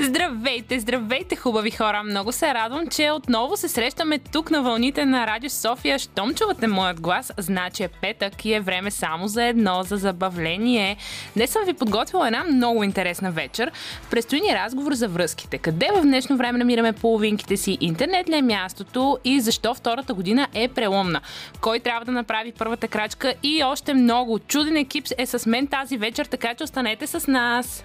Здравейте, 0.00 0.80
здравейте, 0.80 1.36
хубави 1.36 1.70
хора! 1.70 2.02
Много 2.02 2.32
се 2.32 2.54
радвам, 2.54 2.86
че 2.86 3.10
отново 3.10 3.56
се 3.56 3.68
срещаме 3.68 4.18
тук 4.18 4.50
на 4.50 4.62
вълните 4.62 5.04
на 5.04 5.26
Радио 5.26 5.50
София. 5.50 5.98
Щом 5.98 6.34
чувате 6.34 6.66
моят 6.66 7.00
глас, 7.00 7.32
значи 7.38 7.82
е 7.82 7.88
петък 7.88 8.44
и 8.44 8.52
е 8.54 8.60
време 8.60 8.90
само 8.90 9.28
за 9.28 9.44
едно, 9.44 9.82
за 9.82 9.96
забавление. 9.96 10.96
Днес 11.36 11.50
съм 11.50 11.62
ви 11.66 11.72
подготвила 11.72 12.26
една 12.26 12.44
много 12.44 12.84
интересна 12.84 13.30
вечер. 13.30 13.70
Предстои 14.10 14.40
ни 14.40 14.54
разговор 14.54 14.92
за 14.92 15.08
връзките. 15.08 15.58
Къде 15.58 15.88
в 15.94 16.02
днешно 16.02 16.36
време 16.36 16.58
намираме 16.58 16.92
половинките 16.92 17.56
си? 17.56 17.78
Интернет 17.80 18.28
ли 18.28 18.36
е 18.36 18.42
мястото? 18.42 19.18
И 19.24 19.40
защо 19.40 19.74
втората 19.74 20.14
година 20.14 20.48
е 20.54 20.68
преломна? 20.68 21.20
Кой 21.60 21.80
трябва 21.80 22.04
да 22.04 22.12
направи 22.12 22.52
първата 22.58 22.88
крачка? 22.88 23.34
И 23.42 23.62
още 23.64 23.94
много. 23.94 24.38
Чуден 24.38 24.76
екип 24.76 25.04
е 25.18 25.26
с 25.26 25.46
мен 25.46 25.66
тази 25.66 25.96
вечер, 25.96 26.26
така 26.26 26.54
че 26.54 26.64
останете 26.64 27.06
с 27.06 27.26
нас. 27.26 27.84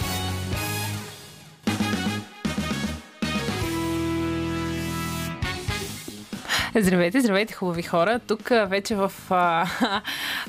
Здравейте, 6.75 7.21
здравейте, 7.21 7.53
хубави 7.53 7.81
хора. 7.81 8.19
Тук 8.27 8.49
вече 8.49 8.95
в 8.95 9.11
а, 9.29 9.65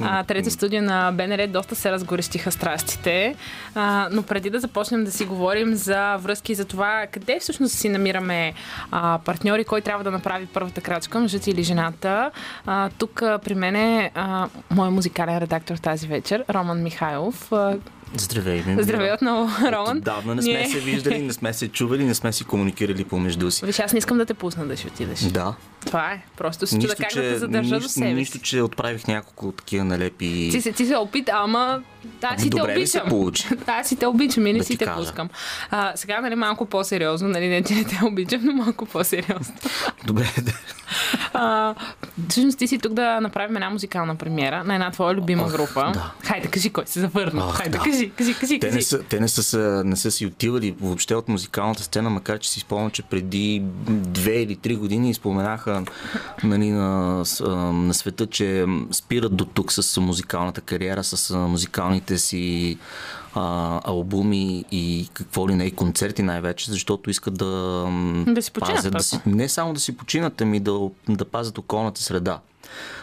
а, 0.00 0.24
трето 0.24 0.50
студио 0.50 0.82
на 0.82 1.12
БНР 1.12 1.46
доста 1.48 1.74
се 1.74 1.92
разгорещиха 1.92 2.52
страстите. 2.52 3.34
А, 3.74 4.08
но 4.12 4.22
преди 4.22 4.50
да 4.50 4.60
започнем 4.60 5.04
да 5.04 5.12
си 5.12 5.24
говорим 5.24 5.74
за 5.74 6.16
връзки 6.16 6.52
и 6.52 6.54
за 6.54 6.64
това 6.64 7.06
къде 7.12 7.38
всъщност 7.40 7.74
си 7.74 7.88
намираме 7.88 8.52
а, 8.90 9.18
партньори, 9.24 9.64
кой 9.64 9.80
трябва 9.80 10.04
да 10.04 10.10
направи 10.10 10.46
първата 10.46 10.80
крачка, 10.80 11.20
мъжът 11.20 11.46
или 11.46 11.62
жената, 11.62 12.30
а, 12.66 12.90
тук 12.98 13.22
при 13.44 13.54
мен 13.54 13.76
е 13.76 14.10
а, 14.14 14.48
музикален 14.70 15.38
редактор 15.38 15.76
тази 15.76 16.06
вечер, 16.06 16.44
Роман 16.50 16.82
Михайлов. 16.82 17.52
А, 17.52 17.76
Здравей, 18.16 18.62
ми. 18.66 18.82
Здравей 18.82 19.12
отново, 19.12 19.50
Роман. 19.62 19.96
Отдавна 19.96 20.34
не 20.34 20.42
сме 20.42 20.52
Ние- 20.52 20.68
се 20.68 20.80
виждали, 20.80 21.22
не 21.22 21.32
сме 21.32 21.52
се 21.52 21.68
чували, 21.68 22.04
не 22.04 22.14
сме 22.14 22.32
си 22.32 22.44
комуникирали 22.44 23.04
помежду 23.04 23.50
си. 23.50 23.66
Виж, 23.66 23.78
аз 23.78 23.92
не 23.92 23.98
искам 23.98 24.18
да 24.18 24.26
те 24.26 24.34
пусна 24.34 24.66
да 24.66 24.76
си 24.76 24.86
отидеш. 24.86 25.20
Да. 25.20 25.54
Това 25.86 26.12
е. 26.12 26.22
Просто 26.36 26.66
се 26.66 26.78
чуда 26.78 26.94
как 26.94 27.14
да 27.14 27.20
те 27.20 27.38
задържа 27.38 27.74
нищо, 27.74 27.82
до 27.82 27.88
себе 27.88 28.12
нищо, 28.12 28.36
си. 28.36 28.42
че 28.42 28.60
отправих 28.62 29.06
няколко 29.06 29.52
такива 29.52 29.84
налепи. 29.84 30.48
Ти 30.52 30.60
се, 30.60 30.72
ти 30.72 30.86
се 30.86 30.96
опита, 30.96 31.32
ама 31.34 31.82
аз 32.22 32.42
си 32.42 32.50
те 32.50 32.56
Добре 32.56 32.78
ми 32.78 32.86
се 32.86 32.98
обичам. 32.98 33.08
получи. 33.10 33.48
Аз 33.66 33.88
си 33.88 33.96
те 33.96 34.06
обичам 34.06 34.46
и 34.46 34.52
не 34.52 34.58
Да 34.58 34.64
си 34.64 34.76
те 34.76 34.84
кажа. 34.84 34.96
пускам. 34.96 35.28
А, 35.70 35.92
сега, 35.94 36.20
нали, 36.20 36.34
малко 36.34 36.66
по-сериозно, 36.66 37.28
нали, 37.28 37.48
не, 37.48 37.62
че 37.62 37.74
не 37.74 37.84
те 37.84 38.00
обичам, 38.04 38.40
но 38.44 38.52
малко 38.52 38.86
по-сериозно. 38.86 39.54
Добре, 40.06 40.28
да. 40.42 40.52
А, 41.34 41.74
всъщност 42.28 42.58
ти 42.58 42.68
си 42.68 42.78
тук 42.78 42.92
да 42.92 43.20
направим 43.20 43.56
една 43.56 43.70
музикална 43.70 44.16
премиера 44.16 44.64
на 44.64 44.74
една 44.74 44.90
твоя 44.90 45.14
любима 45.14 45.42
Ох, 45.42 45.52
група. 45.52 45.90
да. 45.94 46.12
Хайде, 46.24 46.48
кажи 46.48 46.70
кой 46.70 46.84
се 46.86 47.00
завърна. 47.00 47.44
Ох, 47.46 47.56
Хайде, 47.56 47.78
да. 47.78 47.84
кажи, 47.84 48.10
кажи, 48.10 48.34
кажи, 48.34 48.60
Те, 48.60 48.66
кажи. 48.66 48.76
не 48.76 48.82
са, 48.82 49.02
те 49.02 49.20
не, 49.20 49.28
са, 49.28 49.82
не 49.84 49.96
са 49.96 50.10
си 50.10 50.26
отивали 50.26 50.74
въобще 50.80 51.14
от 51.14 51.28
музикалната 51.28 51.82
сцена, 51.82 52.10
макар 52.10 52.38
че 52.38 52.50
си 52.50 52.60
спомням, 52.60 52.90
че 52.90 53.02
преди 53.02 53.62
две 53.88 54.32
или 54.32 54.56
три 54.56 54.76
години 54.76 55.14
споменаха 55.14 55.82
нали, 56.44 56.70
на, 56.70 57.24
на 57.72 57.94
света, 57.94 58.26
че 58.26 58.66
спират 58.90 59.36
до 59.36 59.44
тук 59.44 59.72
с 59.72 60.00
музикалната 60.00 60.60
кариера, 60.60 61.04
с 61.04 61.30
а, 61.30 61.36
музикалните 61.92 62.18
си 62.18 62.78
а, 63.34 63.80
албуми 63.84 64.64
и 64.72 65.08
какво 65.12 65.48
ли 65.48 65.54
не, 65.54 65.64
и 65.64 65.70
концерти 65.70 66.22
най-вече, 66.22 66.70
защото 66.70 67.10
искат 67.10 67.34
да, 67.34 67.86
Да 68.26 68.42
си 68.42 68.52
починат 68.52 68.76
пазят, 68.76 68.92
да 68.92 69.02
си, 69.02 69.20
не 69.26 69.48
само 69.48 69.72
да 69.72 69.80
си 69.80 69.96
починат, 69.96 70.40
ами 70.40 70.60
да, 70.60 70.90
да 71.08 71.24
пазят 71.24 71.58
околната 71.58 72.02
среда. 72.02 72.40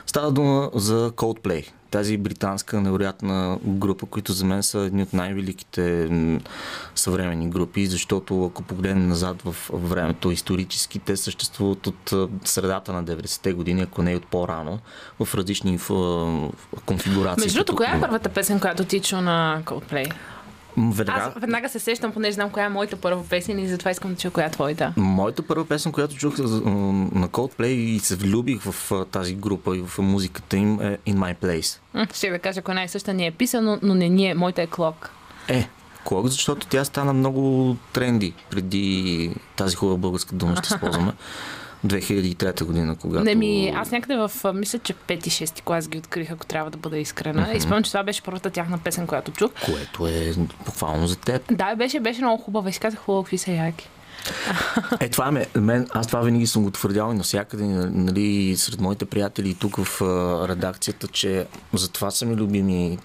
Става 0.05 0.31
дума 0.31 0.69
за 0.73 1.11
Coldplay. 1.11 1.65
Тази 1.91 2.17
британска 2.17 2.81
невероятна 2.81 3.57
група, 3.65 4.05
които 4.05 4.33
за 4.33 4.45
мен 4.45 4.63
са 4.63 4.79
едни 4.79 5.03
от 5.03 5.13
най-великите 5.13 6.09
съвременни 6.95 7.49
групи, 7.49 7.85
защото 7.85 8.45
ако 8.45 8.63
погледнем 8.63 9.07
назад 9.07 9.41
в 9.41 9.55
времето, 9.73 10.31
исторически 10.31 10.99
те 10.99 11.17
съществуват 11.17 11.87
от 11.87 12.13
средата 12.45 12.93
на 12.93 13.03
90-те 13.03 13.53
години, 13.53 13.81
ако 13.81 14.01
не 14.01 14.11
и 14.11 14.15
от 14.15 14.25
по-рано, 14.25 14.79
в 15.19 15.35
различни 15.35 15.79
конфигурации. 16.85 17.45
Между 17.45 17.57
другото, 17.57 17.75
коя 17.75 17.95
е 17.95 18.01
първата 18.01 18.29
песен, 18.29 18.59
която 18.59 18.85
ти 18.85 18.99
чу 18.99 19.21
на 19.21 19.61
Coldplay? 19.65 20.13
Веднага, 20.77 21.21
Аз 21.35 21.41
веднага 21.41 21.69
се 21.69 21.79
сещам, 21.79 22.11
понеже 22.11 22.31
знам 22.31 22.49
коя 22.49 22.65
е 22.65 22.69
моята 22.69 22.95
първа 22.95 23.23
песен 23.29 23.59
и 23.59 23.67
затова 23.67 23.91
искам 23.91 24.13
да 24.13 24.17
чуя 24.19 24.31
коя 24.31 24.45
е 24.45 24.51
твоята. 24.51 24.93
Моята 24.97 25.41
първа 25.41 25.65
песен, 25.65 25.91
която 25.91 26.15
чух 26.15 26.37
на 26.37 27.27
Coldplay 27.29 27.65
и 27.65 27.99
се 27.99 28.15
влюбих 28.15 28.61
в 28.61 29.05
тази 29.11 29.35
група 29.35 29.77
и 29.77 29.83
в 29.87 30.01
музиката 30.01 30.57
им 30.57 30.81
е 30.81 30.97
In 31.07 31.15
My 31.15 31.35
Place. 31.35 31.79
Ще 32.13 32.29
да 32.29 32.39
кажа, 32.39 32.61
коя 32.61 32.75
най-съща 32.75 33.13
ни 33.13 33.27
е 33.27 33.31
писано, 33.31 33.79
но 33.81 33.95
не 33.95 34.09
ни 34.09 34.29
е. 34.29 34.33
Моята 34.33 34.61
е 34.61 34.67
Клок. 34.67 35.11
Е, 35.47 35.67
Клок, 36.03 36.27
защото 36.27 36.67
тя 36.67 36.83
стана 36.85 37.13
много 37.13 37.75
тренди 37.93 38.33
преди 38.49 39.35
тази 39.55 39.75
хубава 39.75 39.97
българска 39.97 40.35
дума, 40.35 40.55
ще 40.55 40.73
използваме. 40.73 41.11
2003 41.85 42.63
година, 42.63 42.95
когато... 43.01 43.23
Не 43.23 43.35
ми, 43.35 43.73
аз 43.75 43.91
някъде 43.91 44.15
в, 44.15 44.53
мисля, 44.53 44.79
че 44.79 44.93
5-6 44.93 45.61
клас 45.61 45.87
ги 45.87 45.97
открих, 45.97 46.31
ако 46.31 46.45
трябва 46.45 46.71
да 46.71 46.77
бъда 46.77 46.97
искрена. 46.97 47.45
Mm-hmm. 47.45 47.55
И 47.55 47.61
спомням, 47.61 47.83
че 47.83 47.91
това 47.91 48.03
беше 48.03 48.21
първата 48.21 48.49
тяхна 48.49 48.77
песен, 48.77 49.07
която 49.07 49.31
чух. 49.31 49.51
Което 49.65 50.07
е 50.07 50.33
буквално 50.65 51.07
за 51.07 51.15
теб. 51.15 51.41
Да, 51.51 51.75
беше, 51.75 51.99
беше 51.99 52.21
много 52.21 52.43
хубава. 52.43 52.69
И 52.69 52.73
си 52.73 52.79
казах, 52.79 52.99
хубаво, 52.99 53.23
какви 53.23 53.37
са 53.37 53.51
яки. 53.51 53.89
Е, 54.99 55.09
това 55.09 55.31
ме, 55.31 55.47
мен, 55.55 55.87
аз 55.93 56.07
това 56.07 56.21
винаги 56.21 56.47
съм 56.47 56.63
го 56.63 56.71
твърдял 56.71 57.11
и 57.11 57.17
навсякъде, 57.17 57.63
нали, 57.63 58.57
сред 58.57 58.81
моите 58.81 59.05
приятели 59.05 59.49
и 59.49 59.55
тук 59.55 59.75
в 59.75 60.01
а, 60.01 60.47
редакцията, 60.47 61.07
че 61.07 61.47
затова 61.73 62.11
са 62.11 62.25
ми 62.25 62.35
любими 62.35 62.97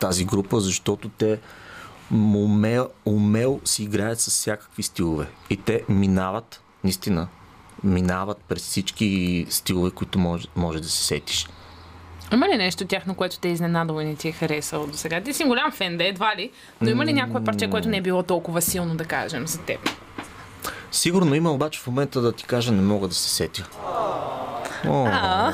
тази 0.00 0.24
група, 0.24 0.60
защото 0.60 1.08
те 1.08 1.38
умел, 2.12 2.88
умел 3.06 3.60
си 3.64 3.82
играят 3.82 4.20
с 4.20 4.30
всякакви 4.30 4.82
стилове. 4.82 5.26
И 5.50 5.56
те 5.56 5.82
минават, 5.88 6.60
наистина, 6.84 7.28
минават 7.84 8.38
през 8.48 8.62
всички 8.62 9.46
стилове, 9.50 9.90
които 9.90 10.18
може, 10.18 10.46
може 10.56 10.80
да 10.80 10.88
се 10.88 11.04
сетиш. 11.04 11.48
Има 12.32 12.48
ли 12.48 12.56
нещо 12.56 12.86
тяхно, 12.86 13.14
което 13.14 13.38
те 13.38 13.48
е 13.48 13.52
изненадало 13.52 14.00
и 14.00 14.04
не 14.04 14.16
ти 14.16 14.28
е 14.28 14.32
харесало 14.32 14.86
до 14.86 14.96
сега? 14.96 15.20
Ти 15.20 15.32
си 15.32 15.44
голям 15.44 15.72
фен, 15.72 15.96
да 15.96 16.04
едва 16.04 16.32
ли, 16.36 16.50
но 16.80 16.88
има 16.88 17.06
ли 17.06 17.12
някое 17.12 17.44
парче, 17.44 17.70
което 17.70 17.88
не 17.88 17.96
е 17.96 18.00
било 18.00 18.22
толкова 18.22 18.62
силно, 18.62 18.96
да 18.96 19.04
кажем, 19.04 19.46
за 19.46 19.58
теб? 19.58 19.90
Сигурно 20.92 21.34
има, 21.34 21.52
обаче 21.52 21.80
в 21.80 21.86
момента 21.86 22.20
да 22.20 22.32
ти 22.32 22.44
кажа, 22.44 22.72
не 22.72 22.82
мога 22.82 23.08
да 23.08 23.14
се 23.14 23.30
сетя. 23.30 23.68
О, 24.88 25.52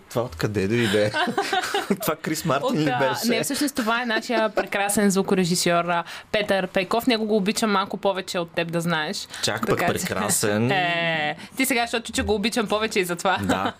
това 0.10 0.22
откъде 0.22 0.68
дойде? 0.68 1.12
това 2.00 2.16
Крис 2.16 2.44
Мартин 2.44 2.80
ли 2.80 2.90
а, 2.90 2.98
беше? 2.98 3.28
не, 3.28 3.42
всъщност 3.42 3.74
това 3.74 4.02
е 4.02 4.06
нашия 4.06 4.48
прекрасен 4.48 5.10
звукорежисьор 5.10 5.84
Петър 6.32 6.66
Пейков. 6.66 7.06
Него 7.06 7.26
го 7.26 7.36
обичам 7.36 7.70
малко 7.70 7.96
повече 7.96 8.38
от 8.38 8.50
теб, 8.50 8.72
да 8.72 8.80
знаеш. 8.80 9.28
Чак 9.42 9.66
пък 9.66 9.78
прекрасен. 9.78 10.70
Е, 10.76 11.36
ти 11.56 11.66
сега, 11.66 11.82
защото 11.82 12.12
че 12.12 12.22
го 12.22 12.34
обичам 12.34 12.66
повече 12.66 13.00
и 13.00 13.04
затова. 13.04 13.38
Да. 13.42 13.72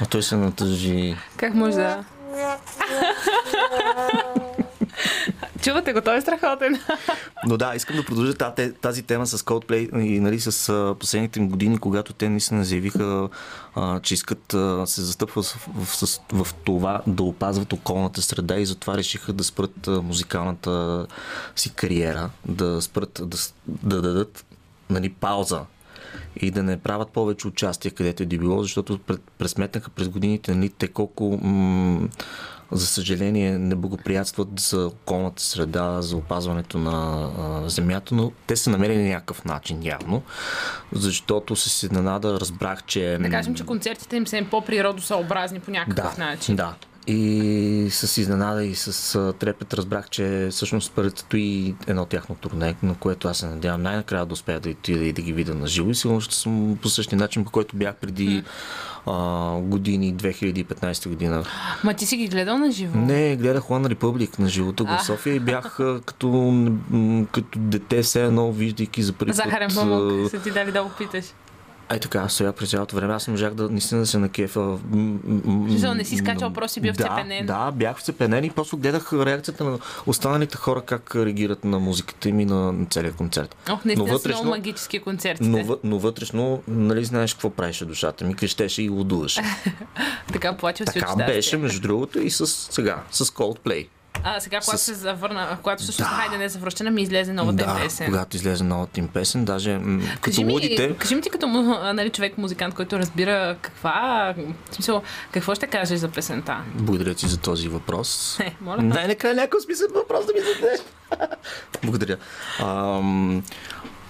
А 0.00 0.06
той 0.10 0.22
се 0.22 0.36
натъжи. 0.36 1.16
Как 1.36 1.54
може 1.54 1.76
да... 1.76 2.04
Чувате 5.62 5.92
го, 5.92 6.00
той 6.00 6.16
е 6.16 6.20
страхотен. 6.20 6.80
Но 7.46 7.56
да, 7.56 7.74
искам 7.76 7.96
да 7.96 8.04
продължа 8.04 8.34
тази, 8.80 9.02
тема 9.02 9.26
с 9.26 9.38
Coldplay 9.38 10.00
и 10.00 10.20
нали, 10.20 10.40
с 10.40 10.94
последните 11.00 11.40
години, 11.40 11.78
когато 11.78 12.12
те 12.12 12.28
наистина 12.28 12.64
заявиха, 12.64 13.28
че 14.02 14.14
искат 14.14 14.54
а, 14.54 14.86
се 14.86 15.02
застъпват 15.02 15.44
в, 15.44 15.68
в, 15.84 16.44
в, 16.44 16.54
това 16.54 17.02
да 17.06 17.22
опазват 17.22 17.72
околната 17.72 18.22
среда 18.22 18.56
и 18.56 18.66
затова 18.66 18.96
решиха 18.96 19.32
да 19.32 19.44
спрат 19.44 19.86
музикалната 19.86 21.06
си 21.56 21.70
кариера, 21.74 22.30
да 22.48 22.82
спрат, 22.82 23.20
да, 23.24 23.36
да 23.66 24.02
дадат 24.02 24.44
нали, 24.90 25.08
пауза 25.08 25.60
и 26.40 26.50
да 26.50 26.62
не 26.62 26.76
правят 26.76 27.10
повече 27.10 27.48
участие 27.48 27.90
където 27.90 28.22
е 28.22 28.26
било, 28.26 28.62
защото 28.62 28.98
пресметнаха 29.38 29.90
през 29.90 30.08
годините 30.08 30.54
нали, 30.54 30.68
те 30.68 30.88
колко 30.88 31.38
м- 31.42 32.08
за 32.72 32.86
съжаление 32.86 33.58
не 33.58 33.74
благоприятстват 33.74 34.48
за 34.60 34.86
околната 34.86 35.42
среда, 35.42 36.02
за 36.02 36.16
опазването 36.16 36.78
на 36.78 37.28
а, 37.38 37.68
земята, 37.68 38.14
но 38.14 38.32
те 38.46 38.56
са 38.56 38.70
намерили 38.70 39.02
някакъв 39.08 39.44
начин 39.44 39.82
явно, 39.82 40.22
защото 40.92 41.56
се 41.56 41.68
се 41.68 41.88
нанада 41.92 42.40
разбрах, 42.40 42.84
че... 42.84 43.18
Да 43.20 43.30
кажем, 43.30 43.54
че 43.54 43.66
концертите 43.66 44.16
им 44.16 44.26
са 44.26 44.36
им 44.36 44.46
по-природосъобразни 44.50 45.60
по 45.60 45.70
някакъв 45.70 46.16
да, 46.16 46.24
начин. 46.24 46.56
Да. 46.56 46.74
И 47.08 47.88
с 47.90 48.20
изненада 48.20 48.64
и 48.64 48.74
с 48.74 49.32
трепет 49.38 49.74
разбрах, 49.74 50.10
че 50.10 50.48
всъщност 50.50 50.92
предстои 50.92 51.74
едно 51.86 52.06
тяхно 52.06 52.34
турне, 52.34 52.74
на 52.82 52.94
което 52.94 53.28
аз 53.28 53.38
се 53.38 53.46
надявам 53.46 53.82
най-накрая 53.82 54.26
да 54.26 54.32
успея 54.32 54.60
да 54.60 54.70
отида 54.70 55.04
и 55.04 55.12
да 55.12 55.22
ги 55.22 55.32
видя 55.32 55.54
на 55.54 55.66
живо. 55.66 55.90
И 55.90 55.94
сигурно 55.94 56.20
ще 56.20 56.34
съм 56.34 56.78
по 56.82 56.88
същия 56.88 57.18
начин, 57.18 57.44
по 57.44 57.50
който 57.50 57.76
бях 57.76 57.94
преди 57.94 58.42
а, 59.06 59.56
години, 59.60 60.14
2015 60.14 61.08
година. 61.08 61.44
Ма 61.84 61.94
ти 61.94 62.06
си 62.06 62.16
ги 62.16 62.28
гледал 62.28 62.58
на 62.58 62.70
живо? 62.70 62.98
Не, 62.98 63.36
гледах 63.36 63.62
One 63.62 63.94
Republic 63.94 64.38
на 64.38 64.48
живото 64.48 64.84
в 64.84 65.04
София 65.04 65.34
и 65.34 65.40
бях 65.40 65.76
като, 66.06 66.54
като 67.32 67.58
дете 67.58 68.02
все 68.02 68.24
едно, 68.24 68.52
виждайки 68.52 69.02
за 69.02 69.12
първи 69.12 69.30
път. 69.30 69.36
Захарен 69.36 69.70
памук, 69.74 70.30
се 70.30 70.38
ти 70.38 70.50
дали 70.50 70.72
да 70.72 70.82
го 70.82 70.90
питаш. 70.98 71.24
Ай 71.88 72.00
така, 72.00 72.28
сега 72.28 72.52
през 72.52 72.70
цялото 72.70 72.96
време 72.96 73.14
аз 73.14 73.26
не 73.26 73.30
можах 73.30 73.54
да 73.54 73.68
наистина 73.68 74.00
да 74.00 74.06
се 74.06 74.18
накефа. 74.18 74.78
Смисъл, 75.44 75.94
не 75.94 76.04
си 76.04 76.16
скачал, 76.16 76.52
просто 76.52 76.72
си 76.72 76.80
бил 76.80 76.92
да, 76.92 77.04
вцепенен. 77.04 77.46
Да, 77.46 77.70
бях 77.70 77.98
вцепенен 77.98 78.44
и 78.44 78.50
просто 78.50 78.76
гледах 78.76 79.12
реакцията 79.12 79.64
на 79.64 79.78
останалите 80.06 80.56
хора 80.56 80.80
как 80.80 81.14
реагират 81.16 81.64
на 81.64 81.78
музиката 81.78 82.28
им 82.28 82.40
и 82.40 82.44
на, 82.44 82.72
на 82.72 82.86
целия 82.86 83.12
концерт. 83.12 83.56
Ох, 83.70 83.84
наистина 83.84 84.18
са 84.18 84.28
много 84.28 84.48
магически 84.48 84.98
концерти. 84.98 85.42
но, 85.42 85.78
но 85.84 85.98
вътрешно, 85.98 86.62
нали 86.68 87.04
знаеш 87.04 87.34
какво 87.34 87.50
правеше 87.50 87.84
душата 87.84 88.24
ми, 88.24 88.34
крещеше 88.34 88.82
и 88.82 88.88
лудуваше. 88.88 89.42
Така 90.32 90.56
плаче 90.56 90.82
от 90.82 90.92
така 90.92 91.16
беше, 91.16 91.56
между 91.56 91.80
другото, 91.80 92.20
и 92.20 92.30
с 92.30 92.46
сега, 92.46 93.02
с 93.10 93.24
Coldplay. 93.24 93.86
А 94.28 94.40
сега, 94.40 94.60
когато 94.60 94.78
С- 94.78 94.84
се 94.84 94.94
завърна, 94.94 95.58
когато 95.62 95.82
всъщност 95.82 96.10
Да. 96.10 96.16
хайде 96.16 96.38
не 96.38 96.44
е 96.44 96.48
завръщана, 96.48 96.90
ми 96.90 97.02
излезе 97.02 97.32
новата 97.32 97.62
им 97.62 97.68
да, 97.68 97.76
песен. 97.76 98.06
когато 98.06 98.36
излезе 98.36 98.64
новата 98.64 99.00
им 99.00 99.08
песен, 99.08 99.44
даже 99.44 99.78
м- 99.78 100.00
като 100.02 100.20
Кажи 100.20 100.44
ми, 100.44 100.52
лудите, 100.52 100.96
кажи 100.96 101.14
ми 101.14 101.20
ти 101.20 101.30
като 101.30 101.46
нали, 101.94 102.10
човек 102.10 102.38
музикант, 102.38 102.74
който 102.74 102.98
разбира 102.98 103.56
каква, 103.60 104.34
в 104.70 104.74
смисъл, 104.74 105.02
какво 105.30 105.54
ще 105.54 105.66
кажеш 105.66 105.98
за 105.98 106.08
песента? 106.08 106.56
благодаря 106.74 107.14
ти 107.14 107.26
за 107.28 107.36
този 107.36 107.68
въпрос. 107.68 108.40
Е, 108.40 108.56
моля. 108.60 108.82
Най-накрая 108.82 109.34
някой 109.34 109.60
смисъл 109.60 109.88
въпрос 109.94 110.26
да 110.26 110.32
ми 110.32 110.40
зададеш. 110.40 110.80
Благодаря. 111.82 112.16
Ам, 112.60 113.42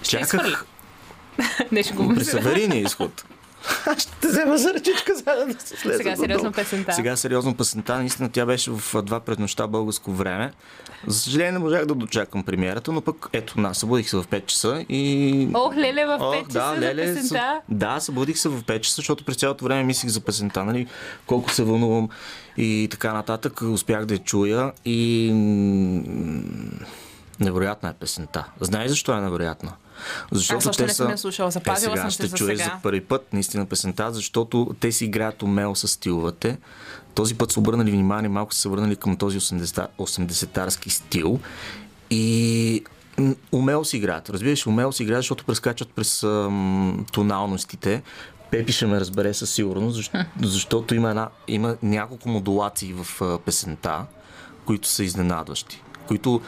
чаках 0.02 0.64
Не 1.72 1.82
ще 1.82 1.94
го 1.94 2.14
при 2.14 2.24
изход. 2.74 3.24
Ще 3.98 4.12
те 4.12 4.28
взема 4.28 4.58
за 4.58 4.74
ръчичка, 4.74 5.12
за 5.14 5.22
да 5.24 5.56
се 5.58 5.76
слезе. 5.76 5.96
Сега 5.96 6.16
сериозно 6.16 6.52
песента. 6.52 6.92
Сега 6.92 7.16
сериозно 7.16 7.54
песента. 7.54 7.96
Наистина 7.96 8.28
тя 8.28 8.46
беше 8.46 8.70
в 8.70 9.02
два 9.02 9.20
пред 9.20 9.38
нощта 9.38 9.66
българско 9.66 10.12
време. 10.12 10.52
За 11.06 11.18
съжаление 11.18 11.52
не 11.52 11.58
можах 11.58 11.86
да 11.86 11.94
дочакам 11.94 12.44
премиерата, 12.44 12.92
но 12.92 13.00
пък 13.00 13.28
ето, 13.32 13.60
на, 13.60 13.74
събудих 13.74 14.10
се 14.10 14.16
в 14.16 14.24
5 14.24 14.46
часа 14.46 14.84
и... 14.88 15.48
Ох, 15.54 15.76
леле, 15.76 16.06
в 16.06 16.18
Ох, 16.20 16.34
5 16.34 16.46
часа 16.46 16.74
за 16.74 16.80
леле, 16.80 17.02
песента. 17.04 17.28
съ- 17.28 17.60
Да, 17.68 18.00
събудих 18.00 18.38
се 18.38 18.48
в 18.48 18.62
5 18.62 18.80
часа, 18.80 18.96
защото 18.96 19.24
през 19.24 19.36
цялото 19.36 19.64
време 19.64 19.84
мислих 19.84 20.10
за 20.10 20.20
песента, 20.20 20.64
нали, 20.64 20.86
колко 21.26 21.50
се 21.50 21.62
вълнувам 21.64 22.08
и 22.56 22.88
така 22.90 23.12
нататък. 23.12 23.60
Успях 23.62 24.04
да 24.04 24.14
я 24.14 24.20
чуя 24.20 24.72
и 24.84 25.30
невероятна 27.40 27.88
е 27.88 27.92
песента. 27.92 28.44
Знаеш 28.60 28.88
защо 28.88 29.12
е 29.12 29.20
невероятна? 29.20 29.72
Защото 30.32 30.58
Аз 30.58 30.66
още 30.66 30.82
те 30.82 30.86
не 30.86 30.94
съм 30.94 31.10
я 31.10 31.18
слушала, 31.18 31.50
запазила 31.50 31.92
е, 31.92 31.96
сега 31.96 32.02
съм 32.02 32.10
ще 32.10 32.26
за 32.26 32.36
чуеш 32.36 32.58
сега. 32.58 32.70
за 32.74 32.82
първи 32.82 33.00
път 33.00 33.32
наистина 33.32 33.66
песента, 33.66 34.12
защото 34.12 34.74
те 34.80 34.92
си 34.92 35.04
играят 35.04 35.42
умело 35.42 35.74
с 35.74 35.88
стиловете. 35.88 36.58
Този 37.14 37.34
път 37.34 37.52
са 37.52 37.60
обърнали 37.60 37.90
внимание, 37.90 38.28
малко 38.28 38.54
са 38.54 38.60
се 38.60 38.68
върнали 38.68 38.96
към 38.96 39.16
този 39.16 39.40
80 39.40 39.88
80-тарски 39.98 40.88
стил 40.88 41.40
и 42.10 42.84
умело 43.52 43.84
си 43.84 43.96
играят. 43.96 44.30
Разбираш, 44.30 44.66
умело 44.66 44.92
си 44.92 45.02
играят, 45.02 45.22
защото 45.22 45.44
прескачат 45.44 45.90
през 45.90 46.22
ам, 46.22 47.06
тоналностите. 47.12 48.02
Пепи 48.50 48.72
ще 48.72 48.86
ме 48.86 49.00
разбере 49.00 49.34
със 49.34 49.50
сигурност, 49.50 49.96
защо, 49.96 50.18
защото 50.42 50.94
има, 50.94 51.10
една, 51.10 51.28
има 51.48 51.76
няколко 51.82 52.28
модулации 52.28 52.92
в 52.92 53.22
а, 53.22 53.38
песента, 53.38 54.04
които 54.64 54.88
са 54.88 55.04
изненадващи. 55.04 55.82
Които 56.08 56.40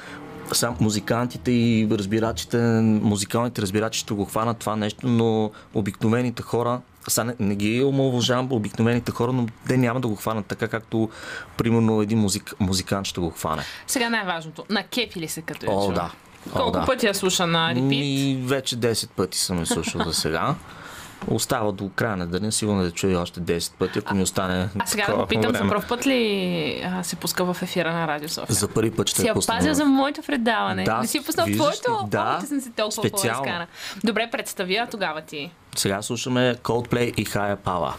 сам 0.52 0.76
музикантите 0.80 1.50
и 1.50 1.88
разбирачите, 1.90 2.56
музикалните 2.82 3.62
разбирачи 3.62 4.00
ще 4.00 4.14
го 4.14 4.24
хванат 4.24 4.58
това 4.58 4.76
нещо, 4.76 5.06
но 5.06 5.50
обикновените 5.74 6.42
хора, 6.42 6.80
сега 7.08 7.24
не, 7.24 7.34
не 7.40 7.54
ги 7.54 7.82
омалважавам 7.84 8.52
обикновените 8.52 9.12
хора, 9.12 9.32
но 9.32 9.46
те 9.68 9.76
няма 9.76 10.00
да 10.00 10.08
го 10.08 10.16
хванат 10.16 10.46
така, 10.46 10.68
както 10.68 11.10
примерно 11.56 12.02
един 12.02 12.18
музик, 12.18 12.54
музикант 12.60 13.06
ще 13.06 13.20
го 13.20 13.30
хване. 13.30 13.62
Сега 13.86 14.10
най-важното. 14.10 14.64
На 14.70 14.82
кефи 14.82 15.20
ли 15.20 15.28
се 15.28 15.42
като 15.42 15.66
я 15.66 15.72
О, 15.72 15.92
да. 15.92 16.12
О, 16.52 16.56
Колко 16.56 16.78
да. 16.78 16.86
пъти 16.86 17.06
я 17.06 17.14
слуша 17.14 17.46
на 17.46 17.70
репит? 17.70 17.92
И 17.92 18.38
вече 18.44 18.76
10 18.76 19.08
пъти 19.10 19.38
съм 19.38 19.58
я 19.58 19.66
слушал 19.66 20.02
за 20.04 20.14
сега. 20.14 20.54
Остава 21.26 21.72
до 21.72 21.90
края 21.90 22.16
на 22.16 22.26
деня, 22.26 22.52
сигурно 22.52 22.82
да 22.82 22.90
чуя 22.90 23.20
още 23.20 23.40
10 23.40 23.72
пъти, 23.72 23.98
ако 23.98 24.14
ми 24.14 24.22
остане 24.22 24.68
А 24.78 24.86
сега 24.86 25.06
да 25.06 25.14
го 25.14 25.26
питам, 25.26 25.42
за 25.44 25.48
време. 25.50 25.68
първ 25.68 25.82
път 25.88 26.06
ли 26.06 26.20
а, 26.86 27.02
се 27.02 27.16
пуска 27.16 27.44
в 27.44 27.62
ефира 27.62 27.92
на 27.92 28.06
Радио 28.08 28.28
София? 28.28 28.54
За 28.54 28.68
първи 28.68 28.90
път 28.90 29.08
ще 29.08 29.20
си 29.20 29.26
я 29.26 29.28
я 29.28 29.34
пусна 29.34 29.54
пазил 29.54 29.72
в- 29.72 29.76
за 29.76 29.84
моето 29.84 30.22
предаване. 30.22 30.84
Да, 30.84 30.98
не 30.98 31.06
си 31.06 31.20
пуснал 31.20 31.46
твоето? 31.46 32.04
Да, 32.06 32.36
О, 32.36 32.40
че 32.40 32.46
съм 32.46 32.60
си 32.60 32.70
толкова 32.70 33.02
специално. 33.02 33.38
по-изкана. 33.38 33.66
Добре, 34.04 34.28
представя 34.32 34.86
тогава 34.90 35.20
ти. 35.20 35.50
Сега 35.76 36.02
слушаме 36.02 36.54
Coldplay 36.56 37.14
и 37.14 37.26
Higher 37.26 37.56
Power. 37.56 37.92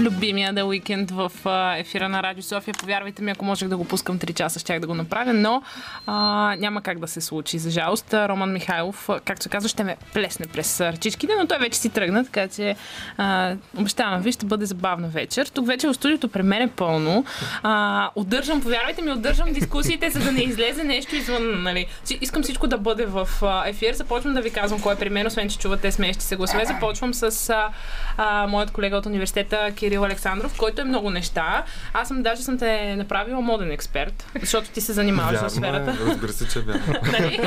Любимия 0.00 0.54
The 0.54 0.62
Weekend 0.62 1.12
в 1.12 1.32
ефира 1.78 2.08
на 2.08 2.22
Радио 2.22 2.42
София. 2.42 2.74
Повярвайте 2.74 3.22
ми, 3.22 3.30
ако 3.30 3.44
можех 3.44 3.68
да 3.68 3.76
го 3.76 3.84
пускам 3.84 4.18
3 4.18 4.34
часа, 4.34 4.58
щях 4.58 4.80
да 4.80 4.86
го 4.86 4.94
направя, 4.94 5.32
но 5.32 5.62
а, 6.06 6.14
няма 6.58 6.82
как 6.82 6.98
да 6.98 7.08
се 7.08 7.20
случи. 7.20 7.58
За 7.58 7.70
жалост, 7.70 8.14
Роман 8.14 8.52
Михайлов, 8.52 9.08
както 9.24 9.42
се 9.42 9.48
казва, 9.48 9.68
ще 9.68 9.84
ме 9.84 9.96
плесне 10.12 10.46
през 10.46 10.80
ръчичките, 10.80 11.32
но 11.40 11.46
той 11.46 11.58
вече 11.58 11.78
си 11.78 11.90
тръгна, 11.90 12.24
така 12.24 12.48
че 12.48 12.76
а, 13.16 13.54
обещавам 13.76 14.20
ви, 14.20 14.32
ще 14.32 14.46
бъде 14.46 14.66
забавна 14.66 15.08
вечер. 15.08 15.46
Тук 15.46 15.66
вече 15.66 15.88
в 15.88 15.94
студиото 15.94 16.28
при 16.28 16.42
мен 16.42 16.62
е 16.62 16.68
пълно. 16.68 17.24
А, 17.62 18.10
удържам, 18.14 18.60
повярвайте 18.60 19.02
ми, 19.02 19.12
удържам 19.12 19.52
дискусиите, 19.52 20.10
за 20.10 20.20
да 20.20 20.32
не 20.32 20.40
излезе 20.40 20.84
нещо 20.84 21.16
извън. 21.16 21.62
Нали. 21.62 21.86
Искам 22.20 22.42
всичко 22.42 22.66
да 22.66 22.78
бъде 22.78 23.06
в 23.06 23.28
ефир. 23.66 23.94
Започвам 23.94 24.34
да 24.34 24.40
ви 24.40 24.50
казвам 24.50 24.80
кой 24.80 24.94
е 24.94 24.96
при 24.96 25.10
мен, 25.10 25.26
освен 25.26 25.48
че 25.48 25.58
чувате 25.58 25.92
смеещи 25.92 26.24
се 26.24 26.36
гласове. 26.36 26.64
Започвам 26.64 27.14
с 27.14 27.50
а, 27.50 27.68
а, 28.16 28.46
моят 28.46 28.70
колега 28.70 28.96
от 28.96 29.06
университета 29.06 29.72
Кирил 29.76 30.04
Александров, 30.04 30.56
който 30.58 30.80
е 30.80 30.84
много 30.84 31.10
неща. 31.10 31.64
Аз 31.92 32.08
съм 32.08 32.22
даже 32.22 32.42
съм 32.42 32.58
те 32.58 32.96
направила 32.96 33.40
моден 33.40 33.70
експерт, 33.70 34.26
защото 34.40 34.70
ти 34.70 34.80
се 34.80 34.92
занимаваш 34.92 35.40
в 35.40 35.50
сферата. 35.50 35.90
е, 35.90 36.06
разбира 36.06 36.32
се, 36.32 36.48
че 36.48 36.60
вярно. 36.60 36.94
Нали? 37.12 37.40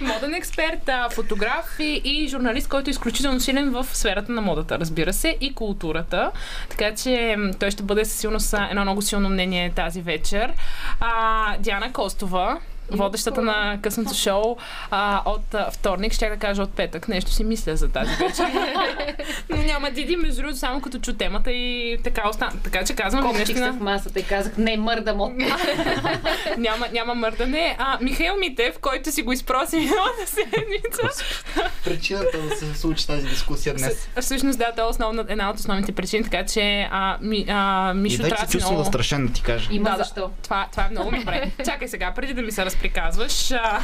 Моден 0.00 0.34
експерт, 0.34 0.90
фотограф 1.12 1.76
и, 1.78 2.00
и 2.04 2.28
журналист, 2.28 2.68
който 2.68 2.90
е 2.90 2.96
изключително 2.96 3.40
силен 3.40 3.70
в 3.70 3.86
сферата 3.92 4.32
на 4.32 4.40
модата, 4.40 4.78
разбира 4.78 5.12
се, 5.12 5.36
и 5.40 5.54
културата. 5.54 6.30
Така 6.70 6.94
че 6.94 7.36
той 7.60 7.70
ще 7.70 7.82
бъде 7.82 8.04
със 8.04 8.18
сигурност 8.18 8.54
едно 8.70 8.82
много 8.82 9.02
силно 9.02 9.28
мнение 9.28 9.72
тази 9.76 10.02
вечер. 10.02 10.52
А, 11.00 11.56
Диана 11.58 11.92
Костова, 11.92 12.58
водещата 12.90 13.42
на 13.42 13.78
късното 13.82 14.14
шоу 14.14 14.56
а, 14.90 15.22
от 15.24 15.54
а, 15.54 15.70
вторник, 15.70 16.12
ще 16.12 16.28
да 16.28 16.36
кажа 16.36 16.62
от 16.62 16.70
петък. 16.70 17.08
Нещо 17.08 17.30
си 17.30 17.44
мисля 17.44 17.76
за 17.76 17.88
тази 17.88 18.10
вечер. 18.10 18.46
Но 19.50 19.56
няма 19.56 19.90
Диди, 19.90 20.16
между 20.16 20.36
другото, 20.36 20.58
само 20.58 20.80
като 20.80 20.98
чу 20.98 21.12
темата 21.12 21.52
и 21.52 21.98
така 22.04 22.28
остана. 22.28 22.52
Така 22.64 22.84
че 22.84 22.94
казвам 22.94 23.26
ви 23.26 23.32
наистина. 23.32 23.72
в 23.72 23.80
масата 23.80 24.20
и 24.20 24.24
казах, 24.24 24.56
не 24.56 24.76
мърдам 24.76 25.20
от 25.20 25.32
няма, 26.58 26.86
няма 26.92 27.14
мърдане. 27.14 27.76
А, 27.78 27.98
Михаил 28.00 28.36
Митев, 28.36 28.78
който 28.78 29.12
си 29.12 29.22
го 29.22 29.32
изпроси 29.32 29.76
миналата 29.76 30.26
седмица. 30.26 31.24
Причината 31.84 32.38
да 32.40 32.56
се 32.56 32.74
случи 32.74 33.06
тази 33.06 33.26
дискусия 33.26 33.74
днес. 33.74 34.08
С- 34.16 34.22
Всъщност, 34.22 34.58
да, 34.58 34.70
това 34.70 34.82
е 34.82 34.86
основна, 34.86 35.24
една 35.28 35.50
от 35.50 35.58
основните 35.58 35.92
причини, 35.92 36.24
така 36.24 36.46
че 36.46 36.88
а, 36.90 37.18
ми, 37.20 37.44
а, 37.48 37.90
И 37.90 37.94
Мишо 37.94 38.22
чувствам 38.22 38.60
много... 38.62 38.78
застрашен 38.78 39.26
да 39.26 39.32
ти 39.32 39.42
кажа. 39.42 39.68
Има 39.72 39.90
Да, 39.90 39.96
защо. 39.96 40.30
Това, 40.42 40.66
това 40.70 40.84
е 40.84 40.90
много 40.90 41.10
добре. 41.10 41.50
Чакай 41.64 41.88
сега, 41.88 42.12
преди 42.14 42.34
да 42.34 42.42
ми 42.42 42.52
се 42.52 42.64
разприказваш. 42.64 42.75
А, 43.52 43.80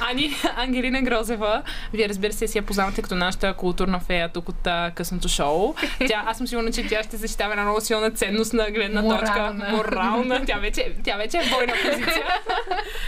Ани, 0.10 0.36
Ангелина 0.56 1.02
Грозева, 1.02 1.62
вие 1.92 2.08
разбира 2.08 2.32
се 2.32 2.48
си 2.48 2.58
я 2.58 2.62
познавате 2.62 3.02
като 3.02 3.14
нашата 3.14 3.54
културна 3.54 4.00
фея 4.00 4.28
тук 4.28 4.48
от 4.48 4.66
а, 4.66 4.92
късното 4.94 5.28
шоу. 5.28 5.74
Тя, 6.08 6.22
аз 6.26 6.36
съм 6.38 6.46
сигурна, 6.46 6.72
че 6.72 6.86
тя 6.86 7.02
ще 7.02 7.16
защитава 7.16 7.50
една 7.50 7.62
много 7.62 7.80
силна 7.80 8.10
ценност 8.10 8.52
на 8.52 8.70
гледна 8.70 9.02
точка. 9.02 9.40
Морална. 9.40 9.68
Морална. 9.70 10.42
Тя 10.46 10.58
вече, 10.58 10.92
тя 11.04 11.16
вече 11.16 11.36
е 11.36 11.50
бойна 11.50 11.72
позиция. 11.82 12.24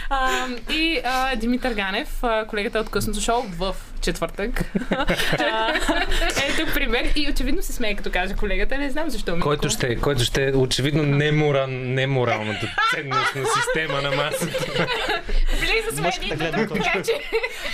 А, 0.09 0.47
и 0.71 1.01
а, 1.05 1.35
Димитър 1.35 1.73
Ганев, 1.73 2.23
колегата 2.47 2.79
от 2.79 2.89
късното 2.89 3.21
шоу 3.21 3.43
в 3.57 3.75
четвъртък. 4.01 4.63
А, 5.39 5.73
е 6.47 6.55
тук 6.59 6.73
при 6.73 6.87
мен 6.87 7.11
и 7.15 7.29
очевидно 7.31 7.61
се 7.61 7.73
смее 7.73 7.95
като 7.95 8.11
каже 8.11 8.33
колегата. 8.33 8.77
Не 8.77 8.89
знам 8.89 9.09
защо. 9.09 9.39
Който 9.39 9.69
ще, 9.69 9.95
който 9.95 10.23
ще 10.23 10.47
е 10.47 10.51
очевидно 10.55 11.03
немора, 11.03 11.67
неморалната 11.67 12.75
ценностна 12.95 13.43
система 13.45 14.01
на 14.01 14.11
масата. 14.15 14.87
излиза 15.53 15.97
с 15.97 16.01
Мъжката 16.01 16.35
медиите, 16.43 16.67
така 16.73 17.03
че 17.03 17.11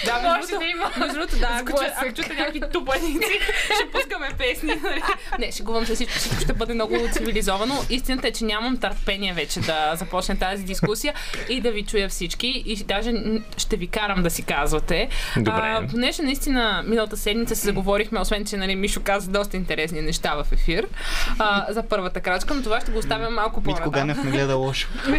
Да, 0.06 0.36
може 0.38 0.48
да 0.48 0.66
има. 0.66 0.92
Между 0.98 1.14
другото, 1.14 1.40
да, 1.40 1.50
ако, 1.52 1.68
Сблъсък. 1.78 1.94
ако 1.98 2.14
чуете 2.14 2.34
някакви 2.34 2.62
тупаници, 2.74 3.40
ще 3.66 3.90
пускаме 3.92 4.30
песни. 4.38 4.76
нали? 4.84 5.02
Не, 5.40 5.52
шегувам 5.52 5.86
се, 5.86 5.96
всичко, 5.96 6.18
всичко 6.18 6.42
ще 6.42 6.54
бъде 6.54 6.74
много 6.74 7.08
цивилизовано. 7.12 7.76
Истината 7.90 8.28
е, 8.28 8.32
че 8.32 8.44
нямам 8.46 8.78
търпение 8.78 9.34
вече 9.34 9.60
да 9.60 9.92
започне 9.96 10.36
тази 10.36 10.64
дискусия 10.64 11.14
и 11.50 11.62
да 11.62 11.72
ви 11.72 11.84
чуя 11.84 12.10
всички. 12.10 12.64
И 12.66 12.84
даже 12.84 13.12
ще 13.58 13.78
ви 13.78 13.88
карам 13.88 14.24
да 14.24 14.30
си 14.30 14.44
казвате. 14.44 15.10
Добре. 15.38 15.52
А, 15.56 15.82
понеже 16.14 16.26
наистина 16.26 16.84
миналата 16.86 17.18
седмица 17.18 17.56
се 17.56 17.66
заговорихме, 17.66 18.20
освен 18.20 18.46
че 18.46 18.58
нали, 18.58 18.76
Мишо 18.76 19.02
каза 19.04 19.32
доста 19.32 19.58
интересни 19.58 20.02
неща 20.02 20.36
в 20.36 20.52
ефир 20.52 20.88
а, 21.40 21.66
за 21.74 21.84
първата 21.84 22.22
крачка, 22.22 22.54
но 22.54 22.64
това 22.64 22.82
ще 22.82 22.92
го 22.92 22.98
оставя 23.00 23.30
малко 23.30 23.62
Митко 23.62 23.84
по-натам. 23.84 23.92
Ганев 23.92 24.24
ме 24.24 24.32
гледа 24.32 24.56
лошо. 24.56 24.88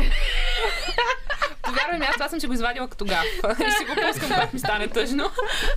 Повярвай 1.66 1.98
ми, 1.98 2.06
аз 2.06 2.14
това 2.14 2.28
съм 2.28 2.40
си 2.40 2.46
го 2.46 2.52
извадила 2.52 2.88
като 2.88 3.04
гаф. 3.04 3.24
И 3.68 3.70
си 3.70 3.84
го 3.84 3.94
пускам, 4.06 4.28
когато 4.28 4.48
ми 4.52 4.58
стане 4.58 4.88
тъжно. 4.88 5.30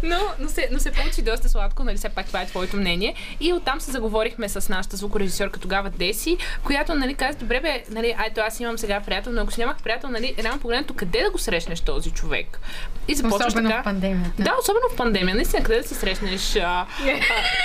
Но, 0.03 0.19
но, 0.39 0.49
се, 0.49 0.69
но 0.71 0.79
се 0.79 0.91
получи 0.91 1.21
доста 1.21 1.49
сладко, 1.49 1.83
нали, 1.83 1.97
все 1.97 2.09
пак 2.09 2.27
това 2.27 2.41
е 2.41 2.45
твоето 2.45 2.77
мнение. 2.77 3.15
И 3.39 3.53
оттам 3.53 3.81
се 3.81 3.91
заговорихме 3.91 4.49
с 4.49 4.69
нашата 4.69 4.97
звукорежисьорка 4.97 5.59
тогава 5.59 5.89
Деси, 5.89 6.37
която 6.63 6.93
нали, 6.95 7.13
каза, 7.13 7.37
добре 7.37 7.61
бе, 7.61 7.83
нали, 7.89 8.15
айто 8.17 8.41
аз 8.41 8.59
имам 8.59 8.77
сега 8.77 9.01
приятел, 9.01 9.31
но 9.31 9.41
ако 9.41 9.51
си 9.51 9.59
нямах 9.59 9.77
приятел, 9.83 10.09
нали, 10.09 10.35
реално 10.43 10.61
погледнато, 10.61 10.93
къде 10.93 11.23
да 11.23 11.31
го 11.31 11.37
срещнеш 11.37 11.79
този 11.79 12.11
човек? 12.11 12.59
И 13.07 13.15
започваш 13.15 13.47
Особено 13.47 13.69
така. 13.69 13.81
в 13.81 13.83
пандемията. 13.83 14.43
Да, 14.43 14.55
особено 14.59 14.85
в 14.93 14.95
пандемия. 14.95 15.35
Наистина, 15.35 15.63
къде 15.63 15.77
да 15.81 15.87
се 15.87 15.95
срещнеш, 15.95 16.55
а, 16.55 16.59
а, 16.59 16.85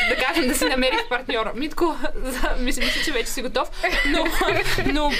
да 0.09 0.17
кажем, 0.17 0.49
да 0.49 0.55
си 0.55 0.65
намериш 0.65 1.01
партньор. 1.09 1.53
Митко, 1.55 1.97
мисля, 2.59 2.85
мисля, 2.85 3.03
че 3.05 3.13
вече 3.13 3.31
си 3.31 3.43
готов, 3.43 3.69
но, 4.07 4.25
но 4.93 5.11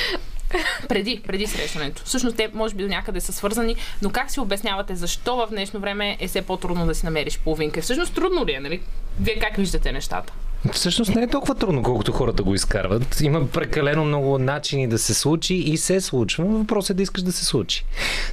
преди, 0.89 1.23
преди 1.27 1.47
срещането. 1.47 2.03
Всъщност 2.05 2.37
те 2.37 2.51
може 2.55 2.75
би 2.75 2.83
до 2.83 2.89
някъде 2.89 3.21
са 3.21 3.33
свързани, 3.33 3.77
но 4.03 4.11
как 4.11 4.31
си 4.31 4.41
обяснявате 4.41 4.97
защо 4.97 5.37
в 5.37 5.49
днешно 5.51 5.81
време 5.81 6.17
е 6.21 6.29
все 6.29 6.43
по-трудно 6.43 6.87
да 6.87 6.95
си 6.95 7.05
намериш 7.05 7.39
половинка? 7.39 7.83
Всъщност 7.83 8.15
трудно 8.15 8.47
ли 8.47 8.53
е, 8.53 8.61
нали? 8.61 8.81
Вие 9.21 9.39
как 9.39 9.57
виждате 9.57 9.93
нещата? 9.93 10.33
Всъщност 10.73 11.15
не 11.15 11.23
е 11.23 11.27
толкова 11.27 11.55
трудно, 11.55 11.83
колкото 11.83 12.13
хората 12.13 12.43
го 12.43 12.55
изкарват. 12.55 13.21
Има 13.21 13.47
прекалено 13.47 14.05
много 14.05 14.39
начини 14.39 14.89
да 14.89 14.99
се 14.99 15.15
случи 15.15 15.55
и 15.55 15.77
се 15.77 16.01
случва. 16.01 16.45
Въпросът 16.45 16.91
е 16.91 16.95
да 16.95 17.03
искаш 17.03 17.23
да 17.23 17.33
се 17.33 17.45
случи. 17.45 17.85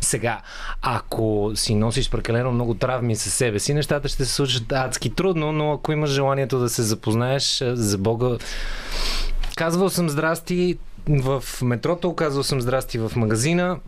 Сега, 0.01 0.41
ако 0.81 1.51
си 1.55 1.75
носиш 1.75 2.09
прекалено 2.09 2.51
много 2.51 2.73
травми 2.73 3.15
със 3.15 3.33
себе 3.33 3.59
си, 3.59 3.73
нещата 3.73 4.07
ще 4.07 4.25
се 4.25 4.33
случат 4.33 4.71
адски 4.71 5.09
трудно, 5.09 5.51
но 5.51 5.71
ако 5.71 5.91
имаш 5.91 6.09
желанието 6.09 6.59
да 6.59 6.69
се 6.69 6.81
запознаеш, 6.81 7.63
за 7.65 7.97
Бога, 7.97 8.37
казвал 9.55 9.89
съм 9.89 10.09
здрасти 10.09 10.77
в 11.07 11.43
метрото, 11.61 12.15
казвал 12.15 12.43
съм 12.43 12.61
здрасти 12.61 12.97
в 12.97 13.11
магазина, 13.15 13.79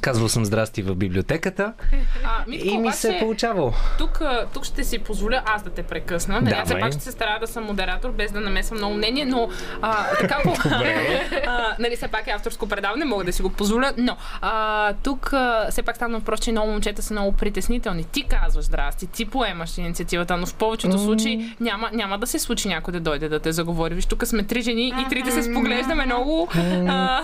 казвал 0.00 0.28
съм 0.28 0.44
здрасти 0.44 0.82
в 0.82 0.94
библиотеката 0.94 1.72
А, 2.24 2.44
Митко, 2.48 2.66
и 2.66 2.78
ми 2.78 2.92
се 2.92 3.08
е 3.08 3.10
обаче, 3.10 3.20
получавало. 3.20 3.72
тук, 3.98 4.22
тук 4.54 4.64
ще 4.64 4.84
си 4.84 4.98
позволя 4.98 5.42
аз 5.46 5.62
да 5.62 5.70
те 5.70 5.82
прекъсна. 5.82 6.40
Нали? 6.40 6.54
Аз 6.54 6.68
пак 6.68 6.92
ще 6.92 7.02
се 7.02 7.12
старая 7.12 7.40
да 7.40 7.46
съм 7.46 7.64
модератор, 7.64 8.10
без 8.12 8.32
да 8.32 8.40
намесвам 8.40 8.78
много 8.78 8.94
мнение, 8.94 9.24
но 9.24 9.48
а, 9.82 10.06
така 10.20 10.38
по... 10.44 10.50
а, 11.46 11.76
нали, 11.78 11.96
все 11.96 12.08
пак 12.08 12.26
е 12.26 12.30
авторско 12.30 12.68
предаване, 12.68 13.04
мога 13.04 13.24
да 13.24 13.32
си 13.32 13.42
го 13.42 13.50
позволя, 13.50 13.92
но 13.96 14.16
а, 14.40 14.92
тук 14.92 15.32
а, 15.32 15.66
все 15.70 15.82
пак 15.82 15.96
стана 15.96 16.18
въпрос, 16.18 16.40
че 16.40 16.52
много 16.52 16.70
момчета 16.70 17.02
са 17.02 17.14
много 17.14 17.32
притеснителни. 17.32 18.04
Ти 18.04 18.22
казваш 18.22 18.64
здрасти, 18.64 19.06
ти 19.06 19.24
поемаш 19.24 19.78
инициативата, 19.78 20.36
но 20.36 20.46
в 20.46 20.54
повечето 20.54 20.98
случаи 20.98 21.54
няма, 21.60 21.90
няма 21.92 22.18
да 22.18 22.26
се 22.26 22.38
случи 22.38 22.68
някой 22.68 22.92
да 22.92 23.00
дойде 23.00 23.28
да 23.28 23.40
те 23.40 23.52
заговори. 23.52 23.94
Виж, 23.94 24.06
тук 24.06 24.26
сме 24.26 24.42
три 24.42 24.62
жени 24.62 24.88
и 24.88 25.08
трите 25.08 25.30
се 25.30 25.42
споглеждаме 25.42 26.06
много. 26.06 26.48
А, 26.88 27.22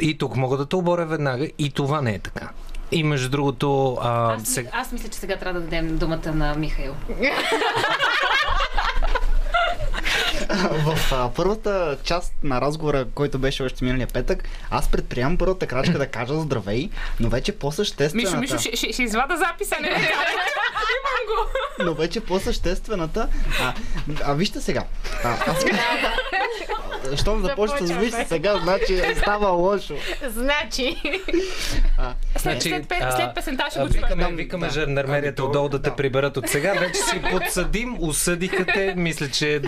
И 0.00 0.18
тук 0.18 0.36
мога 0.36 0.56
да 0.56 0.66
те 0.66 0.76
оборя 0.76 1.06
веднага. 1.06 1.48
И 1.58 1.70
това 1.70 2.02
не 2.02 2.09
е 2.14 2.18
така. 2.18 2.48
И 2.92 3.02
между 3.02 3.28
другото, 3.28 3.98
а, 4.02 4.34
Аз, 4.34 4.42
сега... 4.48 4.70
аз 4.72 4.92
мисля, 4.92 5.08
че 5.08 5.18
сега 5.18 5.36
трябва 5.36 5.60
да 5.60 5.66
дадем 5.66 5.98
думата 5.98 6.32
на 6.34 6.54
Михаил. 6.54 6.94
В 10.70 11.12
а, 11.12 11.30
първата 11.36 11.96
част 12.04 12.32
на 12.42 12.60
разговора, 12.60 13.06
който 13.14 13.38
беше 13.38 13.62
още 13.62 13.84
миналия 13.84 14.06
петък, 14.06 14.44
аз 14.70 14.88
предприемам 14.88 15.38
първата 15.38 15.66
крачка 15.66 15.98
да 15.98 16.06
кажа 16.06 16.40
здравей, 16.40 16.90
но 17.20 17.28
вече 17.28 17.58
по-съществената... 17.58 18.16
Мишо, 18.16 18.54
Мишо, 18.54 18.58
ще, 18.58 18.76
ще, 18.76 18.92
ще 18.92 19.02
извада 19.02 19.36
записа, 19.36 19.76
не? 19.80 19.88
Имам 19.88 21.22
го. 21.26 21.50
Но 21.84 21.94
вече 21.94 22.20
по-съществената... 22.20 23.28
А, 23.60 23.74
а 24.24 24.34
вижте 24.34 24.60
сега. 24.60 24.84
А, 25.24 25.36
аз... 25.46 25.64
Щом 27.16 27.42
започвате 27.42 27.86
с 27.86 27.90
вижте 27.92 28.24
сега, 28.28 28.56
значи 28.58 29.02
става 29.16 29.48
лошо. 29.48 29.94
Значи, 30.26 30.96
След, 32.36 32.62
след, 32.62 32.86
пе- 32.86 32.98
а, 33.00 33.16
след 33.16 33.34
песента 33.34 33.66
ще 33.70 33.80
го 33.80 33.88
чуем. 33.88 34.02
Викаме, 34.02 34.32
викаме 34.32 34.66
Да. 34.66 34.72
жандармерията 34.72 35.42
Ами 35.42 35.48
отдолу 35.48 35.68
да 35.68 35.82
те 35.82 35.90
приберат 35.90 36.36
от 36.36 36.48
сега. 36.48 36.72
Вече 36.72 37.00
си 37.00 37.22
подсъдим, 37.30 37.96
осъдиха 38.00 38.66
те. 38.66 38.94
Мисля, 38.96 39.28
че... 39.30 39.60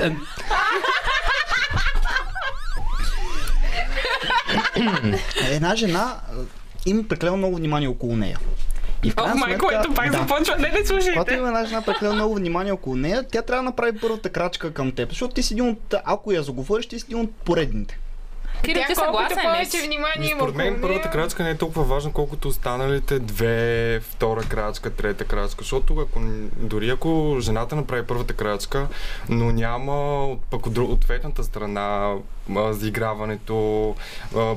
а, 0.00 0.10
Една 5.50 5.76
жена 5.76 6.16
има 6.86 7.02
прекалено 7.04 7.36
много 7.36 7.56
внимание 7.56 7.88
около 7.88 8.16
нея. 8.16 8.38
И 9.04 9.10
в 9.10 9.14
крайна 9.14 9.34
майко, 9.34 9.70
ето 9.72 9.94
пак 9.94 10.10
да. 10.10 10.18
започва. 10.18 10.56
Не, 10.56 10.68
Когато 10.70 10.88
слушайте. 10.88 11.34
има 11.34 11.60
една 11.60 11.82
прекалено 11.82 12.14
много 12.14 12.34
внимание 12.34 12.72
около 12.72 12.96
нея, 12.96 13.24
тя 13.30 13.42
трябва 13.42 13.62
да 13.62 13.70
направи 13.70 13.98
първата 13.98 14.30
крачка 14.30 14.72
към 14.72 14.92
теб. 14.92 15.08
Защото 15.08 15.34
ти 15.34 15.42
си 15.42 15.54
един 15.54 15.68
от, 15.68 15.94
ако 16.04 16.32
я 16.32 16.42
заговориш, 16.42 16.86
ти 16.86 16.98
си 16.98 17.06
един 17.08 17.20
от 17.20 17.34
поредните. 17.34 17.98
Кирил, 18.62 18.82
ти 18.88 18.94
съгласен 18.94 19.38
ли 19.38 19.42
повече 19.42 19.86
внимание 19.86 20.30
има 20.30 20.38
Според 20.38 20.54
мен 20.54 20.78
първата 20.80 21.10
крачка 21.10 21.42
не 21.42 21.50
е 21.50 21.56
толкова 21.56 21.84
важна, 21.84 22.12
колкото 22.12 22.48
останалите 22.48 23.18
две, 23.18 24.00
втора 24.00 24.40
крачка, 24.40 24.90
трета 24.90 25.24
крачка. 25.24 25.64
Защото 25.64 25.96
ако, 25.98 26.20
дори 26.56 26.90
ако 26.90 27.36
жената 27.40 27.76
направи 27.76 28.06
първата 28.06 28.34
крачка, 28.34 28.88
но 29.28 29.52
няма 29.52 30.28
пък 30.50 30.66
от 30.66 30.78
ответната 30.78 31.44
страна 31.44 32.14
заиграването, 32.70 33.94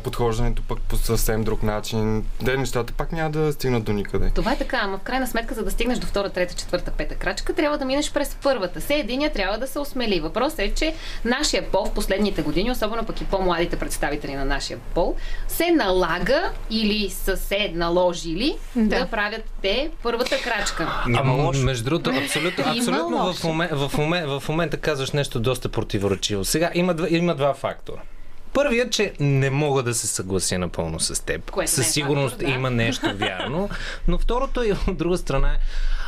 подхождането 0.03 0.61
пък 0.67 0.81
по 0.81 0.97
съвсем 0.97 1.43
друг 1.43 1.63
начин, 1.63 2.25
де 2.41 2.57
нещата 2.57 2.93
пак 2.93 3.11
няма 3.11 3.29
да 3.29 3.53
стигнат 3.53 3.83
до 3.83 3.93
никъде. 3.93 4.29
Това 4.29 4.51
е 4.51 4.57
така, 4.57 4.79
ама 4.83 4.97
в 4.97 5.01
крайна 5.01 5.27
сметка, 5.27 5.53
за 5.55 5.63
да 5.63 5.71
стигнеш 5.71 5.99
до 5.99 6.07
втора, 6.07 6.29
трета, 6.29 6.53
четвърта, 6.53 6.91
пета 6.91 7.15
крачка, 7.15 7.53
трябва 7.53 7.77
да 7.77 7.85
минеш 7.85 8.11
през 8.11 8.35
първата. 8.43 8.81
Се 8.81 8.93
единия 8.93 9.33
трябва 9.33 9.57
да 9.57 9.67
се 9.67 9.79
осмели. 9.79 10.19
Въпросът 10.19 10.59
е, 10.59 10.73
че 10.73 10.95
нашия 11.25 11.71
пол 11.71 11.85
в 11.85 11.93
последните 11.93 12.41
години, 12.41 12.71
особено 12.71 13.05
пък 13.05 13.21
и 13.21 13.25
по-младите 13.25 13.79
представители 13.93 14.33
на 14.33 14.45
нашия 14.45 14.79
пол, 14.93 15.15
се 15.47 15.71
налага 15.71 16.49
или 16.69 17.09
са 17.09 17.37
се 17.37 17.71
наложили 17.73 18.55
да, 18.75 18.99
Да. 18.99 19.07
правят 19.07 19.43
те 19.61 19.91
първата 20.03 20.37
крачка. 20.37 21.03
Ама, 21.09 21.51
между 21.53 21.83
другото, 21.83 22.09
абсолютно, 22.11 22.63
абсолютно 22.67 23.33
в, 23.33 23.43
момен, 23.43 23.69
в, 23.71 23.97
момен, 23.97 24.39
в 24.39 24.49
момента 24.49 24.77
казваш 24.77 25.11
нещо 25.11 25.39
доста 25.39 25.69
противоречиво. 25.69 26.45
Сега 26.45 26.71
има, 26.73 26.93
два- 26.93 27.07
има 27.09 27.35
два 27.35 27.53
фактора. 27.53 27.97
Първият, 28.53 28.91
че 28.91 29.13
не 29.19 29.49
мога 29.49 29.83
да 29.83 29.93
се 29.93 30.07
съглася 30.07 30.57
напълно 30.57 30.99
с 30.99 31.25
теб. 31.25 31.51
Което 31.51 31.63
не 31.63 31.67
Със 31.67 31.87
е 31.87 31.91
сигурност 31.91 32.31
фактор, 32.31 32.47
да. 32.47 32.51
има 32.51 32.69
нещо 32.71 33.11
вярно. 33.15 33.69
Но 34.07 34.17
второто 34.17 34.61
е 34.61 34.71
от 34.87 34.97
друга 34.97 35.17
страна 35.17 35.49
е, 35.49 35.57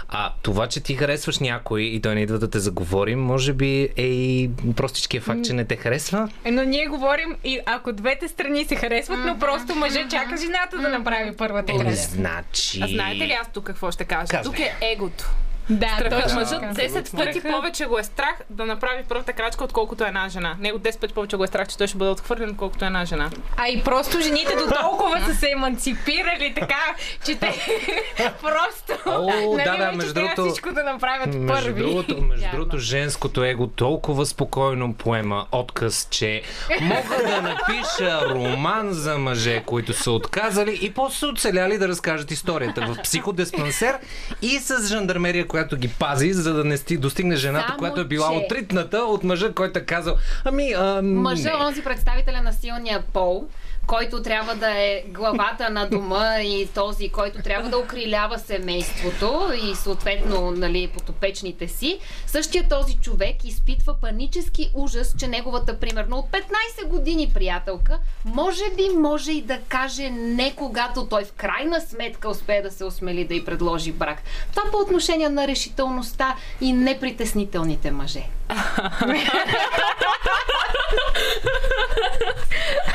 а 0.10 0.32
това, 0.42 0.68
че 0.68 0.80
ти 0.80 0.96
харесваш 0.96 1.40
някой 1.40 1.82
и 1.82 2.02
той 2.02 2.16
не 2.16 2.22
идва 2.22 2.40
да 2.40 2.50
те 2.50 2.60
заговори, 2.60 3.16
може 3.16 3.54
би 3.54 3.90
е 3.98 4.06
и 4.06 4.50
простичкият 4.76 5.24
факт, 5.24 5.46
че 5.46 5.54
не 5.54 5.66
те 5.66 5.76
харесва. 5.76 6.30
Е, 6.46 6.52
Но 6.52 6.64
ние 6.64 6.88
говорим 6.88 7.36
и 7.44 7.60
ако 7.66 7.94
двете 7.94 8.28
страни 8.28 8.66
се 8.66 8.76
харесват, 8.76 9.20
но 9.26 9.40
просто 9.40 9.76
мъжът 9.76 10.12
чака 10.12 10.38
жената 10.38 10.78
да 10.78 10.90
направи 10.90 11.36
първата 11.38 11.74
крачка. 11.74 11.94
значи... 11.96 12.80
А 12.84 12.88
знаете 12.88 13.28
ли 13.28 13.32
аз 13.42 13.48
тук 13.54 13.64
какво 13.64 13.92
ще 13.92 14.06
кажа? 14.06 14.28
Казвай. 14.28 14.44
Тук 14.44 14.60
е 14.60 14.74
егото. 14.82 15.30
Да, 15.70 15.98
точно. 16.12 16.36
Мъжът 16.36 16.50
така. 16.52 16.74
10 16.74 17.16
пъти 17.16 17.42
повече 17.44 17.86
го 17.86 18.00
е 18.00 18.04
страх 18.04 18.36
да 18.50 18.66
направи 18.66 19.04
първата 19.04 19.34
крачка, 19.34 19.64
отколкото 19.64 20.04
една 20.04 20.30
жена. 20.30 20.56
Него 20.60 20.80
10 20.80 21.00
пъти 21.00 21.14
повече 21.14 21.38
го 21.38 21.44
е 21.44 21.48
страх, 21.48 21.68
че 21.68 21.78
той 21.78 21.88
ще 21.88 21.98
бъде 21.98 22.12
отхвърлен, 22.12 22.50
отколкото 22.50 22.86
една 22.86 23.06
жена. 23.06 23.30
А 23.58 23.68
и 23.68 23.84
просто 23.84 24.22
жените 24.22 24.56
до 24.56 24.76
толкова 24.82 25.22
са 25.22 25.36
се 25.36 25.50
емансипирали 25.50 26.54
така, 26.56 26.96
че 27.26 27.36
те 27.36 27.52
просто 28.42 28.94
О, 29.06 29.22
нали, 29.24 29.64
да, 29.66 29.78
да, 29.78 29.92
между 29.92 30.14
другото- 30.14 30.46
всичко 30.46 30.72
да 30.72 30.84
направят 30.84 31.28
Между 31.28 31.48
първи. 31.48 31.82
другото, 31.82 32.22
между 32.22 32.46
другото, 32.52 32.78
женското 32.78 33.44
его 33.44 33.68
толкова 33.68 34.26
спокойно 34.26 34.94
поема 34.94 35.46
отказ, 35.52 36.08
че 36.12 36.42
мога 36.82 37.24
да 37.28 37.42
напиша 37.42 38.30
роман 38.30 38.88
за 38.92 39.18
мъже, 39.18 39.64
които 39.64 39.94
са 39.94 40.12
отказали 40.12 40.80
и 40.82 40.94
после 40.94 41.16
са 41.16 41.28
оцеляли 41.28 41.78
да 41.78 41.88
разкажат 41.88 42.32
историята 42.32 42.82
в 42.84 43.02
психодиспансер 43.04 43.98
и 44.42 44.60
с 44.60 44.88
жандармерия, 44.88 45.48
която 45.56 45.78
ги 45.78 45.88
пази, 45.90 46.34
за 46.34 46.54
да 46.54 46.64
не 46.64 46.78
сти, 46.78 46.98
достигне 46.98 47.36
жената, 47.36 47.66
Само, 47.68 47.78
която 47.78 48.02
е 48.02 48.06
била 48.06 48.30
че- 48.30 48.36
отритната 48.36 48.98
от 48.98 49.24
мъжа, 49.24 49.52
който 49.52 49.80
е 49.80 49.84
казал, 49.84 50.16
ами, 50.46 50.74
а, 50.74 51.02
Мъжа, 51.02 51.50
не. 51.50 51.66
онзи 51.66 51.84
представителя 51.84 52.42
на 52.42 52.54
силния 52.54 53.04
пол, 53.04 53.48
който 53.88 54.22
трябва 54.22 54.56
да 54.56 54.70
е 54.70 55.04
главата 55.08 55.70
на 55.70 55.90
дома 55.90 56.42
и 56.42 56.68
този, 56.74 57.10
който 57.10 57.42
трябва 57.42 57.70
да 57.70 57.78
окрилява 57.78 58.40
семейството 58.40 59.52
и 59.64 59.76
съответно 59.76 60.52
нали, 60.52 60.88
потопечните 60.88 61.68
си, 61.68 62.00
същия 62.28 62.70
този 62.70 62.98
човек 62.98 63.44
изпитва 63.44 63.96
панически 64.02 64.72
ужас, 64.74 65.16
че 65.18 65.28
неговата, 65.28 65.80
примерно 65.80 66.18
от 66.18 66.26
15 66.32 66.88
години 66.88 67.32
приятелка, 67.34 68.00
може 68.26 68.64
би 68.78 68.90
може 68.98 69.32
и 69.32 69.42
да 69.42 69.60
каже 69.60 70.10
не, 70.10 70.56
когато 70.56 71.06
той 71.06 71.24
в 71.24 71.34
крайна 71.34 71.82
сметка 71.82 72.30
успее 72.30 72.62
да 72.62 72.72
се 72.72 72.86
осмели 72.86 73.26
да 73.26 73.36
й 73.36 73.46
предложи 73.46 73.92
брак. 73.92 74.22
Това 74.56 74.72
по 74.72 74.78
отношение 74.78 75.30
на 75.30 75.48
решителността 75.48 76.36
и 76.62 76.74
непритеснителните 76.74 77.92
мъже. 77.92 78.24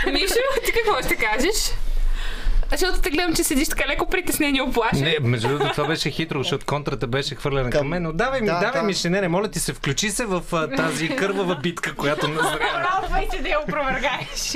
Мишо, 0.06 0.34
ти 0.64 0.72
какво 0.84 1.02
ще 1.02 1.16
кажеш? 1.16 1.56
Защото 2.70 3.00
те 3.00 3.10
гледам, 3.10 3.34
че 3.34 3.44
седиш 3.44 3.68
така 3.68 3.88
леко 3.88 4.06
притеснен 4.06 4.56
и 4.56 4.60
оплашен. 4.60 5.00
Не, 5.00 5.16
между 5.22 5.48
другото, 5.48 5.70
това 5.70 5.86
беше 5.86 6.10
хитро, 6.10 6.38
защото 6.38 6.66
контрата 6.66 7.06
беше 7.06 7.34
хвърлена 7.34 7.70
към 7.70 7.88
мен. 7.88 8.02
Но 8.02 8.12
давай 8.12 8.40
ми, 8.40 8.46
Да, 8.46 8.52
давай 8.54 8.72
да. 8.72 8.82
ми, 8.82 8.94
ще 8.94 9.10
не, 9.10 9.20
не, 9.20 9.28
моля 9.28 9.48
ти 9.48 9.60
се, 9.60 9.72
включи 9.72 10.10
се 10.10 10.24
в 10.24 10.42
а, 10.52 10.68
тази 10.68 11.08
кървава 11.08 11.56
битка, 11.56 11.94
която 11.94 12.28
назрява. 12.28 12.58
Пробвай 13.02 13.28
се 13.30 13.38
да 13.38 13.48
я 13.48 13.60
опровергаеш. 13.60 14.54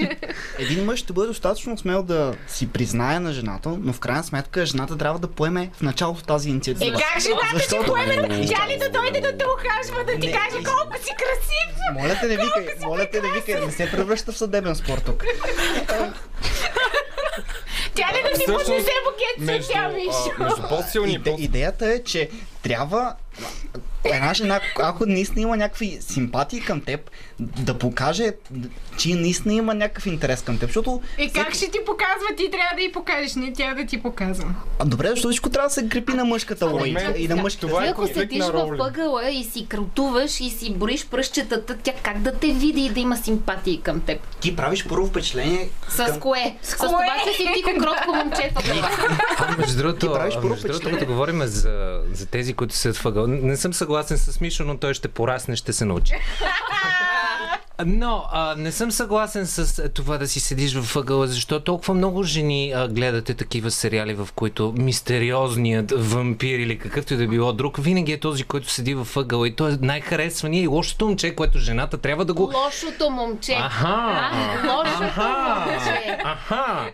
Един 0.59 0.85
мъж 0.85 0.99
ще 0.99 1.13
бъде 1.13 1.27
достатъчно 1.29 1.79
смел 1.79 2.03
да 2.03 2.35
си 2.49 2.69
признае 2.69 3.21
на 3.21 3.33
жената, 3.33 3.69
но 3.71 3.93
в 3.93 4.01
крайна 4.01 4.25
сметка 4.25 4.67
жената 4.67 4.99
трябва 4.99 5.19
да 5.19 5.29
поеме 5.29 5.71
в 5.73 5.83
началото 5.83 6.23
тази 6.23 6.49
Е, 6.49 6.51
инициатива. 6.51 6.99
как 7.05 7.23
жената 7.23 7.59
ще 7.61 7.77
поеме? 7.87 8.15
Тя 8.29 8.69
ли 8.69 8.79
да 8.79 8.91
дойде 8.91 9.21
да 9.23 9.39
те 9.39 9.45
ухажва, 9.47 10.05
да 10.05 10.13
ти 10.13 10.27
Не, 10.27 10.33
каже 10.33 10.59
не. 10.59 10.65
колко 10.65 10.97
си 10.97 11.11
красив? 11.13 11.77
Моля 11.95 12.17
те, 12.21 12.27
не 12.27 12.37
викай, 12.37 12.75
моля 12.81 13.07
те, 13.13 13.21
не 13.21 13.31
викай, 13.31 13.61
не 13.61 13.73
се 13.73 13.91
превръща 13.91 14.33
в 14.33 14.39
съдебен 14.39 14.75
спор 14.77 14.99
тук. 14.99 15.25
Тя 17.95 18.07
ли 18.13 18.23
да 18.23 18.39
ти 18.39 18.47
поднесе 18.47 18.93
букет 19.05 19.47
цветя, 19.49 19.79
а, 19.79 19.89
Мишо? 19.89 20.43
между 20.43 20.63
по-силни 20.69 21.13
и 21.13 21.15
Иде, 21.15 21.31
по 21.31 21.37
идеята 21.39 21.87
е, 21.87 22.05
че 22.05 22.31
трябва 22.63 23.15
една 24.05 24.35
жена, 24.35 24.61
ако 24.79 25.07
наистина 25.07 25.41
има 25.41 25.57
някакви 25.57 25.99
симпатии 26.01 26.61
към 26.61 26.81
теб, 26.81 27.11
да 27.41 27.79
покаже, 27.79 28.33
че 28.99 29.09
наистина 29.09 29.55
има 29.55 29.75
някакъв 29.75 30.07
интерес 30.07 30.43
към 30.43 30.59
теб. 30.59 30.69
Защото, 30.69 31.03
И 31.19 31.31
как 31.31 31.55
ще 31.55 31.71
ти 31.71 31.79
показва? 31.87 32.27
Ти 32.37 32.51
трябва 32.51 32.77
да 32.77 32.83
й 32.83 32.93
покажеш, 32.93 33.35
не 33.35 33.53
тя 33.53 33.75
да 33.75 33.87
ти 33.87 34.03
показва. 34.03 34.55
а, 34.79 34.85
добре, 34.85 35.09
защото 35.09 35.29
всичко 35.29 35.51
трябва 35.51 35.69
да 35.69 35.75
се 35.75 35.89
крепи 35.89 36.13
на 36.13 36.25
мъжката 36.25 36.67
логика 36.67 37.15
и 37.17 37.29
на 37.29 37.37
мъжката. 37.37 37.67
това 37.67 37.81
Ти 37.81 37.87
е 37.87 37.91
ако 37.91 38.07
седиш 38.07 38.45
в 38.45 38.51
роли. 38.51 38.79
ъгъла 38.81 39.31
и 39.31 39.45
си 39.45 39.67
крутуваш 39.69 40.41
и 40.41 40.51
си 40.51 40.75
броиш 40.75 41.07
пръщетата, 41.07 41.77
тя 41.83 41.93
как 42.03 42.19
да 42.21 42.35
те 42.35 42.47
види 42.47 42.81
и 42.81 42.91
да 42.91 43.01
има 43.01 43.17
симпатии 43.17 43.81
към 43.81 44.01
теб? 44.01 44.21
Ти 44.41 44.57
правиш 44.57 44.87
първо 44.89 45.07
впечатление 45.07 45.69
С 45.89 45.97
към... 45.97 46.21
кое? 46.21 46.57
С, 46.63 46.75
кое? 46.77 46.89
това, 46.89 47.05
че 47.27 47.37
си 47.37 47.49
тихо, 47.55 47.71
кротко 47.81 48.15
момче 48.15 48.53
в 48.55 48.59
ъгъла. 48.59 48.91
А, 49.39 49.57
между 49.59 49.77
другото, 49.79 50.13
като 50.91 51.07
говорим 51.07 51.43
за, 51.43 52.01
за 52.13 52.27
тези, 52.27 52.55
които 52.55 52.75
седят 52.75 52.97
в 52.97 53.07
не 53.27 53.57
съм 53.57 53.75
съгласен 53.75 54.19
с 54.19 54.41
Мишо, 54.41 54.65
но 54.65 54.77
той 54.77 54.95
ще 54.95 55.09
порасне, 55.09 55.57
ще 55.57 55.73
се 55.73 55.85
научи. 55.85 56.13
Но 57.87 58.25
а, 58.33 58.55
не 58.59 58.73
съм 58.73 58.93
съгласен 58.93 59.47
с 59.47 59.79
а, 59.79 59.89
това 59.89 60.19
да 60.19 60.29
си 60.29 60.41
седиш 60.41 60.75
в 60.75 60.97
ъгъла, 60.97 61.27
защото 61.27 61.65
толкова 61.65 61.95
много 61.95 62.23
жени 62.23 62.73
а, 62.77 62.89
гледате 62.89 63.35
такива 63.35 63.71
сериали, 63.71 64.15
в 64.15 64.29
които 64.35 64.75
мистериозният 64.79 65.93
вампир 65.97 66.59
или 66.59 66.79
какъвто 66.79 67.15
и 67.15 67.17
да 67.17 67.27
било 67.27 67.53
друг, 67.53 67.79
винаги 67.79 68.13
е 68.13 68.21
този, 68.21 68.45
който 68.45 68.71
седи 68.71 68.95
в 68.95 69.09
ъгъла 69.17 69.49
и 69.49 69.55
той 69.57 69.73
е 69.73 69.77
най-харесвания 69.81 70.63
и 70.63 70.67
лошото 70.67 71.07
момче, 71.07 71.35
което 71.35 71.59
жената 71.59 71.99
трябва 71.99 72.25
да 72.25 72.35
го... 72.35 72.43
Лошото 72.43 73.11
момче. 73.11 73.53
Аха! 73.53 73.89
А, 73.89 74.73
лошото 74.77 75.03
Аха! 75.03 75.65
момче. 75.67 76.19
Аха! 76.25 76.91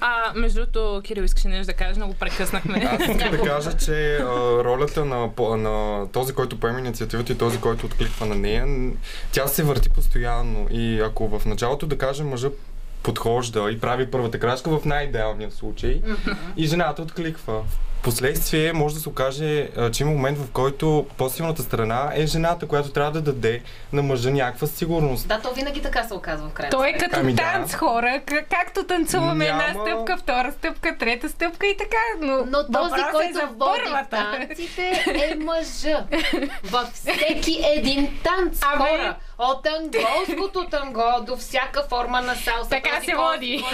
А, 0.00 0.32
между 0.34 0.60
другото, 0.60 1.00
Кирил 1.04 1.22
искаше 1.22 1.48
нещо 1.48 1.66
да 1.66 1.72
каже, 1.72 2.00
но 2.00 2.06
го 2.06 2.14
прекъснахме. 2.14 2.88
Аз 2.92 3.00
искам 3.00 3.30
да 3.30 3.42
кажа, 3.42 3.76
че 3.76 4.16
а, 4.16 4.24
ролята 4.64 5.04
на, 5.04 5.30
на 5.38 6.06
този, 6.12 6.32
който 6.32 6.60
поема 6.60 6.78
инициативата 6.78 7.32
и 7.32 7.38
този, 7.38 7.60
който 7.60 7.86
откликва 7.86 8.26
на 8.26 8.34
нея, 8.34 8.92
тя 9.32 9.46
се 9.46 9.62
върти 9.62 9.88
постоянно. 9.88 10.66
И 10.70 11.00
ако 11.00 11.38
в 11.38 11.46
началото, 11.46 11.86
да 11.86 11.98
кажем, 11.98 12.28
мъжа 12.28 12.48
подхожда 13.02 13.70
и 13.70 13.80
прави 13.80 14.10
първата 14.10 14.38
крачка 14.40 14.78
в 14.78 14.84
най-идеалния 14.84 15.50
случай 15.50 16.02
и 16.56 16.66
жената 16.66 17.02
откликва. 17.02 17.62
Последствие 18.06 18.72
може 18.72 18.94
да 18.94 19.00
се 19.00 19.08
окаже, 19.08 19.68
че 19.92 20.02
има 20.02 20.12
момент, 20.12 20.38
в 20.38 20.50
който 20.52 21.06
по-силната 21.16 21.62
страна 21.62 22.10
е 22.14 22.26
жената, 22.26 22.66
която 22.66 22.90
трябва 22.90 23.12
да 23.12 23.22
даде 23.22 23.62
на 23.92 24.02
мъжа 24.02 24.30
някаква 24.30 24.66
сигурност. 24.66 25.28
Да, 25.28 25.40
то 25.40 25.52
винаги 25.52 25.82
така 25.82 26.04
се 26.04 26.14
оказва 26.14 26.48
в 26.48 26.52
крайна 26.52 26.70
Той 26.70 26.88
е 26.88 26.92
като 26.92 27.16
Ами 27.16 27.32
да. 27.32 27.42
танц, 27.42 27.74
хора. 27.74 28.20
К- 28.26 28.44
както 28.50 28.84
танцуваме 28.84 29.46
една 29.46 29.66
Няма- 29.66 29.86
стъпка, 29.86 30.16
втора 30.16 30.52
стъпка, 30.52 30.98
трета 30.98 31.28
стъпка 31.28 31.66
и 31.66 31.76
така. 31.76 31.96
Но, 32.20 32.36
Но 32.36 32.66
този, 32.72 32.94
е 32.94 33.04
който 33.12 33.34
води 33.34 33.46
в 33.46 33.58
първата. 33.58 34.10
танците 34.38 35.04
е 35.06 35.34
мъжа. 35.34 36.04
Във 36.64 36.88
всеки 36.88 37.62
един 37.66 38.18
танц, 38.24 38.60
Абе. 38.64 38.78
хора. 38.78 39.16
От 39.38 39.66
анголското 39.68 40.66
танго 40.66 41.02
до 41.22 41.36
всяка 41.36 41.82
форма 41.82 42.20
на 42.20 42.34
салса. 42.34 42.70
Така 42.70 42.90
този, 42.90 43.04
се 43.04 43.12
който 43.12 43.32
води. 43.32 43.64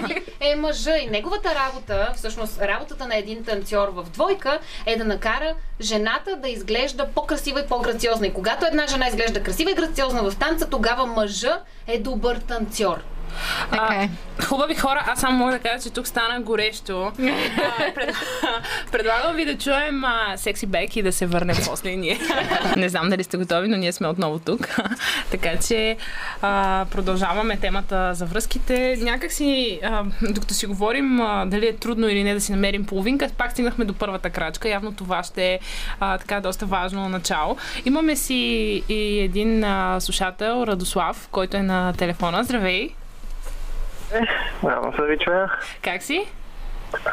води, 0.00 0.22
Е 0.40 0.56
мъжа. 0.56 0.96
И 0.96 1.06
неговата 1.06 1.54
работа, 1.56 2.12
всъщност 2.16 2.60
работата 2.60 3.06
на 3.06 3.16
един 3.16 3.44
танцор 3.44 3.75
в 3.76 4.04
двойка 4.12 4.58
е 4.86 4.96
да 4.96 5.04
накара 5.04 5.54
жената 5.80 6.36
да 6.36 6.48
изглежда 6.48 7.08
по-красива 7.14 7.60
и 7.60 7.66
по-грациозна. 7.66 8.26
И 8.26 8.32
когато 8.32 8.66
една 8.66 8.86
жена 8.86 9.08
изглежда 9.08 9.42
красива 9.42 9.70
и 9.70 9.74
грациозна 9.74 10.30
в 10.30 10.36
танца, 10.36 10.70
тогава 10.70 11.06
мъжа 11.06 11.60
е 11.86 11.98
добър 11.98 12.36
танцор. 12.36 13.15
Така 13.70 13.94
е. 13.94 14.10
Хубави 14.44 14.74
хора, 14.74 15.04
аз 15.06 15.20
само 15.20 15.38
мога 15.38 15.52
да 15.52 15.58
кажа, 15.58 15.82
че 15.82 15.90
тук 15.90 16.06
стана 16.06 16.40
горещо. 16.40 17.02
А, 17.06 17.12
пред... 17.94 18.14
Предлагам 18.92 19.36
ви 19.36 19.44
да 19.44 19.58
чуем 19.58 20.04
а, 20.04 20.36
секси 20.36 20.66
бек 20.66 20.96
и 20.96 21.02
да 21.02 21.12
се 21.12 21.26
върнем 21.26 21.56
после 21.66 21.96
ние. 21.96 22.18
Не 22.76 22.88
знам 22.88 23.10
дали 23.10 23.24
сте 23.24 23.36
готови, 23.36 23.68
но 23.68 23.76
ние 23.76 23.92
сме 23.92 24.08
отново 24.08 24.38
тук. 24.38 24.68
така 25.30 25.50
че 25.68 25.96
а, 26.42 26.84
продължаваме 26.90 27.56
темата 27.56 28.14
за 28.14 28.26
връзките. 28.26 28.98
Някак 29.00 29.32
си, 29.32 29.80
а, 29.82 30.04
докато 30.22 30.54
си 30.54 30.66
говорим 30.66 31.20
а, 31.20 31.46
дали 31.46 31.66
е 31.66 31.76
трудно 31.76 32.08
или 32.08 32.24
не 32.24 32.34
да 32.34 32.40
си 32.40 32.52
намерим 32.52 32.86
половинка, 32.86 33.28
пак 33.38 33.52
стигнахме 33.52 33.84
до 33.84 33.94
първата 33.94 34.30
крачка. 34.30 34.68
Явно 34.68 34.92
това 34.92 35.22
ще 35.22 35.52
е 35.52 35.58
а, 36.00 36.18
така 36.18 36.40
доста 36.40 36.66
важно 36.66 37.08
начало. 37.08 37.56
Имаме 37.84 38.16
си 38.16 38.34
и 38.88 39.20
един 39.20 39.64
а, 39.64 40.00
слушател, 40.00 40.64
Радослав, 40.66 41.28
който 41.32 41.56
е 41.56 41.62
на 41.62 41.92
телефона. 41.92 42.44
Здравей! 42.44 43.05
Радвам 44.64 44.92
се 44.92 45.00
да 45.00 45.06
ви 45.06 45.18
чуя. 45.18 45.50
Как 45.82 46.02
си? 46.02 46.28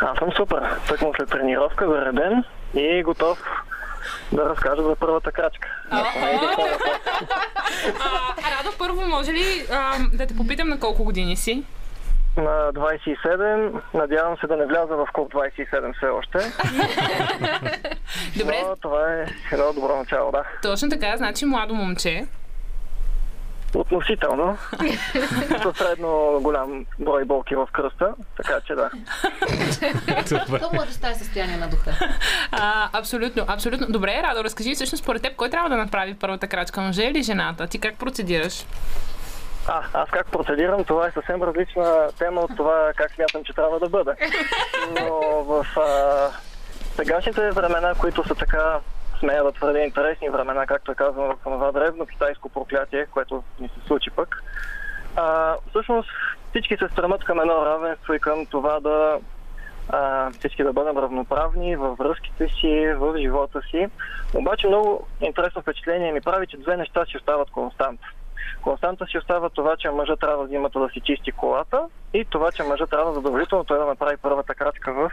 Аз 0.01 0.17
съм 0.17 0.31
супер. 0.37 0.61
Тъкмо 0.87 1.13
след 1.17 1.29
тренировка, 1.29 1.87
зареден 1.87 2.43
и 2.73 3.03
готов 3.03 3.39
да 4.31 4.49
разкажа 4.49 4.83
за 4.83 4.95
първата 4.95 5.31
крачка. 5.31 5.69
А, 5.89 6.03
Радо, 8.57 8.77
първо 8.79 9.01
може 9.01 9.31
ли 9.31 9.65
а, 9.71 9.93
да 10.13 10.27
те 10.27 10.35
попитам 10.35 10.69
на 10.69 10.79
колко 10.79 11.03
години 11.03 11.35
си? 11.35 11.63
На 12.37 12.73
27, 12.73 13.81
надявам 13.93 14.37
се 14.37 14.47
да 14.47 14.57
не 14.57 14.65
вляза 14.65 14.95
в 14.95 15.07
клуб 15.13 15.33
27 15.33 15.97
все 15.97 16.05
още, 16.05 16.37
Добре, 18.37 18.63
но 18.69 18.75
това 18.75 19.13
е 19.13 19.25
едно 19.51 19.73
добро 19.73 19.97
начало, 19.97 20.31
да. 20.31 20.43
точно 20.61 20.89
така, 20.89 21.17
значи 21.17 21.45
младо 21.45 21.73
момче. 21.75 22.25
Относително, 23.75 24.57
със 25.63 25.77
средно 25.77 26.39
голям 26.41 26.85
брой 26.99 27.25
болки 27.25 27.55
в 27.55 27.67
кръста, 27.71 28.13
така 28.37 28.61
че 28.67 28.73
да. 28.75 28.89
То 30.59 30.69
младостта 30.73 31.09
е 31.09 31.15
състояние 31.15 31.57
на 31.57 31.69
духа. 31.69 31.91
А, 32.51 32.89
абсолютно, 32.99 33.45
абсолютно. 33.47 33.87
Добре, 33.87 34.21
Радо, 34.23 34.43
разкажи 34.43 34.75
всъщност 34.75 35.03
според 35.03 35.21
теб, 35.21 35.35
кой 35.35 35.49
трябва 35.49 35.69
да 35.69 35.77
направи 35.77 36.13
първата 36.13 36.47
крачка, 36.47 36.81
мъже 36.81 37.03
или 37.03 37.23
жената? 37.23 37.67
Ти 37.67 37.79
как 37.79 37.97
процедираш? 37.97 38.65
А, 39.67 39.83
аз 39.93 40.09
как 40.09 40.31
процедирам, 40.31 40.83
това 40.83 41.07
е 41.07 41.11
съвсем 41.11 41.43
различна 41.43 42.09
тема 42.19 42.41
от 42.41 42.57
това 42.57 42.91
как 42.95 43.11
смятам, 43.11 43.43
че 43.43 43.53
трябва 43.53 43.79
да 43.79 43.89
бъде. 43.89 44.11
Но 45.01 45.19
в 45.43 45.67
а, 45.77 46.29
сегашните 46.95 47.51
времена, 47.51 47.93
които 47.99 48.27
са 48.27 48.35
така, 48.35 48.79
смея 49.23 49.43
да 49.43 49.51
твърдя, 49.51 49.79
интересни 49.79 50.29
времена, 50.29 50.65
както 50.67 50.91
е 50.91 50.95
казано 50.95 51.27
в 51.27 51.35
това 51.43 51.71
древно 51.71 52.05
китайско 52.05 52.49
проклятие, 52.49 53.05
което 53.05 53.43
ни 53.59 53.67
се 53.67 53.87
случи 53.87 54.09
пък, 54.09 54.43
а, 55.15 55.55
всъщност 55.69 56.09
всички 56.49 56.77
се 56.77 56.87
стремат 56.91 57.23
към 57.23 57.39
едно 57.39 57.65
равенство 57.65 58.13
и 58.13 58.19
към 58.19 58.45
това 58.45 58.79
да 58.79 59.19
а, 59.89 60.31
всички 60.31 60.63
да 60.63 60.73
бъдем 60.73 60.97
равноправни 60.97 61.75
във 61.75 61.97
връзките 61.97 62.47
си, 62.47 62.93
в 62.97 63.17
живота 63.17 63.61
си. 63.69 63.87
Обаче 64.33 64.67
много 64.67 65.07
интересно 65.21 65.61
впечатление 65.61 66.11
ми 66.11 66.21
прави, 66.21 66.47
че 66.47 66.57
две 66.57 66.77
неща 66.77 67.05
си 67.05 67.17
остават 67.17 67.49
константа. 67.49 68.07
Константа 68.61 69.05
си 69.05 69.17
остава 69.17 69.49
това, 69.49 69.75
че 69.77 69.89
мъжът 69.89 70.19
трябва 70.19 70.47
зимата 70.47 70.79
да 70.79 70.89
си 70.89 71.01
чисти 71.01 71.31
колата 71.31 71.87
и 72.13 72.25
това, 72.25 72.51
че 72.51 72.63
мъжът 72.63 72.89
трябва 72.89 73.13
задължително 73.13 73.63
той 73.63 73.79
да 73.79 73.85
направи 73.85 74.17
първата 74.17 74.55
крачка 74.55 74.93
в 74.93 75.11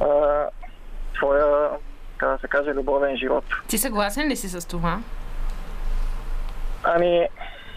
а, 0.00 0.48
своя, 1.16 1.70
така 2.20 2.32
да 2.32 2.38
се 2.38 2.48
каже, 2.48 2.70
любовен 2.70 3.16
живот. 3.16 3.44
Ти 3.68 3.78
съгласен 3.78 4.28
ли 4.28 4.36
си 4.36 4.48
с 4.48 4.68
това? 4.68 4.98
Ами, 6.82 7.28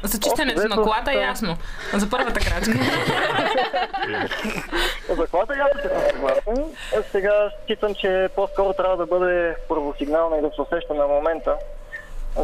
За 0.03 0.19
чистенето 0.19 0.67
на 0.67 0.75
колата 0.75 1.11
е 1.11 1.15
ясно. 1.15 1.57
За 1.93 2.09
първата 2.09 2.39
крачка. 2.39 2.71
За 5.09 5.27
колата 5.27 5.53
ясно, 5.57 5.81
съм 5.81 6.01
съгласен. 6.11 6.65
А 6.97 7.03
Сега 7.11 7.49
считам, 7.63 7.95
че 7.95 8.29
по-скоро 8.35 8.73
трябва 8.73 8.97
да 8.97 9.05
бъде 9.05 9.55
първосигнална 9.69 10.37
и 10.37 10.41
да 10.41 10.51
се 10.55 10.61
усеща 10.61 10.93
на 10.93 11.07
момента, 11.07 11.55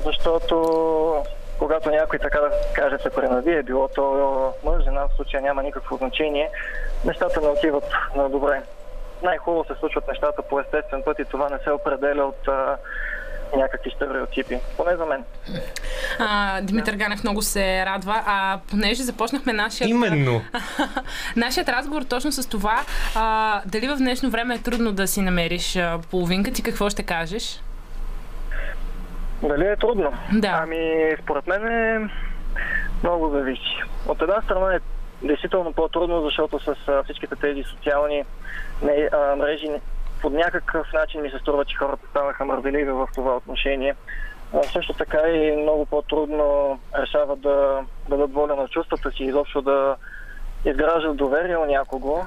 защото 0.05 1.23
когато 1.59 1.89
някой 1.89 2.19
така 2.19 2.39
да 2.39 2.51
каже 2.73 2.97
се 2.97 3.09
пренавие, 3.09 3.63
било 3.63 3.87
то 3.87 4.53
мъж, 4.63 4.83
жена, 4.83 5.07
в 5.07 5.15
случая 5.15 5.41
няма 5.41 5.63
никакво 5.63 5.97
значение, 5.97 6.49
нещата 7.05 7.41
не 7.41 7.47
отиват 7.47 7.85
на 8.15 8.29
добре. 8.29 8.61
Най-хубаво 9.23 9.65
се 9.67 9.79
случват 9.79 10.07
нещата 10.07 10.41
по 10.41 10.59
естествен 10.59 11.01
път 11.05 11.19
и 11.19 11.25
това 11.25 11.49
не 11.49 11.57
се 11.63 11.71
определя 11.71 12.23
от 12.25 12.47
а, 12.47 12.77
някакви 13.57 13.91
стереотипи. 13.91 14.59
Поне 14.77 14.95
за 14.95 15.05
мен. 15.05 15.23
А, 16.19 16.61
Димитър 16.61 16.95
Ганев 16.95 17.23
много 17.23 17.41
се 17.41 17.85
радва. 17.85 18.23
А 18.25 18.59
понеже 18.69 19.03
започнахме 19.03 19.53
нашия. 19.53 19.87
Именно. 19.87 20.41
Нашият 21.35 21.69
разговор 21.69 22.01
точно 22.01 22.31
с 22.31 22.49
това, 22.49 22.79
а, 23.15 23.61
дали 23.65 23.87
в 23.87 23.95
днешно 23.95 24.29
време 24.29 24.55
е 24.55 24.61
трудно 24.61 24.91
да 24.91 25.07
си 25.07 25.21
намериш 25.21 25.75
а, 25.75 25.99
половинка, 26.11 26.51
ти 26.51 26.63
какво 26.63 26.89
ще 26.89 27.03
кажеш? 27.03 27.61
Дали 29.43 29.67
е 29.67 29.75
трудно? 29.75 30.13
Да. 30.33 30.59
Ами, 30.63 31.11
според 31.23 31.47
мен 31.47 31.67
е 31.67 32.09
много 33.03 33.29
зависи. 33.29 33.83
От 34.07 34.21
една 34.21 34.41
страна 34.41 34.75
е 34.75 34.79
действително 35.27 35.73
по-трудно, 35.73 36.21
защото 36.21 36.59
с 36.59 36.75
всичките 37.03 37.35
тези 37.35 37.63
социални 37.63 38.23
не, 38.81 39.09
а, 39.11 39.35
мрежи 39.35 39.67
по 40.21 40.29
някакъв 40.29 40.93
начин 40.93 41.21
ми 41.21 41.29
се 41.29 41.39
струва, 41.39 41.65
че 41.65 41.77
хората 41.77 42.07
станаха 42.09 42.45
мързеливи 42.45 42.91
в 42.91 43.07
това 43.15 43.35
отношение. 43.35 43.95
А, 44.53 44.63
също 44.63 44.93
така 44.93 45.27
и 45.27 45.55
много 45.55 45.85
по-трудно 45.85 46.79
решават 46.95 47.41
да 47.41 47.85
дадат 48.09 48.33
воля 48.33 48.55
на 48.55 48.67
чувствата 48.67 49.11
си, 49.11 49.23
изобщо 49.23 49.61
да 49.61 49.95
изграждат 50.65 51.17
доверие 51.17 51.57
у 51.57 51.65
някого. 51.65 52.23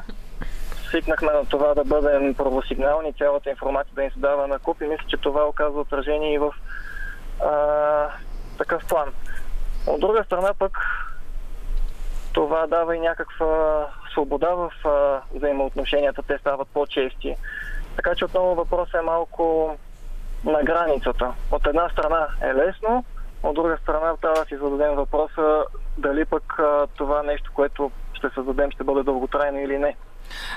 Свикнахме 0.89 1.33
на 1.33 1.47
това 1.47 1.75
да 1.75 1.85
бъдем 1.85 2.35
правосигнални, 2.35 3.13
цялата 3.13 3.51
информация 3.51 3.95
да 3.95 4.03
ни 4.03 4.11
се 4.11 4.19
дава 4.19 4.47
на 4.47 4.59
куп 4.59 4.81
и 4.81 4.87
мисля, 4.87 5.05
че 5.09 5.17
това 5.17 5.45
оказва 5.49 5.81
отражение 5.81 6.35
и 6.35 6.39
в 6.39 6.55
а, 7.45 8.09
такъв 8.59 8.87
план. 8.89 9.13
От 9.87 10.01
друга 10.01 10.25
страна 10.25 10.55
пък 10.59 10.79
това 12.33 12.67
дава 12.67 12.97
и 12.97 13.01
някаква 13.01 13.87
свобода 14.13 14.49
в 14.49 14.71
а, 14.85 15.21
взаимоотношенията, 15.35 16.23
те 16.23 16.39
стават 16.39 16.69
по-чести. 16.69 17.37
Така 17.97 18.15
че 18.15 18.25
отново 18.25 18.55
въпросът 18.55 18.95
е 18.95 19.07
малко 19.07 19.77
на 20.45 20.63
границата. 20.63 21.33
От 21.51 21.67
една 21.67 21.89
страна 21.89 22.27
е 22.43 22.55
лесно, 22.55 23.05
от 23.43 23.55
друга 23.55 23.79
страна 23.83 24.17
трябва 24.21 24.41
да 24.41 24.47
си 24.49 24.57
зададем 24.57 24.95
въпроса 24.95 25.65
дали 25.99 26.25
пък 26.25 26.59
а, 26.59 26.87
това 26.97 27.23
нещо, 27.23 27.51
което 27.55 27.91
ще 28.15 28.29
създадем, 28.35 28.71
ще 28.71 28.85
бъде 28.85 29.03
дълготрайно 29.03 29.59
или 29.59 29.79
не. 29.79 29.97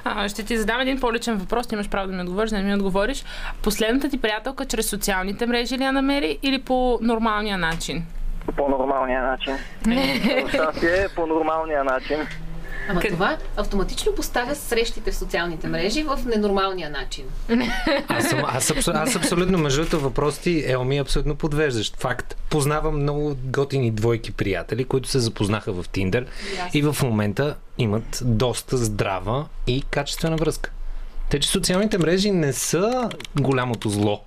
А, 0.03 0.29
ще 0.29 0.45
ти 0.45 0.57
задам 0.57 0.81
един 0.81 0.99
по-личен 0.99 1.37
въпрос, 1.37 1.67
ти 1.67 1.75
имаш 1.75 1.89
право 1.89 2.07
да 2.07 2.13
ми 2.13 2.21
отговориш, 2.21 2.49
да 2.49 2.57
не 2.57 2.63
ми 2.63 2.75
отговориш. 2.75 3.25
Последната 3.63 4.09
ти 4.09 4.21
приятелка 4.21 4.65
чрез 4.65 4.89
социалните 4.89 5.45
мрежи 5.45 5.77
ли 5.77 5.83
я 5.83 5.91
намери 5.91 6.39
или 6.43 6.61
по 6.61 6.99
нормалния 7.01 7.57
начин? 7.57 8.05
По 8.57 8.69
нормалния 8.69 9.23
начин. 9.23 9.57
Щастие, 10.49 11.07
по 11.15 11.27
нормалния 11.27 11.83
начин. 11.83 12.17
Ама 12.89 13.01
това 13.01 13.37
автоматично 13.57 14.15
поставя 14.15 14.55
срещите 14.55 15.11
в 15.11 15.15
социалните 15.15 15.67
мрежи 15.67 16.03
в 16.03 16.19
ненормалния 16.25 16.89
начин. 16.89 17.25
Аз, 18.07 18.29
съм, 18.29 18.41
аз, 18.47 18.71
абсо, 18.71 18.91
аз 18.91 19.15
абсолютно, 19.15 19.57
между 19.57 19.81
другото, 19.81 19.99
въпрос 19.99 20.37
ти, 20.37 20.63
Ел 20.67 20.83
ми 20.83 20.97
е 20.97 21.01
абсолютно 21.01 21.35
подвеждащ. 21.35 21.97
Факт. 21.97 22.35
Познавам 22.49 23.01
много 23.01 23.35
готини 23.43 23.91
двойки 23.91 24.31
приятели, 24.31 24.85
които 24.85 25.09
се 25.09 25.19
запознаха 25.19 25.73
в 25.73 25.89
Тиндър 25.89 26.25
и 26.73 26.81
в 26.81 26.97
момента 27.03 27.55
имат 27.77 28.21
доста 28.21 28.77
здрава 28.77 29.45
и 29.67 29.81
качествена 29.81 30.35
връзка. 30.35 30.71
Те, 31.29 31.39
че 31.39 31.49
социалните 31.49 31.97
мрежи 31.97 32.31
не 32.31 32.53
са 32.53 33.09
голямото 33.41 33.89
зло. 33.89 34.23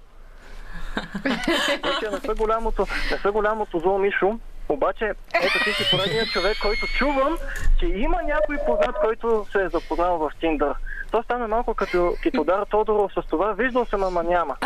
Вече 1.25 2.11
не 2.13 2.21
са 2.27 2.35
голямото, 2.35 2.87
не 3.13 3.19
са 3.19 3.33
голямото 3.33 3.79
зло, 3.79 3.99
Мишо. 3.99 4.39
Обаче, 4.69 5.05
ето 5.35 5.65
ти 5.65 5.73
си 5.73 5.91
поредният 5.91 6.29
човек, 6.29 6.57
който 6.63 6.87
чувам, 6.87 7.39
че 7.81 7.87
има 7.87 8.23
някой 8.23 8.57
познат, 8.67 8.97
който 9.05 9.47
се 9.53 9.63
е 9.65 9.69
запознал 9.69 10.19
в 10.19 10.31
Тиндър. 10.41 10.75
То 11.11 11.23
стана 11.23 11.49
малко 11.49 11.75
като 11.75 12.15
Китодар 12.23 12.67
Тодоров 12.71 13.13
с 13.13 13.29
това. 13.31 13.53
Виждал 13.53 13.85
съм, 13.85 14.05
ама 14.05 14.23
няма. 14.23 14.57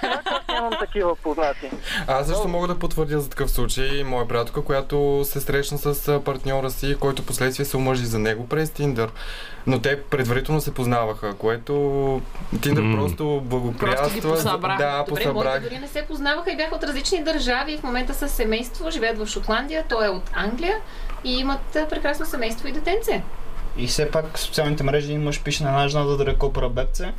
Как 0.00 0.26
аз 0.26 0.48
нямам 0.48 0.72
такива 0.80 1.16
познати? 1.16 1.70
Аз 2.06 2.26
също 2.26 2.48
мога 2.48 2.68
да 2.68 2.78
потвърдя 2.78 3.20
за 3.20 3.30
такъв 3.30 3.50
случай. 3.50 4.04
Моя 4.04 4.24
братка, 4.24 4.62
която 4.62 5.20
се 5.24 5.40
срещна 5.40 5.78
с 5.78 6.20
партньора 6.24 6.70
си, 6.70 6.96
който 7.00 7.26
последствие 7.26 7.66
се 7.66 7.76
омъжи 7.76 8.06
за 8.06 8.18
него 8.18 8.48
през 8.48 8.70
Тиндър. 8.70 9.10
Но 9.66 9.80
те 9.80 10.02
предварително 10.02 10.60
се 10.60 10.74
познаваха, 10.74 11.34
което 11.34 11.72
Тиндър 12.62 12.82
М. 12.82 12.96
просто 12.96 13.40
благоприятства. 13.44 14.02
Просто 14.02 14.28
ги 14.28 14.34
посъбра. 14.34 14.76
Да, 14.78 15.04
Добре, 15.08 15.22
посъбра. 15.22 15.44
моите 15.48 15.60
дори 15.60 15.78
не 15.78 15.88
се 15.88 16.02
познаваха 16.02 16.52
и 16.52 16.56
бяха 16.56 16.74
от 16.74 16.84
различни 16.84 17.24
държави. 17.24 17.78
В 17.78 17.82
момента 17.82 18.14
са 18.14 18.28
семейство, 18.28 18.90
живеят 18.90 19.18
в 19.18 19.26
Шотландия, 19.26 19.84
той 19.88 20.06
е 20.06 20.10
от 20.10 20.30
Англия 20.34 20.76
и 21.24 21.38
имат 21.38 21.60
прекрасно 21.90 22.26
семейство 22.26 22.68
и 22.68 22.72
детенце. 22.72 23.22
И 23.76 23.86
все 23.86 24.10
пак 24.10 24.36
в 24.36 24.40
социалните 24.40 24.82
мрежи 24.82 25.18
мъж 25.18 25.42
пише 25.42 25.62
на 25.62 25.68
една 25.68 25.88
жена 25.88 26.04
да 26.04 26.16
даде 26.16 26.34
копра 26.34 26.68
бебце. 26.68 27.12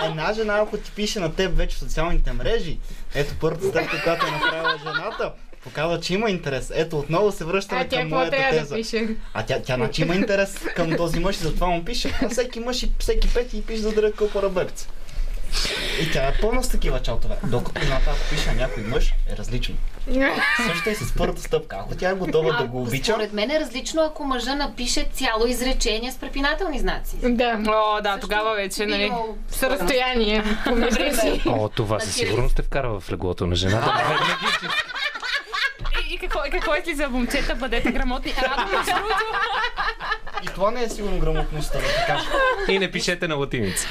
А 0.00 0.06
една 0.06 0.32
жена, 0.32 0.58
ако 0.62 0.76
ти 0.76 0.90
пише 0.90 1.20
на 1.20 1.34
теб 1.34 1.56
вече 1.56 1.76
в 1.76 1.78
социалните 1.78 2.32
мрежи, 2.32 2.78
ето 3.14 3.34
първата 3.40 3.66
стъпка, 3.66 4.02
която 4.02 4.26
е 4.26 4.30
направила 4.30 4.78
жената, 4.78 5.32
показва, 5.64 6.00
че 6.00 6.14
има 6.14 6.30
интерес. 6.30 6.72
Ето, 6.74 6.98
отново 6.98 7.32
се 7.32 7.44
връщаме 7.44 7.80
А 7.80 7.88
към 7.88 8.08
моята 8.08 8.36
теза. 8.50 8.68
да 8.68 8.74
пише? 8.74 9.16
А 9.34 9.42
тя, 9.42 9.62
тя 9.62 9.74
значи 9.74 10.02
има 10.02 10.14
интерес 10.14 10.58
към 10.76 10.96
този 10.96 11.20
мъж 11.20 11.36
и 11.36 11.38
затова 11.38 11.66
му 11.66 11.84
пише. 11.84 12.12
А 12.22 12.28
всеки 12.28 12.60
мъж 12.60 12.82
и 12.82 12.92
всеки 12.98 13.34
пети 13.34 13.58
и 13.58 13.62
пише 13.62 13.82
да 13.82 13.92
даде 13.92 14.12
копра 14.12 14.48
бебце. 14.48 14.88
И 16.00 16.10
тя 16.12 16.28
е 16.28 16.32
пълна 16.40 16.62
с 16.64 16.68
такива 16.68 17.02
чалтове. 17.02 17.36
Докато 17.46 17.80
жената, 17.80 18.10
ако 18.10 18.30
пише 18.30 18.50
на 18.50 18.54
някой 18.54 18.82
мъж, 18.82 19.14
е 19.32 19.36
различно. 19.36 19.74
Също 20.66 20.90
е 20.90 20.94
с 20.94 21.14
първата 21.14 21.42
стъпка. 21.42 21.76
Ако 21.80 21.94
тя 21.94 22.10
е 22.10 22.14
готова 22.14 22.52
да 22.52 22.64
го 22.64 22.82
обича, 22.82 23.12
Според 23.12 23.32
мен 23.32 23.50
е 23.50 23.60
различно, 23.60 24.02
ако 24.02 24.24
мъжа 24.24 24.54
напише 24.54 25.08
цяло 25.12 25.46
изречение 25.46 26.12
с 26.12 26.16
препинателни 26.16 26.78
знаци. 26.78 27.16
Да. 27.22 27.60
О, 27.68 28.00
да, 28.02 28.12
Също 28.12 28.20
тогава 28.20 28.54
вече, 28.54 28.86
нали? 28.86 29.12
С 29.48 29.62
разстояние. 29.62 30.44
О, 31.46 31.68
това 31.68 32.00
със 32.00 32.14
сигурност 32.14 32.56
те 32.56 32.62
вкарва 32.62 33.00
в 33.00 33.12
леглото 33.12 33.46
на 33.46 33.54
жената. 33.54 33.92
И, 36.10 36.14
и 36.14 36.18
какво, 36.18 36.40
какво 36.50 36.74
е 36.74 36.94
за 36.94 37.08
момчета? 37.08 37.54
Бъдете 37.54 37.92
грамотни. 37.92 38.34
Между 38.72 38.92
другото, 38.94 39.24
и 40.42 40.46
това 40.46 40.70
не 40.70 40.82
е 40.82 40.88
сигурно 40.88 41.18
грамотността, 41.18 41.78
да 41.78 41.84
ти 41.84 42.06
кажа. 42.06 42.24
И 42.68 42.78
не 42.78 42.90
пишете 42.90 43.28
на 43.28 43.34
латиница. 43.34 43.88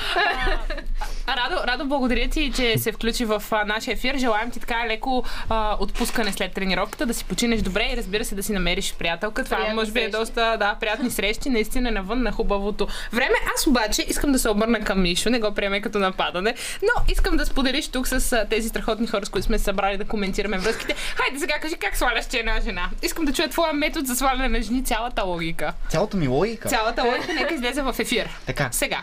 Радо, 1.27 1.67
Радо, 1.67 1.85
благодаря 1.85 2.27
ти, 2.29 2.51
че 2.55 2.77
се 2.77 2.91
включи 2.91 3.25
в 3.25 3.43
а, 3.51 3.65
нашия 3.65 3.93
ефир. 3.93 4.17
Желаем 4.17 4.51
ти 4.51 4.59
така 4.59 4.87
леко 4.87 5.23
а, 5.49 5.77
отпускане 5.79 6.31
след 6.31 6.53
тренировката, 6.53 7.05
да 7.05 7.13
си 7.13 7.25
починеш 7.25 7.61
добре 7.61 7.89
и 7.93 7.97
разбира 7.97 8.25
се 8.25 8.35
да 8.35 8.43
си 8.43 8.53
намериш 8.53 8.95
приятелка. 8.99 9.43
Това 9.43 9.57
Приятни 9.57 9.75
може 9.75 9.91
би 9.91 9.99
е 9.99 10.03
срещи. 10.03 10.17
доста 10.17 10.57
да, 10.59 10.75
приятни 10.79 11.09
срещи, 11.09 11.49
наистина 11.49 11.91
навън 11.91 12.23
на 12.23 12.31
хубавото 12.31 12.87
време. 13.13 13.33
Аз 13.55 13.67
обаче 13.67 14.05
искам 14.07 14.31
да 14.31 14.39
се 14.39 14.49
обърна 14.49 14.79
към 14.79 15.01
Мишо, 15.01 15.29
не 15.29 15.39
го 15.39 15.53
приеме 15.53 15.81
като 15.81 15.99
нападане, 15.99 16.53
но 16.81 17.11
искам 17.11 17.37
да 17.37 17.45
споделиш 17.45 17.87
тук 17.87 18.07
с 18.07 18.33
а, 18.33 18.45
тези 18.49 18.69
страхотни 18.69 19.07
хора, 19.07 19.25
с 19.25 19.29
които 19.29 19.45
сме 19.45 19.59
събрали 19.59 19.97
да 19.97 20.05
коментираме 20.05 20.57
връзките. 20.57 20.95
Хайде 21.15 21.39
сега 21.39 21.59
кажи 21.61 21.75
как 21.75 21.97
сваляш 21.97 22.25
че 22.27 22.37
една 22.37 22.61
жена. 22.61 22.89
Искам 23.01 23.25
да 23.25 23.33
чуя 23.33 23.49
твоя 23.49 23.73
метод 23.73 24.05
за 24.05 24.15
сваляне 24.15 24.49
на 24.49 24.61
жени, 24.61 24.83
цялата 24.85 25.23
логика. 25.23 25.73
Цялата 25.89 26.17
ми 26.17 26.27
логика. 26.31 26.69
Цялата 26.69 27.03
логика 27.03 27.33
нека 27.33 27.53
излезе 27.53 27.81
в 27.81 27.95
ефир. 27.99 28.29
Така, 28.45 28.69
Сега. 28.71 29.01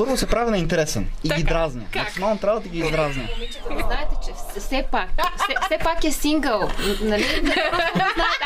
Първо 0.00 0.16
се 0.16 0.26
прави 0.26 0.50
на 0.50 0.58
интересен 0.58 1.08
и 1.24 1.28
Така, 1.28 1.40
ги 1.40 1.46
дразня. 1.46 1.82
как? 1.92 2.02
Максимално 2.02 2.38
трябва 2.38 2.60
да 2.60 2.68
ги 2.68 2.78
издразня. 2.78 3.28
Знаете, 3.66 4.14
че 4.26 4.60
все- 4.60 4.84
пак, 4.90 5.08
все, 5.36 5.54
все 5.66 5.78
пак 5.84 6.04
е 6.04 6.12
сингъл. 6.12 6.70
Нали? 7.02 7.24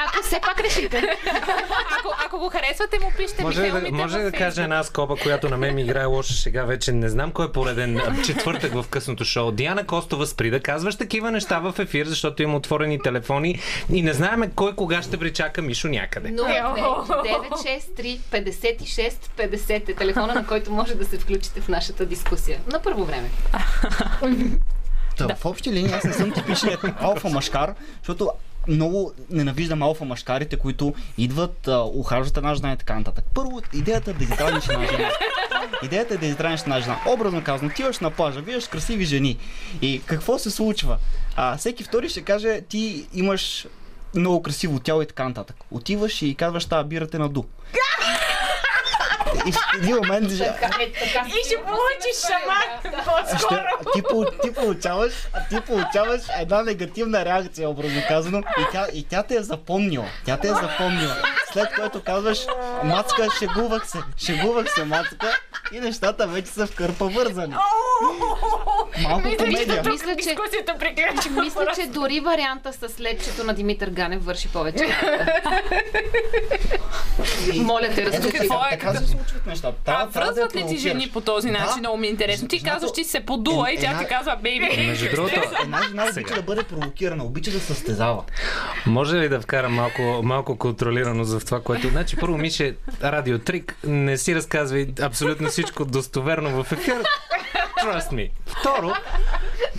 Ако 0.06 0.26
все 0.26 0.40
пак 0.40 0.60
решите. 0.60 1.02
Ако, 1.98 2.14
ако 2.26 2.38
го 2.38 2.48
харесвате, 2.48 2.98
му 2.98 3.12
пишете 3.16 3.42
Може 3.42 3.60
ли 3.60 3.64
Михаил 3.64 3.84
да, 3.84 3.92
може 3.92 4.18
да 4.18 4.32
кажа 4.32 4.62
една 4.62 4.82
скоба, 4.82 5.16
която 5.16 5.48
на 5.48 5.56
мен 5.56 5.74
ми 5.74 5.82
играе 5.82 6.04
лоша 6.04 6.34
шега 6.34 6.64
вече? 6.64 6.92
Не 6.92 7.08
знам 7.08 7.30
кой 7.32 7.46
е 7.46 7.52
пореден 7.52 8.00
четвъртък 8.26 8.74
в 8.74 8.84
късното 8.90 9.24
шоу. 9.24 9.50
Диана 9.50 9.86
Костова 9.86 10.26
спри 10.26 10.50
да 10.50 10.60
казваш 10.60 10.96
такива 10.96 11.30
неща 11.30 11.58
в 11.58 11.74
ефир, 11.78 12.06
защото 12.06 12.42
има 12.42 12.56
отворени 12.56 12.98
телефони 12.98 13.60
и 13.92 14.02
не 14.02 14.12
знаем 14.12 14.52
кой 14.54 14.74
кога 14.74 15.02
ще 15.02 15.16
причака 15.16 15.62
Мишо 15.62 15.88
някъде. 15.88 16.28
963 16.28 18.18
56 18.32 19.12
50 19.38 19.88
е 19.88 19.94
телефона, 19.94 20.34
на 20.34 20.46
който 20.46 20.72
може 20.72 20.94
да 20.94 21.04
се 21.04 21.18
включите 21.44 21.61
в 21.61 21.68
нашата 21.68 22.07
дискусия. 22.07 22.61
На 22.72 22.83
първо 22.83 23.04
време. 23.04 23.30
Та, 25.16 25.35
В 25.35 25.44
общи 25.44 25.72
линии 25.72 25.92
аз 25.92 26.04
не 26.04 26.12
съм 26.12 26.33
типичният 26.33 26.85
алфа 27.00 27.28
машкар, 27.28 27.74
защото 27.98 28.30
много 28.68 29.12
ненавиждам 29.30 29.83
алфа 29.83 30.04
машкарите, 30.04 30.57
които 30.57 30.94
идват, 31.18 31.68
ухажват 31.94 32.37
една 32.37 32.54
жена 32.54 32.72
и 32.72 32.76
така 32.76 32.98
нататък. 32.98 33.24
Първо, 33.35 33.62
идеята 33.72 34.11
е 34.11 34.14
да 34.14 34.24
издраниш 34.24 34.68
една 34.68 34.87
жена. 34.87 35.11
Идеята 35.83 36.14
е 36.14 36.16
да 36.16 36.26
издраниш 36.26 36.61
една 36.61 36.80
жена. 36.80 37.00
Образно 37.07 37.44
казано, 37.44 37.70
ти 37.70 37.74
отиваш 37.74 37.98
на 37.98 38.11
плажа, 38.11 38.40
виждаш 38.40 38.66
красиви 38.68 39.04
жени. 39.04 39.38
И 39.83 40.02
какво 40.07 40.38
се 40.38 40.50
случва? 40.50 40.98
А, 41.37 41.57
всеки 41.57 41.85
втори 41.85 42.09
ще 42.09 42.22
каже, 42.22 42.61
ти 42.68 43.07
имаш 43.14 43.66
много 44.14 44.42
красиво 44.42 44.80
тяло 44.80 45.02
и 45.02 45.07
така 45.07 45.28
нататък. 45.28 45.57
Отиваш 45.70 46.22
и 46.22 46.35
казваш, 46.35 46.64
тази 46.64 46.88
бирата 46.88 47.16
е 47.16 47.20
на 47.20 47.28
ду. 47.28 47.44
И 49.46 49.52
в 49.52 49.59
един 49.74 49.96
момент 49.96 50.30
же- 50.30 50.54
И 51.26 51.44
ще 51.44 51.57
получиш 51.57 52.20
шаман 52.20 52.80
ще, 52.80 52.90
по-скоро. 52.90 53.61
ти, 53.94 54.02
ти, 54.42 54.54
получаваш, 54.54 55.12
ти 55.50 55.61
получаваш 55.61 56.20
една 56.40 56.62
негативна 56.62 57.24
реакция, 57.24 57.70
образно 57.70 58.02
казано, 58.09 58.38
и 58.38 58.72
тя, 58.72 58.87
и 58.94 59.04
тя 59.04 59.22
те 59.22 59.37
е 59.37 59.42
запомнила. 59.42 60.07
Тя 60.26 60.37
те 60.37 60.48
е 60.48 60.52
запомнила. 60.52 61.16
След 61.52 61.74
което 61.74 62.02
казваш, 62.02 62.38
мацка, 62.85 63.28
шегувах 63.38 63.88
се, 63.88 63.98
шегувах 64.18 64.74
се, 64.74 64.85
мацка, 64.85 65.38
и 65.72 65.80
нещата 65.80 66.26
вече 66.26 66.48
са 66.48 66.66
в 66.66 66.74
кърпа 66.74 67.04
вързани. 67.04 67.54
Малко 69.02 69.22
комедия. 69.38 69.83
Мисля, 69.90 70.09
че, 70.09 70.14
Дискусията 70.16 70.74
приключи. 70.78 71.30
мисля, 71.30 71.66
че 71.74 71.87
дори 71.87 72.20
варианта 72.20 72.72
с 72.72 73.00
лепчето 73.00 73.44
на 73.44 73.54
Димитър 73.54 73.90
Ганев 73.90 74.24
върши 74.24 74.48
повече. 74.48 74.85
Моля 77.57 77.88
те, 77.94 78.04
разкажи. 78.07 78.33
Какво 78.33 78.54
е? 78.54 78.70
Така 78.70 78.94
се 78.94 79.07
случват 79.07 79.46
нещата. 79.46 79.76
А 79.87 80.04
връзват 80.07 80.57
ли 80.57 80.66
ти 80.68 80.76
жени 80.76 81.11
по 81.12 81.20
този 81.20 81.50
начин? 81.50 81.78
Много 81.78 81.96
ми 81.96 82.07
е 82.07 82.11
интересно. 82.11 82.48
Ти 82.48 82.62
казваш, 82.62 82.92
ти 82.92 83.04
се 83.04 83.20
подула 83.20 83.72
и 83.72 83.78
тя 83.78 83.98
ти 83.98 84.04
казва, 84.07 84.38
бейби. 84.42 84.87
Между 84.87 85.11
другото, 85.11 85.40
Една 85.62 85.83
жена 85.88 86.07
обича 86.12 86.35
да 86.35 86.42
бъде 86.42 86.62
провокирана, 86.62 87.24
обича 87.24 87.50
да 87.50 87.61
състезава. 87.61 88.24
Може 88.87 89.16
ли 89.16 89.28
да 89.28 89.40
вкара 89.40 89.68
малко, 89.68 90.20
малко 90.22 90.59
контролирано 90.59 91.24
за 91.24 91.40
това, 91.40 91.61
което... 91.61 91.88
Значи, 91.88 92.16
първо, 92.16 92.38
Мише, 92.38 92.74
радиотрик, 93.02 93.76
не 93.85 94.18
си 94.18 94.35
разказвай 94.35 94.87
абсолютно 95.02 95.48
всичко 95.48 95.85
достоверно 95.85 96.64
в 96.64 96.72
ефир. 96.72 97.02
Trust 97.85 98.12
me. 98.12 98.31
Второ, 98.47 98.92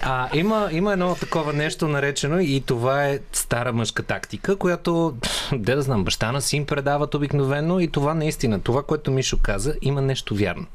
а, 0.02 0.30
има, 0.34 0.70
има 0.72 0.94
едно 0.94 1.16
такова 1.16 1.54
нещо 1.54 1.88
наречено 1.88 2.40
и 2.40 2.64
това 2.66 3.06
е 3.06 3.20
стара 3.34 3.74
мъжка 3.74 4.04
тактика, 4.04 4.56
която, 4.56 5.16
де 5.54 5.76
да 5.76 5.82
знам, 5.82 6.04
баща 6.04 6.32
на 6.32 6.42
син 6.42 6.66
предават 6.66 7.16
обикновено 7.16 7.80
и 7.80 7.88
това 7.88 8.14
наистина, 8.14 8.60
това, 8.60 8.84
което 8.84 9.12
Мишо 9.12 9.38
каза, 9.42 9.76
има 9.82 10.02
нещо 10.02 10.36
вярно. 10.36 10.66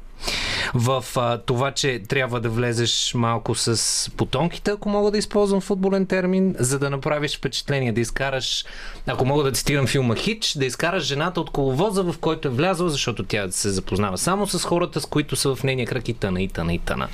В 0.73 1.05
а, 1.15 1.37
това, 1.37 1.71
че 1.71 1.99
трябва 2.07 2.39
да 2.39 2.49
влезеш 2.49 3.13
малко 3.13 3.55
с 3.55 4.11
потонките, 4.17 4.71
ако 4.71 4.89
мога 4.89 5.11
да 5.11 5.17
използвам 5.17 5.61
футболен 5.61 6.05
термин, 6.05 6.55
за 6.59 6.79
да 6.79 6.89
направиш 6.89 7.37
впечатление, 7.37 7.91
да 7.91 8.01
изкараш, 8.01 8.65
ако 9.07 9.25
мога 9.25 9.43
да 9.43 9.51
цитирам 9.51 9.87
филма 9.87 10.15
Хич, 10.15 10.53
да 10.57 10.65
изкараш 10.65 11.03
жената 11.03 11.41
от 11.41 11.49
коловоза, 11.49 12.03
в 12.03 12.15
който 12.19 12.47
е 12.47 12.51
влязла, 12.51 12.89
защото 12.89 13.23
тя 13.23 13.51
се 13.51 13.69
запознава 13.69 14.17
само 14.17 14.47
с 14.47 14.63
хората, 14.63 15.01
с 15.01 15.05
които 15.05 15.35
са 15.35 15.55
в 15.55 15.63
нейния 15.63 15.87
кръг 15.87 16.07
и 16.07 16.13
тъна, 16.13 16.41
и 16.41 16.47
тъна, 16.47 16.73
и 16.73 16.79
тъна. 16.79 17.07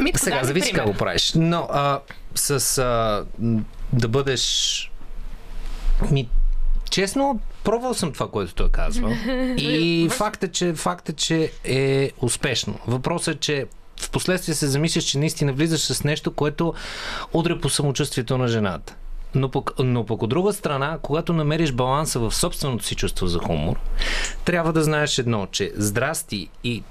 Митко, 0.00 0.18
Сега, 0.18 0.44
зависи 0.44 0.72
как 0.72 0.86
го 0.86 0.94
правиш. 0.94 1.32
Но 1.36 1.68
а, 1.70 2.00
с 2.34 2.78
а, 2.78 3.24
да 3.92 4.08
бъдеш... 4.08 4.90
Ми, 6.10 6.28
честно, 6.90 7.40
пробвал 7.64 7.94
съм 7.94 8.12
това, 8.12 8.28
което 8.28 8.54
той 8.54 8.68
казва. 8.68 9.10
И 9.56 10.08
факт 10.12 10.42
е, 10.42 10.48
че, 10.48 10.74
факт 10.74 11.08
е, 11.08 11.12
че 11.12 11.52
е 11.64 12.10
успешно. 12.20 12.78
Въпросът 12.86 13.36
е, 13.36 13.38
че 13.38 13.66
в 14.00 14.10
последствие 14.10 14.54
се 14.54 14.66
замисляш, 14.66 15.04
че 15.04 15.18
наистина 15.18 15.52
влизаш 15.52 15.80
с 15.80 16.04
нещо, 16.04 16.30
което 16.30 16.74
удря 17.32 17.60
по 17.60 17.70
самочувствието 17.70 18.38
на 18.38 18.48
жената. 18.48 18.94
Но 19.34 19.48
пък, 19.50 19.70
но 19.78 20.06
пък 20.06 20.22
от 20.22 20.30
друга 20.30 20.52
страна, 20.52 20.98
когато 21.02 21.32
намериш 21.32 21.72
баланса 21.72 22.18
в 22.20 22.34
собственото 22.34 22.84
си 22.84 22.94
чувство 22.94 23.26
за 23.26 23.38
хумор, 23.38 23.76
трябва 24.44 24.72
да 24.72 24.84
знаеш 24.84 25.18
едно, 25.18 25.46
че 25.46 25.72
здрасти 25.76 26.48
и 26.64 26.82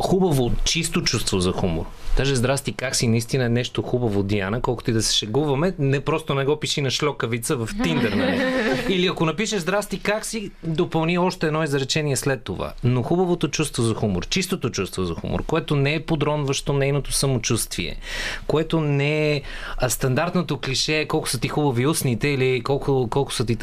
хубаво, 0.00 0.52
чисто 0.64 1.02
чувство 1.02 1.40
за 1.40 1.52
хумор. 1.52 1.86
Даже 2.16 2.36
здрасти, 2.36 2.72
как 2.72 2.96
си 2.96 3.08
наистина 3.08 3.44
е 3.44 3.48
нещо 3.48 3.82
хубаво, 3.82 4.22
Диана, 4.22 4.60
колкото 4.60 4.90
и 4.90 4.94
да 4.94 5.02
се 5.02 5.14
шегуваме, 5.14 5.74
не 5.78 6.00
просто 6.00 6.34
не 6.34 6.44
го 6.44 6.56
пиши 6.60 6.80
на 6.80 6.90
шлокавица 6.90 7.56
в 7.56 7.68
Тиндър, 7.82 8.12
нали? 8.12 8.42
Или 8.94 9.06
ако 9.06 9.24
напишеш 9.24 9.60
здрасти, 9.60 10.00
как 10.00 10.26
си, 10.26 10.50
допълни 10.64 11.18
още 11.18 11.46
едно 11.46 11.62
изречение 11.62 12.16
след 12.16 12.42
това. 12.42 12.72
Но 12.84 13.02
хубавото 13.02 13.48
чувство 13.48 13.82
за 13.82 13.94
хумор, 13.94 14.26
чистото 14.26 14.70
чувство 14.70 15.04
за 15.04 15.14
хумор, 15.14 15.44
което 15.44 15.76
не 15.76 15.94
е 15.94 16.00
подронващо 16.00 16.72
нейното 16.72 17.12
самочувствие, 17.12 17.96
което 18.46 18.80
не 18.80 19.36
е 19.36 19.42
стандартното 19.88 20.58
клише, 20.58 21.06
колко 21.08 21.28
са 21.28 21.40
ти 21.40 21.48
хубави 21.48 21.86
устните 21.86 22.28
или 22.28 22.62
колко, 22.62 23.08
колко 23.10 23.32
са 23.32 23.46
ти... 23.46 23.58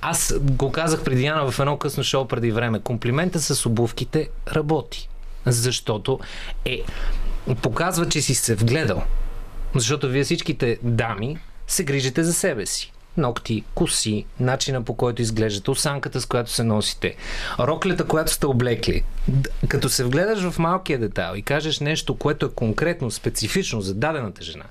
Аз 0.00 0.34
го 0.40 0.72
казах 0.72 1.04
преди 1.04 1.22
Диана 1.22 1.50
в 1.50 1.60
едно 1.60 1.76
късно 1.76 2.04
шоу 2.04 2.24
преди 2.24 2.50
време. 2.50 2.80
Комплимента 2.80 3.40
с 3.40 3.66
обувките 3.66 4.28
работи. 4.52 5.08
Защото 5.46 6.20
е 6.64 6.82
показва, 7.62 8.08
че 8.08 8.22
си 8.22 8.34
се 8.34 8.54
вгледал. 8.54 9.02
Защото 9.74 10.08
вие 10.08 10.24
всичките 10.24 10.78
дами 10.82 11.38
се 11.66 11.84
грижите 11.84 12.24
за 12.24 12.32
себе 12.32 12.66
си. 12.66 12.92
Ногти, 13.16 13.64
коси, 13.74 14.24
начина 14.40 14.82
по 14.82 14.94
който 14.94 15.22
изглеждате, 15.22 15.70
осанката 15.70 16.20
с 16.20 16.26
която 16.26 16.50
се 16.50 16.64
носите, 16.64 17.16
роклята, 17.58 18.04
която 18.04 18.32
сте 18.32 18.46
облекли. 18.46 19.02
Като 19.68 19.88
се 19.88 20.04
вгледаш 20.04 20.50
в 20.50 20.58
малкия 20.58 20.98
детайл 20.98 21.36
и 21.36 21.42
кажеш 21.42 21.80
нещо, 21.80 22.14
което 22.14 22.46
е 22.46 22.50
конкретно, 22.54 23.10
специфично 23.10 23.80
за 23.80 23.94
дадената 23.94 24.42
жена, 24.42 24.64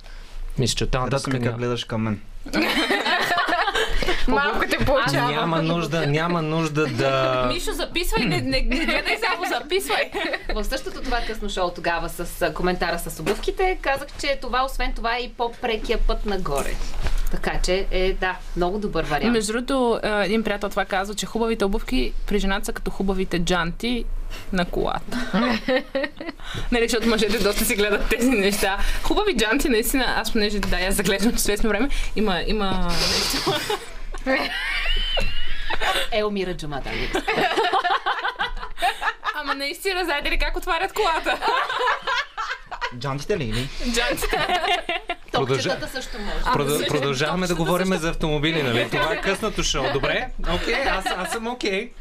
мисля, 0.57 0.75
че 0.75 0.84
оттам 0.84 1.03
нататък 1.03 1.34
ми 1.34 1.41
как 1.41 1.57
гледаш 1.57 1.84
към 1.84 2.01
мен. 2.01 2.19
Малко 4.27 4.59
те 4.69 4.85
получава. 4.85 5.31
няма 5.31 5.61
нужда, 5.61 6.07
няма 6.07 6.41
нужда 6.41 6.87
да... 6.87 7.45
Мишо, 7.53 7.71
записвай, 7.71 8.25
не, 8.25 8.41
не, 8.41 8.61
не 8.61 8.61
гледай 8.61 9.17
само, 9.29 9.59
записвай. 9.59 10.11
В 10.55 10.63
същото 10.63 11.01
това 11.01 11.17
късно 11.27 11.49
шоу 11.49 11.71
тогава 11.75 12.09
с 12.09 12.51
коментара 12.53 12.99
с 12.99 13.19
обувките, 13.19 13.77
казах, 13.81 14.07
че 14.19 14.37
това, 14.41 14.65
освен 14.65 14.93
това, 14.93 15.15
е 15.17 15.19
и 15.19 15.29
по-прекия 15.29 15.97
път 16.07 16.25
нагоре. 16.25 16.75
Така 17.31 17.59
че 17.63 17.87
е, 17.91 18.13
да, 18.13 18.35
много 18.55 18.79
добър 18.79 19.03
вариант. 19.03 19.33
Между 19.33 19.53
другото, 19.53 19.99
един 20.03 20.43
приятел 20.43 20.69
това 20.69 20.85
казва, 20.85 21.15
че 21.15 21.25
хубавите 21.25 21.65
обувки 21.65 22.13
при 22.27 22.39
жената 22.39 22.65
са 22.65 22.73
като 22.73 22.91
хубавите 22.91 23.39
джанти 23.39 24.05
на 24.53 24.65
колата. 24.65 25.31
нали, 26.71 26.87
защото 26.87 27.07
мъжете 27.07 27.37
доста 27.39 27.65
си 27.65 27.75
гледат 27.75 28.09
тези 28.09 28.29
неща. 28.29 28.77
Хубави 29.03 29.37
джанти, 29.37 29.69
наистина, 29.69 30.05
аз 30.17 30.31
понеже 30.31 30.59
да, 30.59 30.77
аз 30.77 30.95
заглеждам 30.95 31.35
известно 31.35 31.69
време, 31.69 31.89
има, 32.15 32.41
има 32.47 32.87
нещо. 32.93 33.53
Елмира 36.11 36.57
Джума, 36.57 36.81
дами. 36.83 36.97
и 36.97 37.07
господа. 37.07 37.49
Ама 39.35 39.55
наистина, 39.55 40.03
знаете 40.05 40.31
ли 40.31 40.37
как 40.39 40.57
отварят 40.57 40.93
колата? 40.93 41.37
Джантите 42.99 43.37
ли 43.37 43.43
или? 43.43 43.69
Джантите. 43.93 44.47
Топчетата 45.31 45.87
също 45.87 46.17
може. 46.19 46.37
Продъл- 46.57 46.87
продължаваме 46.87 47.47
да 47.47 47.55
говорим 47.55 47.93
за 47.97 48.09
автомобили, 48.09 48.63
нали? 48.63 48.89
Това 48.91 49.13
е 49.13 49.21
късното 49.21 49.63
шоу. 49.63 49.85
Добре? 49.93 50.27
Окей, 50.55 50.83
аз, 50.83 51.05
аз 51.17 51.31
съм 51.31 51.47
окей. 51.47 51.91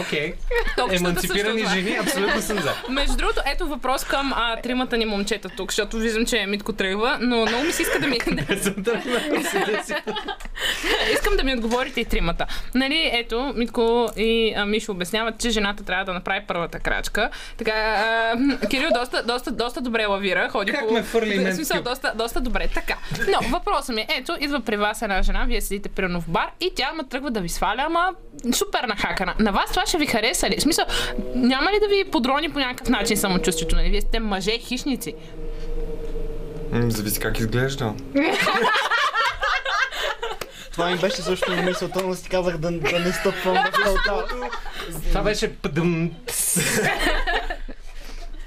Окей. 0.00 0.34
Топчетата 0.76 1.10
Еманципирани 1.10 1.66
жени, 1.66 1.96
абсолютно 1.96 2.42
съм 2.42 2.58
за. 2.58 2.74
Между 2.88 3.16
другото, 3.16 3.40
ето 3.46 3.66
въпрос 3.66 4.04
към 4.04 4.32
а, 4.36 4.60
тримата 4.60 4.96
ни 4.96 5.04
момчета 5.04 5.48
тук, 5.48 5.70
защото 5.70 5.96
виждам, 5.96 6.26
че 6.26 6.46
Митко 6.46 6.72
тръгва, 6.72 7.18
но 7.20 7.36
много 7.36 7.64
ми 7.64 7.72
се 7.72 7.82
иска 7.82 8.00
да 8.00 8.06
ми... 8.06 8.18
Искам 11.12 11.36
да 11.36 11.44
ми 11.44 11.54
отговорите 11.54 12.00
и 12.00 12.04
тримата. 12.04 12.46
Нали, 12.74 13.10
ето, 13.12 13.52
Митко 13.56 14.10
и 14.16 14.54
а, 14.56 14.66
Мишо 14.66 14.92
обясняват, 14.92 15.38
че 15.40 15.50
жената 15.50 15.84
трябва 15.84 16.04
да 16.04 16.12
направи 16.12 16.40
първата 16.48 16.78
крачка. 16.78 17.30
Така, 17.58 17.72
а, 17.72 18.36
Кирил 18.68 18.88
доста, 18.94 19.22
доста, 19.22 19.52
доста 19.52 19.80
добре 19.80 20.06
лавира, 20.06 20.48
ходи 20.48 20.72
Как 20.72 20.88
по... 20.88 20.94
ме 20.94 21.02
фърли 21.02 21.38
в 21.38 21.54
смисъл, 21.54 21.82
доста, 21.82 22.12
доста 22.14 22.40
добре. 22.40 22.68
Така. 22.74 22.96
Но 23.28 23.48
въпросът 23.48 23.94
ми 23.94 24.00
е, 24.00 24.06
ето, 24.18 24.36
идва 24.40 24.60
при 24.60 24.76
вас 24.76 25.02
една 25.02 25.22
жена, 25.22 25.44
вие 25.46 25.60
седите 25.60 25.88
примерно 25.88 26.20
в 26.20 26.28
бар 26.28 26.50
и 26.60 26.70
тя 26.76 26.92
ма 26.94 27.04
тръгва 27.08 27.30
да 27.30 27.40
ви 27.40 27.48
сваля, 27.48 27.82
ама 27.86 28.10
супер 28.52 28.84
нахакана. 28.84 29.34
На 29.38 29.52
вас 29.52 29.70
това 29.80 29.88
ще 29.88 29.98
ви 29.98 30.06
хареса 30.06 30.50
ли? 30.50 30.56
В 30.58 30.62
смисъл, 30.62 30.84
няма 31.34 31.72
ли 31.72 31.80
да 31.80 31.88
ви 31.88 32.10
подрони 32.10 32.52
по 32.52 32.58
някакъв 32.58 32.88
начин 32.88 33.16
самочувствието? 33.16 33.76
Нали? 33.76 33.90
Вие 33.90 34.00
сте 34.00 34.20
мъже, 34.20 34.58
хищници. 34.58 35.14
М, 36.72 36.90
Зависи 36.90 37.20
как 37.20 37.38
изглежда. 37.38 37.94
Това 40.72 40.90
ми 40.90 40.98
беше 40.98 41.16
също 41.16 41.54
на 41.54 41.62
мисълта, 41.62 42.02
но 42.06 42.14
си 42.14 42.28
казах 42.28 42.56
да, 42.56 42.70
да 42.70 43.00
не 43.00 43.12
стъпвам 43.12 43.56
в 43.56 43.70
кълта. 43.70 44.24
Това 45.08 45.22
беше 45.22 45.56
пъдъм. 45.56 46.10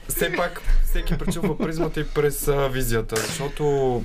Все 0.10 0.34
пак 0.38 0.62
всеки 0.90 1.18
пречупва 1.18 1.58
призмата 1.58 2.00
и 2.00 2.08
през 2.08 2.48
а, 2.48 2.68
визията, 2.68 3.16
защото 3.16 4.04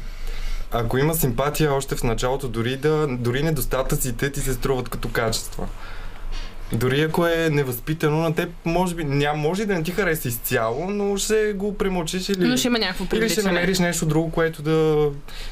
ако 0.71 0.99
има 0.99 1.15
симпатия 1.15 1.75
още 1.75 1.97
в 1.97 2.03
началото, 2.03 2.49
дори, 2.49 2.77
да, 2.77 3.07
дори 3.11 3.43
недостатъците 3.43 4.33
ти 4.33 4.41
се 4.41 4.55
струват 4.55 4.89
като 4.89 5.09
качества. 5.09 5.69
Дори 6.73 7.01
ако 7.01 7.27
е 7.27 7.49
невъзпитано 7.53 8.17
на 8.17 8.35
теб, 8.35 8.49
може 8.65 8.95
би, 8.95 9.05
няма, 9.05 9.39
може 9.39 9.63
и 9.63 9.67
да 9.67 9.75
не 9.75 9.83
ти 9.83 9.91
хареса 9.91 10.29
изцяло, 10.29 10.91
но 10.91 11.17
ще 11.17 11.53
го 11.53 11.79
премълчиш 11.79 12.29
или, 12.29 12.49
Но 12.49 12.57
ще 12.57 12.69
има 12.69 12.79
някакво 12.79 13.17
или 13.17 13.29
ще 13.29 13.43
намериш 13.43 13.79
нещо 13.79 14.07
друго, 14.07 14.31
което 14.31 14.63
да 14.63 15.09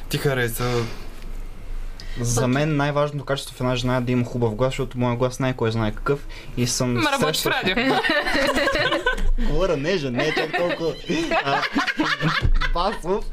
ти 0.09 0.17
хареса. 0.17 0.83
За 2.21 2.47
мен 2.47 2.75
най-важното 2.75 3.25
качество 3.25 3.55
в 3.55 3.61
една 3.61 3.75
жена 3.75 3.97
е 3.97 4.01
да 4.01 4.11
има 4.11 4.25
хубав 4.25 4.55
глас, 4.55 4.69
защото 4.69 4.97
моят 4.97 5.17
глас 5.17 5.39
не 5.39 5.49
е 5.49 5.71
знае 5.71 5.91
какъв 5.91 6.27
и 6.57 6.67
съм 6.67 6.93
Ма 6.93 7.11
работиш 7.11 7.41
в 7.41 7.45
радио. 7.45 7.75
говоря 9.39 9.77
нежен, 9.77 10.13
не 10.13 10.23
е 10.23 10.33
чак 10.33 10.57
толкова 10.57 10.93
а, 11.45 11.61
басов. 12.73 13.25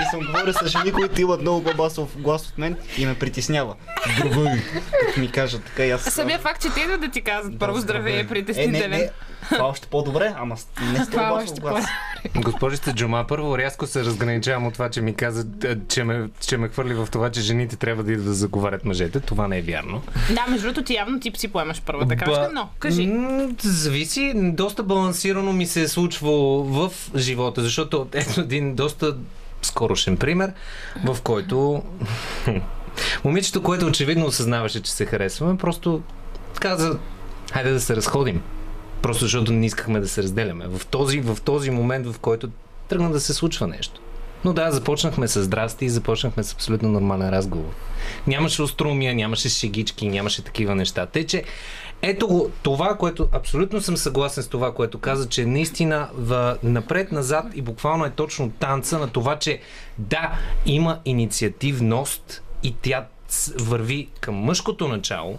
И 0.00 0.10
съм 0.10 0.20
говорил 0.20 0.52
с 0.52 0.66
жени, 0.66 0.92
които 0.92 1.20
имат 1.20 1.40
много 1.40 1.64
по-басов 1.64 2.16
глас 2.18 2.48
от 2.48 2.58
мен 2.58 2.76
и 2.98 3.06
ме 3.06 3.14
притеснява. 3.14 3.74
Здравей! 4.16 4.62
Като 5.06 5.20
ми 5.20 5.30
кажат 5.30 5.64
така 5.64 5.84
и 5.84 5.90
аз... 5.90 6.02
Самия 6.02 6.38
факт, 6.38 6.62
че 6.62 6.68
те 6.74 6.80
идват 6.80 7.00
да 7.00 7.08
ти 7.08 7.20
казват 7.20 7.58
първо 7.58 7.78
здравей 7.78 8.12
е 8.12 8.16
Е, 8.16 8.22
не, 8.22 8.28
притеснителен. 8.28 8.90
не, 8.90 9.10
това 9.48 9.58
е 9.58 9.68
още 9.68 9.88
по-добре, 9.88 10.34
ама 10.38 10.56
не 10.92 11.04
с 11.04 11.10
Това 11.10 11.28
е 11.28 11.32
още 11.32 11.60
глас. 11.60 11.84
Госпожица 12.36 12.92
Джума, 12.94 13.24
първо 13.28 13.58
рязко 13.58 13.86
се 13.86 14.04
разграничавам 14.04 14.66
от 14.66 14.72
това, 14.72 14.90
че 14.90 15.00
ми 15.00 15.14
каза, 15.14 15.46
че 15.88 16.04
ме, 16.04 16.28
че 16.46 16.56
ме 16.56 16.68
хвърли 16.68 16.94
в 16.94 17.08
това, 17.12 17.30
че 17.30 17.40
жените 17.40 17.76
трябва 17.76 18.02
да 18.02 18.12
идват 18.12 18.26
да 18.26 18.34
заговарят 18.34 18.84
мъжете. 18.84 19.20
Това 19.20 19.48
не 19.48 19.58
е 19.58 19.62
вярно. 19.62 20.02
Да, 20.30 20.44
между 20.48 20.66
другото, 20.66 20.84
ти 20.84 20.94
явно 20.94 21.20
ти 21.20 21.32
си 21.36 21.48
поемаш 21.48 21.82
първата 21.86 22.16
крачка, 22.16 22.50
но 22.54 22.68
кажи. 22.78 23.06
М, 23.06 23.48
Зависи. 23.60 24.32
Доста 24.34 24.82
балансирано 24.82 25.45
ми 25.52 25.66
се 25.66 25.82
е 25.82 25.88
случвало 25.88 26.64
в 26.64 26.92
живота, 27.16 27.62
защото 27.62 28.08
ето 28.12 28.40
един 28.40 28.74
доста 28.74 29.16
скорошен 29.62 30.16
пример, 30.16 30.52
в 31.04 31.22
който 31.22 31.82
момичето, 33.24 33.62
което 33.62 33.86
очевидно 33.86 34.26
осъзнаваше, 34.26 34.82
че 34.82 34.92
се 34.92 35.06
харесваме, 35.06 35.58
просто 35.58 36.02
каза, 36.60 36.98
хайде 37.52 37.70
да 37.70 37.80
се 37.80 37.96
разходим. 37.96 38.42
Просто 39.02 39.24
защото 39.24 39.52
не 39.52 39.66
искахме 39.66 40.00
да 40.00 40.08
се 40.08 40.22
разделяме. 40.22 40.66
В 40.68 40.86
този, 40.86 41.20
в 41.20 41.38
този 41.44 41.70
момент, 41.70 42.06
в 42.06 42.18
който 42.18 42.48
тръгна 42.88 43.10
да 43.10 43.20
се 43.20 43.34
случва 43.34 43.66
нещо. 43.66 44.00
Но 44.44 44.52
да, 44.52 44.70
започнахме 44.70 45.28
с 45.28 45.42
здрасти 45.42 45.84
и 45.84 45.88
започнахме 45.88 46.44
с 46.44 46.52
абсолютно 46.52 46.88
нормален 46.88 47.30
разговор. 47.30 47.72
Нямаше 48.26 48.62
острумия, 48.62 49.14
нямаше 49.14 49.48
шегички, 49.48 50.08
нямаше 50.08 50.42
такива 50.42 50.74
неща. 50.74 51.06
Те, 51.06 51.26
че 51.26 51.44
ето 52.02 52.28
го, 52.28 52.50
това, 52.62 52.96
което 52.96 53.28
абсолютно 53.32 53.80
съм 53.80 53.96
съгласен 53.96 54.42
с 54.42 54.48
това, 54.48 54.74
което 54.74 54.98
каза, 54.98 55.28
че 55.28 55.46
наистина 55.46 56.08
в, 56.14 56.56
напред-назад 56.62 57.44
и 57.54 57.62
буквално 57.62 58.04
е 58.04 58.10
точно 58.10 58.50
танца 58.50 58.98
на 58.98 59.08
това, 59.08 59.38
че 59.38 59.60
да, 59.98 60.32
има 60.66 60.98
инициативност 61.04 62.42
и 62.62 62.74
тя 62.82 63.06
върви 63.58 64.08
към 64.20 64.34
мъжкото 64.34 64.88
начало, 64.88 65.38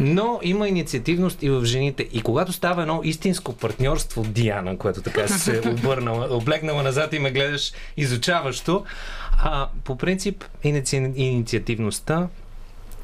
но 0.00 0.40
има 0.42 0.68
инициативност 0.68 1.42
и 1.42 1.50
в 1.50 1.64
жените. 1.64 2.08
И 2.12 2.22
когато 2.22 2.52
става 2.52 2.82
едно 2.82 3.00
истинско 3.04 3.52
партньорство, 3.52 4.22
Диана, 4.22 4.78
което 4.78 5.02
така 5.02 5.28
се 5.28 5.62
обърнала, 5.68 6.28
облегнала 6.30 6.82
назад 6.82 7.12
и 7.12 7.18
ме 7.18 7.30
гледаш 7.30 7.72
изучаващо, 7.96 8.84
а, 9.42 9.68
по 9.84 9.98
принцип 9.98 10.44
иници... 10.64 10.96
инициативността 11.16 12.28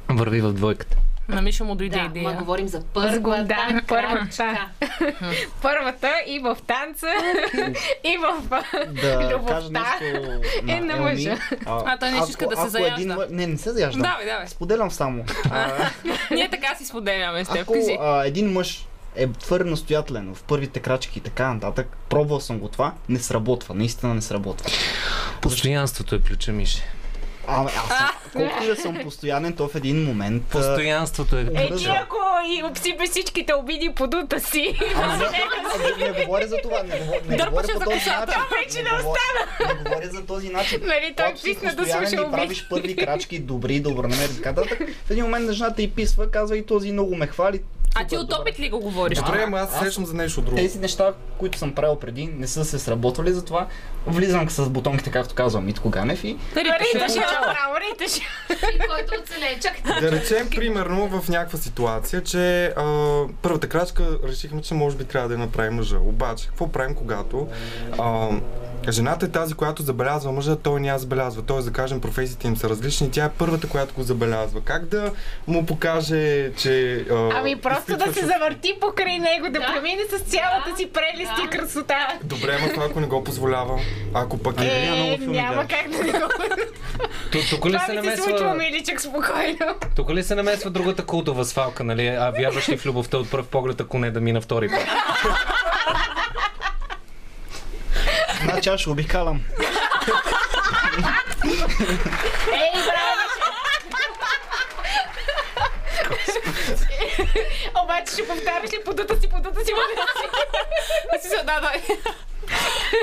върви 0.09 0.40
в 0.40 0.52
двойката. 0.52 0.96
На 1.28 1.42
Миша 1.42 1.64
му 1.64 1.74
дойде 1.74 1.98
Да, 1.98 2.04
идея. 2.04 2.24
ма 2.24 2.34
говорим 2.34 2.68
за 2.68 2.78
Да, 2.78 2.84
първата 2.87 3.82
първата. 3.88 4.58
Първата 5.62 6.12
и 6.26 6.38
в 6.38 6.56
танца, 6.66 7.06
и 8.04 8.16
в 8.18 8.42
Да 8.92 9.30
любовта. 9.32 9.94
е 10.68 10.80
на 10.80 10.96
мъжа. 10.96 11.38
А, 11.66 11.98
той 11.98 12.10
не 12.10 12.18
ако- 12.18 12.30
иска 12.30 12.46
да 12.46 12.56
се 12.56 12.62
ако 12.62 12.70
заяжда. 12.70 12.94
един 12.96 13.16
Не, 13.30 13.46
не 13.46 13.58
се 13.58 13.70
заяждам. 13.72 14.02
Давай, 14.02 14.26
давай. 14.26 14.46
Споделям 14.48 14.90
само. 14.90 15.24
А, 15.50 15.90
Ние 16.30 16.50
така 16.50 16.74
си 16.74 16.84
споделяме 16.84 17.44
с 17.44 17.48
теб. 17.48 17.56
Ако 17.58 17.74
а, 18.00 18.24
един 18.24 18.52
мъж 18.52 18.87
е 19.16 19.28
твърде 19.28 19.70
настоятелен 19.70 20.34
в 20.34 20.42
първите 20.42 20.80
крачки 20.80 21.18
и 21.18 21.22
така 21.22 21.54
нататък, 21.54 21.96
пробвал 22.08 22.40
съм 22.40 22.58
го 22.58 22.68
това, 22.68 22.92
не 23.08 23.18
сработва, 23.18 23.74
наистина 23.74 24.14
не 24.14 24.22
сработва. 24.22 24.70
Постоянството 25.40 26.14
е 26.14 26.20
ключа, 26.20 26.52
Мише. 26.52 26.82
А, 27.48 27.64
аз 27.64 27.72
съм, 27.88 28.09
колкото 28.33 28.64
и 28.64 28.66
да 28.66 28.76
съм 28.76 28.94
постоянен, 28.96 29.52
то 29.52 29.68
в 29.68 29.74
един 29.74 30.04
момент... 30.04 30.42
а, 30.44 30.52
Постоянството 30.52 31.37
е 31.37 31.40
Е, 31.54 31.68
ключа. 31.68 31.76
ти 31.76 31.88
ако 31.92 32.16
и 32.48 32.62
обсипе 32.64 33.07
всичките 33.07 33.54
обиди 33.54 33.90
по 33.90 34.07
дута 34.07 34.40
си, 34.40 34.78
Ами, 34.96 35.24
не, 35.98 36.07
не, 36.07 36.12
не 36.12 36.24
говоря 36.24 36.46
за 36.46 36.57
това, 36.59 36.83
не, 36.83 36.98
говоря, 36.98 37.20
не 37.28 37.37
говоря 37.38 37.62
по 37.64 37.72
за 37.74 37.85
този 37.85 38.11
начин. 38.11 38.42
вече 38.52 38.78
не 38.78 38.90
не 38.90 39.02
говоря, 39.02 39.18
не 39.68 39.85
говоря 39.85 40.11
за 40.11 40.24
този 40.24 40.48
начин. 40.48 40.80
Нали, 40.83 41.14
той 41.16 41.35
писна 41.35 41.74
да 41.74 41.85
слуша 41.85 41.98
обиди. 42.16 42.30
правиш 42.33 42.66
първи 42.70 42.96
крачки, 42.96 43.38
добри, 43.38 43.80
добронамерени 43.80 44.35
и 44.35 44.42
така. 44.42 44.62
В 45.07 45.11
един 45.11 45.24
момент 45.24 45.46
на 45.46 45.52
жената 45.52 45.83
и 45.83 45.90
писва, 45.90 46.30
казва 46.30 46.59
и 46.59 46.66
този 46.66 46.92
много 46.92 47.16
ме 47.16 47.26
хвали. 47.26 47.61
А 47.94 48.07
ти 48.07 48.16
от 48.16 48.33
опит 48.33 48.61
ли 48.61 48.70
го 48.70 48.80
говориш? 48.80 49.18
Добре, 49.18 49.42
ама 49.46 49.59
аз 49.59 49.72
се 49.72 49.78
сещам 49.85 50.07
за 50.07 50.14
нещо 50.14 50.40
друго. 50.40 50.57
Тези 50.57 50.78
неща, 50.78 51.12
които 51.38 51.59
съм 51.59 51.74
правил 51.74 51.96
преди, 51.96 52.26
не 52.26 52.46
са 52.46 52.64
се 52.64 52.78
сработвали, 52.78 53.33
затова 53.33 53.66
влизам 54.07 54.50
с 54.50 54.70
бутонките, 54.70 55.11
както 55.11 55.35
казва 55.35 55.61
Митко 55.61 55.90
Ганев 55.90 56.24
и 56.24 56.37
риташе 56.57 57.20
направо, 57.20 57.74
риташе. 57.92 58.20
И 58.74 58.78
който 58.78 59.22
оцелее. 59.22 59.61
Чакайте. 59.61 60.00
Да 60.00 60.12
речем, 60.12 60.50
примерно, 60.50 61.20
в 61.20 61.28
някаква 61.28 61.59
ситуация, 61.59 62.22
че 62.22 62.66
а, 62.66 63.22
първата 63.42 63.68
крачка 63.68 64.18
решихме, 64.28 64.62
че 64.62 64.74
може 64.74 64.96
би 64.96 65.04
трябва 65.04 65.28
да 65.28 65.35
я 65.35 65.38
направи 65.38 65.70
мъжа. 65.70 65.98
Обаче, 65.98 66.46
какво 66.46 66.72
правим, 66.72 66.94
когато 66.94 67.48
а, 67.98 68.28
жената 68.88 69.27
е 69.27 69.31
тази, 69.31 69.55
която 69.55 69.83
забелязва 69.83 70.33
мъжа, 70.33 70.57
той 70.57 70.81
не 70.81 70.88
я 70.88 70.99
забелязва. 70.99 71.42
Тоест, 71.42 71.66
да 71.66 71.73
кажем, 71.73 72.01
професиите 72.01 72.47
им 72.47 72.57
са 72.57 72.68
различни, 72.68 73.11
тя 73.11 73.25
е 73.25 73.31
първата, 73.31 73.68
която 73.68 73.94
го 73.94 74.03
забелязва. 74.03 74.61
Как 74.61 74.85
да 74.85 75.11
му 75.47 75.66
покаже, 75.66 76.14
че... 76.53 77.05
А, 77.11 77.31
Ами 77.33 77.57
просто 77.57 77.87
да 77.87 77.92
изпитва 77.92 78.07
се 78.07 78.20
чувство? 78.20 78.38
завърти 78.40 78.75
покрай 78.81 79.18
него, 79.18 79.44
да 79.44 79.51
Да. 79.53 79.66
премине 79.66 80.03
с 80.05 80.23
цялата 80.23 80.70
Да. 80.70 80.77
си 80.77 80.87
прелест 80.87 81.33
и 81.38 81.44
Да. 81.44 81.51
красота. 81.51 82.09
Добре, 82.25 82.59
ама 82.61 82.68
това 82.68 82.85
ако 82.85 83.01
не 83.01 83.07
го 83.07 83.25
позволява. 83.25 83.81
Ако 84.14 84.38
пък 84.38 84.61
е... 84.61 84.64
Е, 84.66 84.90
много 84.90 85.12
Е, 85.12 85.18
филми 85.18 85.37
няма 85.37 85.66
как 85.66 85.90
да 85.90 85.99
не 85.99 86.12
го... 86.12 86.18
Ту- 87.33 87.38
Тук 87.51 87.66
ли 87.66 87.73
се 87.73 87.87
се 88.07 88.16
случва, 88.16 88.33
намесва... 88.40 88.55
миличък, 88.55 89.01
спокойно. 89.01 89.75
Тук 89.97 90.11
ли 90.11 90.23
се 90.23 90.35
намесва 90.35 90.70
другата 90.70 91.05
култова 91.05 91.44
свалка, 91.44 91.85
нали? 91.85 92.07
А 92.09 92.31
вярваш 92.31 92.68
ли 92.68 92.77
в 92.77 92.87
любовта 92.87 93.18
от 93.18 93.31
пръв 93.31 93.47
поглед, 93.47 93.81
ако 93.81 93.99
не 93.99 94.11
да 94.11 94.20
мина 94.20 94.40
втори 94.40 94.68
път? 94.68 94.79
аз 98.56 98.80
ще 98.80 98.90
обикалам. 98.90 99.40
Ей, 102.52 102.72
браво! 102.72 103.24
Обаче 107.84 108.12
ще 108.12 108.26
повтаряш 108.26 108.72
ли 108.72 108.84
подута 108.84 109.20
си, 109.20 109.28
подута 109.28 109.64
си, 109.64 109.72
подута 109.72 110.12
си. 111.22 111.36
Да, 111.46 111.60
да. 111.60 111.72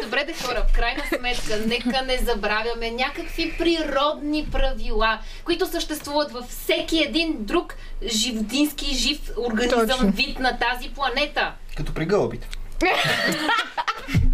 Добре 0.03 0.23
де 0.23 0.33
хора, 0.33 0.65
в 0.69 0.73
крайна 0.73 1.03
сметка, 1.17 1.57
нека 1.67 2.01
не 2.01 2.17
забравяме 2.17 2.91
някакви 2.91 3.57
природни 3.57 4.47
правила, 4.51 5.19
които 5.43 5.67
съществуват 5.67 6.31
във 6.31 6.45
всеки 6.45 7.03
един 7.03 7.35
друг 7.39 7.75
животински 8.05 8.95
жив 8.95 9.19
организъм, 9.37 9.87
Точно. 9.87 10.11
вид 10.11 10.39
на 10.39 10.59
тази 10.59 10.89
планета. 10.89 11.53
Като 11.77 11.93
при 11.93 12.05
гълбите. 12.05 12.47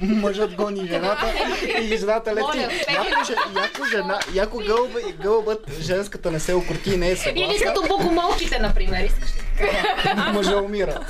Мъжът 0.00 0.54
гони 0.54 0.86
жената 0.86 1.26
и 1.82 1.96
жената 1.96 2.30
лети. 2.30 2.58
Яко, 2.88 3.24
же- 3.26 3.32
яко, 3.56 3.84
жена, 3.86 4.18
яко 4.34 4.58
гълба 4.58 4.98
гълбът, 5.12 5.70
женската 5.80 6.30
не 6.30 6.40
се 6.40 6.54
окрути 6.54 6.90
и 6.90 6.96
не 6.96 7.06
е 7.06 7.10
Или 7.10 7.16
съгласна. 7.18 7.56
като 7.64 7.82
богомолките, 7.88 8.58
например. 8.58 9.00
Искаш 9.00 9.28
ли? 9.28 9.40
Мъжа 10.32 10.56
умира. 10.56 11.00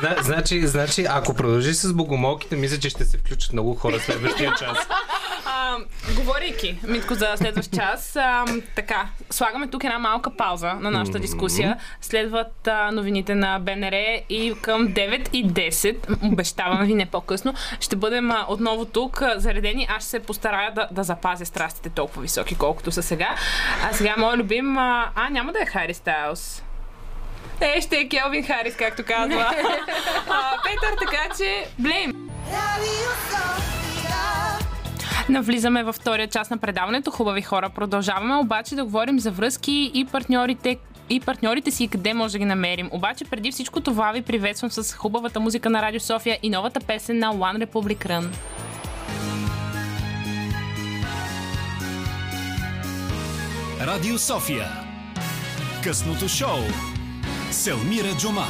Зна, 0.00 0.16
значи, 0.20 0.66
значи, 0.66 1.06
ако 1.10 1.34
продължиш 1.34 1.76
с 1.76 1.92
богомолките, 1.92 2.56
мисля, 2.56 2.78
че 2.78 2.90
ще 2.90 3.04
се 3.04 3.18
включат 3.18 3.52
много 3.52 3.74
хора 3.74 4.00
следващия 4.00 4.52
час. 4.58 4.78
А, 5.46 5.76
говорейки, 6.16 6.78
Митко, 6.86 7.14
за 7.14 7.32
следващ 7.36 7.70
час, 7.74 8.16
а, 8.16 8.44
така, 8.76 9.08
слагаме 9.30 9.68
тук 9.68 9.84
една 9.84 9.98
малка 9.98 10.36
пауза 10.36 10.74
на 10.74 10.90
нашата 10.90 11.18
дискусия. 11.18 11.78
Следват 12.00 12.66
а, 12.66 12.90
новините 12.92 13.34
на 13.34 13.58
БНР 13.58 13.94
и 14.28 14.54
към 14.62 14.88
9 14.88 15.28
и 15.32 15.46
10, 15.46 16.32
обещавам 16.32 16.86
ви 16.86 16.94
не 16.94 17.06
по-късно, 17.06 17.54
ще 17.80 17.96
бъдем 17.96 18.30
а, 18.30 18.46
отново 18.48 18.84
тук 18.84 19.22
а, 19.22 19.40
заредени. 19.40 19.86
Аз 19.90 20.02
ще 20.02 20.10
се 20.10 20.20
постарая 20.20 20.74
да, 20.74 20.88
да 20.92 21.02
запазя 21.02 21.46
страстите 21.46 21.90
толкова 21.90 22.22
високи, 22.22 22.54
колкото 22.54 22.92
са 22.92 23.02
сега. 23.02 23.34
А 23.82 23.92
сега, 23.92 24.14
мой 24.18 24.36
любим, 24.36 24.78
а, 24.78 25.10
а 25.14 25.30
няма 25.30 25.52
да 25.52 25.62
е 25.62 25.66
Хари 25.66 25.94
Стайлс. 25.94 26.62
Е, 27.60 27.80
ще 27.80 27.96
е 27.96 28.08
Келвин 28.08 28.44
Харис, 28.46 28.76
както 28.76 29.04
казва. 29.04 29.40
а, 30.28 30.62
Петър, 30.64 30.96
така 30.98 31.34
че, 31.38 31.66
блейм. 31.78 32.30
Навлизаме 35.28 35.82
във 35.82 35.96
втория 35.96 36.28
част 36.28 36.50
на 36.50 36.58
предаването. 36.58 37.10
Хубави 37.10 37.42
хора. 37.42 37.70
Продължаваме 37.70 38.36
обаче 38.36 38.74
да 38.74 38.84
говорим 38.84 39.20
за 39.20 39.30
връзки 39.30 39.90
и 39.94 40.04
партньорите 40.04 40.76
и 41.10 41.20
партньорите 41.20 41.70
си 41.70 41.88
къде 41.88 42.14
може 42.14 42.32
да 42.32 42.38
ги 42.38 42.44
намерим. 42.44 42.88
Обаче 42.92 43.24
преди 43.24 43.52
всичко 43.52 43.80
това 43.80 44.12
ви 44.12 44.22
приветствам 44.22 44.70
с 44.70 44.94
хубавата 44.96 45.40
музика 45.40 45.70
на 45.70 45.82
Радио 45.82 46.00
София 46.00 46.38
и 46.42 46.50
новата 46.50 46.80
песен 46.80 47.18
на 47.18 47.34
One 47.34 47.66
Republic 47.66 48.06
Run. 48.06 48.26
Радио 53.80 54.18
София. 54.18 54.66
Късното 55.84 56.28
шоу. 56.28 56.58
Селмира 57.54 58.12
Джума. 58.18 58.48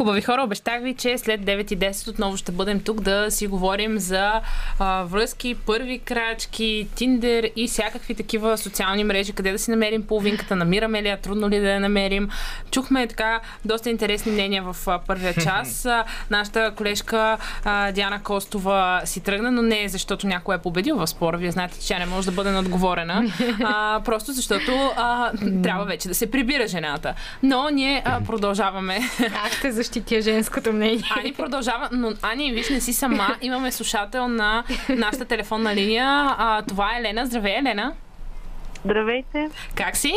Хубави 0.00 0.22
хора, 0.22 0.42
обещах 0.42 0.82
ви, 0.82 0.94
че 0.94 1.18
след 1.18 1.40
9 1.40 1.72
и 1.72 1.78
10 1.78 2.08
отново 2.08 2.36
ще 2.36 2.52
бъдем 2.52 2.80
тук 2.80 3.00
да 3.00 3.30
си 3.30 3.46
говорим 3.46 3.98
за 3.98 4.40
а, 4.78 5.02
връзки, 5.02 5.54
първи 5.66 5.98
крачки, 5.98 6.88
Тиндер 6.94 7.50
и 7.56 7.68
всякакви 7.68 8.14
такива 8.14 8.58
социални 8.58 9.04
мрежи, 9.04 9.32
къде 9.32 9.52
да 9.52 9.58
си 9.58 9.70
намерим 9.70 10.02
половинката, 10.02 10.56
намираме 10.56 11.02
ли 11.02 11.08
я, 11.08 11.16
трудно 11.16 11.48
ли 11.48 11.60
да 11.60 11.70
я 11.70 11.80
намерим. 11.80 12.28
Чухме 12.70 13.06
така 13.06 13.40
доста 13.64 13.90
интересни 13.90 14.32
мнения 14.32 14.62
в 14.72 14.76
а, 14.86 14.98
първия 14.98 15.34
час. 15.44 15.86
А, 15.86 16.04
нашата 16.30 16.72
колежка 16.76 17.38
а, 17.64 17.92
Диана 17.92 18.22
Костова 18.22 19.02
си 19.04 19.20
тръгна, 19.20 19.50
но 19.50 19.62
не 19.62 19.88
защото 19.88 20.26
някой 20.26 20.54
е 20.54 20.58
победил 20.58 20.96
в 20.96 21.06
спора. 21.06 21.36
Вие 21.36 21.50
знаете, 21.50 21.80
че 21.80 21.88
тя 21.88 21.98
не 21.98 22.06
може 22.06 22.26
да 22.26 22.32
бъде 22.32 22.50
надговорена. 22.50 23.32
А, 23.64 24.00
просто 24.04 24.32
защото 24.32 24.92
а, 24.96 25.32
трябва 25.62 25.84
вече 25.84 26.08
да 26.08 26.14
се 26.14 26.30
прибира 26.30 26.66
жената. 26.66 27.14
Но 27.42 27.70
ние 27.70 28.02
а, 28.04 28.20
продължаваме. 28.24 28.98
Аз 29.44 29.52
ще 29.52 29.72
защитя 29.90 30.20
женското 30.20 30.72
мнение. 30.72 31.02
Ани 31.18 31.32
продължава, 31.32 31.88
но 31.92 32.12
Ани, 32.22 32.52
виж, 32.52 32.70
не 32.70 32.80
си 32.80 32.92
сама. 32.92 33.36
Имаме 33.40 33.72
слушател 33.72 34.28
на 34.28 34.64
нашата 34.88 35.24
телефонна 35.24 35.74
линия. 35.74 36.06
А, 36.38 36.62
това 36.62 36.96
е 36.96 36.98
Елена. 36.98 37.26
Здравей, 37.26 37.58
Елена. 37.58 37.92
Здравейте. 38.84 39.50
Как 39.74 39.96
си? 39.96 40.12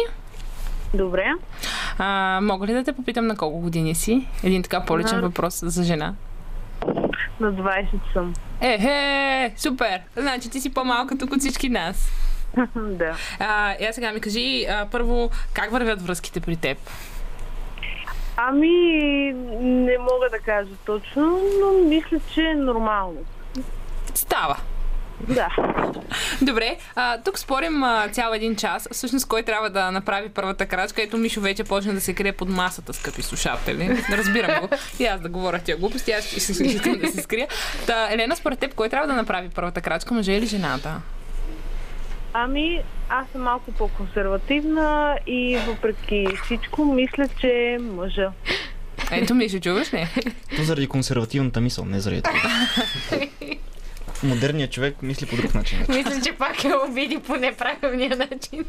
Добре. 0.93 1.25
А, 1.97 2.39
мога 2.41 2.67
ли 2.67 2.73
да 2.73 2.83
те 2.83 2.93
попитам 2.93 3.27
на 3.27 3.37
колко 3.37 3.59
години 3.59 3.95
си? 3.95 4.27
Един 4.43 4.63
така 4.63 4.85
по-личен 4.85 5.15
На- 5.15 5.21
въпрос 5.21 5.59
за 5.63 5.83
жена. 5.83 6.13
На 7.39 7.53
20 7.53 7.87
съм. 8.13 8.33
Ехе, 8.61 9.53
супер! 9.57 9.99
Значи 10.15 10.49
ти 10.49 10.61
си 10.61 10.73
по-малка 10.73 11.17
тук 11.17 11.33
от 11.33 11.39
всички 11.39 11.69
нас. 11.69 12.09
да. 12.75 13.15
А, 13.39 13.75
я 13.81 13.93
сега 13.93 14.11
ми 14.11 14.21
кажи, 14.21 14.65
а, 14.65 14.87
първо, 14.91 15.29
как 15.53 15.71
вървят 15.71 16.01
връзките 16.01 16.39
при 16.39 16.55
теб? 16.55 16.77
Ами, 18.37 19.33
не 19.61 19.97
мога 19.97 20.29
да 20.31 20.39
кажа 20.39 20.71
точно, 20.85 21.39
но 21.61 21.87
мисля, 21.89 22.19
че 22.33 22.41
е 22.41 22.55
нормално. 22.55 23.19
Става. 24.13 24.57
Да. 25.27 25.47
Добре, 26.41 26.77
а, 26.95 27.21
тук 27.21 27.39
спорим 27.39 27.83
а, 27.83 28.09
цял 28.11 28.33
един 28.33 28.55
час. 28.55 28.87
Всъщност, 28.91 29.27
кой 29.27 29.43
трябва 29.43 29.69
да 29.69 29.91
направи 29.91 30.29
първата 30.29 30.65
крачка? 30.65 31.01
Ето 31.01 31.17
Мишо 31.17 31.41
вече 31.41 31.63
почна 31.63 31.93
да 31.93 32.01
се 32.01 32.13
крие 32.13 32.31
под 32.31 32.49
масата, 32.49 32.93
скъпи 32.93 33.21
слушатели. 33.21 34.03
Разбирам 34.11 34.61
го. 34.61 34.69
И 34.99 35.05
аз 35.05 35.21
да 35.21 35.29
говоря 35.29 35.59
тия 35.59 35.77
глупости, 35.77 36.11
аз 36.11 36.23
ще 36.23 36.37
искам 36.63 36.99
да 36.99 37.07
се 37.07 37.21
скрия. 37.21 37.47
Та, 37.87 38.13
Елена, 38.13 38.35
според 38.35 38.59
теб, 38.59 38.73
кой 38.73 38.89
трябва 38.89 39.07
да 39.07 39.13
направи 39.13 39.49
първата 39.49 39.81
крачка? 39.81 40.13
Мъже 40.13 40.31
или 40.31 40.45
жената? 40.45 41.01
Ами, 42.33 42.81
аз 43.15 43.27
съм 43.31 43.41
малко 43.41 43.71
по-консервативна 43.71 45.17
и 45.27 45.59
въпреки 45.67 46.27
всичко, 46.43 46.85
мисля, 46.85 47.27
че 47.39 47.77
мъжа. 47.81 48.31
Ето, 49.11 49.35
Мишо, 49.35 49.59
чуваш 49.59 49.93
ли? 49.93 50.07
То 50.55 50.63
заради 50.63 50.87
консервативната 50.87 51.61
мисъл, 51.61 51.85
не 51.85 51.99
заради 51.99 52.21
това. 52.21 52.39
Модерният 54.23 54.71
човек 54.71 55.01
мисли 55.01 55.25
по 55.25 55.35
друг 55.35 55.53
начин. 55.55 55.85
Мисля, 55.89 56.21
че 56.25 56.33
пак 56.33 56.63
е 56.63 56.73
обиди 56.89 57.19
по 57.19 57.35
неправилния 57.35 58.17
начин. 58.17 58.65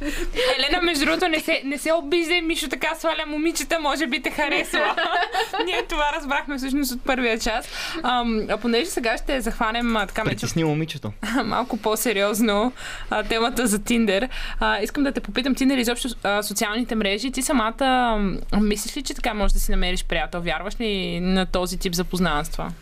Елена, 0.58 0.82
между 0.82 1.04
другото, 1.04 1.28
не 1.28 1.40
се, 1.40 1.62
не 1.64 1.78
се 1.78 1.92
обиждай, 1.92 2.40
Мишо 2.40 2.68
така 2.68 2.94
сваля 2.94 3.24
момичета, 3.26 3.80
може 3.80 4.06
би 4.06 4.22
те 4.22 4.30
харесва. 4.30 4.96
Ние 5.64 5.82
това 5.88 6.12
разбрахме 6.16 6.58
всъщност 6.58 6.92
от 6.92 7.04
първия 7.04 7.38
час. 7.38 7.68
Ам, 8.02 8.46
а 8.50 8.56
понеже 8.56 8.86
сега 8.86 9.16
ще 9.16 9.40
захванем 9.40 9.96
а, 9.96 10.06
така 10.06 10.24
Притесни 10.24 10.64
момичето. 10.64 11.12
малко 11.44 11.76
по-сериозно 11.76 12.72
а, 13.10 13.22
темата 13.22 13.66
за 13.66 13.78
Тиндер. 13.78 14.28
А, 14.60 14.78
искам 14.82 15.04
да 15.04 15.12
те 15.12 15.20
попитам, 15.20 15.54
Тиндер 15.54 15.78
изобщо 15.78 16.08
а, 16.22 16.42
социалните 16.42 16.94
мрежи. 16.94 17.32
Ти 17.32 17.42
самата 17.42 17.74
ам, 17.80 18.40
мислиш 18.60 18.96
ли, 18.96 19.02
че 19.02 19.14
така 19.14 19.34
можеш 19.34 19.52
да 19.52 19.60
си 19.60 19.70
намериш 19.70 20.04
приятел? 20.04 20.40
Вярваш 20.40 20.80
ли 20.80 21.20
на 21.20 21.46
този 21.46 21.78
тип 21.78 21.94
запознанства? 21.94 22.72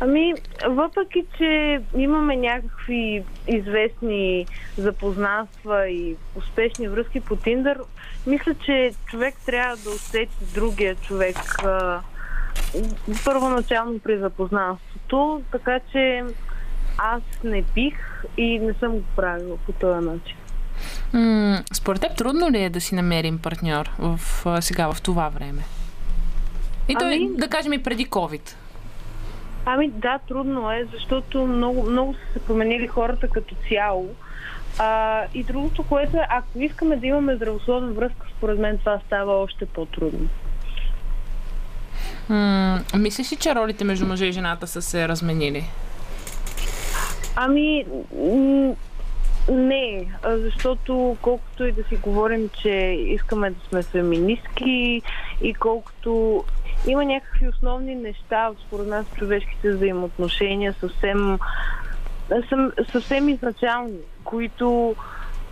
Ами, 0.00 0.34
въпреки, 0.68 1.24
че 1.38 1.80
имаме 1.96 2.36
някакви 2.36 3.24
известни 3.48 4.46
запознанства 4.76 5.88
и 5.88 6.16
успешни 6.36 6.88
връзки 6.88 7.20
по 7.20 7.36
Тиндър, 7.36 7.78
мисля, 8.26 8.54
че 8.54 8.92
човек 9.06 9.34
трябва 9.46 9.76
да 9.76 9.90
усети 9.90 10.36
другия 10.54 10.94
човек 10.94 11.36
а, 11.64 12.00
първоначално 13.24 13.98
при 13.98 14.18
запознанството, 14.18 15.42
така 15.52 15.80
че 15.92 16.24
аз 16.98 17.22
не 17.44 17.62
бих 17.62 18.24
и 18.36 18.58
не 18.58 18.74
съм 18.74 18.92
го 18.92 19.04
правила 19.16 19.56
по 19.66 19.72
този 19.72 20.06
начин. 20.06 20.36
М- 21.12 21.62
според 21.72 22.00
теб 22.00 22.16
трудно 22.16 22.50
ли 22.50 22.62
е 22.62 22.70
да 22.70 22.80
си 22.80 22.94
намерим 22.94 23.38
партньор 23.38 23.90
в, 23.98 24.20
сега 24.60 24.92
в 24.92 25.02
това 25.02 25.28
време? 25.28 25.62
И 26.88 26.94
той, 26.94 27.14
Ами- 27.14 27.30
да 27.36 27.48
кажем 27.48 27.72
и 27.72 27.82
преди 27.82 28.06
COVID. 28.06 28.54
Ами 29.70 29.88
да, 29.88 30.18
трудно 30.28 30.72
е, 30.72 30.86
защото 30.92 31.46
много, 31.46 31.90
много 31.90 32.14
са 32.14 32.32
се 32.32 32.46
променили 32.46 32.86
хората 32.86 33.28
като 33.28 33.54
цяло. 33.68 34.08
А, 34.78 35.22
и 35.34 35.44
другото, 35.44 35.82
което 35.82 36.16
е, 36.16 36.26
ако 36.28 36.58
искаме 36.58 36.96
да 36.96 37.06
имаме 37.06 37.36
здравословна 37.36 37.92
връзка, 37.92 38.26
според 38.36 38.58
мен 38.58 38.78
това 38.78 39.00
става 39.06 39.32
още 39.32 39.66
по-трудно. 39.66 40.28
М- 42.28 42.80
мислиш 42.96 43.32
ли, 43.32 43.36
че 43.36 43.54
ролите 43.54 43.84
между 43.84 44.06
мъжа 44.06 44.26
и 44.26 44.32
жената 44.32 44.66
са 44.66 44.82
се 44.82 45.08
разменили? 45.08 45.64
Ами, 47.36 47.84
м, 48.16 48.74
не, 49.50 50.06
защото 50.24 51.16
колкото 51.22 51.66
и 51.66 51.72
да 51.72 51.84
си 51.84 51.96
говорим, 51.96 52.50
че 52.62 52.70
искаме 53.08 53.50
да 53.50 53.60
сме 53.68 53.82
феминистки 53.82 55.02
и 55.42 55.54
колкото 55.54 56.44
има 56.86 57.04
някакви 57.04 57.48
основни 57.48 57.94
неща, 57.94 58.50
според 58.66 58.86
нас, 58.86 59.06
човешките 59.18 59.70
взаимоотношения, 59.70 60.74
съвсем, 60.80 61.38
съвсем, 62.92 63.28
изначални, 63.28 63.98
които 64.24 64.96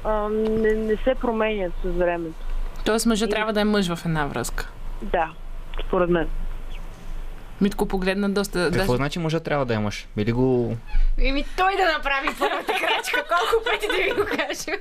а, 0.05 0.29
не, 0.29 0.73
не 0.73 0.97
се 0.97 1.15
променят 1.21 1.73
с 1.85 1.89
времето. 1.89 2.47
Тоест 2.85 3.07
мъжът 3.07 3.31
трябва 3.31 3.53
да 3.53 3.61
е 3.61 3.65
мъж 3.65 3.95
в 3.95 4.07
една 4.07 4.27
връзка. 4.27 4.71
Да, 5.03 5.31
според 5.87 6.11
мен. 6.11 6.29
Митко 7.61 7.87
погледна 7.87 8.31
доста... 8.31 8.71
Какво 8.73 8.93
даже- 8.93 8.97
значи 8.97 9.19
мъжа 9.19 9.41
трябва 9.41 9.67
да 9.67 9.75
е 9.75 9.79
мъж? 9.79 10.07
Били 10.17 10.33
го... 10.33 10.77
Еми 11.19 11.45
той 11.57 11.77
да 11.77 11.93
направи 11.93 12.29
първата 12.39 12.73
крачка. 12.73 13.25
Колко 13.29 13.65
пъти 13.65 13.87
да 13.87 14.03
ви 14.03 14.11
го 14.21 14.27
кажа? 14.37 14.79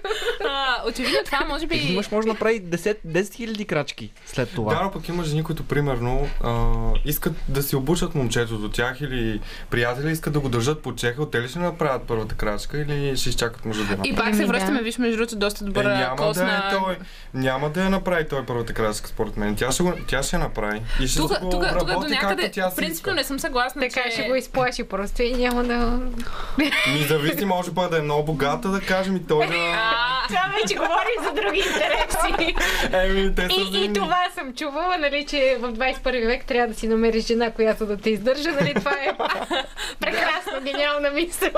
А, 0.50 0.88
очевидно 0.90 1.20
това 1.26 1.46
може 1.50 1.68
би... 1.68 1.94
Мъж 1.96 2.12
може 2.12 2.28
да 2.28 2.34
направи 2.34 2.62
10, 2.64 2.98
10 3.08 3.34
хиляди 3.34 3.66
крачки 3.66 4.12
след 4.26 4.50
това. 4.56 4.74
Да, 4.76 4.84
но 4.84 4.92
пък 4.92 5.10
има 5.10 5.24
жени, 5.24 5.44
които 5.44 5.64
примерно 5.64 6.28
а, 6.44 6.74
искат 7.06 7.34
да 7.48 7.64
си 7.64 7.76
обучат 7.76 8.16
момчето 8.16 8.58
до 8.58 8.70
тях 8.70 9.02
или 9.02 9.42
приятели 9.70 10.12
искат 10.12 10.34
да 10.34 10.40
го 10.40 10.50
държат 10.50 10.82
по 10.82 10.96
чеха. 10.96 11.30
Те 11.30 11.42
ли 11.42 11.48
ще 11.48 11.60
направят 11.60 12.04
първата 12.08 12.36
крачка 12.36 12.78
или 12.78 13.18
ще 13.18 13.30
изчакат 13.30 13.66
мъжа 13.66 13.84
да 13.84 13.90
направи? 13.90 14.10
И 14.10 14.16
пак 14.16 14.36
се 14.36 14.46
връщаме, 14.46 14.82
виж, 14.82 14.98
между 14.98 15.18
другото, 15.18 15.36
доста 15.36 15.64
Е, 15.64 15.68
добър 15.68 15.86
няма 15.86 16.16
кос 16.16 16.38
да 16.38 16.44
е 16.44 16.76
той. 16.78 16.98
Няма 17.34 17.70
да 17.70 17.84
я 17.84 17.90
направи 17.90 18.28
той 18.28 18.46
първата 18.46 18.74
крачка, 18.74 19.08
според 19.08 19.38
мен. 19.38 19.56
Тя 19.56 19.72
ще, 19.72 19.84
го, 19.84 19.94
тя 20.08 20.24
ще 20.24 20.36
я 20.36 20.40
направи. 20.40 20.82
И 21.02 21.08
ще 21.08 21.20
Тук, 21.20 21.32
тук, 21.32 21.42
тук 21.42 21.52
до 21.52 21.58
обработи 21.82 22.12
някъде, 22.12 22.42
както 22.42 22.56
тя 22.56 22.64
си 22.70 22.76
принципно 22.76 23.13
не 23.13 23.24
съм 23.24 23.39
съгласна, 23.39 23.82
Така 23.82 24.03
че... 24.03 24.11
ще 24.11 24.30
го 24.30 24.36
изплаши 24.36 24.84
просто 24.84 25.24
и 25.24 25.34
няма 25.34 25.63
да... 25.63 25.99
Ми 26.93 27.03
зависи, 27.07 27.45
може 27.45 27.74
пък 27.74 27.89
да 27.89 27.97
е 27.97 28.01
много 28.01 28.24
богата, 28.24 28.70
да 28.70 28.82
кажем 28.82 29.16
и 29.16 29.28
той 29.28 29.47
да... 29.47 29.53
Това 30.28 30.52
вече 30.62 30.76
говорим 30.76 31.24
за 31.24 31.32
други 31.32 31.60
интереси. 31.60 32.56
Еми, 32.94 33.36
те 33.36 33.42
са 33.42 33.56
И, 33.56 33.86
и 33.86 33.94
това 33.94 34.24
съм 34.34 34.54
чувала, 34.54 34.98
нали, 34.98 35.26
че 35.26 35.58
в 35.60 35.74
21 35.74 36.26
век 36.26 36.46
трябва 36.46 36.68
да 36.68 36.80
си 36.80 36.88
намериш 36.88 37.26
жена, 37.26 37.52
която 37.52 37.86
да 37.86 37.98
те 37.98 38.10
издържа, 38.10 38.52
нали, 38.52 38.74
това 38.74 38.92
е 38.92 39.18
прекрасна, 40.00 40.62
гениална 40.62 41.10
мисъл. 41.10 41.52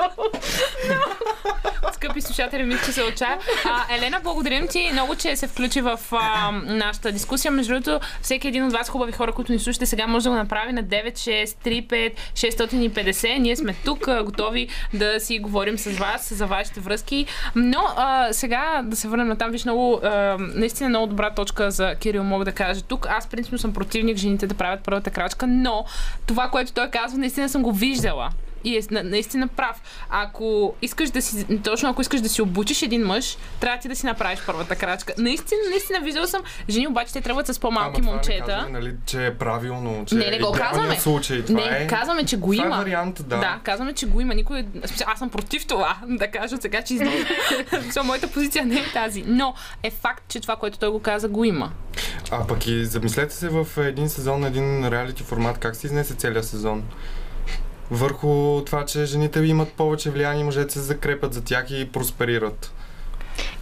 скъпи 1.98 2.20
слушатели, 2.20 2.62
мисля, 2.62 2.86
че 2.86 2.92
се 2.92 3.02
отчая. 3.02 3.38
А, 3.64 3.96
Елена, 3.96 4.20
благодарим 4.22 4.68
ти 4.68 4.90
много, 4.92 5.16
че 5.16 5.36
се 5.36 5.48
включи 5.48 5.80
в 5.80 6.00
а, 6.12 6.50
нашата 6.52 7.12
дискусия. 7.12 7.50
Между 7.50 7.72
другото, 7.72 8.06
всеки 8.22 8.48
един 8.48 8.64
от 8.64 8.72
вас, 8.72 8.88
хубави 8.88 9.12
хора, 9.12 9.32
които 9.32 9.52
ни 9.52 9.58
слушате, 9.58 9.86
сега 9.86 10.06
може 10.06 10.24
да 10.24 10.30
го 10.30 10.36
направи 10.36 10.72
на 10.72 10.84
9635 10.84 12.12
650. 12.34 13.38
Ние 13.38 13.56
сме 13.56 13.74
тук, 13.84 14.08
готови 14.24 14.68
да 14.94 15.20
си 15.20 15.38
говорим 15.38 15.78
с 15.78 15.98
вас 15.98 16.34
за 16.34 16.46
вашите 16.46 16.80
връзки. 16.80 17.26
Но 17.54 17.80
а, 17.96 18.32
сега 18.32 18.57
да 18.82 18.96
се 18.96 19.08
върнем 19.08 19.28
на 19.28 19.36
там. 19.36 19.50
Виж 19.50 19.64
много, 19.64 20.00
а, 20.04 20.36
наистина 20.38 20.88
много 20.88 21.06
добра 21.06 21.30
точка 21.30 21.70
за 21.70 21.94
Кирил, 21.94 22.24
мога 22.24 22.44
да 22.44 22.52
кажа 22.52 22.82
тук. 22.82 23.06
Аз 23.10 23.26
принципно 23.26 23.58
съм 23.58 23.72
противник 23.72 24.16
жените 24.16 24.46
да 24.46 24.54
правят 24.54 24.80
първата 24.84 25.10
крачка, 25.10 25.46
но 25.46 25.84
това, 26.26 26.48
което 26.48 26.72
той 26.72 26.88
казва, 26.88 27.18
наистина 27.18 27.48
съм 27.48 27.62
го 27.62 27.72
виждала. 27.72 28.30
И 28.64 28.76
е 28.76 28.82
на- 28.90 29.02
наистина 29.02 29.48
прав. 29.48 29.82
Ако 30.10 30.74
искаш 30.82 31.10
да 31.10 31.22
си, 31.22 31.46
точно 31.64 31.90
ако 31.90 32.02
искаш 32.02 32.20
да 32.20 32.28
си 32.28 32.42
обучиш 32.42 32.82
един 32.82 33.02
мъж, 33.02 33.36
трябва 33.60 33.78
ти 33.78 33.88
да 33.88 33.96
си 33.96 34.06
направиш 34.06 34.40
първата 34.46 34.76
крачка. 34.76 35.14
Наистина, 35.18 35.60
наистина, 35.70 36.00
виждала 36.00 36.28
съм 36.28 36.42
жени, 36.68 36.86
обаче 36.86 37.12
те 37.12 37.20
тръгват 37.20 37.46
с 37.46 37.58
по-малки 37.58 38.00
Ама 38.00 38.00
това 38.00 38.12
момчета. 38.12 38.38
Не 38.38 38.46
казваме, 38.46 38.78
нали, 38.80 38.94
че 39.06 39.26
е 39.26 39.34
правилно, 39.34 40.04
че 40.06 40.14
Не, 40.14 40.30
не 40.30 40.38
го 40.38 40.54
е 40.54 40.58
казваме. 40.58 40.96
случай. 40.96 41.44
Това 41.44 41.60
не, 41.60 41.84
е... 41.84 41.86
казваме, 41.86 42.24
че 42.24 42.36
го 42.36 42.52
това 42.52 42.66
има. 42.66 42.74
е 42.76 42.78
вариант, 42.78 43.28
да. 43.28 43.36
да, 43.38 43.60
казваме, 43.64 43.92
че 43.92 44.06
го 44.06 44.20
има. 44.20 44.34
Никой. 44.34 44.66
Аз 45.06 45.18
съм 45.18 45.30
против 45.30 45.66
това, 45.66 45.96
да 46.06 46.30
кажа 46.30 46.56
сега, 46.60 46.82
че 46.82 46.94
излиза. 46.94 47.26
Защото 47.84 48.06
моята 48.06 48.28
позиция 48.28 48.66
не 48.66 48.76
е 48.76 48.92
тази. 48.92 49.24
Но 49.26 49.54
е 49.82 49.90
факт, 49.90 50.24
че 50.28 50.40
това, 50.40 50.56
което 50.56 50.78
той 50.78 50.88
го 50.88 51.00
каза, 51.00 51.28
го 51.28 51.44
има. 51.44 51.72
А 52.30 52.46
пък 52.46 52.66
и 52.66 52.84
замислете 52.84 53.34
се 53.34 53.48
в 53.48 53.66
един 53.78 54.08
сезон, 54.08 54.44
един 54.44 54.88
реалити 54.88 55.22
формат, 55.22 55.58
как 55.58 55.76
се 55.76 55.86
изнесе 55.86 56.14
целият 56.14 56.46
сезон. 56.46 56.82
Върху 57.90 58.62
това, 58.64 58.84
че 58.84 59.04
жените 59.04 59.40
имат 59.40 59.72
повече 59.72 60.10
влияние, 60.10 60.44
мъжете 60.44 60.72
се 60.72 60.80
закрепят 60.80 61.34
за 61.34 61.44
тях 61.44 61.70
и 61.70 61.92
просперират. 61.92 62.72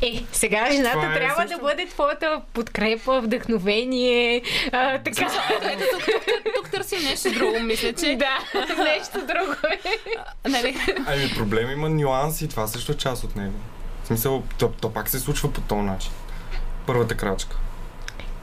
Е, 0.03 0.25
сега 0.33 0.69
жената 0.73 0.93
Това 0.93 1.13
е 1.13 1.15
трябва 1.15 1.43
също. 1.43 1.57
да 1.57 1.63
бъде 1.63 1.87
твоята 1.87 2.41
подкрепа, 2.53 3.21
вдъхновение, 3.21 4.43
а, 4.73 4.99
така. 4.99 5.31
Ето 5.63 5.85
тук, 5.93 6.05
тук, 6.05 6.25
тук, 6.25 6.55
тук 6.55 6.71
търсим 6.71 7.03
нещо 7.03 7.33
друго, 7.33 7.61
мисля, 7.61 7.93
че. 7.93 8.17
Да, 8.17 8.39
нещо 8.85 9.19
друго 9.19 9.53
е. 9.73 10.49
Нали? 10.49 10.77
Ами 11.07 11.35
проблем 11.37 11.71
има 11.71 11.89
нюанси, 11.89 12.49
това 12.49 12.67
също 12.67 12.93
е 12.93 12.97
част 12.97 13.25
от 13.25 13.37
него. 13.37 13.55
В 14.03 14.07
смисъл, 14.07 14.43
то, 14.59 14.69
то 14.81 14.93
пак 14.93 15.09
се 15.09 15.19
случва 15.19 15.53
по 15.53 15.61
този 15.61 15.83
начин. 15.83 16.13
Първата 16.87 17.15
крачка. 17.17 17.57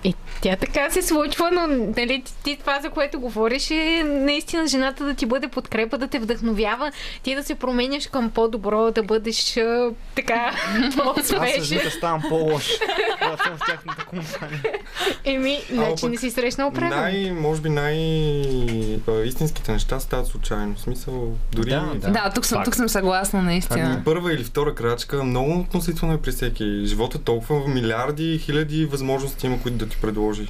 И 0.03 0.13
тя 0.41 0.55
така 0.55 0.89
се 0.89 1.01
случва, 1.01 1.49
но 1.51 1.67
нали, 1.97 2.23
ти 2.43 2.57
това, 2.59 2.79
за 2.81 2.89
което 2.89 3.19
говориш, 3.19 3.71
е 3.71 4.03
наистина 4.05 4.67
жената 4.67 5.05
да 5.05 5.13
ти 5.13 5.25
бъде 5.25 5.47
подкрепа, 5.47 5.97
да 5.97 6.07
те 6.07 6.19
вдъхновява, 6.19 6.91
ти 7.23 7.35
да 7.35 7.43
се 7.43 7.55
променяш 7.55 8.07
към 8.07 8.29
по-добро, 8.29 8.91
да 8.91 9.03
бъдеш 9.03 9.57
а, 9.57 9.89
така 10.15 10.33
Аз 10.87 10.95
по-успешен. 10.95 11.63
жените 11.63 11.89
ставам 11.89 12.21
по-лош, 12.29 12.69
когато 13.21 13.43
съм 13.43 13.57
в 13.57 13.61
тяхната 13.67 14.05
компания. 14.05 14.61
Еми, 15.23 15.59
значи 15.71 16.05
не 16.05 16.17
си 16.17 16.31
срещнал 16.31 16.71
правилно. 16.71 17.01
Най, 17.01 17.31
може 17.31 17.61
би 17.61 17.69
най-истинските 17.69 19.71
неща 19.71 19.99
стават 19.99 20.27
случайно. 20.27 20.75
В 20.75 20.79
смисъл, 20.79 21.31
дори... 21.51 21.69
Да, 21.69 21.91
да. 21.95 22.11
Да, 22.11 22.31
тук 22.35 22.45
съм, 22.45 22.63
тук 22.63 22.75
съм 22.75 22.89
съгласна, 22.89 23.41
наистина. 23.41 23.91
Ами 23.93 24.03
първа 24.03 24.33
или 24.33 24.43
втора 24.43 24.75
крачка, 24.75 25.23
много 25.23 25.59
относително 25.59 26.13
е 26.13 26.21
при 26.21 26.31
всеки. 26.31 26.81
Живота 26.85 27.19
толкова 27.19 27.67
милиарди 27.67 28.33
и 28.33 28.39
хиляди 28.39 28.85
възможности 28.85 29.45
има, 29.45 29.61
които 29.61 29.77
да 29.77 29.89
ти 29.93 30.01
предложи. 30.01 30.47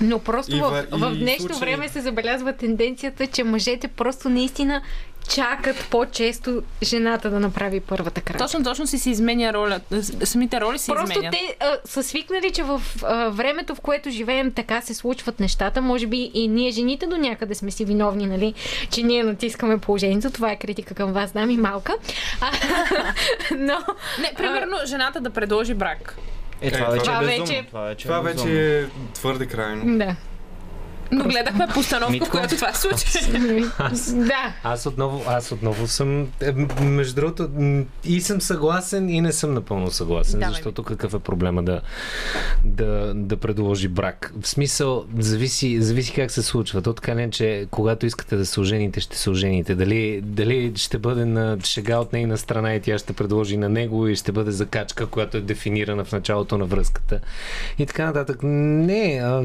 Но 0.00 0.18
просто 0.18 0.56
И 0.56 0.60
в, 0.60 0.86
в 0.90 1.10
днешно 1.12 1.48
случаи- 1.48 1.60
време 1.60 1.88
се 1.88 2.00
забелязва 2.00 2.52
тенденцията, 2.52 3.26
че 3.26 3.44
мъжете 3.44 3.88
просто 3.88 4.28
наистина 4.28 4.82
чакат 5.28 5.86
по-често 5.90 6.62
жената 6.82 7.30
да 7.30 7.40
направи 7.40 7.80
първата 7.80 8.20
крачка. 8.20 8.44
Точно, 8.44 8.64
точно 8.64 8.86
си 8.86 8.98
се 8.98 9.10
изменя 9.10 9.52
роля. 9.52 9.80
Самите 10.24 10.60
роли 10.60 10.78
се 10.78 10.92
Просто 10.92 11.10
изменят. 11.10 11.32
те 11.32 11.56
а, 11.60 11.76
са 11.84 12.02
свикнали, 12.02 12.50
че 12.50 12.62
в 12.62 12.82
а, 13.02 13.28
времето, 13.28 13.74
в 13.74 13.80
което 13.80 14.10
живеем, 14.10 14.52
така 14.52 14.80
се 14.80 14.94
случват 14.94 15.40
нещата. 15.40 15.80
Може 15.80 16.06
би 16.06 16.30
и 16.34 16.48
ние, 16.48 16.70
жените, 16.70 17.06
до 17.06 17.16
някъде 17.16 17.54
сме 17.54 17.70
си 17.70 17.84
виновни, 17.84 18.26
нали? 18.26 18.54
Че 18.90 19.02
ние 19.02 19.24
натискаме 19.24 19.78
положението. 19.78 20.30
Това 20.30 20.50
е 20.50 20.56
критика 20.56 20.94
към 20.94 21.12
вас, 21.12 21.32
дами, 21.32 21.56
малка. 21.56 21.94
А, 22.40 22.50
но 23.52 23.78
Не, 24.20 24.34
примерно, 24.36 24.76
жената 24.86 25.20
да 25.20 25.30
предложи 25.30 25.74
брак. 25.74 26.16
Е, 26.62 26.70
това 26.70 26.78
това 26.78 26.90
вече 26.90 27.10
е 27.12 27.26
вече- 27.26 27.42
безумно. 27.42 27.66
Това 27.66 27.80
вече 27.82 28.04
Това 28.04 28.18
е 28.18 28.22
безумно. 28.22 28.52
вече 28.52 28.80
е 28.80 28.84
твърде 29.14 29.46
крайно. 29.46 29.98
да. 29.98 30.16
Но 31.12 31.24
гледахме 31.24 31.66
постановка, 31.74 32.08
в 32.08 32.12
Митко? 32.12 32.30
която 32.30 32.54
това 32.54 32.72
се 32.72 32.80
случи. 32.80 33.30
да. 34.14 34.54
Аз 34.64 34.86
отново, 34.86 35.22
аз 35.26 35.52
отново 35.52 35.86
съм, 35.86 36.28
е, 36.40 36.52
между 36.82 37.14
другото, 37.14 37.50
и 38.04 38.20
съм 38.20 38.40
съгласен, 38.40 39.08
и 39.08 39.20
не 39.20 39.32
съм 39.32 39.54
напълно 39.54 39.90
съгласен, 39.90 40.40
Давай 40.40 40.54
защото 40.54 40.82
какъв 40.82 41.14
е 41.14 41.18
проблема 41.18 41.62
да, 41.62 41.80
да, 42.64 43.14
да 43.14 43.36
предложи 43.36 43.88
брак? 43.88 44.32
В 44.40 44.48
смисъл, 44.48 45.04
зависи, 45.18 45.82
зависи 45.82 46.12
как 46.12 46.30
се 46.30 46.42
случва. 46.42 46.82
То 46.82 46.92
така 46.92 47.14
не, 47.14 47.30
че 47.30 47.66
когато 47.70 48.06
искате 48.06 48.36
да 48.36 48.46
се 48.46 48.60
ожените, 48.60 49.00
ще 49.00 49.18
се 49.18 49.30
ожените. 49.30 49.74
Дали, 49.74 50.20
дали 50.22 50.72
ще 50.76 50.98
бъде 50.98 51.24
на 51.24 51.58
шега 51.64 51.98
от 51.98 52.12
нейна 52.12 52.38
страна 52.38 52.74
и 52.74 52.80
тя 52.80 52.98
ще 52.98 53.12
предложи 53.12 53.56
на 53.56 53.68
него 53.68 54.08
и 54.08 54.16
ще 54.16 54.32
бъде 54.32 54.50
закачка, 54.50 55.06
която 55.06 55.36
е 55.36 55.40
дефинирана 55.40 56.04
в 56.04 56.12
началото 56.12 56.58
на 56.58 56.64
връзката. 56.64 57.20
И 57.78 57.86
така 57.86 58.06
нататък. 58.06 58.38
Не, 58.42 59.20
а, 59.24 59.44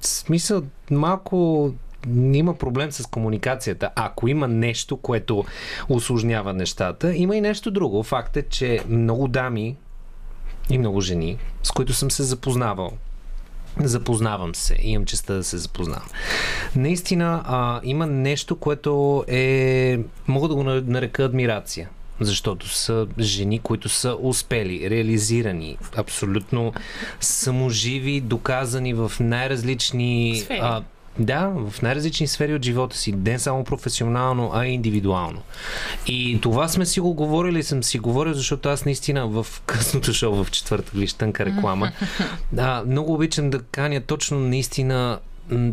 смисъл, 0.00 0.62
малко 0.90 1.70
има 2.32 2.54
проблем 2.54 2.92
с 2.92 3.06
комуникацията. 3.06 3.90
Ако 3.96 4.28
има 4.28 4.48
нещо, 4.48 4.96
което 4.96 5.44
осложнява 5.88 6.52
нещата, 6.52 7.14
има 7.14 7.36
и 7.36 7.40
нещо 7.40 7.70
друго. 7.70 8.02
Факт 8.02 8.36
е, 8.36 8.42
че 8.42 8.80
много 8.88 9.28
дами 9.28 9.76
и 10.70 10.78
много 10.78 11.00
жени, 11.00 11.38
с 11.62 11.70
които 11.70 11.92
съм 11.92 12.10
се 12.10 12.22
запознавал, 12.22 12.92
Запознавам 13.78 14.54
се. 14.54 14.76
Имам 14.80 15.04
честа 15.06 15.34
да 15.34 15.44
се 15.44 15.58
запознавам. 15.58 16.08
Наистина 16.76 17.42
а, 17.46 17.80
има 17.84 18.06
нещо, 18.06 18.56
което 18.56 19.24
е. 19.28 19.98
Мога 20.28 20.48
да 20.48 20.54
го 20.54 20.62
на- 20.62 20.82
нарека 20.86 21.24
адмирация. 21.24 21.88
Защото 22.20 22.68
са 22.68 23.06
жени, 23.20 23.58
които 23.58 23.88
са 23.88 24.16
успели, 24.20 24.90
реализирани, 24.90 25.78
абсолютно 25.96 26.72
саможиви, 27.20 28.20
доказани 28.20 28.94
в 28.94 29.12
най-различни. 29.20 30.40
Сфери. 30.44 30.58
А, 30.62 30.82
да, 31.18 31.46
в 31.48 31.82
най-различни 31.82 32.26
сфери 32.26 32.54
от 32.54 32.64
живота 32.64 32.96
си. 32.96 33.12
Не 33.12 33.38
само 33.38 33.64
професионално, 33.64 34.50
а 34.54 34.66
и 34.66 34.70
индивидуално. 34.70 35.42
И 36.06 36.38
това 36.40 36.68
сме 36.68 36.86
си 36.86 37.00
го 37.00 37.14
говорили, 37.14 37.62
съм 37.62 37.82
си 37.82 37.98
говорил, 37.98 38.34
защото 38.34 38.68
аз 38.68 38.84
наистина 38.84 39.26
в 39.26 39.46
късното 39.66 40.12
шоу 40.12 40.44
в 40.44 40.50
четвъртък 40.50 40.94
виж 40.94 41.12
тънка 41.12 41.44
реклама. 41.44 41.92
А, 42.58 42.82
много 42.86 43.14
обичам 43.14 43.50
да 43.50 43.62
каня 43.62 44.00
точно 44.00 44.40
наистина 44.40 45.18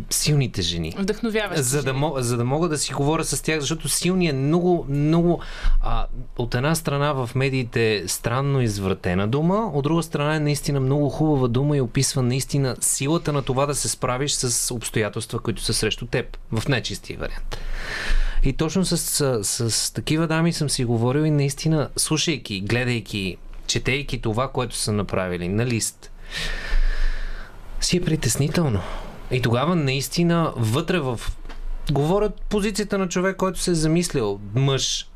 силните 0.09 0.61
жени. 0.61 0.95
Вдъхновяващи. 0.97 1.63
За 1.63 1.84
да, 1.84 1.93
мога, 1.93 2.24
за 2.24 2.38
да 2.38 2.45
мога 2.45 2.69
да 2.69 2.78
си 2.78 2.93
говоря 2.93 3.24
с 3.24 3.41
тях, 3.41 3.59
защото 3.59 3.89
силният 3.89 4.34
е 4.34 4.38
много, 4.38 4.86
много 4.89 5.41
а, 5.82 6.05
от 6.38 6.55
една 6.55 6.76
страна 6.76 7.13
в 7.13 7.30
медиите 7.36 8.03
странно 8.07 8.61
извратена 8.61 9.28
дума, 9.28 9.72
от 9.74 9.84
друга 9.84 10.03
страна 10.03 10.36
е 10.36 10.39
наистина 10.39 10.80
много 10.80 11.09
хубава 11.09 11.47
дума 11.47 11.78
и 11.78 11.82
описва 11.82 12.22
наистина 12.22 12.76
силата 12.80 13.34
на 13.34 13.41
това 13.41 13.65
да 13.65 13.76
се 13.76 13.89
справиш 13.89 14.32
с 14.32 14.74
обстоятелства, 14.74 15.39
които 15.39 15.61
са 15.61 15.74
срещу 15.74 16.05
теб, 16.05 16.38
в 16.51 16.67
най-чистия 16.67 17.19
вариант. 17.19 17.57
И 18.43 18.53
точно 18.53 18.86
с, 18.86 18.97
с, 19.43 19.72
с 19.72 19.93
такива 19.93 20.28
дами 20.28 20.53
съм 20.53 20.69
си 20.69 20.86
говорил 20.86 21.22
и 21.22 21.32
наистина, 21.32 21.89
слушайки, 21.97 22.61
гледайки, 22.61 23.38
четейки 23.67 24.22
това, 24.22 24.47
което 24.47 24.76
са 24.76 24.91
направили 24.91 25.47
на 25.47 25.65
лист, 25.65 26.11
си 27.82 27.97
е 27.97 28.01
притеснително. 28.01 28.82
И 29.32 29.41
тогава 29.41 29.75
наистина 29.75 30.53
вътре 30.55 30.99
в... 30.99 31.19
Говорят 31.91 32.41
позицията 32.49 32.97
на 32.97 33.07
човек, 33.07 33.38
който 33.38 33.59
се 33.59 33.71
е 33.71 33.75
замислил, 33.75 34.39
мъж. 34.55 35.11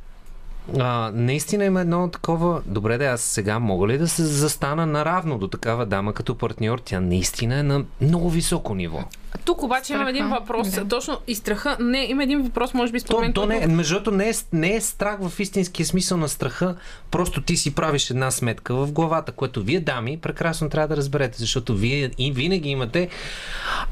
А, 0.79 1.11
наистина 1.13 1.65
има 1.65 1.81
едно 1.81 2.09
такова... 2.09 2.61
Добре, 2.65 2.97
да, 2.97 3.05
аз 3.05 3.21
сега 3.21 3.59
мога 3.59 3.87
ли 3.87 3.97
да 3.97 4.07
се 4.07 4.23
застана 4.23 4.85
наравно 4.85 5.37
до 5.37 5.47
такава 5.47 5.85
дама 5.85 6.13
като 6.13 6.35
партньор? 6.35 6.79
Тя 6.79 6.99
наистина 6.99 7.55
е 7.55 7.63
на 7.63 7.83
много 8.01 8.29
високо 8.29 8.75
ниво. 8.75 8.99
Тук 9.45 9.63
обаче 9.63 9.93
имам 9.93 10.07
един 10.07 10.25
Страха. 10.25 10.39
въпрос. 10.39 10.69
Да. 10.69 10.85
Точно 10.85 11.17
и 11.27 11.35
страха. 11.35 11.77
Не, 11.79 12.05
има 12.05 12.23
един 12.23 12.41
въпрос, 12.41 12.73
може 12.73 12.91
би 12.91 12.99
То, 12.99 13.05
според 13.05 13.21
мен. 13.21 13.33
то 13.33 13.41
който- 13.41 13.59
не, 13.59 13.67
между 13.67 13.93
другото, 13.93 14.11
не 14.11 14.29
е, 14.29 14.33
не 14.53 14.75
е 14.75 14.81
страх 14.81 15.17
в 15.21 15.39
истинския 15.39 15.85
смисъл 15.85 16.17
на 16.17 16.29
страха, 16.29 16.75
просто 17.11 17.41
ти 17.41 17.57
си 17.57 17.75
правиш 17.75 18.09
една 18.09 18.31
сметка 18.31 18.75
в 18.75 18.91
главата, 18.91 19.31
което 19.31 19.63
вие, 19.63 19.79
дами, 19.79 20.17
прекрасно 20.17 20.69
трябва 20.69 20.87
да 20.87 20.97
разберете, 20.97 21.37
защото 21.37 21.75
вие 21.75 22.11
и 22.17 22.31
винаги 22.31 22.69
имате, 22.69 23.09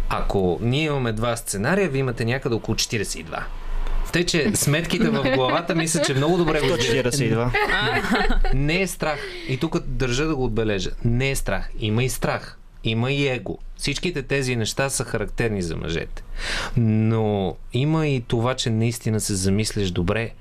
ако 0.09 0.59
ние 0.61 0.83
имаме 0.83 1.11
два 1.11 1.35
сценария, 1.35 1.89
вие 1.89 1.99
имате 1.99 2.25
някъде 2.25 2.55
около 2.55 2.75
42. 2.75 3.43
Тъй, 4.13 4.25
че 4.25 4.51
сметките 4.55 5.09
в 5.09 5.35
главата 5.35 5.75
мисля, 5.75 6.01
че 6.01 6.13
много 6.13 6.37
добре 6.37 6.59
го 6.59 6.77
разбирате. 6.77 7.17
142. 7.17 8.53
Не 8.53 8.81
е 8.81 8.87
страх. 8.87 9.19
И 9.47 9.57
тук 9.57 9.79
държа 9.79 10.25
да 10.27 10.35
го 10.35 10.43
отбележа. 10.43 10.91
Не 11.05 11.31
е 11.31 11.35
страх. 11.35 11.69
Има 11.79 12.03
и 12.03 12.09
страх. 12.09 12.57
Има 12.83 13.11
и 13.11 13.27
его. 13.27 13.57
Всичките 13.77 14.23
тези 14.23 14.55
неща 14.55 14.89
са 14.89 15.03
характерни 15.03 15.61
за 15.61 15.75
мъжете. 15.75 16.23
Но 16.77 17.55
има 17.73 18.07
и 18.07 18.21
това, 18.21 18.55
че 18.55 18.69
наистина 18.69 19.19
се 19.19 19.35
замислиш 19.35 19.91
добре. 19.91 20.31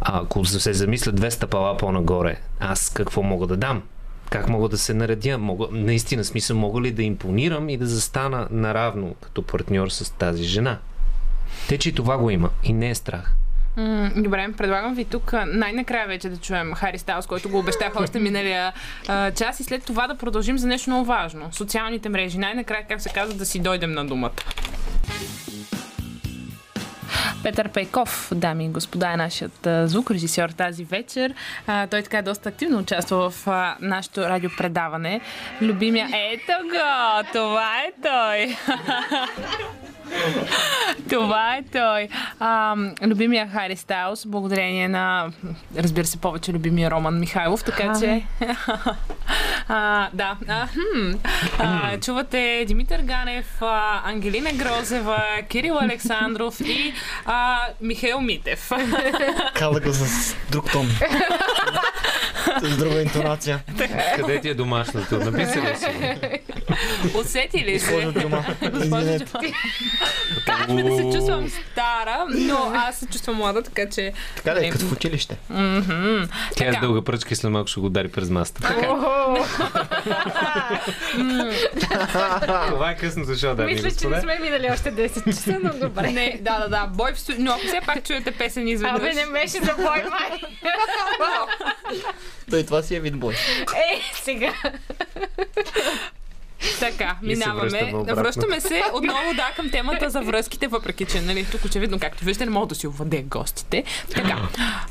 А 0.00 0.22
ако 0.22 0.44
се 0.44 0.72
замисля 0.72 1.12
две 1.12 1.30
стъпала 1.30 1.76
по-нагоре, 1.76 2.36
аз 2.60 2.90
какво 2.90 3.22
мога 3.22 3.46
да 3.46 3.56
дам? 3.56 3.82
Как 4.30 4.48
мога 4.48 4.68
да 4.68 4.78
се 4.78 4.94
наредя? 4.94 5.38
Мога, 5.38 5.66
наистина, 5.70 6.24
смисъл, 6.24 6.56
мога 6.56 6.80
ли 6.80 6.90
да 6.90 7.02
импонирам 7.02 7.68
и 7.68 7.76
да 7.76 7.86
застана 7.86 8.48
наравно 8.50 9.14
като 9.20 9.42
партньор 9.42 9.88
с 9.88 10.10
тази 10.10 10.44
жена? 10.44 10.78
Те, 11.68 11.78
че 11.78 11.88
и 11.88 11.92
това 11.92 12.18
го 12.18 12.30
има. 12.30 12.50
И 12.64 12.72
не 12.72 12.90
е 12.90 12.94
страх. 12.94 13.34
М, 13.76 14.10
Добре, 14.16 14.48
предлагам 14.56 14.94
ви 14.94 15.04
тук 15.04 15.32
най-накрая 15.46 16.06
вече 16.06 16.28
да 16.28 16.36
чуем 16.36 16.74
Хари 16.74 16.98
Стайлс, 16.98 17.26
който 17.26 17.48
го 17.48 17.58
обещах 17.58 17.92
още 18.00 18.18
миналия 18.18 18.72
а, 19.08 19.30
час 19.30 19.60
и 19.60 19.64
след 19.64 19.84
това 19.84 20.06
да 20.06 20.14
продължим 20.14 20.58
за 20.58 20.66
нещо 20.66 20.90
много 20.90 21.04
важно. 21.04 21.48
Социалните 21.52 22.08
мрежи. 22.08 22.38
Най-накрая, 22.38 22.86
как 22.88 23.00
се 23.00 23.08
казва, 23.08 23.34
да 23.34 23.46
си 23.46 23.60
дойдем 23.60 23.92
на 23.92 24.06
думата. 24.06 24.30
Петър 27.42 27.68
Пейков, 27.68 28.28
дами 28.34 28.64
и 28.64 28.68
господа, 28.68 29.12
е 29.12 29.16
нашият 29.16 29.68
звукорежисьор 29.84 30.48
тази 30.48 30.84
вечер. 30.84 31.34
А, 31.66 31.86
той 31.86 32.02
така 32.02 32.22
доста 32.22 32.48
активно 32.48 32.78
участва 32.78 33.30
в 33.30 33.48
а, 33.48 33.76
нашето 33.80 34.20
радиопредаване. 34.20 35.20
Любимия... 35.62 36.08
Ето 36.32 36.52
го! 36.68 37.28
Това 37.32 37.78
е 37.78 37.92
той! 38.02 38.56
Това 41.10 41.56
е 41.56 41.62
той. 41.72 42.08
А, 42.40 42.76
любимия 43.02 43.48
Хари 43.52 43.76
Стайлс, 43.76 44.26
благодарение 44.26 44.88
на, 44.88 45.32
разбира 45.76 46.06
се, 46.06 46.16
повече 46.16 46.52
любимия 46.52 46.90
Роман 46.90 47.20
Михайлов, 47.20 47.64
така 47.64 47.92
че... 48.00 48.26
а, 49.68 50.08
да. 50.12 50.36
А, 50.48 50.66
хм. 50.66 51.10
а, 51.58 52.00
чувате 52.00 52.64
Димитър 52.66 53.02
Ганев, 53.02 53.62
а, 53.62 54.02
Ангелина 54.10 54.52
Грозева, 54.52 55.22
Кирил 55.48 55.78
Александров 55.78 56.60
и 56.60 56.92
а, 57.24 57.58
Михаил 57.80 58.20
Митев. 58.20 58.70
Каза 59.54 59.80
го 59.80 59.92
с 59.92 60.34
друг 60.50 60.72
тон. 60.72 60.86
с 62.62 62.76
друга 62.76 63.02
интонация. 63.02 63.60
Къде 64.16 64.40
ти 64.40 64.48
е 64.48 64.54
домашното? 64.54 65.16
Написали 65.16 65.76
си 65.76 65.86
го. 67.12 67.18
Усети 67.18 67.64
ли 67.64 67.78
се? 67.78 67.92
Госпожо. 67.92 68.20
Дюма. 68.20 68.44
Казахме 70.46 70.82
да 70.82 70.96
се 70.96 71.02
чувствам 71.02 71.48
стара, 71.48 72.26
но 72.28 72.72
аз 72.74 72.96
се 72.96 73.06
чувствам 73.06 73.36
млада, 73.36 73.62
така 73.62 73.88
че... 73.90 74.12
Така 74.36 74.54
да 74.54 74.66
е, 74.66 74.70
като 74.70 74.84
в 74.84 74.92
училище. 74.92 75.36
Тя 76.56 76.66
е 76.66 76.70
дълга 76.80 77.02
пръчка 77.02 77.34
и 77.34 77.36
след 77.36 77.50
малко 77.50 77.68
ще 77.68 77.80
го 77.80 77.86
удари 77.86 78.08
през 78.08 78.30
маста. 78.30 78.60
Това 82.68 82.90
е 82.90 82.96
късното 82.96 83.38
шоу, 83.38 83.54
дами 83.54 83.72
и 83.72 83.74
Мисля, 83.74 83.90
че 83.90 84.08
не 84.08 84.20
сме 84.20 84.38
минали 84.38 84.68
още 84.72 84.92
10 84.92 85.24
часа, 85.24 85.58
но 85.62 85.88
добре. 85.88 86.12
Не, 86.12 86.38
да, 86.42 86.58
да, 86.58 86.68
да, 86.68 86.86
бой 86.86 87.12
в. 87.12 87.18
Но 87.38 87.50
ако 87.50 87.60
все 87.60 87.80
пак 87.86 88.04
чуете 88.04 88.30
песен 88.30 88.68
изведнъж... 88.68 89.00
Абе, 89.00 89.14
не 89.14 89.26
беше 89.26 89.58
за 89.58 89.74
бой, 89.74 90.04
май. 90.10 90.40
Той 92.50 92.64
това 92.64 92.82
си 92.82 92.94
е 92.94 93.00
вид 93.00 93.16
бой. 93.16 93.34
Е, 93.34 94.00
сега. 94.22 94.52
Така, 96.80 97.16
минаваме. 97.22 97.92
връщаме 98.14 98.60
се 98.60 98.82
отново 98.94 99.34
да 99.34 99.52
към 99.56 99.70
темата 99.70 100.10
за 100.10 100.20
връзките, 100.20 100.66
въпреки 100.66 101.04
че, 101.04 101.20
нали, 101.20 101.46
тук 101.52 101.64
очевидно, 101.64 101.98
както 102.00 102.24
виждате, 102.24 102.44
не 102.44 102.50
мога 102.50 102.66
да 102.66 102.74
си 102.74 102.86
овладе 102.86 103.22
гостите. 103.22 103.84
Така, 104.14 104.38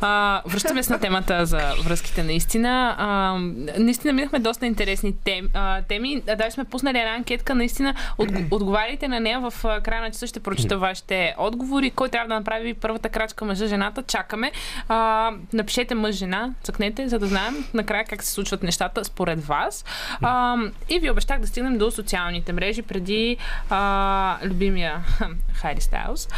а, 0.01 0.41
връщаме 0.45 0.84
се 0.84 0.93
на 0.93 0.99
темата 0.99 1.45
за 1.45 1.74
връзките 1.84 2.24
наистина. 2.24 2.95
А, 2.97 3.38
наистина 3.80 4.13
минахме 4.13 4.39
доста 4.39 4.65
интересни 4.65 5.13
тем, 5.24 5.49
а, 5.53 5.82
теми. 5.82 6.22
А, 6.28 6.36
Даже 6.36 6.51
сме 6.51 6.63
пуснали 6.63 6.97
една 6.97 7.15
анкетка, 7.15 7.55
наистина 7.55 7.95
от, 8.18 8.30
отговаряйте 8.51 9.07
на 9.07 9.20
нея 9.20 9.39
в 9.39 9.53
края 9.84 10.01
на 10.01 10.11
часа 10.11 10.28
ще 10.28 10.39
прочита 10.39 10.78
вашите 10.78 11.36
отговори. 11.38 11.89
Кой 11.89 12.09
трябва 12.09 12.28
да 12.28 12.34
направи 12.34 12.74
първата 12.74 13.09
крачка 13.09 13.45
мъжа-жената? 13.45 14.03
Чакаме. 14.03 14.51
А, 14.88 15.32
напишете 15.53 15.95
мъж-жена, 15.95 16.53
цъкнете, 16.63 17.07
за 17.07 17.20
да 17.20 17.28
знаем 17.28 17.65
накрая 17.74 18.05
как 18.05 18.24
се 18.24 18.32
случват 18.32 18.63
нещата 18.63 19.05
според 19.05 19.45
вас. 19.45 19.86
А, 20.22 20.57
и 20.89 20.99
ви 20.99 21.11
обещах 21.11 21.39
да 21.39 21.47
стигнем 21.57 21.77
до 21.77 21.91
социалните 21.91 22.53
мрежи 22.53 22.81
преди 22.81 23.37
а, 23.69 24.37
любимия 24.43 25.05
Хайри 25.53 25.81
Стайлз. 25.81 26.29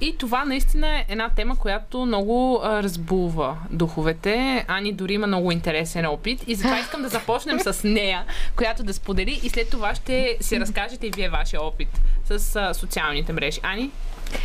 И 0.00 0.16
това 0.18 0.44
наистина 0.44 0.98
е 0.98 1.04
една 1.08 1.28
тема, 1.28 1.56
която 1.56 2.06
много 2.06 2.60
а, 2.62 2.82
разбулва 2.82 3.56
духовете. 3.70 4.64
Ани 4.68 4.92
дори 4.92 5.14
има 5.14 5.26
много 5.26 5.52
интересен 5.52 6.06
опит 6.06 6.44
и 6.46 6.54
затова 6.54 6.78
искам 6.78 7.02
да 7.02 7.08
започнем 7.08 7.60
с 7.60 7.88
нея, 7.88 8.24
която 8.56 8.82
да 8.82 8.94
сподели 8.94 9.40
и 9.42 9.48
след 9.48 9.70
това 9.70 9.94
ще 9.94 10.36
си 10.40 10.60
разкажете 10.60 11.06
и 11.06 11.10
вие 11.10 11.28
вашия 11.28 11.62
опит 11.62 12.00
с 12.24 12.56
а, 12.56 12.74
социалните 12.74 13.32
мрежи. 13.32 13.60
Ани, 13.62 13.90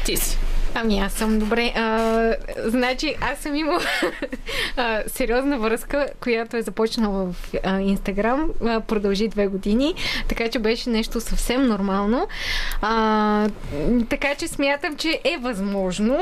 ти 0.05 0.17
си. 0.17 0.37
Ами 0.73 0.99
аз 0.99 1.13
съм 1.13 1.39
добре. 1.39 1.73
А, 1.75 2.33
значи 2.65 3.15
аз 3.21 3.39
съм 3.39 3.55
имала 3.55 3.79
а, 4.77 5.03
сериозна 5.07 5.59
връзка, 5.59 6.07
която 6.23 6.57
е 6.57 6.61
започнала 6.61 7.25
в 7.25 7.53
Инстаграм. 7.81 8.49
Продължи 8.87 9.27
две 9.27 9.47
години, 9.47 9.95
така 10.27 10.49
че 10.49 10.59
беше 10.59 10.89
нещо 10.89 11.21
съвсем 11.21 11.67
нормално. 11.67 12.27
А, 12.81 13.49
така 14.09 14.35
че 14.35 14.47
смятам, 14.47 14.95
че 14.95 15.21
е 15.23 15.37
възможно, 15.37 16.19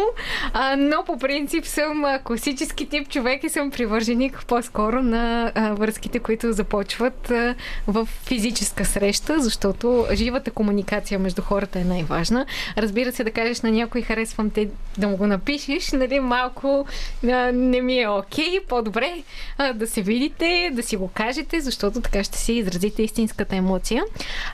а, 0.53 0.75
но 0.75 1.03
по 1.05 1.19
принцип 1.19 1.65
съм 1.65 2.05
а, 2.05 2.19
класически 2.19 2.89
тип 2.89 3.09
човек 3.09 3.43
и 3.43 3.49
съм 3.49 3.71
привърженик 3.71 4.45
по-скоро 4.47 5.03
на 5.03 5.51
а, 5.55 5.73
връзките, 5.73 6.19
които 6.19 6.53
започват 6.53 7.31
а, 7.31 7.55
в 7.87 8.07
физическа 8.25 8.85
среща, 8.85 9.39
защото 9.39 10.05
живата 10.13 10.51
комуникация 10.51 11.19
между 11.19 11.41
хората 11.41 11.79
е 11.79 11.83
най-важна. 11.83 12.45
Разбира 12.77 13.11
се, 13.11 13.23
да 13.23 13.31
кажеш 13.31 13.56
на 13.61 13.71
някой 13.71 14.01
харесвам 14.01 14.49
те 14.49 14.69
да 14.97 15.07
му 15.07 15.17
го 15.17 15.27
напишеш, 15.27 15.91
нали, 15.91 16.19
малко 16.19 16.87
а, 17.23 17.51
не 17.53 17.81
ми 17.81 17.99
е 17.99 18.09
окей, 18.09 18.59
по-добре 18.67 19.23
а, 19.57 19.73
да 19.73 19.87
се 19.87 20.01
видите, 20.01 20.69
да 20.73 20.83
си 20.83 20.95
го 20.95 21.07
кажете, 21.07 21.61
защото 21.61 22.01
така 22.01 22.23
ще 22.23 22.37
си 22.37 22.53
изразите 22.53 23.03
истинската 23.03 23.55
емоция. 23.55 24.03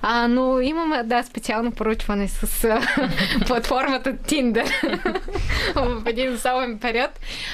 А, 0.02 0.28
но 0.28 0.62
имам, 0.62 0.94
а, 0.94 1.04
да, 1.04 1.24
специално 1.24 1.72
поручване 1.72 2.28
с 2.28 2.64
а, 2.64 2.82
платформата 3.48 4.14
Tinder 4.14 4.72
в 5.76 6.02
един 6.06 6.34
особен 6.34 6.80
период, 6.80 7.12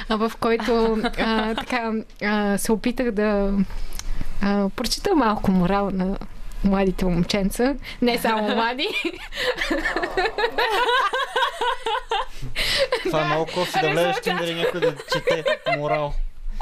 а, 0.10 0.16
в 0.16 0.32
който 0.40 0.98
а, 1.18 1.56
така 1.56 1.92
а, 2.24 2.58
се 2.58 2.72
опитах 2.72 3.12
да 3.12 3.54
а, 4.42 4.70
прочита 4.70 5.16
малко 5.16 5.52
морал 5.52 5.90
на 5.94 6.18
младите 6.64 7.06
момченца, 7.06 7.76
не 8.02 8.18
само 8.18 8.50
млади. 8.56 8.88
Това 13.04 13.22
е 13.22 13.26
много 13.26 13.46
кофи 13.54 13.80
да 13.82 13.90
влезеш 13.90 14.16
в 14.16 14.22
Тиндър 14.22 14.48
и 14.48 14.54
някой 14.54 14.80
да 14.80 14.96
чете 15.14 15.44
морал. 15.78 16.14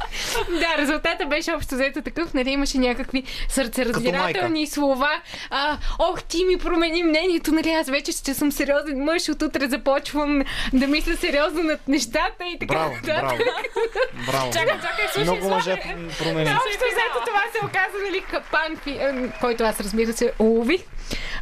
Да, 0.59 0.77
резултата 0.77 1.25
беше 1.25 1.51
общо 1.53 1.75
взето 1.75 2.01
такъв, 2.01 2.33
нали, 2.33 2.49
имаше 2.49 2.77
някакви 2.77 3.23
сърцераздирателни 3.49 4.67
слова. 4.67 5.09
А, 5.49 5.77
ох, 5.99 6.23
ти 6.23 6.45
ми 6.45 6.57
промени 6.57 7.03
мнението, 7.03 7.51
нали, 7.51 7.69
аз 7.69 7.89
вече 7.89 8.11
ще 8.11 8.33
съм 8.33 8.51
сериозен 8.51 9.03
мъж, 9.03 9.29
от 9.29 9.41
утре 9.41 9.67
започвам 9.69 10.41
да 10.73 10.87
мисля 10.87 11.15
сериозно 11.17 11.63
над 11.63 11.87
нещата 11.87 12.45
и 12.55 12.59
така 12.59 12.73
Браво, 12.73 12.93
нататък. 12.93 13.21
браво. 13.21 13.37
Браво. 14.31 14.51
Чакай, 14.53 14.75
чакай, 14.75 15.05
слушай, 15.13 15.23
Много 15.23 15.49
мъже 15.49 15.75
промени. 16.19 16.49
Общо 16.49 16.85
взето 16.91 17.25
това 17.25 17.41
се 17.51 17.65
оказа, 17.65 17.97
нали, 18.05 18.21
капан, 18.21 18.77
който 19.41 19.63
аз 19.63 19.79
разбира 19.79 20.13
се 20.13 20.33
улових, 20.39 20.81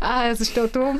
а, 0.01 0.33
защото 0.33 0.99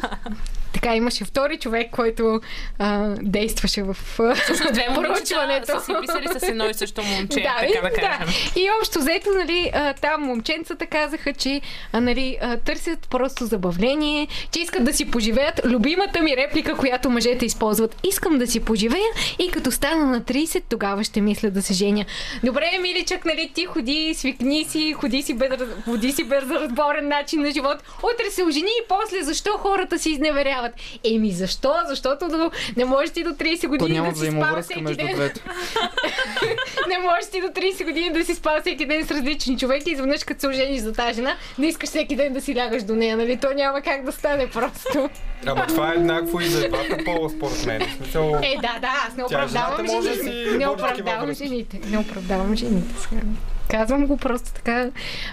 така 0.76 0.96
имаше 0.96 1.26
втори 1.26 1.58
човек, 1.58 1.92
който 1.92 2.42
а, 2.80 3.16
действаше 3.22 3.84
в 3.84 3.98
а, 4.20 4.34
Две 4.72 4.90
момичета 4.90 5.14
проучването. 5.14 5.66
са 5.66 5.86
си 5.86 5.92
писали 6.02 6.40
с 6.40 6.44
едно 6.44 6.70
и 6.70 6.74
също 6.74 7.04
момче, 7.04 7.40
Да, 7.40 7.56
така 7.60 7.82
да 7.82 7.88
и, 7.88 7.94
кажем. 7.94 8.28
да. 8.56 8.60
И 8.62 8.70
общо 8.82 9.00
взето, 9.00 9.30
нали, 9.38 9.72
там 10.02 10.22
момченцата 10.22 10.86
казаха, 10.86 11.34
че 11.34 11.62
нали, 11.94 12.38
търсят 12.66 13.08
просто 13.10 13.46
забавление, 13.46 14.28
че 14.52 14.60
искат 14.60 14.84
да 14.84 14.94
си 14.94 15.12
поживеят. 15.12 15.62
Любимата 15.66 16.22
ми 16.22 16.38
реплика, 16.38 16.76
която 16.78 17.10
мъжете 17.10 17.46
използват. 17.46 17.96
Искам 18.04 18.38
да 18.38 18.48
си 18.48 18.60
поживея 18.60 19.08
и 19.40 19.52
като 19.52 19.72
стана 19.72 20.06
на 20.06 20.22
30, 20.22 20.64
тогава 20.70 21.04
ще 21.04 21.22
мисля 21.22 21.50
да 21.50 21.62
се 21.62 21.74
женя. 21.74 22.06
Добре, 22.44 22.66
миличък, 22.82 23.26
нали, 23.26 23.52
ти 23.54 23.66
ходи, 23.66 24.14
свикни 24.18 24.64
си, 24.64 24.94
ходи 24.94 25.22
си, 25.22 25.34
без, 25.34 25.50
ходи 25.86 26.12
си 26.12 26.24
безразборен 26.24 27.08
начин 27.08 27.42
на 27.42 27.52
живот. 27.52 27.78
Утре 28.04 28.32
се 28.32 28.44
ожени 28.44 28.66
и 28.84 28.88
после 28.90 29.24
защо 29.24 29.52
хората 29.58 30.00
си 30.00 30.10
изневеряват? 30.10 30.64
Еми 31.05 31.32
защо? 31.32 31.74
Защото 31.88 32.28
до, 32.28 32.51
не 32.78 32.86
можеш 32.86 33.09
ти 33.09 33.24
до 33.24 33.30
30 33.30 33.61
То 33.61 33.68
години 33.68 33.93
няма 33.93 34.09
да 34.09 34.16
си 34.16 34.32
спал 34.32 34.61
всеки 34.61 34.82
между 34.82 35.05
ден. 35.05 35.16
двете. 35.16 35.41
Не 36.89 36.97
можеш 36.97 37.30
ти 37.32 37.41
до 37.41 37.47
30 37.47 37.84
години 37.84 38.09
да 38.11 38.26
си 38.26 38.36
спал 38.36 38.61
всеки 38.61 38.86
ден 38.86 39.05
с 39.05 39.11
различни 39.11 39.57
човеки 39.57 39.89
и 39.89 39.93
изведнъж 39.93 40.24
като 40.24 40.39
се 40.39 40.47
ожениш 40.47 40.82
за 40.82 40.93
тази 40.93 41.13
жена, 41.13 41.36
да 41.57 41.66
искаш 41.66 41.89
всеки 41.89 42.16
ден 42.16 42.34
да 42.34 42.41
си 42.41 42.55
лягаш 42.55 42.84
до 42.84 42.95
нея, 42.95 43.18
нали? 43.18 43.38
То 43.38 43.47
няма 43.51 43.82
как 43.82 44.03
да 44.05 44.11
стане 44.11 44.49
просто. 44.49 45.09
Ама 45.45 45.68
това 45.68 45.91
е 45.91 45.95
еднакво 45.95 46.39
и 46.39 46.45
за 46.45 46.68
двата 46.70 46.97
пола, 47.05 47.30
според 47.30 47.66
мен. 47.66 47.82
Смисъл, 47.97 48.39
Е, 48.43 48.55
да, 48.55 48.80
да, 48.82 48.89
аз 49.07 49.16
не 49.16 49.24
оправдавам 49.24 49.88
жените. 49.88 50.24
си 50.24 50.57
Не 50.57 50.68
оправдавам 50.68 51.34
жените. 51.34 51.80
Не 51.86 51.97
оправдавам 51.97 52.55
жените. 52.55 52.95
сега. 52.99 53.22
Казвам 53.72 54.07
го 54.07 54.18
просто 54.18 54.53
така 54.53 54.89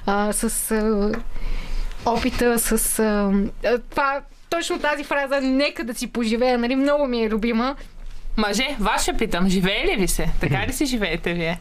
а, 0.07 0.33
с 0.33 0.71
а, 0.71 1.13
опита, 2.07 2.59
с 2.59 2.99
а, 2.99 3.33
това, 3.91 4.21
точно 4.53 4.79
тази 4.79 5.05
фраза, 5.05 5.41
нека 5.41 5.85
да 5.85 5.95
си 5.95 6.07
поживея, 6.07 6.59
нали, 6.59 6.77
много 6.77 7.07
ми 7.07 7.23
е 7.25 7.29
любима. 7.29 7.77
Мъже, 8.37 8.77
ваше 8.81 9.13
питам, 9.13 9.49
живее 9.49 9.87
ли 9.87 9.97
ви 9.97 10.09
се? 10.09 10.29
Така 10.41 10.67
ли 10.67 10.73
си 10.73 10.87
живеете 10.87 11.33
вие? 11.33 11.59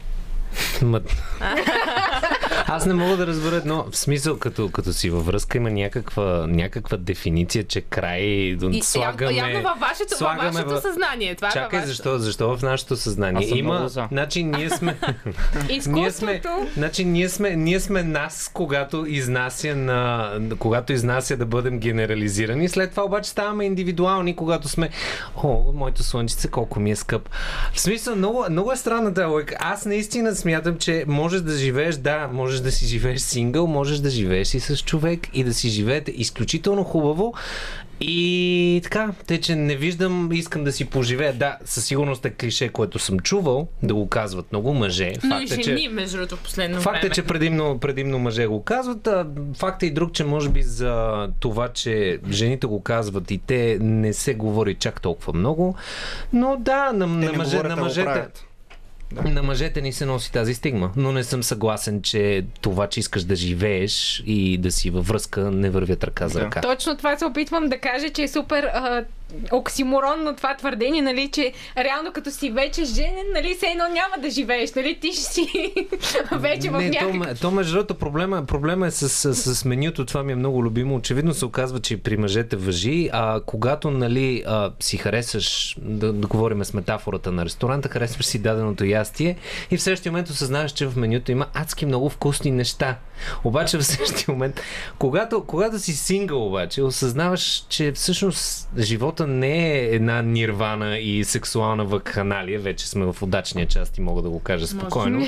Аз 2.66 2.86
не 2.86 2.94
мога 2.94 3.16
да 3.16 3.26
разбера 3.26 3.56
едно. 3.56 3.86
В 3.90 3.96
смисъл, 3.96 4.38
като, 4.38 4.70
като 4.70 4.92
си 4.92 5.10
във 5.10 5.26
връзка 5.26 5.58
има 5.58 5.70
някаква, 5.70 6.46
някаква 6.46 6.96
дефиниция, 6.96 7.64
че 7.64 7.80
край 7.80 8.20
И, 8.20 8.82
слагаме... 8.82 9.32
явно, 9.32 9.62
във 9.62 9.78
вашето, 9.80 10.08
във 10.10 10.18
слагаме 10.18 10.50
вашето 10.50 10.70
в- 10.70 10.80
съзнание. 10.80 11.34
Това 11.34 11.48
е 11.48 11.50
във 11.50 11.54
Чакай, 11.54 11.78
вашето. 11.78 11.88
защо, 11.88 12.18
защо 12.18 12.56
в 12.56 12.62
нашето 12.62 12.96
съзнание? 12.96 13.48
Има, 13.48 13.88
значи 13.88 14.42
ние 14.42 14.70
сме, 14.70 14.96
ние 15.86 16.10
сме, 16.10 16.42
значи 16.76 17.04
ние 17.04 17.28
сме, 17.28 17.50
ние 17.50 17.80
сме 17.80 18.02
нас, 18.02 18.50
когато 18.54 19.06
изнася 19.06 19.76
на, 19.76 20.30
когато 20.58 20.92
изнася 20.92 21.36
да 21.36 21.46
бъдем 21.46 21.78
генерализирани. 21.78 22.68
След 22.68 22.90
това 22.90 23.04
обаче 23.04 23.30
ставаме 23.30 23.64
индивидуални, 23.64 24.36
когато 24.36 24.68
сме, 24.68 24.90
о, 25.36 25.72
моето 25.74 26.02
слънчице, 26.02 26.48
колко 26.48 26.80
ми 26.80 26.90
е 26.90 26.96
скъп. 26.96 27.28
В 27.72 27.80
смисъл, 27.80 28.16
много, 28.16 28.44
много 28.50 28.72
е 28.72 28.76
странна 28.76 29.14
тази 29.14 29.26
логика. 29.26 29.56
Аз 29.60 29.86
наистина 29.86 30.34
смятам, 30.42 30.78
че 30.78 31.04
можеш 31.08 31.40
да 31.40 31.56
живееш, 31.56 31.96
да, 31.96 32.28
можеш 32.32 32.60
да 32.60 32.72
си 32.72 32.86
живееш 32.86 33.20
сингъл, 33.20 33.66
можеш 33.66 33.98
да 33.98 34.10
живееш 34.10 34.54
и 34.54 34.60
с 34.60 34.76
човек 34.76 35.28
и 35.34 35.44
да 35.44 35.54
си 35.54 35.68
живеете 35.68 36.10
изключително 36.10 36.84
хубаво. 36.84 37.34
И 38.04 38.80
така, 38.82 39.10
те, 39.26 39.40
че 39.40 39.56
не 39.56 39.76
виждам, 39.76 40.32
искам 40.32 40.64
да 40.64 40.72
си 40.72 40.84
поживея. 40.84 41.32
Да, 41.32 41.58
със 41.64 41.84
сигурност 41.84 42.24
е 42.24 42.30
клише, 42.30 42.68
което 42.68 42.98
съм 42.98 43.20
чувал, 43.20 43.68
да 43.82 43.94
го 43.94 44.08
казват 44.08 44.52
много 44.52 44.74
мъже. 44.74 45.12
Но 45.24 45.40
и 45.40 45.48
Факт 45.48 45.60
е, 45.60 45.62
жени, 45.62 45.82
че... 45.82 45.88
между 45.88 46.16
другото, 46.16 46.36
последно 46.36 46.80
Факт 46.80 46.96
време. 46.96 47.06
е, 47.06 47.14
че 47.14 47.22
предимно, 47.22 47.78
предимно 47.78 48.18
мъже 48.18 48.46
го 48.46 48.62
казват. 48.62 49.06
А 49.06 49.26
факт 49.56 49.82
е 49.82 49.86
и 49.86 49.90
друг, 49.90 50.12
че 50.12 50.24
може 50.24 50.48
би 50.48 50.62
за 50.62 51.28
това, 51.40 51.68
че 51.68 52.18
жените 52.30 52.66
го 52.66 52.82
казват 52.82 53.30
и 53.30 53.38
те 53.38 53.78
не 53.80 54.12
се 54.12 54.34
говори 54.34 54.74
чак 54.74 55.00
толкова 55.00 55.32
много. 55.32 55.74
Но 56.32 56.56
да, 56.60 56.92
на, 56.92 57.06
на, 57.06 57.32
мъже, 57.32 57.62
на 57.62 57.76
мъжете. 57.76 58.26
Правят. 59.14 59.32
На 59.34 59.42
мъжете 59.42 59.80
ни 59.80 59.92
се 59.92 60.06
носи 60.06 60.32
тази 60.32 60.54
стигма, 60.54 60.90
но 60.96 61.12
не 61.12 61.24
съм 61.24 61.42
съгласен, 61.42 62.02
че 62.02 62.44
това, 62.60 62.86
че 62.86 63.00
искаш 63.00 63.24
да 63.24 63.36
живееш 63.36 64.22
и 64.26 64.58
да 64.58 64.72
си 64.72 64.90
във 64.90 65.06
връзка, 65.08 65.50
не 65.50 65.70
вървят 65.70 66.04
ръка 66.04 66.28
за 66.28 66.38
Да. 66.38 66.44
ръка. 66.44 66.60
Точно 66.60 66.96
това 66.96 67.16
се 67.18 67.24
опитвам 67.24 67.68
да 67.68 67.78
кажа, 67.78 68.10
че 68.10 68.22
е 68.22 68.28
супер 68.28 68.64
а, 68.64 69.04
оксиморонно 69.52 70.36
това 70.36 70.56
твърдение, 70.56 71.02
нали, 71.02 71.28
че 71.28 71.52
реално 71.78 72.12
като 72.12 72.30
си 72.30 72.50
вече 72.50 72.84
женен, 72.84 73.26
нали, 73.34 73.54
все 73.54 73.66
едно 73.66 73.84
няма 73.84 74.22
да 74.22 74.30
живееш, 74.30 74.74
нали, 74.74 74.98
ти 75.00 75.12
ще 75.12 75.22
си 75.22 75.72
вече 76.32 76.70
в 76.70 76.78
не, 76.78 76.90
то, 76.90 76.94
някакъв... 76.94 77.16
ме- 77.16 77.34
то 77.34 77.50
между 77.50 77.72
другото 77.72 77.94
проблема, 77.94 78.46
проблема 78.46 78.86
е 78.86 78.90
с, 78.90 79.08
с, 79.08 79.54
с 79.54 79.64
менюто, 79.64 80.06
това 80.06 80.22
ми 80.22 80.32
е 80.32 80.36
много 80.36 80.64
любимо. 80.64 80.94
Очевидно 80.94 81.34
се 81.34 81.44
оказва, 81.44 81.80
че 81.80 82.02
при 82.02 82.16
мъжете 82.16 82.56
въжи, 82.56 83.10
а 83.12 83.40
когато 83.46 83.90
нали, 83.90 84.42
а, 84.46 84.70
си 84.80 84.96
харесаш, 84.96 85.76
да, 85.80 86.12
да 86.12 86.26
говорим 86.26 86.64
с 86.64 86.74
метафората 86.74 87.32
на 87.32 87.44
ресторанта, 87.44 87.88
харесваш 87.88 88.26
си 88.26 88.38
даденото 88.38 88.84
ястие 88.84 89.36
и 89.70 89.76
в 89.76 89.82
същия 89.82 90.12
момент 90.12 90.28
осъзнаваш, 90.28 90.72
че 90.72 90.86
в 90.86 90.96
менюто 90.96 91.32
има 91.32 91.46
адски 91.54 91.86
много 91.86 92.08
вкусни 92.08 92.50
неща. 92.50 92.96
Обаче 93.44 93.78
в 93.78 93.84
същия 93.84 94.32
момент, 94.34 94.60
когато, 94.98 95.44
когато 95.44 95.78
си 95.78 95.92
сингъл 95.92 96.46
обаче, 96.46 96.82
осъзнаваш, 96.82 97.66
че 97.68 97.92
всъщност 97.92 98.68
живота 98.78 99.21
не 99.26 99.72
е 99.72 99.84
една 99.84 100.22
нирвана 100.22 100.98
и 100.98 101.24
сексуална 101.24 101.84
вакханалия, 101.84 102.60
вече 102.60 102.88
сме 102.88 103.04
в 103.12 103.22
удачния 103.22 103.66
част 103.66 103.98
и 103.98 104.00
мога 104.00 104.22
да 104.22 104.30
го 104.30 104.40
кажа 104.40 104.66
спокойно. 104.66 105.26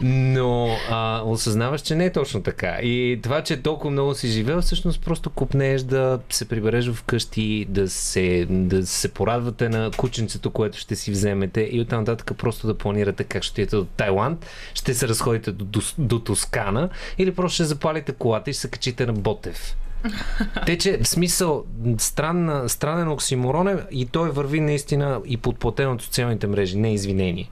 Но 0.00 0.76
а, 0.90 1.22
осъзнаваш, 1.24 1.80
че 1.80 1.94
не 1.94 2.04
е 2.04 2.12
точно 2.12 2.42
така. 2.42 2.78
И 2.82 3.20
това, 3.22 3.42
че 3.42 3.62
толкова 3.62 3.90
много 3.90 4.14
си 4.14 4.28
живел, 4.28 4.60
всъщност 4.60 5.04
просто 5.04 5.30
купнееш 5.30 5.82
да 5.82 6.18
се 6.30 6.48
прибереш 6.48 6.90
вкъщи, 6.90 7.66
да 7.68 7.88
се, 7.88 8.46
да 8.50 8.86
се 8.86 9.08
порадвате 9.08 9.68
на 9.68 9.90
кученцето, 9.96 10.50
което 10.50 10.78
ще 10.78 10.96
си 10.96 11.10
вземете 11.10 11.68
и 11.72 11.80
оттам 11.80 12.00
нататък 12.00 12.38
просто 12.38 12.66
да 12.66 12.78
планирате 12.78 13.24
как 13.24 13.42
ще 13.42 13.52
отидете 13.52 13.76
до 13.76 13.84
Тайланд, 13.84 14.46
ще 14.74 14.94
се 14.94 15.08
разходите 15.08 15.52
до, 15.52 15.64
до, 15.64 15.80
до 15.98 16.18
Тоскана 16.18 16.88
или 17.18 17.34
просто 17.34 17.54
ще 17.54 17.64
запалите 17.64 18.12
колата 18.12 18.50
и 18.50 18.52
ще 18.52 18.60
се 18.60 18.70
качите 18.70 19.06
на 19.06 19.12
Ботев. 19.12 19.76
Те, 20.66 20.78
че 20.78 20.98
в 21.02 21.08
смисъл 21.08 21.64
странна, 21.98 22.68
странен 22.68 23.08
оксиморон 23.08 23.68
е 23.68 23.76
и 23.90 24.06
той 24.06 24.30
върви 24.30 24.60
наистина 24.60 25.20
и 25.26 25.36
подплатен 25.36 25.90
от 25.90 26.02
социалните 26.02 26.46
мрежи, 26.46 26.76
не 26.76 26.94
извинение. 26.94 27.50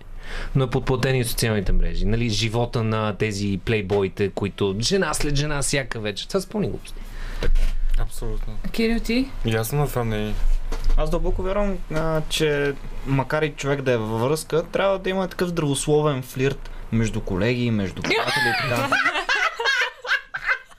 Но 0.54 0.64
е 0.64 0.70
подплатен 0.70 1.16
и 1.16 1.20
от 1.20 1.28
социалните 1.28 1.72
мрежи. 1.72 2.04
Нали, 2.04 2.28
живота 2.28 2.82
на 2.82 3.16
тези 3.16 3.60
плейбоите, 3.64 4.30
които 4.30 4.76
жена 4.80 5.14
след 5.14 5.36
жена 5.36 5.62
всяка 5.62 6.00
вечер. 6.00 6.26
Това 6.26 6.40
спълни 6.40 6.68
глупости. 6.68 7.00
Абсолютно. 7.98 8.54
Кирил, 8.72 9.00
ти? 9.00 9.28
И 9.44 9.54
аз 9.54 9.68
съм 9.68 9.78
на 9.78 9.88
това 9.88 10.04
мнение. 10.04 10.34
Аз 10.96 11.10
дълбоко 11.10 11.42
вярвам, 11.42 11.78
а, 11.94 12.22
че 12.28 12.74
макар 13.06 13.42
и 13.42 13.50
човек 13.50 13.82
да 13.82 13.92
е 13.92 13.96
във 13.96 14.20
връзка, 14.20 14.62
трябва 14.72 14.98
да 14.98 15.10
има 15.10 15.28
такъв 15.28 15.48
здравословен 15.48 16.22
флирт 16.22 16.70
между 16.92 17.20
колеги, 17.20 17.70
между 17.70 18.02
приятели 18.02 18.48
и 18.48 18.68
така. 18.68 18.88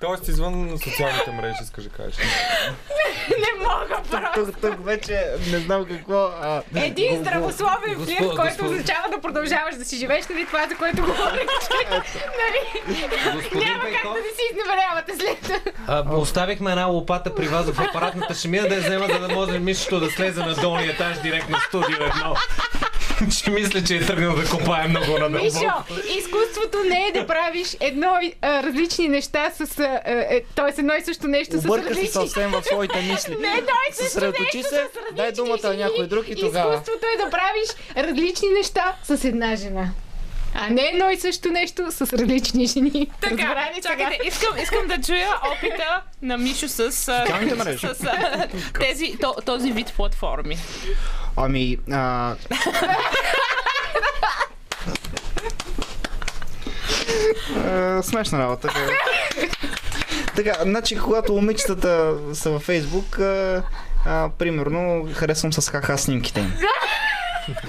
Тоест 0.02 0.28
извън 0.28 0.80
социалните 0.80 1.32
мрежи, 1.32 1.56
искаш 1.64 1.84
да 1.84 1.90
кажеш. 1.92 2.16
Не 3.30 3.60
мога 3.60 4.02
просто! 4.12 4.46
тук, 4.46 4.62
тук 4.62 4.86
вече 4.86 5.24
не 5.48 5.60
знам 5.60 5.86
какво. 5.86 6.16
А, 6.16 6.62
Един 6.76 7.18
здравословен 7.18 7.76
Госпо- 7.90 8.06
флирт, 8.06 8.20
който 8.30 8.42
госпо- 8.56 8.66
означава 8.66 9.10
да 9.10 9.22
продължаваш 9.22 9.76
да 9.76 9.86
си 9.86 9.98
живееш, 9.98 10.28
нали 10.28 10.46
това, 10.46 10.68
за 10.68 10.76
което 10.76 11.02
говорих. 11.02 11.24
нали? 11.24 12.84
Няма 13.56 13.84
как 13.84 14.04
да 14.04 14.10
не 14.12 14.30
си 14.30 14.44
изневерявате 14.52 15.14
след 15.16 15.64
А, 15.88 16.04
оставихме 16.12 16.70
една 16.72 16.86
лопата 16.86 17.36
при 17.36 17.48
вас 17.48 17.66
в 17.66 17.82
апаратната 17.82 18.34
шемия 18.34 18.70
да 18.70 18.76
я 18.76 18.82
взема, 18.82 19.08
за 19.08 19.20
да 19.20 19.30
може 19.30 19.60
мишето 19.60 20.00
да 20.00 20.10
слезе 20.12 20.40
на 20.40 20.56
долния 20.56 20.92
етаж 20.92 21.18
директно 21.18 21.58
в 21.58 21.64
студио 21.64 22.04
едно. 22.06 22.36
че 23.44 23.52
мисля, 23.52 23.84
че 23.84 23.96
е 23.96 24.06
тръгнал 24.06 24.36
да 24.36 24.50
копае 24.50 24.88
много 24.88 25.18
на 25.18 25.30
Мишо, 25.30 25.60
изкуството 26.18 26.78
не 26.90 27.08
е 27.08 27.20
да 27.20 27.28
правиш 27.28 27.78
едно 27.80 28.20
а, 28.42 28.64
различни 28.64 29.08
неща 29.08 29.52
с... 29.56 29.80
А, 29.80 30.02
е, 30.06 30.42
т.е. 30.56 30.80
едно 30.80 30.94
и 30.94 31.02
също 31.02 31.28
нещо 31.28 31.62
с 31.62 31.66
Обърка 31.66 31.84
се 31.84 31.90
различни... 31.90 32.08
съвсем 32.08 32.52
в 32.52 32.64
своите 32.64 33.02
мисли. 33.12 33.36
Не 33.42 33.48
едно 33.48 33.74
и 33.90 33.94
също 33.94 34.12
Съсредоточи 34.12 34.58
нещо 34.58 34.70
се, 34.70 34.76
с 34.76 34.98
различни 34.98 35.16
дай 35.16 35.32
думата 35.32 35.60
на 35.64 35.74
някой 35.74 36.08
друг 36.08 36.28
и 36.28 36.36
тогава. 36.36 36.74
Изкуството 36.74 37.06
е 37.16 37.24
да 37.24 37.30
правиш 37.30 37.70
различни 37.98 38.50
неща 38.50 38.96
с 39.04 39.26
една 39.26 39.56
жена. 39.56 39.90
А 40.54 40.70
не 40.70 40.82
едно 40.82 41.10
и 41.10 41.20
също 41.20 41.52
нещо 41.52 41.92
с 41.92 42.02
различни 42.02 42.68
жени. 42.68 43.08
Така, 43.22 43.36
Разбра 43.36 43.70
ли 43.76 43.82
сега? 43.82 43.90
чакайте, 43.90 44.28
искам, 44.28 44.58
искам 44.58 44.88
да 44.88 45.02
чуя 45.02 45.30
опита 45.56 46.02
на 46.22 46.38
Мишо 46.38 46.68
с, 46.68 46.92
с 46.92 47.10
а, 47.10 48.48
тези, 48.80 49.16
то, 49.22 49.36
този 49.46 49.72
вид 49.72 49.94
платформи. 49.96 50.58
Ами, 51.38 51.78
а... 51.92 52.36
Смешна 58.04 58.40
работа. 58.40 58.70
Така, 60.36 60.54
значи, 60.62 61.00
когато 61.00 61.34
момичетата 61.34 62.14
са 62.34 62.50
във 62.50 62.62
Фейсбук, 62.62 63.20
а, 63.20 63.64
а, 64.06 64.30
примерно, 64.38 65.10
харесвам 65.14 65.54
с 65.54 65.70
хаха 65.70 65.98
снимките 65.98 66.40
им. 66.40 66.54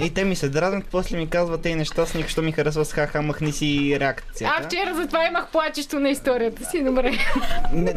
И 0.00 0.14
те 0.14 0.24
ми 0.24 0.36
се 0.36 0.48
дразнят, 0.48 0.84
после 0.86 1.16
ми 1.16 1.30
казват 1.30 1.62
тези 1.62 1.74
неща, 1.74 2.06
снимки, 2.06 2.30
що 2.30 2.42
ми 2.42 2.52
харесва 2.52 2.84
с 2.84 2.92
хаха, 2.92 3.22
махни 3.22 3.52
си 3.52 3.96
реакцията. 4.00 4.54
А 4.58 4.62
вчера 4.62 4.94
затова 4.94 5.26
имах 5.26 5.46
плачещо 5.48 6.00
на 6.00 6.08
историята 6.10 6.64
си. 6.64 6.84
Добре. 6.84 7.10
Не, 7.72 7.92
не, 7.92 7.94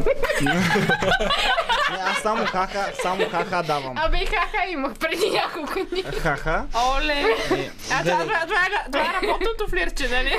аз 2.02 2.18
само 2.18 2.46
хаха, 2.46 2.86
само 3.02 3.28
хаха 3.30 3.62
давам. 3.62 3.94
Абе 3.98 4.16
и 4.16 4.26
хаха 4.26 4.70
имах 4.70 4.92
преди 4.94 5.30
няколко 5.30 5.72
дни. 5.90 6.02
Хаха. 6.02 6.64
Оле! 6.96 7.12
Е, 7.12 7.70
А 7.90 8.02
това, 8.02 8.18
това, 8.20 8.40
това, 8.40 8.56
е- 8.56 8.90
това 8.92 9.00
е 9.02 9.22
работното 9.22 9.68
флирче, 9.68 10.08
нали? 10.08 10.32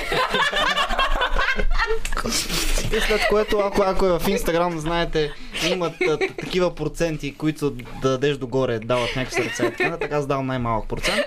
И 2.98 3.02
след 3.02 3.22
което, 3.30 3.60
ако, 3.60 3.82
ако 3.82 4.06
е 4.06 4.20
в 4.20 4.28
Инстаграм, 4.28 4.80
знаете, 4.80 5.32
имат 5.68 5.94
такива 6.40 6.76
проценти, 6.76 7.36
които 7.36 7.70
да 7.72 8.10
дадеш 8.10 8.38
догоре, 8.38 8.80
дават 8.80 9.16
някакви 9.16 9.44
сърца 9.44 9.66
и 9.66 9.72
така, 9.72 9.98
така 9.98 10.16
аз 10.16 10.28
давам 10.28 10.48
най-малък 10.48 10.88
процент. 10.88 11.26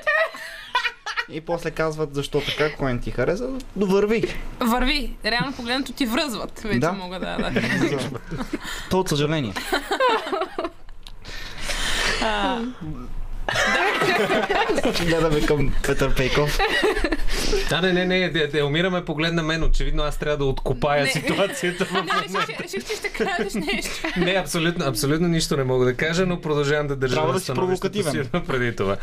И 1.29 1.41
после 1.41 1.71
казват 1.71 2.15
защо 2.15 2.41
така, 2.41 2.73
кой 2.73 2.93
не 2.93 3.01
ти 3.01 3.11
хареса, 3.11 3.49
довърви. 3.77 4.25
Върви. 4.61 5.17
Реално 5.25 5.53
погледнато 5.53 5.93
ти 5.93 6.07
връзват. 6.07 6.61
Вече 6.61 6.79
Да. 6.79 6.93
мога 6.93 7.21
да... 7.21 7.37
да. 7.37 7.61
То 8.91 9.01
от 9.01 9.09
съжаление. 9.09 9.53
А, 12.23 12.61
Гледаме 15.01 15.41
към 15.41 15.73
Петър 15.83 16.15
Пейков. 16.15 16.59
Да, 17.71 17.81
не, 17.81 17.93
не, 17.93 18.05
не, 18.07 18.29
де, 18.29 18.47
де, 18.47 18.63
умираме 18.63 19.05
поглед 19.05 19.35
на 19.35 19.43
мен. 19.43 19.65
Очевидно 19.65 20.03
аз 20.03 20.19
трябва 20.19 20.37
да 20.37 20.45
откопая 20.45 21.05
Не. 21.05 21.11
ситуацията 21.11 21.85
в 21.85 21.93
не, 21.93 21.99
момента. 21.99 22.25
реших, 22.25 22.47
че- 22.49 22.65
реших, 22.65 22.85
че 22.85 22.97
ще 22.97 23.09
кажеш 23.09 23.55
нещо. 23.55 23.91
Не, 24.17 24.31
абсолютно, 24.33 24.85
абсолютно 24.85 25.29
нищо 25.29 25.57
не 25.57 25.65
мога 25.65 25.85
да 25.85 25.95
кажа, 25.95 26.27
но 26.27 26.41
продължавам 26.41 26.87
да 26.87 26.97
държа 26.97 27.15
Трябва 27.15 27.33
да 27.33 27.41
си 27.41 27.55
провокативен. 27.55 28.29
преди 28.47 28.77
това. 28.77 28.97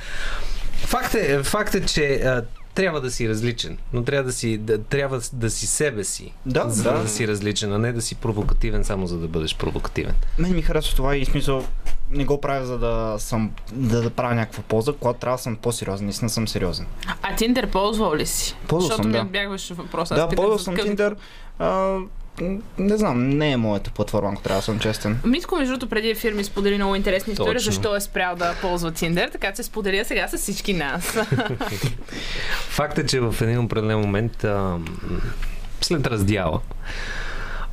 Факт 0.77 1.13
е, 1.15 1.43
факт 1.43 1.75
е 1.75 1.81
че 1.81 2.05
а, 2.15 2.43
трябва 2.73 3.01
да 3.01 3.11
си 3.11 3.29
различен, 3.29 3.77
но 3.93 4.03
трябва 4.03 4.23
да 4.23 4.31
си, 4.31 4.57
да, 4.57 4.77
трябва 4.79 5.21
да 5.33 5.49
си 5.49 5.67
себе 5.67 6.03
си, 6.03 6.33
Да, 6.45 6.65
за 6.67 6.83
да. 6.83 6.93
да 6.93 7.07
си 7.07 7.27
различен, 7.27 7.73
а 7.73 7.77
не 7.77 7.93
да 7.93 8.01
си 8.01 8.15
провокативен 8.15 8.83
само 8.83 9.07
за 9.07 9.17
да 9.17 9.27
бъдеш 9.27 9.55
провокативен. 9.55 10.13
Мен 10.37 10.55
ми 10.55 10.61
харесва 10.61 10.95
това 10.95 11.15
и 11.15 11.25
смисъл 11.25 11.65
не 12.09 12.25
го 12.25 12.41
правя 12.41 12.65
за 12.65 12.77
да 12.77 13.15
съм 13.17 13.51
да, 13.71 14.01
да 14.01 14.09
правя 14.09 14.35
някаква 14.35 14.63
полза, 14.63 14.93
когато 14.93 15.19
трябва 15.19 15.37
да 15.37 15.43
съм 15.43 15.55
по-сериозен, 15.55 16.05
наистина 16.05 16.29
съм 16.29 16.47
сериозен. 16.47 16.85
А 17.21 17.35
Тиндер 17.35 17.67
ползвал 17.67 18.15
ли 18.15 18.25
си? 18.25 18.55
Ползвал 18.59 18.79
Защото 18.81 19.03
съм, 19.03 19.11
ми 19.11 19.17
да. 19.17 19.23
отбягваш 19.23 19.69
въпроса. 19.69 20.15
да, 20.15 20.29
ползвал 20.29 20.59
съм 20.59 20.75
какъв- 20.75 20.89
Tinder. 20.89 21.15
Не 22.77 22.97
знам, 22.97 23.29
не 23.29 23.51
е 23.51 23.57
моята 23.57 23.91
платформа, 23.91 24.29
ако 24.33 24.41
трябва 24.41 24.59
да 24.59 24.65
съм 24.65 24.79
честен. 24.79 25.19
Митко, 25.25 25.55
между 25.55 25.73
другото, 25.73 25.89
преди 25.89 26.09
ефир 26.09 26.33
ми 26.33 26.43
сподели 26.43 26.75
много 26.75 26.95
интересна 26.95 27.33
история, 27.33 27.53
Точно. 27.53 27.71
защо 27.71 27.95
е 27.95 28.01
спрял 28.01 28.35
да 28.35 28.55
ползва 28.61 28.91
Тиндер, 28.91 29.29
така 29.29 29.51
че 29.51 29.63
споделя 29.63 30.05
сега 30.05 30.27
с 30.27 30.37
всички 30.37 30.73
нас. 30.73 31.17
Факт 32.69 32.97
е, 32.97 33.05
че 33.05 33.19
в 33.19 33.35
един 33.41 33.59
определен 33.59 33.99
момент 33.99 34.43
а, 34.43 34.77
след 35.81 36.07
раздяла 36.07 36.59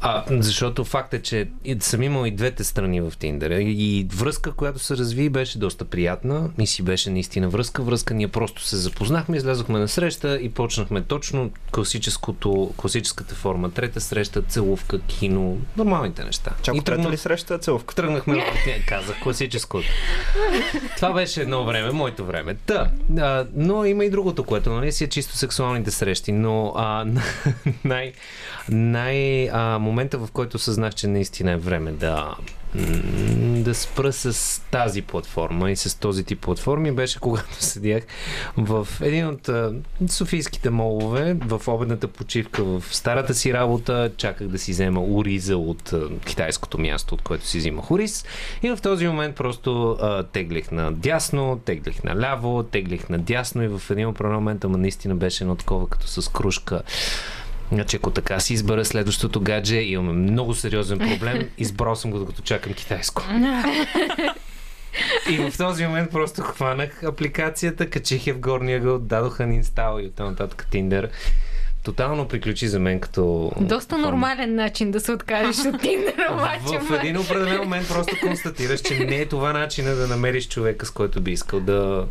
а, 0.07 0.25
защото 0.31 0.85
факт 0.85 1.15
е, 1.15 1.23
че 1.23 1.49
съм 1.81 2.03
имал 2.03 2.27
и 2.27 2.31
двете 2.31 2.65
страни 2.65 3.01
в 3.01 3.13
Тиндер. 3.19 3.51
И 3.51 4.07
връзка, 4.15 4.53
която 4.53 4.79
се 4.79 4.97
разви, 4.97 5.29
беше 5.29 5.59
доста 5.59 5.85
приятна 5.85 6.51
и 6.59 6.67
си 6.67 6.83
беше 6.83 7.11
наистина 7.11 7.49
връзка. 7.49 7.83
Връзка 7.83 8.15
ние 8.15 8.29
просто 8.29 8.63
се 8.63 8.77
запознахме, 8.77 9.37
излязохме 9.37 9.79
на 9.79 9.89
среща 9.89 10.39
и 10.41 10.49
почнахме 10.49 11.03
точно 11.03 11.51
класическото, 11.73 12.75
класическата 12.77 13.35
форма. 13.35 13.71
Трета 13.71 14.01
среща, 14.01 14.43
целувка, 14.43 15.01
кино, 15.01 15.59
нормалните 15.77 16.25
неща. 16.25 16.51
Чако 16.63 16.77
и 16.77 16.81
тръгна- 16.81 17.11
ли 17.11 17.17
среща 17.17 17.59
целувка? 17.59 17.95
Тръгнахме, 17.95 18.45
казах 18.87 19.21
класическото. 19.23 19.87
Това 20.97 21.13
беше 21.13 21.43
едно 21.43 21.65
време, 21.65 21.91
моето 21.93 22.25
време. 22.27 22.55
Та, 22.55 22.91
а, 23.19 23.47
но 23.55 23.85
има 23.85 24.05
и 24.05 24.11
другото, 24.11 24.45
което 24.45 24.71
нали, 24.71 24.93
си 24.93 25.05
е 25.05 25.09
чисто 25.09 25.37
сексуалните 25.37 25.91
срещи, 25.91 26.33
но 26.33 26.73
а, 26.77 27.07
най, 27.85 28.13
най 28.69 29.49
а, 29.49 29.79
момента, 29.95 30.19
в 30.19 30.29
който 30.33 30.59
съзнах, 30.59 30.95
че 30.95 31.07
наистина 31.07 31.51
е 31.51 31.57
време 31.57 31.93
да 31.93 32.37
да 33.63 33.75
спра 33.75 34.13
с 34.13 34.63
тази 34.71 35.03
платформа 35.03 35.71
и 35.71 35.77
с 35.77 35.99
този 36.01 36.25
тип 36.25 36.41
платформи 36.41 36.93
беше 36.93 37.21
когато 37.21 37.55
седях 37.65 38.03
в 38.57 38.89
един 39.01 39.27
от 39.29 39.51
софийските 40.09 40.71
молове 40.71 41.37
в 41.41 41.63
обедната 41.69 42.09
почивка 42.09 42.65
в 42.65 42.83
старата 42.91 43.35
си 43.35 43.53
работа, 43.53 44.11
чаках 44.17 44.49
да 44.49 44.59
си 44.59 44.71
взема 44.71 45.05
ориза 45.05 45.57
от 45.57 45.95
китайското 46.27 46.81
място, 46.81 47.15
от 47.15 47.23
което 47.23 47.47
си 47.47 47.59
взимах 47.59 47.91
ориз 47.91 48.25
и 48.63 48.71
в 48.71 48.79
този 48.83 49.07
момент 49.07 49.37
просто 49.37 49.91
а, 50.01 50.23
теглих 50.23 50.71
на 50.71 50.93
дясно, 50.93 51.61
теглих 51.65 52.05
на 52.05 52.21
ляво, 52.21 52.63
теглих 52.63 53.09
на 53.09 53.19
дясно 53.19 53.63
и 53.63 53.69
в 53.69 53.83
един 53.91 54.15
момент, 54.21 54.65
ама 54.65 54.79
наистина 54.79 55.15
беше 55.15 55.45
едно 55.45 55.57
такова 55.57 55.89
като 55.89 56.07
с 56.07 56.33
кружка. 56.33 56.83
Значи, 57.75 57.97
ако 57.97 58.11
така 58.11 58.41
си 58.41 58.55
избера 58.55 58.85
следващото 58.85 59.41
гадже, 59.41 59.77
имаме 59.77 60.13
много 60.13 60.55
сериозен 60.55 60.99
проблем. 60.99 61.51
Избрал 61.59 61.97
съм 61.97 62.11
го, 62.11 62.19
докато 62.19 62.43
чакам 62.43 62.73
китайско. 62.73 63.23
И 65.31 65.37
в 65.37 65.59
този 65.59 65.87
момент 65.87 66.11
просто 66.11 66.43
хванах 66.43 67.03
апликацията, 67.03 67.91
качих 67.91 68.27
я 68.27 68.35
в 68.35 68.39
горния 68.39 68.77
ъгъл, 68.79 68.99
дадоха 68.99 69.47
ни 69.47 69.57
инстал 69.57 69.99
и 70.01 70.07
оттам 70.07 70.29
нататък 70.29 70.67
Tinder. 70.73 71.09
Тотално 71.85 72.29
приключи 72.29 72.69
за 72.69 72.81
мен 72.81 73.01
като... 73.01 73.53
Доста 73.61 73.99
нормален 73.99 74.55
начин 74.55 74.91
да 74.91 75.01
се 75.01 75.13
откажеш 75.13 75.67
от 75.67 75.81
Тиндер, 75.81 76.15
обаче. 76.33 76.79
В, 76.79 76.89
в 76.89 76.99
един 77.01 77.19
определен 77.19 77.59
момент 77.59 77.89
просто 77.89 78.17
констатираш, 78.23 78.81
че 78.81 78.99
не 78.99 79.17
е 79.17 79.27
това 79.27 79.53
начина 79.53 79.95
да 79.95 80.07
намериш 80.07 80.49
човека, 80.49 80.87
с 80.87 80.91
който 80.91 81.21
би 81.21 81.33
искал 81.33 81.61
да... 81.61 82.07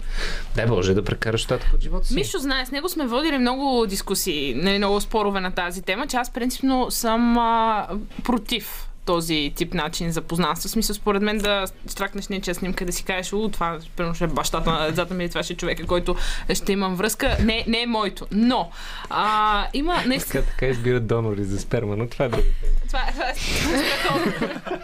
Дай 0.55 0.65
Боже, 0.65 0.93
да 0.93 1.03
прекараш 1.03 1.41
остатък 1.41 1.73
от 1.73 1.81
живота 1.81 2.07
си. 2.07 2.13
Мишо 2.13 2.39
знае, 2.39 2.65
с 2.65 2.71
него 2.71 2.89
сме 2.89 3.07
водили 3.07 3.37
много 3.37 3.85
дискусии, 3.85 4.53
нали, 4.55 4.77
много 4.77 5.01
спорове 5.01 5.39
на 5.39 5.51
тази 5.51 5.81
тема, 5.81 6.07
че 6.07 6.17
аз 6.17 6.33
принципно 6.33 6.91
съм 6.91 7.37
а, 7.37 7.87
против 8.23 8.87
този 9.05 9.53
тип 9.55 9.73
начин 9.73 10.11
за 10.11 10.21
познанство. 10.21 10.67
В 10.67 10.71
смисъл, 10.71 10.95
според 10.95 11.21
мен 11.21 11.37
да 11.37 11.65
стракнеш 11.87 12.27
нечия 12.27 12.55
снимка, 12.55 12.85
да 12.85 12.91
си 12.91 13.03
кажеш, 13.03 13.33
у, 13.33 13.49
това 13.49 13.79
примерно 13.95 14.15
ще 14.15 14.23
е 14.23 14.27
бащата 14.27 14.71
на 14.71 14.87
децата 14.87 15.13
ми, 15.13 15.29
това 15.29 15.43
ще 15.43 15.53
е 15.53 15.55
човека, 15.55 15.85
който 15.85 16.15
ще 16.53 16.71
имам 16.71 16.95
връзка. 16.95 17.37
Не, 17.41 17.63
не 17.67 17.81
е 17.81 17.85
моето. 17.87 18.27
Но, 18.31 18.71
а, 19.09 19.67
има 19.73 20.03
наистина... 20.05 20.43
Така, 20.43 20.51
така 20.51 20.65
избират 20.67 21.07
донори 21.07 21.43
за 21.43 21.59
сперма, 21.59 21.95
но 21.95 22.07
това 22.07 22.25
е 22.25 22.29
друго. 22.29 22.43
Това, 22.87 22.99
е- 22.99 23.11
това 23.13 23.29
е. 23.29 23.33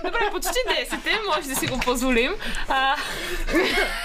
Добре, 0.06 0.20
почти 0.32 0.60
10 0.90 0.94
е, 0.94 1.20
може 1.36 1.50
да 1.50 1.56
си 1.56 1.68
го 1.68 1.80
позволим. 1.80 2.32
А, 2.68 2.96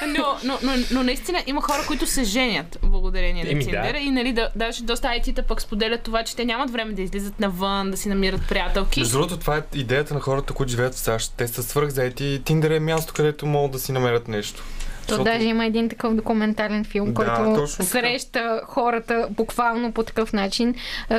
но, 0.07 0.39
но, 0.45 0.59
но, 0.63 0.73
но 0.91 1.03
наистина 1.03 1.43
има 1.47 1.63
хора, 1.63 1.85
които 1.87 2.07
се 2.07 2.25
женят 2.25 2.79
благодарение 2.83 3.45
на 3.45 3.51
Еми, 3.51 3.65
да. 3.65 3.99
И 3.99 4.11
нали, 4.11 4.33
да, 4.33 4.51
даже 4.57 4.83
доста 4.83 5.09
IT-та 5.09 5.43
пък 5.43 5.63
споделят 5.63 6.03
това, 6.03 6.25
че 6.25 6.37
те 6.37 6.45
нямат 6.45 6.71
време 6.71 6.93
да 6.93 7.03
излизат 7.03 7.41
навън, 7.41 7.91
да 7.91 7.97
си 7.97 8.09
намират 8.09 8.49
приятелки. 8.49 9.01
Между 9.01 9.19
другото, 9.19 9.37
това 9.37 9.57
е 9.57 9.63
идеята 10.05 10.15
на 10.15 10.21
хората, 10.21 10.55
които 10.55 10.71
живеят 10.71 10.95
в 10.95 10.99
САЩ. 10.99 11.33
Те 11.37 11.49
са 11.49 11.63
свръхзаети 11.63 12.25
и 12.25 12.43
Тиндер 12.43 12.71
е 12.71 12.81
място, 12.81 13.13
където 13.17 13.47
могат 13.47 13.73
да 13.73 13.79
си 13.79 13.93
намерят 13.93 14.29
нещо. 14.29 14.63
То 14.63 15.09
Защото- 15.09 15.25
даже 15.25 15.45
има 15.45 15.65
един 15.67 15.89
такъв 15.89 16.15
документален 16.15 16.85
филм, 16.85 17.13
Да, 17.13 17.15
който 17.15 17.61
точно 17.61 17.85
среща 17.85 18.61
хората 18.65 19.27
буквално 19.31 19.93
по 19.93 20.03
такъв 20.03 20.33
начин. 20.33 20.75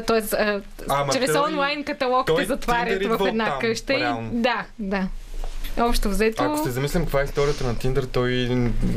Тоест, 0.08 0.36
чрез 1.14 1.36
онлайн 1.36 1.84
каталог 1.84 2.28
те 2.38 2.46
затварят 2.46 3.06
в 3.06 3.28
една 3.28 3.44
оттам, 3.44 3.60
къща. 3.60 3.94
И... 3.94 4.00
реално. 4.00 4.30
Да, 4.34 4.66
да. 4.80 5.08
Общо 5.80 6.10
взето. 6.10 6.44
Ако 6.44 6.64
се 6.64 6.72
замислим 6.72 7.04
каква 7.04 7.22
е 7.22 7.24
историята 7.24 7.64
на 7.64 7.78
Тиндер, 7.78 8.04
той, 8.04 8.50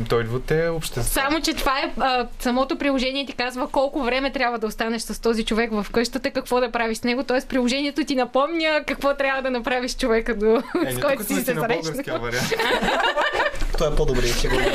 той 0.08 0.26
те 0.46 0.68
общества. 0.68 1.02
Само, 1.02 1.40
че 1.40 1.54
това 1.54 1.78
е 1.78 1.92
а, 2.00 2.26
самото 2.38 2.78
приложение 2.78 3.26
ти 3.26 3.32
казва 3.32 3.68
колко 3.68 4.02
време 4.02 4.32
трябва 4.32 4.58
да 4.58 4.66
останеш 4.66 5.02
с 5.02 5.22
този 5.22 5.44
човек 5.44 5.70
в 5.72 5.86
къщата, 5.92 6.30
какво 6.30 6.60
да 6.60 6.72
правиш 6.72 6.98
с 6.98 7.04
него. 7.04 7.22
Т.е. 7.22 7.40
приложението 7.40 8.04
ти 8.04 8.14
напомня 8.14 8.82
какво 8.86 9.14
трябва 9.14 9.42
да 9.42 9.50
направиш 9.50 9.90
с 9.90 9.96
човека, 9.96 10.34
до, 10.34 10.62
Е, 10.86 10.92
с 10.92 11.00
който 11.00 11.24
си 11.24 11.34
се 11.34 11.44
срещнал. 11.44 12.20
Това 13.72 13.86
е 13.92 13.94
по-добре, 13.96 14.26
сигурно. 14.26 14.66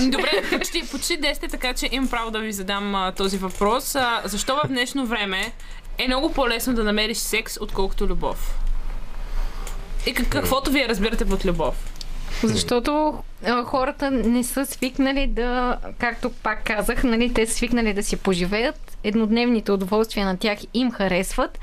Добре, 0.00 0.42
почти, 0.50 0.82
почти 0.90 1.20
10, 1.20 1.50
така 1.50 1.74
че 1.74 1.88
имам 1.92 2.08
право 2.08 2.30
да 2.30 2.38
ви 2.38 2.52
задам 2.52 2.94
а, 2.94 3.12
този 3.12 3.36
въпрос. 3.36 3.94
А, 3.94 4.20
защо 4.24 4.60
в 4.64 4.68
днешно 4.68 5.06
време 5.06 5.52
е 5.98 6.06
много 6.06 6.32
по-лесно 6.32 6.74
да 6.74 6.84
намериш 6.84 7.18
секс, 7.18 7.56
отколкото 7.60 8.06
любов? 8.06 8.54
И 10.06 10.14
как- 10.14 10.28
каквото 10.28 10.70
вие 10.70 10.88
разбирате 10.88 11.24
под 11.24 11.44
любов? 11.44 11.74
Защото 12.44 13.14
а, 13.46 13.64
хората 13.64 14.10
не 14.10 14.44
са 14.44 14.66
свикнали 14.66 15.26
да, 15.26 15.78
както 15.98 16.30
пак 16.30 16.64
казах, 16.64 17.04
нали, 17.04 17.34
те 17.34 17.46
са 17.46 17.54
свикнали 17.54 17.92
да 17.92 18.02
си 18.02 18.16
поживеят, 18.16 18.96
еднодневните 19.04 19.72
удоволствия 19.72 20.26
на 20.26 20.36
тях 20.36 20.58
им 20.74 20.90
харесват 20.90 21.58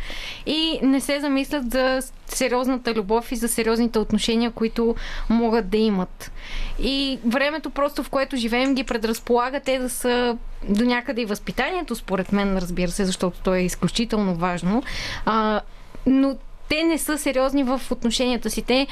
и 0.46 0.80
не 0.84 1.02
се 1.02 1.20
замислят 1.20 1.72
за 1.72 2.00
сериозната 2.28 2.94
любов 2.94 3.32
и 3.32 3.36
за 3.36 3.48
сериозните 3.48 4.00
отношения, 4.00 4.52
които 4.52 4.96
могат 5.30 5.70
да 5.70 5.78
имат. 5.78 6.32
И 6.80 7.20
времето 7.26 7.70
просто, 7.70 8.04
в 8.04 8.10
което 8.10 8.36
живеем, 8.36 8.76
ги 8.76 8.84
предразполага 8.84 9.60
те 9.60 9.80
да 9.80 9.90
са 9.90 10.38
до 10.70 10.86
някъде 10.86 11.22
и 11.22 11.26
възпитанието, 11.26 11.96
според 11.96 12.32
мен, 12.32 12.58
разбира 12.58 12.92
се, 12.92 13.06
защото 13.06 13.40
то 13.40 13.54
е 13.54 13.62
изключително 13.62 14.36
важно. 14.36 14.84
А, 15.26 15.62
но 16.06 16.38
те 16.70 16.84
не 16.84 16.98
са 16.98 17.18
сериозни 17.18 17.64
в 17.64 17.82
отношенията 17.92 18.50
си. 18.50 18.62
Те 18.62 18.88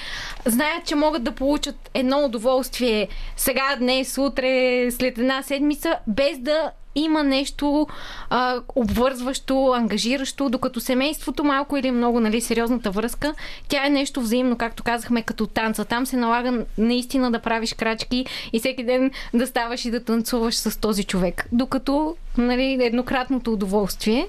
знаят, 0.45 0.86
че 0.86 0.95
могат 0.95 1.23
да 1.23 1.32
получат 1.32 1.89
едно 1.93 2.25
удоволствие 2.25 3.07
сега, 3.36 3.75
днес, 3.80 4.17
утре, 4.17 4.88
след 4.91 5.17
една 5.17 5.43
седмица, 5.43 5.95
без 6.07 6.39
да 6.39 6.71
има 6.97 7.23
нещо 7.23 7.88
а, 8.30 8.61
обвързващо, 8.75 9.73
ангажиращо, 9.75 10.49
докато 10.49 10.80
семейството 10.80 11.43
малко 11.43 11.78
или 11.78 11.91
много, 11.91 12.19
нали, 12.19 12.41
сериозната 12.41 12.91
връзка, 12.91 13.34
тя 13.67 13.86
е 13.86 13.89
нещо 13.89 14.21
взаимно, 14.21 14.57
както 14.57 14.84
казахме, 14.84 15.21
като 15.21 15.47
танца. 15.47 15.86
Там 15.86 16.05
се 16.05 16.17
налага 16.17 16.65
наистина 16.78 17.32
да 17.32 17.39
правиш 17.39 17.73
крачки 17.73 18.25
и 18.53 18.59
всеки 18.59 18.84
ден 18.84 19.11
да 19.34 19.47
ставаш 19.47 19.86
и 19.86 19.91
да 19.91 20.03
танцуваш 20.03 20.55
с 20.55 20.80
този 20.80 21.03
човек. 21.03 21.47
Докато, 21.51 22.15
нали, 22.38 22.78
еднократното 22.82 23.53
удоволствие 23.53 24.28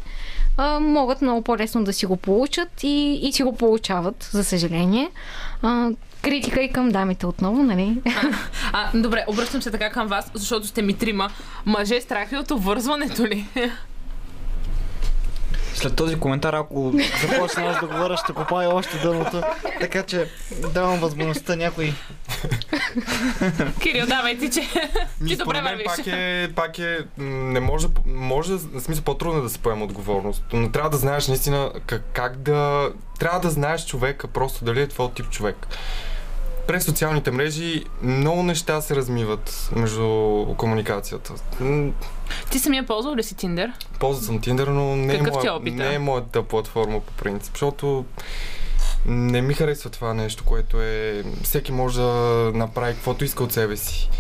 а, 0.58 0.80
могат 0.80 1.22
много 1.22 1.42
по-лесно 1.42 1.84
да 1.84 1.92
си 1.92 2.06
го 2.06 2.16
получат 2.16 2.82
и, 2.82 3.20
и 3.22 3.32
си 3.32 3.42
го 3.42 3.56
получават, 3.56 4.28
за 4.32 4.44
съжаление. 4.44 5.10
А, 5.62 5.90
критика 6.22 6.62
и 6.62 6.72
към 6.72 6.88
дамите 6.88 7.26
отново, 7.26 7.62
нали? 7.62 8.02
А, 8.72 8.90
добре, 8.94 9.24
обръщам 9.28 9.62
се 9.62 9.70
така 9.70 9.90
към 9.90 10.06
вас, 10.06 10.30
защото 10.34 10.66
сте 10.66 10.82
ми 10.82 10.94
трима. 10.94 11.30
Мъже, 11.66 12.00
страх 12.00 12.28
ви 12.28 12.36
от 12.36 12.50
обвързването 12.50 13.24
ли? 13.24 13.46
След 15.78 15.96
този 15.96 16.18
коментар, 16.20 16.54
ако 16.54 16.92
започна 17.22 17.66
аз 17.66 17.80
да 17.80 17.86
говоря, 17.86 18.16
ще 18.16 18.32
копая 18.32 18.74
още 18.74 18.98
дъното. 18.98 19.42
Така 19.80 20.02
че 20.02 20.28
давам 20.72 21.00
възможността 21.00 21.56
някой... 21.56 21.94
Кирил, 23.80 24.06
давай 24.06 24.38
ти, 24.38 24.50
че, 24.50 24.60
че 25.28 25.36
добре 25.36 25.60
вървиш. 25.60 25.86
пак 25.86 26.06
е, 26.06 26.50
пак 26.56 26.78
е, 26.78 26.98
не 27.18 27.60
може, 27.60 27.86
може, 28.06 28.54
в 28.54 28.80
смисъл 28.80 29.04
по-трудно 29.04 29.38
е 29.38 29.42
да 29.42 29.48
се 29.48 29.58
поема 29.58 29.84
отговорност, 29.84 30.44
но 30.52 30.72
трябва 30.72 30.90
да 30.90 30.96
знаеш 30.96 31.28
наистина 31.28 31.72
как, 31.86 32.02
как 32.12 32.36
да, 32.36 32.90
трябва 33.18 33.40
да 33.40 33.50
знаеш 33.50 33.86
човека 33.86 34.28
просто 34.28 34.64
дали 34.64 34.80
е 34.80 34.88
твой 34.88 35.10
тип 35.14 35.30
човек. 35.30 35.66
През 36.68 36.84
социалните 36.84 37.30
мрежи 37.30 37.84
много 38.02 38.42
неща 38.42 38.80
се 38.80 38.96
размиват 38.96 39.70
между 39.76 40.04
комуникацията. 40.56 41.34
Ти 42.50 42.58
самия 42.58 42.86
ползвал 42.86 43.16
ли 43.16 43.22
си 43.22 43.34
Тиндър? 43.34 43.72
Ползвам 44.00 44.24
съм 44.24 44.40
Tinder, 44.40 44.68
но 44.68 44.96
не 44.96 45.14
е, 45.14 45.18
Какъв 45.18 45.34
е 45.34 45.38
моя, 45.38 45.54
опита? 45.54 45.76
не 45.76 45.94
е 45.94 45.98
моята 45.98 46.42
платформа 46.42 47.00
по 47.00 47.12
принцип, 47.12 47.52
защото 47.52 48.04
не 49.06 49.42
ми 49.42 49.54
харесва 49.54 49.90
това 49.90 50.14
нещо, 50.14 50.44
което 50.44 50.82
е... 50.82 51.24
Всеки 51.42 51.72
може 51.72 52.00
да 52.00 52.52
направи 52.54 52.94
каквото 52.94 53.24
иска 53.24 53.44
от 53.44 53.52
себе 53.52 53.76
си. 53.76 54.10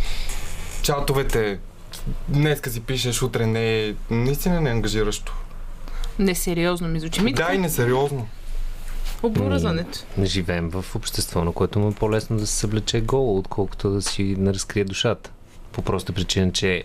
Чатовете, 0.82 1.58
днеска 2.28 2.70
си 2.70 2.80
пишеш, 2.80 3.22
утре 3.22 3.46
не 3.46 3.86
е... 3.86 3.94
Наистина 4.10 4.60
не 4.60 4.70
е 4.70 4.72
ангажиращо. 4.72 5.36
Несериозно 6.18 6.88
ми 6.88 7.00
звучи. 7.00 7.20
Митко, 7.20 7.42
Да, 7.42 7.54
и 7.54 7.58
несериозно. 7.58 8.28
Обвързването. 9.22 9.98
Живеем 10.22 10.70
в 10.70 10.96
общество, 10.96 11.44
на 11.44 11.52
което 11.52 11.78
му 11.78 11.88
е 11.88 11.94
по-лесно 11.94 12.36
да 12.36 12.46
се 12.46 12.56
съблече 12.56 13.00
голо, 13.00 13.38
отколкото 13.38 13.90
да 13.90 14.02
си 14.02 14.22
не 14.38 14.54
разкрие 14.54 14.84
душата. 14.84 15.30
По 15.72 15.82
проста 15.82 16.12
причина, 16.12 16.52
че 16.52 16.84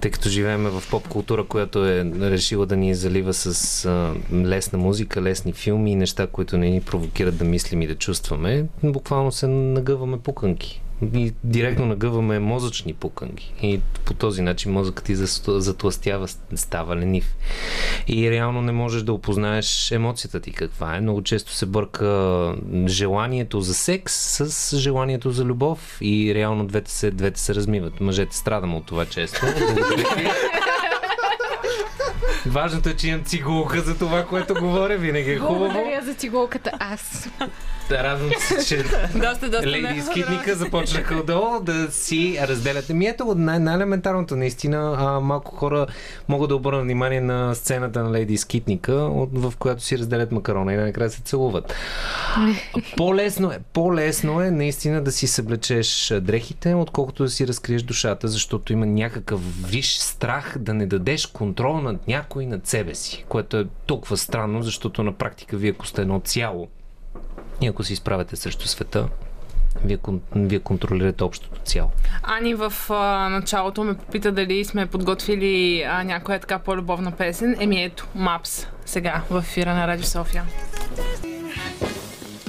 тъй 0.00 0.10
като 0.10 0.28
живеем 0.28 0.64
в 0.64 0.82
поп 0.90 1.08
култура, 1.08 1.44
която 1.44 1.86
е 1.86 2.04
решила 2.20 2.66
да 2.66 2.76
ни 2.76 2.94
залива 2.94 3.34
с 3.34 3.84
а, 3.84 4.14
лесна 4.32 4.78
музика, 4.78 5.22
лесни 5.22 5.52
филми 5.52 5.92
и 5.92 5.96
неща, 5.96 6.26
които 6.26 6.58
не 6.58 6.70
ни 6.70 6.80
провокират 6.80 7.36
да 7.36 7.44
мислим 7.44 7.82
и 7.82 7.86
да 7.86 7.94
чувстваме, 7.94 8.64
буквално 8.82 9.32
се 9.32 9.46
нагъваме 9.46 10.18
пуканки. 10.18 10.82
И 11.02 11.32
директно 11.44 11.86
нагъваме 11.86 12.38
мозъчни 12.38 12.94
пуканки. 12.94 13.52
И 13.62 13.80
по 14.04 14.14
този 14.14 14.42
начин 14.42 14.72
мозъкът 14.72 15.04
ти 15.04 15.14
затластява, 15.46 16.28
става 16.54 16.96
ленив. 16.96 17.36
И 18.08 18.30
реално 18.30 18.62
не 18.62 18.72
можеш 18.72 19.02
да 19.02 19.12
опознаеш 19.12 19.90
емоцията 19.90 20.40
ти 20.40 20.52
каква 20.52 20.96
е. 20.96 21.00
Много 21.00 21.22
често 21.22 21.52
се 21.52 21.66
бърка 21.66 22.54
желанието 22.86 23.60
за 23.60 23.74
секс 23.74 24.12
с 24.14 24.78
желанието 24.78 25.30
за 25.30 25.44
любов 25.44 25.98
и 26.00 26.34
реално 26.34 26.66
двете 26.66 26.90
се, 26.90 27.10
двете 27.10 27.40
се 27.40 27.54
размиват. 27.54 28.00
Мъжете 28.00 28.36
страдаме 28.36 28.76
от 28.76 28.86
това 28.86 29.06
често. 29.06 29.40
Благодаря. 29.58 30.34
Важното 32.46 32.88
е, 32.88 32.94
че 32.94 33.08
имам 33.08 33.24
цигулка 33.24 33.80
за 33.80 33.98
това, 33.98 34.24
което 34.24 34.54
говоря. 34.54 34.96
Винаги 34.96 35.30
е 35.30 35.38
хубаво. 35.38 35.58
Благодаря 35.58 36.02
за 36.02 36.14
цигулката. 36.14 36.70
Аз. 36.80 37.28
Да, 37.88 38.04
радвам 38.04 38.30
се, 38.38 38.66
че 38.66 38.82
Доста, 39.14 39.50
доста. 39.50 39.66
Лейди 39.66 39.86
не- 39.88 39.96
изкитника 39.96 40.54
започнаха 40.54 41.14
отдолу 41.16 41.60
да 41.60 41.90
си 41.90 42.38
разделят. 42.42 42.88
Ми 42.88 43.06
ето 43.06 43.34
най- 43.36 43.58
най-елементарното 43.58 44.36
наистина. 44.36 44.96
А, 44.98 45.20
малко 45.20 45.56
хора 45.56 45.86
могат 46.28 46.48
да 46.48 46.56
обърнат 46.56 46.82
внимание 46.82 47.20
на 47.20 47.54
сцената 47.54 48.02
на 48.04 48.10
Лейди 48.10 48.34
изкитника, 48.34 48.92
от, 48.92 49.30
в 49.32 49.52
която 49.58 49.82
си 49.82 49.98
разделят 49.98 50.32
макарона 50.32 50.72
и 50.72 50.76
накрая 50.76 51.10
се 51.10 51.20
целуват. 51.20 51.74
По-лесно 52.96 53.52
е, 53.52 53.58
по-лесно 53.72 54.40
е 54.40 54.50
наистина 54.50 55.02
да 55.02 55.12
си 55.12 55.26
съблечеш 55.26 56.12
дрехите, 56.20 56.74
отколкото 56.74 57.22
да 57.22 57.28
си 57.30 57.46
разкриеш 57.48 57.82
душата, 57.82 58.28
защото 58.28 58.72
има 58.72 58.86
някакъв 58.86 59.40
виш 59.68 59.98
страх 59.98 60.56
да 60.58 60.74
не 60.74 60.86
дадеш 60.86 61.26
контрол 61.26 61.80
над 61.80 62.08
някой 62.08 62.35
над 62.44 62.66
себе 62.66 62.94
си, 62.94 63.24
което 63.28 63.56
е 63.56 63.66
толкова 63.86 64.16
странно, 64.16 64.62
защото 64.62 65.02
на 65.02 65.12
практика 65.12 65.56
вие 65.56 65.70
ако 65.70 65.86
сте 65.86 66.02
едно 66.02 66.20
цяло, 66.20 66.68
и 67.60 67.66
ако 67.66 67.84
се 67.84 67.92
изправяте 67.92 68.36
срещу 68.36 68.68
света, 68.68 69.08
вие, 69.84 69.98
вие 70.34 70.58
контролирате 70.58 71.24
общото 71.24 71.60
цяло. 71.60 71.90
Ани 72.22 72.54
в 72.54 72.72
а, 72.90 73.28
началото 73.28 73.84
ме 73.84 73.96
попита 73.96 74.32
дали 74.32 74.64
сме 74.64 74.86
подготвили 74.86 75.82
а, 75.82 76.04
някоя 76.04 76.40
така 76.40 76.58
по-любовна 76.58 77.12
песен. 77.12 77.56
Еми 77.60 77.84
ето, 77.84 78.06
Мапс, 78.14 78.66
сега 78.86 79.22
в 79.30 79.38
ефира 79.38 79.74
на 79.74 79.88
Радио 79.88 80.04
София. 80.04 80.44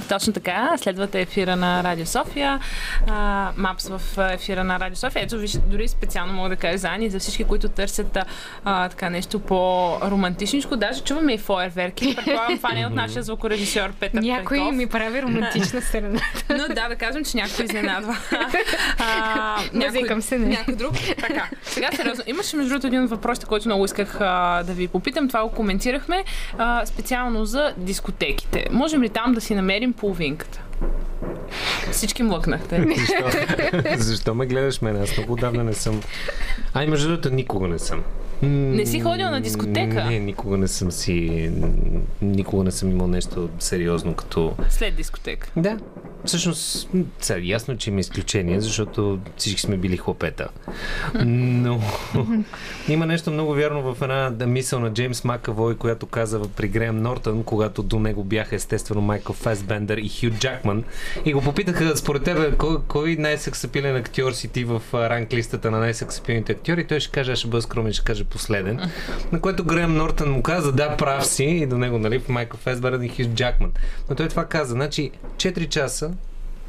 Точно 0.08 0.32
така, 0.32 0.72
следвате 0.76 1.20
ефира 1.20 1.56
на 1.56 1.84
Радио 1.84 2.06
София, 2.06 2.60
а, 3.06 3.50
Мапс 3.56 3.88
в 3.88 4.00
ефира 4.18 4.64
на 4.64 4.80
Радио 4.80 4.96
София. 4.96 5.22
Ето, 5.22 5.38
виж, 5.38 5.52
дори 5.66 5.88
специално 5.88 6.32
мога 6.32 6.48
да 6.48 6.56
кажа 6.56 6.78
за 6.78 6.88
Ани, 6.88 7.10
за 7.10 7.18
всички, 7.18 7.44
които 7.44 7.68
търсят 7.68 8.18
а, 8.64 8.88
така 8.88 9.10
нещо 9.10 9.38
по-романтичничко. 9.38 10.76
Даже 10.76 11.00
чуваме 11.00 11.34
и 11.34 11.38
фойерверки. 11.38 12.14
Предполагам, 12.16 12.56
това 12.56 12.72
не 12.72 12.80
е 12.80 12.86
от 12.86 12.94
нашия 12.94 13.22
звукорежисьор 13.22 13.92
Петър 14.00 14.22
Някой 14.22 14.72
ми 14.72 14.86
прави 14.86 15.22
романтична 15.22 15.82
страна. 15.82 16.20
Но 16.50 16.68
да, 16.68 16.88
да 16.88 16.96
кажем, 16.96 17.24
че 17.24 17.36
някой 17.36 17.64
изненадва. 17.64 18.16
А, 18.98 19.58
Мазикам 19.72 20.22
се, 20.22 20.38
не. 20.38 20.46
Някой 20.46 20.74
друг. 20.74 20.92
Така. 21.20 21.48
Сега 21.62 21.88
сериозно. 21.92 22.24
Имаше 22.26 22.56
между 22.56 22.68
другото 22.68 22.86
един 22.86 23.02
от 23.02 23.10
въпросите, 23.10 23.46
който 23.46 23.68
много 23.68 23.84
исках 23.84 24.20
а, 24.20 24.62
да 24.62 24.72
ви 24.72 24.88
попитам. 24.88 25.28
Това 25.28 25.42
го 25.42 25.50
коментирахме. 25.50 26.24
А, 26.58 26.86
специално 26.86 27.44
за 27.44 27.72
дискотеките. 27.76 28.66
Можем 28.70 29.02
ли 29.02 29.08
там 29.08 29.32
да 29.32 29.40
си 29.40 29.54
намерим 29.54 29.92
половинката? 30.00 30.60
Всички 31.90 32.22
млъкнахте. 32.22 32.86
Защо, 32.96 34.04
защо 34.04 34.34
ме 34.34 34.46
гледаш 34.46 34.80
мен? 34.80 35.02
Аз 35.02 35.16
много 35.16 35.36
давна 35.36 35.64
не 35.64 35.72
съм. 35.72 36.00
Ай, 36.74 36.86
между 36.86 37.08
другото, 37.08 37.30
никога 37.30 37.68
не 37.68 37.78
съм. 37.78 38.02
Не 38.42 38.86
си 38.86 39.00
ходил 39.00 39.30
на 39.30 39.40
дискотека? 39.40 40.04
Не, 40.04 40.18
никога 40.18 40.56
не 40.56 40.68
съм 40.68 40.92
си... 40.92 41.50
Никога 42.22 42.64
не 42.64 42.70
съм 42.70 42.90
имал 42.90 43.06
нещо 43.06 43.48
сериозно 43.58 44.14
като... 44.14 44.54
След 44.68 44.94
дискотека. 44.94 45.50
Да. 45.56 45.78
Всъщност, 46.24 46.88
сега, 47.20 47.40
ясно, 47.42 47.76
че 47.76 47.90
има 47.90 48.00
изключение, 48.00 48.60
защото 48.60 49.18
всички 49.36 49.60
сме 49.60 49.76
били 49.76 49.96
хлопета. 49.96 50.48
Но 51.24 51.80
има 52.88 53.06
нещо 53.06 53.30
много 53.30 53.54
вярно 53.54 53.94
в 53.94 54.02
една 54.02 54.30
да, 54.30 54.46
мисъл 54.46 54.80
на 54.80 54.92
Джеймс 54.92 55.24
Макавой, 55.24 55.76
която 55.76 56.06
каза 56.06 56.40
при 56.56 56.68
Греъм 56.68 57.02
Нортън, 57.02 57.44
когато 57.44 57.82
до 57.82 57.98
него 57.98 58.24
бяха 58.24 58.56
естествено 58.56 59.00
Майкъл 59.00 59.34
Фесбендър 59.34 59.98
и 59.98 60.08
Хю 60.08 60.30
Джакман. 60.38 60.84
И 61.24 61.34
го 61.38 61.44
попитаха, 61.44 61.96
според 61.96 62.24
тебе, 62.24 62.56
кой, 62.56 62.76
кой 62.88 63.16
най-сексапилен 63.18 63.96
актьор 63.96 64.32
си 64.32 64.48
ти 64.48 64.64
в 64.64 64.82
а, 64.92 65.10
ранглистата 65.10 65.70
на 65.70 65.78
най-сексапилните 65.78 66.52
актьори? 66.52 66.86
Той 66.86 67.00
ще 67.00 67.10
каже, 67.10 67.32
аз 67.32 67.38
ще 67.38 67.48
бъда 67.48 67.62
скромен, 67.62 67.92
ще 67.92 68.04
каже 68.04 68.24
последен. 68.24 68.80
На 69.32 69.40
което 69.40 69.64
Греъм 69.64 69.96
Нортън 69.96 70.30
му 70.30 70.42
каза, 70.42 70.72
да, 70.72 70.96
прав 70.96 71.26
си. 71.26 71.44
И 71.44 71.66
до 71.66 71.78
него, 71.78 71.98
нали, 71.98 72.18
в 72.18 72.28
Майкъл 72.28 72.60
Фесбендър 72.60 73.00
и 73.00 73.08
Хю 73.08 73.22
Джакман. 73.34 73.72
Но 74.10 74.16
той 74.16 74.28
това 74.28 74.44
каза. 74.44 74.72
Значи, 74.72 75.10
4 75.36 75.68
часа 75.68 76.10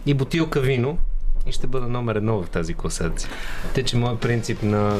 и 0.05 0.13
бутилка 0.13 0.59
вино 0.61 0.97
и 1.47 1.51
ще 1.51 1.67
бъда 1.67 1.87
номер 1.87 2.15
едно 2.15 2.43
в 2.43 2.49
тази 2.49 2.73
класация. 2.73 3.29
Те, 3.73 3.83
че 3.83 3.97
моят 3.97 4.19
принцип 4.19 4.63
на... 4.63 4.99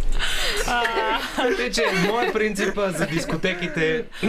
Те, 1.56 1.70
че 1.70 1.82
моят 2.08 2.32
принцип 2.32 2.78
а, 2.78 2.90
за 2.90 3.06
дискотеките 3.06 4.04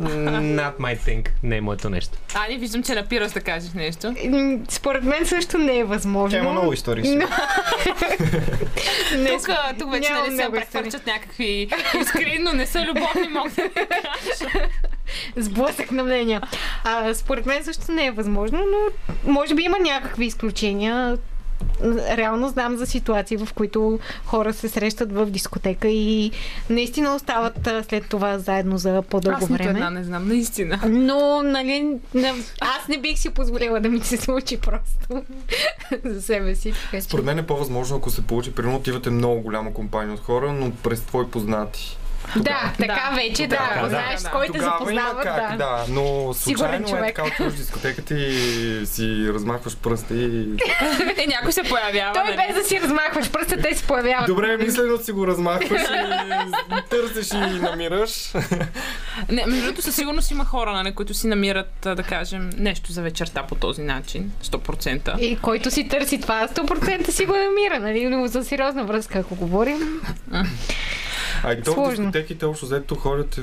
not 0.00 0.76
my 0.78 0.98
thing. 0.98 1.28
Не 1.42 1.56
е 1.56 1.60
моето 1.60 1.90
нещо. 1.90 2.18
Ани, 2.34 2.58
виждам, 2.58 2.82
че 2.82 2.94
напираш 2.94 3.32
да 3.32 3.40
кажеш 3.40 3.72
нещо. 3.72 4.14
Според 4.68 5.04
мен 5.04 5.26
също 5.26 5.58
не 5.58 5.78
е 5.78 5.84
възможно. 5.84 6.38
Тя 6.38 6.42
има 6.44 6.52
много 6.52 6.72
истории. 6.72 7.16
Не, 9.16 9.30
Тук, 9.30 9.48
тук 9.78 9.92
вече 9.92 10.12
нали 10.12 10.36
се 10.36 10.48
прехвърчат 10.52 11.06
някакви 11.06 11.68
искри, 12.00 12.38
но 12.40 12.52
не 12.52 12.66
са 12.66 12.80
любовни, 12.80 13.28
мога 13.30 13.50
да 13.50 13.62
ви 13.62 13.70
кажа. 13.74 14.68
Сблъсък 15.36 15.90
на 15.90 16.04
мнения. 16.04 16.42
А, 16.84 17.14
според 17.14 17.46
мен 17.46 17.64
също 17.64 17.92
не 17.92 18.06
е 18.06 18.10
възможно, 18.10 18.58
но 18.58 18.76
може 19.32 19.54
би 19.54 19.62
има 19.62 19.78
някакви 19.78 20.24
изключения. 20.24 21.18
Реално 22.16 22.48
знам 22.48 22.76
за 22.76 22.86
ситуации, 22.86 23.36
в 23.36 23.48
които 23.54 23.98
хора 24.24 24.52
се 24.52 24.68
срещат 24.68 25.12
в 25.12 25.26
дискотека 25.26 25.88
и 25.88 26.30
наистина 26.70 27.14
остават 27.14 27.68
след 27.88 28.08
това 28.08 28.38
заедно 28.38 28.78
за 28.78 29.02
по-дълго 29.02 29.44
Аз 29.44 29.50
време. 29.50 29.70
една 29.70 29.90
не 29.90 30.04
знам, 30.04 30.28
наистина. 30.28 30.80
Но, 30.88 31.42
нали, 31.42 31.96
не, 32.14 32.34
аз 32.60 32.88
не 32.88 32.98
бих 32.98 33.18
си 33.18 33.30
позволила 33.30 33.80
да 33.80 33.88
ми 33.88 34.00
се 34.00 34.16
случи 34.16 34.56
просто 34.60 35.24
за 36.04 36.22
себе 36.22 36.54
си. 36.54 36.72
Според 37.00 37.24
мен 37.24 37.38
е 37.38 37.46
по-възможно, 37.46 37.96
ако 37.96 38.10
се 38.10 38.26
получи, 38.26 38.54
примерно 38.54 38.76
отивате 38.76 39.10
много 39.10 39.40
голяма 39.40 39.74
компания 39.74 40.14
от 40.14 40.20
хора, 40.20 40.52
но 40.52 40.70
през 40.70 41.00
твои 41.00 41.26
познати. 41.26 41.98
Да, 42.36 42.72
така 42.78 43.08
Да. 43.10 43.16
вече, 43.16 43.46
да. 43.46 43.56
Ако 43.70 43.82
да. 43.82 43.88
знаеш 43.88 44.20
Да. 44.20 44.28
с 44.28 44.30
кой 44.30 44.46
те 44.46 44.52
Тогава 44.52 44.66
има 44.66 44.78
запознават, 44.78 45.22
как, 45.22 45.50
да. 45.50 45.56
да. 45.56 45.84
Но 45.88 46.34
Сигурен 46.34 46.58
случайно 46.58 46.86
е 46.86 46.88
човек. 46.90 47.16
така 47.16 47.28
отиваш 47.28 47.52
в 47.52 47.56
дискотеката 47.56 48.14
и 48.14 48.86
си 48.86 49.28
размахваш 49.34 49.76
пръста 49.76 50.14
и... 50.14 50.46
Е, 51.18 51.26
някой 51.26 51.52
се 51.52 51.62
появява. 51.62 52.12
Той 52.14 52.24
нали? 52.24 52.36
без 52.36 52.56
да 52.62 52.68
си 52.68 52.80
размахваш 52.80 53.30
пръста, 53.30 53.56
те 53.62 53.74
се 53.74 53.84
появяват. 53.84 54.26
Добре, 54.26 54.56
мислено 54.56 54.98
си 54.98 55.12
го 55.12 55.26
размахваш 55.26 55.82
и 56.70 56.90
търсиш 56.90 57.32
и 57.32 57.36
намираш. 57.60 58.32
Не, 59.30 59.46
между 59.46 59.62
другото, 59.64 59.82
със 59.82 59.94
сигурност 59.94 60.30
има 60.30 60.44
хора, 60.44 60.72
нали, 60.72 60.94
които 60.94 61.14
си 61.14 61.26
намират, 61.26 61.72
да 61.82 62.02
кажем, 62.02 62.50
нещо 62.56 62.92
за 62.92 63.02
вечерта 63.02 63.42
по 63.42 63.54
този 63.54 63.82
начин. 63.82 64.32
100%. 64.44 65.18
И 65.18 65.36
който 65.36 65.70
си 65.70 65.88
търси 65.88 66.20
това, 66.20 66.48
100% 66.48 67.10
си 67.10 67.26
го 67.26 67.32
намира, 67.32 67.80
нали? 67.80 68.08
Но 68.08 68.26
за 68.26 68.44
сериозна 68.44 68.84
връзка, 68.84 69.18
ако 69.18 69.34
говорим. 69.34 70.00
А 71.44 71.52
и 71.52 71.62
то 71.62 71.74
в 71.74 71.90
дискотеките 71.90 72.46
общо 72.46 72.66
взето 72.66 72.94
ходят 72.94 73.38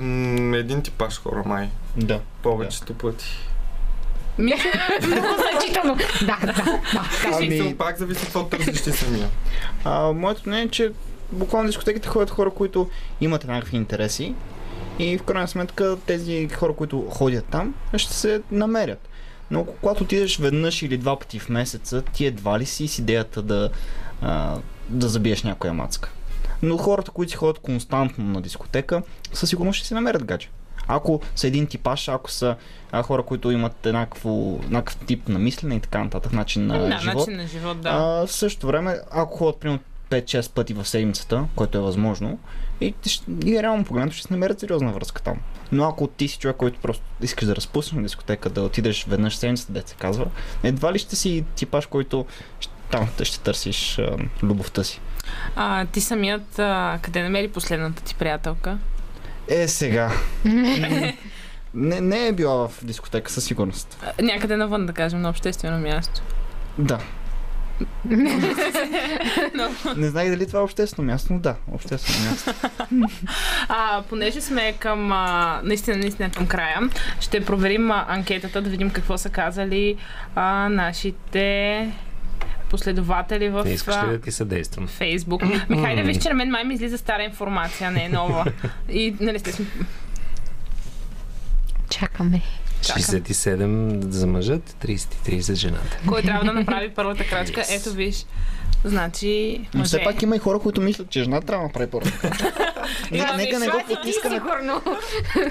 един 0.54 0.82
типаж 0.84 1.22
хора 1.22 1.44
май. 1.46 1.70
Да. 1.98 2.20
Повечето 2.44 2.94
пъти. 2.94 3.26
Мисля, 4.38 4.72
Много 5.08 5.28
значително. 5.52 5.98
Да, 6.22 6.38
да, 6.41 6.54
да. 6.54 6.80
Ами... 7.34 7.76
Пак 7.78 7.98
зависи 7.98 8.26
какво 8.26 8.44
търсиш 8.44 8.82
ти 8.82 8.91
самия. 8.91 9.30
А, 9.84 10.12
моето 10.12 10.41
мнение 10.46 10.66
е, 10.66 10.70
че 10.70 10.91
буквално 11.32 11.68
дискотеките 11.68 12.08
ходят 12.08 12.30
хора, 12.30 12.50
които 12.50 12.89
имат 13.22 13.48
някакви 13.48 13.78
интереси 13.78 14.34
и 15.00 15.18
в 15.18 15.24
крайна 15.24 15.48
сметка 15.48 15.98
тези 16.06 16.50
хора, 16.50 16.74
които 16.74 17.02
ходят 17.10 17.46
там, 17.46 17.76
ще 17.98 18.14
се 18.14 18.41
намерят. 18.52 19.10
Но 19.52 19.66
когато 19.66 20.04
отидеш 20.04 20.38
веднъж 20.38 20.82
или 20.82 20.98
два 20.98 21.20
пъти 21.20 21.39
в 21.39 21.50
месеца, 21.50 22.02
ти 22.02 22.26
едва 22.26 22.60
ли 22.60 22.66
си 22.66 22.88
с 22.88 23.00
идеята 23.00 23.41
да, 23.41 23.70
а, 24.22 24.58
да 24.89 25.08
забиеш 25.08 25.44
някоя 25.44 25.74
мацка. 25.74 26.10
Но 26.64 26.78
хората, 26.78 27.11
които 27.11 27.30
си 27.30 27.38
ходят 27.38 27.59
константно 27.59 28.26
на 28.26 28.41
дискотека, 28.41 29.01
със 29.34 29.49
сигурност 29.49 29.78
ще 29.78 29.88
си 29.88 29.93
намерят 29.93 30.24
гадже. 30.24 30.49
Ако 30.88 31.22
са 31.36 31.47
един 31.47 31.68
типаж, 31.68 32.09
ако 32.09 32.32
са 32.32 32.55
а, 32.91 33.03
хора, 33.03 33.24
които 33.24 33.51
имат 33.51 33.86
еднакво, 33.86 34.59
еднакъв 34.64 34.95
тип 34.95 35.28
на 35.28 35.39
мислене 35.39 35.76
и 35.76 35.80
така 35.80 36.03
нататък, 36.03 36.34
начин 36.34 36.68
на 36.68 36.80
да, 36.80 36.99
живот, 36.99 37.16
начин 37.16 37.38
на 37.38 37.47
живот, 37.47 37.82
да. 37.82 37.89
а, 37.89 38.28
в 38.28 38.32
същото 38.32 38.68
време, 38.68 38.99
ако 39.11 39.38
ходят 39.38 39.59
примерно 39.59 39.80
5-6 40.09 40.51
пъти 40.51 40.74
в 40.74 40.86
седмицата, 40.86 41.45
което 41.55 41.78
е 41.78 41.82
възможно, 41.82 42.39
и, 42.82 42.93
и 43.45 43.64
реално 43.64 43.86
погледнато 43.86 44.16
ще 44.16 44.28
се 44.28 44.34
намерят 44.34 44.59
сериозна 44.59 44.91
връзка 44.91 45.22
там. 45.22 45.38
Но 45.72 45.84
ако 45.84 46.07
ти 46.07 46.28
си 46.28 46.38
човек, 46.39 46.55
който 46.55 46.80
просто 46.80 47.03
искаш 47.22 47.47
да 47.47 47.55
разпуснеш 47.55 47.91
на 47.91 48.03
дискотека, 48.03 48.49
да 48.49 48.61
отидеш 48.61 49.05
веднъж 49.05 49.36
седмицата, 49.36 49.74
де 49.74 49.84
се 49.86 49.95
казва, 49.95 50.26
едва 50.64 50.93
ли 50.93 50.99
ще 50.99 51.16
си 51.16 51.45
типаж, 51.55 51.86
който 51.86 52.26
там 52.91 53.07
ще 53.24 53.39
търсиш 53.39 53.99
а, 53.99 54.18
любовта 54.43 54.84
си. 54.84 55.01
А, 55.56 55.86
ти 55.86 56.02
самият 56.02 56.60
а, 56.60 57.00
къде 57.02 57.24
намери 57.24 57.48
последната 57.48 58.04
ти 58.04 58.16
приятелка? 58.16 58.78
Е, 59.48 59.68
сега. 59.68 60.12
не, 61.74 62.02
не 62.02 62.28
е 62.28 62.32
била 62.32 62.68
в 62.68 62.86
дискотека, 62.86 63.32
със 63.32 63.46
сигурност. 63.46 64.04
А, 64.20 64.24
някъде 64.24 64.58
навън, 64.58 64.86
да 64.86 64.94
кажем, 64.94 65.22
на 65.22 65.30
обществено 65.30 65.80
място. 65.80 66.22
Да. 66.78 67.00
Не 69.96 70.08
знаех 70.08 70.30
дали 70.30 70.48
това 70.48 70.60
е 70.60 70.64
обществено 70.64 71.06
място, 71.12 71.34
но 71.34 71.40
да, 71.40 71.56
обществено 71.72 72.30
място. 72.30 72.54
А, 73.70 74.02
понеже 74.10 74.42
сме 74.42 74.74
към, 74.80 75.12
а, 75.12 75.62
наистина, 75.64 75.98
наистина 75.98 76.30
към 76.30 76.48
края, 76.48 76.80
ще 77.20 77.46
проверим 77.46 77.92
а, 77.92 78.06
анкетата, 78.10 78.62
да 78.62 78.70
видим 78.70 78.90
какво 78.90 79.18
са 79.18 79.30
казали 79.30 79.98
а, 80.36 80.70
нашите 80.70 81.92
последователи 82.74 83.50
в 83.50 83.64
Не 83.66 83.72
искаш 83.72 83.96
ли 83.96 84.10
да 84.10 84.22
ти 84.22 84.32
съдействам? 84.32 84.88
Фейсбук. 84.88 85.44
Ми, 85.70 85.78
хайде, 85.82 86.04
виж, 86.04 86.18
че 86.18 86.30
на 86.30 86.36
мен 86.36 86.50
май 86.50 86.64
ми 86.64 86.74
излиза 86.74 86.98
стара 86.98 87.24
информация, 87.24 87.92
не 87.92 88.06
е 88.06 88.10
нова. 88.10 88.46
И, 88.90 89.16
нали, 89.20 89.40
сте 89.40 89.52
сме... 89.52 89.66
Чакаме. 91.90 92.42
67 92.82 94.10
за 94.10 94.28
мъжът, 94.28 94.76
33 94.86 95.40
за 95.40 95.56
жената. 95.56 95.98
Кой 96.08 96.22
трябва 96.22 96.46
да 96.46 96.54
направи 96.54 96.90
първата 96.96 97.24
крачка? 97.28 97.62
Yes. 97.62 97.80
Ето, 97.80 97.96
виж. 97.96 98.26
Значи, 98.84 99.60
Но 99.74 99.80
мъже. 99.80 99.88
все 99.88 100.04
пак 100.04 100.22
има 100.22 100.36
и 100.36 100.40
хора, 100.40 100.60
които 100.60 100.82
мислят, 100.82 101.10
че 101.10 101.24
жена 101.24 101.42
трябва 101.42 101.62
да 101.64 101.68
направи 101.68 101.90
първата. 101.92 102.32
Нека, 103.12 103.38
нека 103.38 103.60
не 103.60 103.68
го 103.68 103.82
потискаме. 103.88 104.36
Сигурно. 104.36 104.82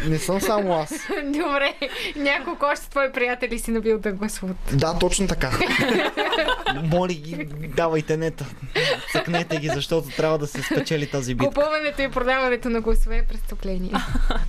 Не 0.08 0.18
съм 0.18 0.40
само 0.40 0.74
аз. 0.74 0.90
Добре. 1.24 1.74
Няколко 2.16 2.66
още 2.72 2.90
твои 2.90 3.12
приятели 3.12 3.58
си 3.58 3.70
набил 3.70 3.98
да 3.98 4.12
гласуват. 4.12 4.56
Да, 4.72 4.98
точно 4.98 5.26
така. 5.28 5.50
Моли 6.84 7.14
ги, 7.14 7.48
давайте 7.76 8.16
нета. 8.16 8.46
Цъкнете 9.12 9.56
ги, 9.56 9.68
защото 9.68 10.08
трябва 10.16 10.38
да 10.38 10.46
се 10.46 10.62
спечели 10.62 11.06
тази 11.06 11.34
битка. 11.34 11.46
Купуването 11.46 12.02
и 12.02 12.08
продаването 12.10 12.68
на 12.70 12.80
гласове 12.80 13.16
е 13.16 13.22
престъпление. 13.22 13.92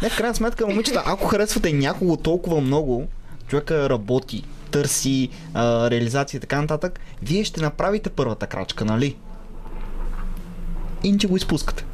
Не, 0.01 0.09
в 0.09 0.17
крайна 0.17 0.35
сметка, 0.35 0.67
момичета, 0.67 1.03
ако 1.05 1.27
харесвате 1.27 1.73
някого 1.73 2.17
толкова 2.17 2.61
много, 2.61 3.07
човека 3.47 3.89
работи, 3.89 4.43
търси 4.73 5.29
а, 5.53 5.89
реализация 5.89 6.37
и 6.37 6.41
така 6.41 6.61
нататък, 6.61 6.99
вие 7.21 7.43
ще 7.43 7.61
направите 7.61 8.09
първата 8.09 8.47
крачка, 8.47 8.85
нали? 8.85 9.15
Иначе 11.03 11.27
го 11.27 11.37
изпускате. 11.37 11.85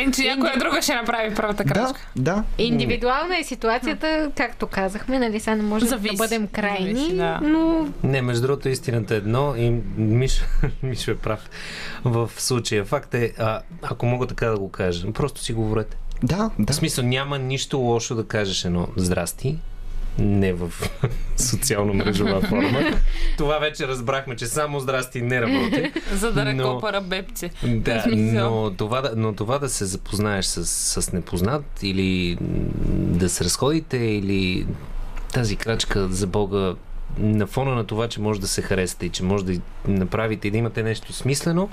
Иначе 0.00 0.22
някоя 0.24 0.58
друга 0.58 0.82
ще 0.82 0.94
направи 0.94 1.34
първата 1.34 1.64
Да, 1.64 1.72
крачка. 1.74 2.00
да. 2.16 2.44
Индивидуална 2.58 3.38
е 3.38 3.44
ситуацията, 3.44 4.30
както 4.36 4.66
казахме, 4.66 5.18
нали 5.18 5.40
сега 5.40 5.56
не 5.56 5.62
може 5.62 5.86
Зависи. 5.86 6.16
да 6.16 6.22
бъдем 6.24 6.46
крайни, 6.46 6.94
Зависи, 6.94 7.16
да. 7.16 7.40
но 7.42 7.88
Не, 8.02 8.22
между 8.22 8.42
другото, 8.42 8.68
истината 8.68 9.14
е 9.14 9.18
едно 9.18 9.54
и 9.56 9.70
Миш, 9.96 10.44
Мишо 10.82 11.10
е 11.10 11.16
прав 11.16 11.50
в 12.04 12.30
случая. 12.36 12.84
Факт 12.84 13.14
е, 13.14 13.32
а, 13.38 13.60
ако 13.82 14.06
мога 14.06 14.26
така 14.26 14.46
да 14.46 14.58
го 14.58 14.70
кажа, 14.70 15.12
просто 15.12 15.40
си 15.40 15.52
говорете. 15.52 15.96
Да, 16.22 16.50
да. 16.58 16.72
В 16.72 16.76
смисъл, 16.76 17.04
няма 17.04 17.38
нищо 17.38 17.78
лошо 17.78 18.14
да 18.14 18.26
кажеш 18.26 18.64
едно 18.64 18.88
здрасти, 18.96 19.56
не 20.18 20.52
в 20.52 20.72
социално-мрежова 21.36 22.40
форма. 22.48 22.80
Това 23.36 23.58
вече 23.58 23.88
разбрахме, 23.88 24.36
че 24.36 24.46
само 24.46 24.80
здрасти 24.80 25.22
не 25.22 25.40
работи. 25.40 25.92
За 26.12 26.32
да 26.32 26.46
ръкопара 26.46 27.00
бебце. 27.00 27.50
Да, 27.64 28.04
но 28.08 28.74
това, 28.76 29.00
да, 29.00 29.12
но 29.16 29.32
това 29.32 29.58
да 29.58 29.68
се 29.68 29.84
запознаеш 29.84 30.44
с, 30.44 30.66
с 31.02 31.12
непознат 31.12 31.82
или 31.82 32.36
да 32.90 33.28
се 33.28 33.44
разходите 33.44 33.96
или 33.96 34.66
тази 35.32 35.56
крачка 35.56 36.08
за 36.08 36.26
Бога 36.26 36.74
на 37.18 37.46
фона 37.46 37.74
на 37.74 37.84
това, 37.84 38.08
че 38.08 38.20
може 38.20 38.40
да 38.40 38.48
се 38.48 38.62
харесате 38.62 39.06
и 39.06 39.10
че 39.10 39.22
може 39.22 39.44
да 39.44 39.60
направите 39.88 40.48
и 40.48 40.50
да 40.50 40.58
имате 40.58 40.82
нещо 40.82 41.12
смислено, 41.12 41.70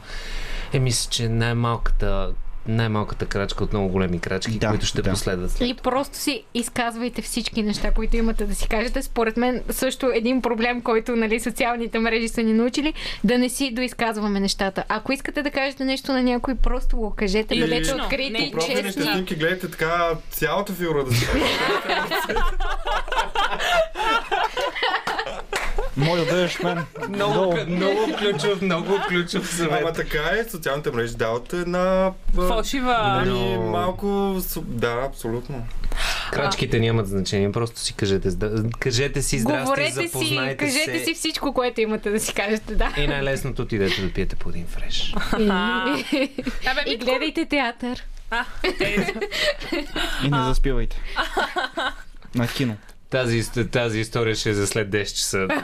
е 0.73 0.79
мисля, 0.79 1.09
че 1.09 1.29
най-малката 1.29 2.31
най-малката 2.67 3.25
крачка 3.25 3.63
от 3.63 3.73
много 3.73 3.89
големи 3.89 4.19
крачки, 4.19 4.51
Да, 4.51 4.69
които 4.69 4.85
ще 4.85 5.01
да. 5.01 5.09
последват. 5.09 5.51
след 5.51 5.69
и 5.69 5.73
просто 5.73 6.17
си 6.17 6.43
изказвайте 6.53 7.21
всички 7.21 7.63
неща, 7.63 7.91
които 7.91 8.17
имате 8.17 8.45
да 8.45 8.55
си 8.55 8.67
кажете. 8.67 9.01
Според 9.01 9.37
мен 9.37 9.61
също 9.69 10.11
един 10.13 10.41
проблем, 10.41 10.81
който 10.81 11.15
нали, 11.15 11.39
социалните 11.39 11.99
мрежи 11.99 12.27
са 12.27 12.43
ни 12.43 12.53
научили, 12.53 12.93
да 13.23 13.37
не 13.37 13.49
си 13.49 13.71
доизказваме 13.71 14.39
нещата. 14.39 14.83
Ако 14.89 15.11
искате 15.11 15.43
да 15.43 15.51
кажете 15.51 15.85
нещо 15.85 16.11
на 16.11 16.23
някой, 16.23 16.55
просто 16.55 16.97
го 16.97 17.11
кажете, 17.11 17.53
Или- 17.55 17.61
бъдете 17.61 17.95
открити 17.95 18.29
не, 18.31 18.39
и 18.39 18.53
честни. 18.67 19.03
снимки 19.03 19.35
гледайте 19.35 19.71
така 19.71 19.95
цялата 20.29 20.73
фигура 20.73 21.03
да 21.03 21.15
се 21.15 21.25
Моля 25.97 26.19
да 26.19 26.25
бъдеш 26.25 26.59
мен. 26.59 26.85
Много, 27.09 27.57
много 27.67 28.15
ключов, 28.17 28.61
много 28.61 28.97
ключов 29.07 29.47
съвет. 29.47 29.81
Ама 29.81 29.93
така 29.93 30.17
е, 30.31 30.49
социалните 30.49 30.91
мрежи 30.91 31.15
дават 31.15 31.53
една... 31.53 32.11
Фалшива. 32.35 32.93
Нали, 33.15 33.29
Но- 33.29 33.61
малко... 33.61 34.37
Да, 34.57 35.05
абсолютно. 35.09 35.65
Крачките 36.31 36.79
нямат 36.79 37.07
значение, 37.07 37.51
просто 37.51 37.79
си 37.79 37.93
кажете, 37.93 38.29
кажете 38.79 39.21
си 39.21 39.39
здрасти, 39.39 39.63
Говорете 39.63 40.07
си, 40.07 40.39
кажете 40.57 40.99
се. 40.99 41.05
си 41.05 41.13
всичко, 41.13 41.53
което 41.53 41.81
имате 41.81 42.09
да 42.09 42.19
си 42.19 42.33
кажете, 42.33 42.75
да. 42.75 42.93
И 42.97 43.07
най-лесното 43.07 43.61
отидете 43.61 44.01
да 44.01 44.13
пиете 44.13 44.35
по 44.35 44.49
един 44.49 44.67
фреш. 44.67 45.13
Абе, 45.33 46.81
И 46.85 46.97
гледайте 46.97 47.45
театър. 47.45 48.03
Те- 48.77 49.13
И 50.23 50.29
не 50.29 50.43
заспивайте. 50.43 51.01
На 52.35 52.47
кино. 52.47 52.75
Тази, 53.11 53.51
тази 53.71 53.99
история 53.99 54.35
ще 54.35 54.49
е 54.49 54.53
за 54.53 54.67
след 54.67 54.89
10 54.89 55.05
часа. 55.05 55.47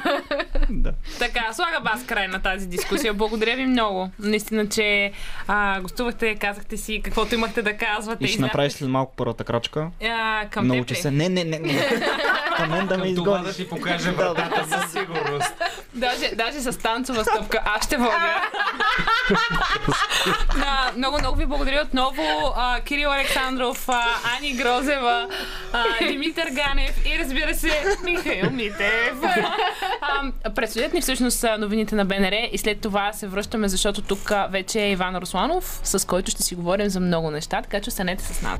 Да. 0.70 0.92
Така, 1.20 1.54
слагам 1.54 1.84
аз 1.86 2.06
край 2.06 2.28
на 2.28 2.42
тази 2.42 2.68
дискусия. 2.68 3.14
Благодаря 3.14 3.56
ви 3.56 3.66
много. 3.66 4.12
Наистина, 4.20 4.70
че 4.70 5.12
а, 5.48 5.82
гостувахте, 5.82 6.36
казахте 6.36 6.78
си 6.78 7.02
каквото 7.04 7.36
имахте 7.36 7.62
да 7.62 7.78
казвате. 7.78 8.26
И 8.26 8.28
ще 8.28 8.42
направиш 8.42 8.74
след 8.74 8.90
малко 8.90 9.14
първата 9.16 9.44
крачка. 9.44 9.88
А, 10.04 10.46
към 10.50 10.68
Научи 10.68 10.94
ли? 10.94 10.98
се. 10.98 11.12
Не, 11.12 11.30
не, 11.30 11.44
не, 11.44 11.60
не. 11.60 11.90
Към 12.58 12.70
мен 12.70 12.88
да 12.88 12.98
ме 12.98 13.16
Това 13.16 13.38
да 13.38 13.54
ти 13.54 13.70
покаже 13.70 14.12
вратата 14.18 14.68
със 14.70 14.92
сигурност. 14.92 15.54
Даже, 15.94 16.36
даже 16.36 16.60
с 16.60 16.78
танцова 16.78 17.24
стъпка. 17.26 17.62
Аз 17.66 17.86
ще 17.86 17.98
водя. 17.98 18.42
Да, 20.58 20.92
много, 20.98 21.20
много 21.20 21.38
ви 21.38 21.46
благодаря 21.46 21.82
отново. 21.86 22.54
А, 22.56 22.82
Кирил 22.82 23.12
Александров, 23.12 23.90
а, 23.90 24.04
Ани 24.38 24.54
Грозева, 24.54 25.28
а, 25.74 25.84
Димитър 26.08 26.48
Ганев 26.52 27.06
и 27.06 27.20
разбира 27.20 27.56
се, 27.56 27.98
Михаил 28.04 28.50
Митев. 28.52 29.14
а, 30.02 30.52
предстоят 30.52 30.94
ни 30.94 31.02
всъщност 31.02 31.46
новините 31.60 31.96
на 31.96 32.06
БНР 32.06 32.50
и 32.52 32.58
след 32.58 32.82
това 32.82 33.14
се 33.14 33.28
връщаме, 33.28 33.68
защото 33.68 34.02
тук 34.02 34.32
вече 34.50 34.82
е 34.82 34.92
Иван 34.92 35.16
Русланов, 35.16 35.80
с 35.84 36.08
който 36.08 36.32
ще 36.32 36.44
си 36.44 36.56
говорим 36.56 36.90
за 36.90 37.00
много 37.00 37.32
неща, 37.32 37.62
така 37.62 37.82
че 37.82 37.90
останете 37.90 38.24
с 38.24 38.42
нас. 38.42 38.60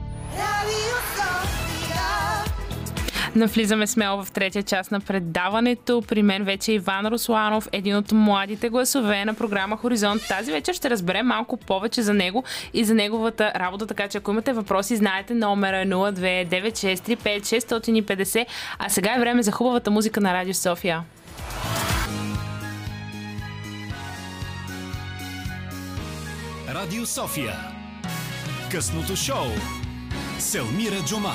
Навлизаме 3.38 3.88
смело 3.88 4.24
в 4.24 4.32
третия 4.32 4.64
част 4.64 4.92
на 4.92 5.00
предаването. 5.00 6.04
При 6.08 6.24
мен 6.24 6.44
вече 6.44 6.72
е 6.72 6.76
Иван 6.76 7.08
Русланов, 7.08 7.70
един 7.72 7.96
от 7.96 8.12
младите 8.12 8.70
гласове 8.70 9.26
на 9.26 9.34
програма 9.34 9.78
Хоризонт. 9.78 10.22
Тази 10.28 10.52
вечер 10.52 10.74
ще 10.74 10.90
разберем 10.90 11.26
малко 11.26 11.58
повече 11.58 12.02
за 12.02 12.14
него 12.14 12.44
и 12.74 12.84
за 12.84 12.94
неговата 12.94 13.52
работа, 13.56 13.88
така 13.88 14.08
че 14.08 14.18
ако 14.18 14.32
имате 14.32 14.54
въпроси, 14.54 14.96
знаете 14.96 15.34
номера 15.34 15.86
029635650. 15.86 18.46
А 18.80 18.90
сега 18.90 19.16
е 19.16 19.20
време 19.20 19.44
за 19.44 19.52
хубавата 19.52 19.92
музика 19.92 20.22
на 20.22 20.34
Радио 20.34 20.54
София. 20.54 21.04
Радио 26.70 27.06
София. 27.06 27.56
Късното 28.72 29.16
шоу. 29.16 29.48
Селмира 30.40 31.04
Джума. 31.06 31.34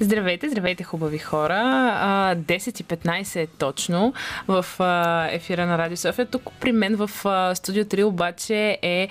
Здравейте, 0.00 0.48
здравейте, 0.48 0.84
хубави 0.84 1.18
хора. 1.18 1.60
А, 2.00 2.36
10.15 2.36 3.36
е 3.36 3.46
точно 3.46 4.12
в 4.48 4.66
ефира 5.30 5.66
на 5.66 5.78
Радио 5.78 5.96
София. 5.96 6.26
Тук 6.26 6.42
при 6.60 6.72
мен 6.72 6.96
в 6.96 7.10
студио 7.54 7.84
3 7.84 8.04
обаче 8.04 8.78
е 8.82 9.08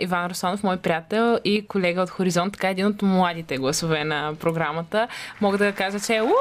Иван 0.00 0.30
Русанов, 0.30 0.62
мой 0.62 0.76
приятел 0.76 1.38
и 1.44 1.66
колега 1.66 2.02
от 2.02 2.10
Хоризонт, 2.10 2.52
така 2.52 2.68
един 2.68 2.86
от 2.86 3.02
младите 3.02 3.56
гласове 3.58 4.04
на 4.04 4.34
програмата. 4.40 5.08
Мога 5.40 5.58
да 5.58 5.72
кажа, 5.72 6.00
че 6.00 6.20
у, 6.22 6.32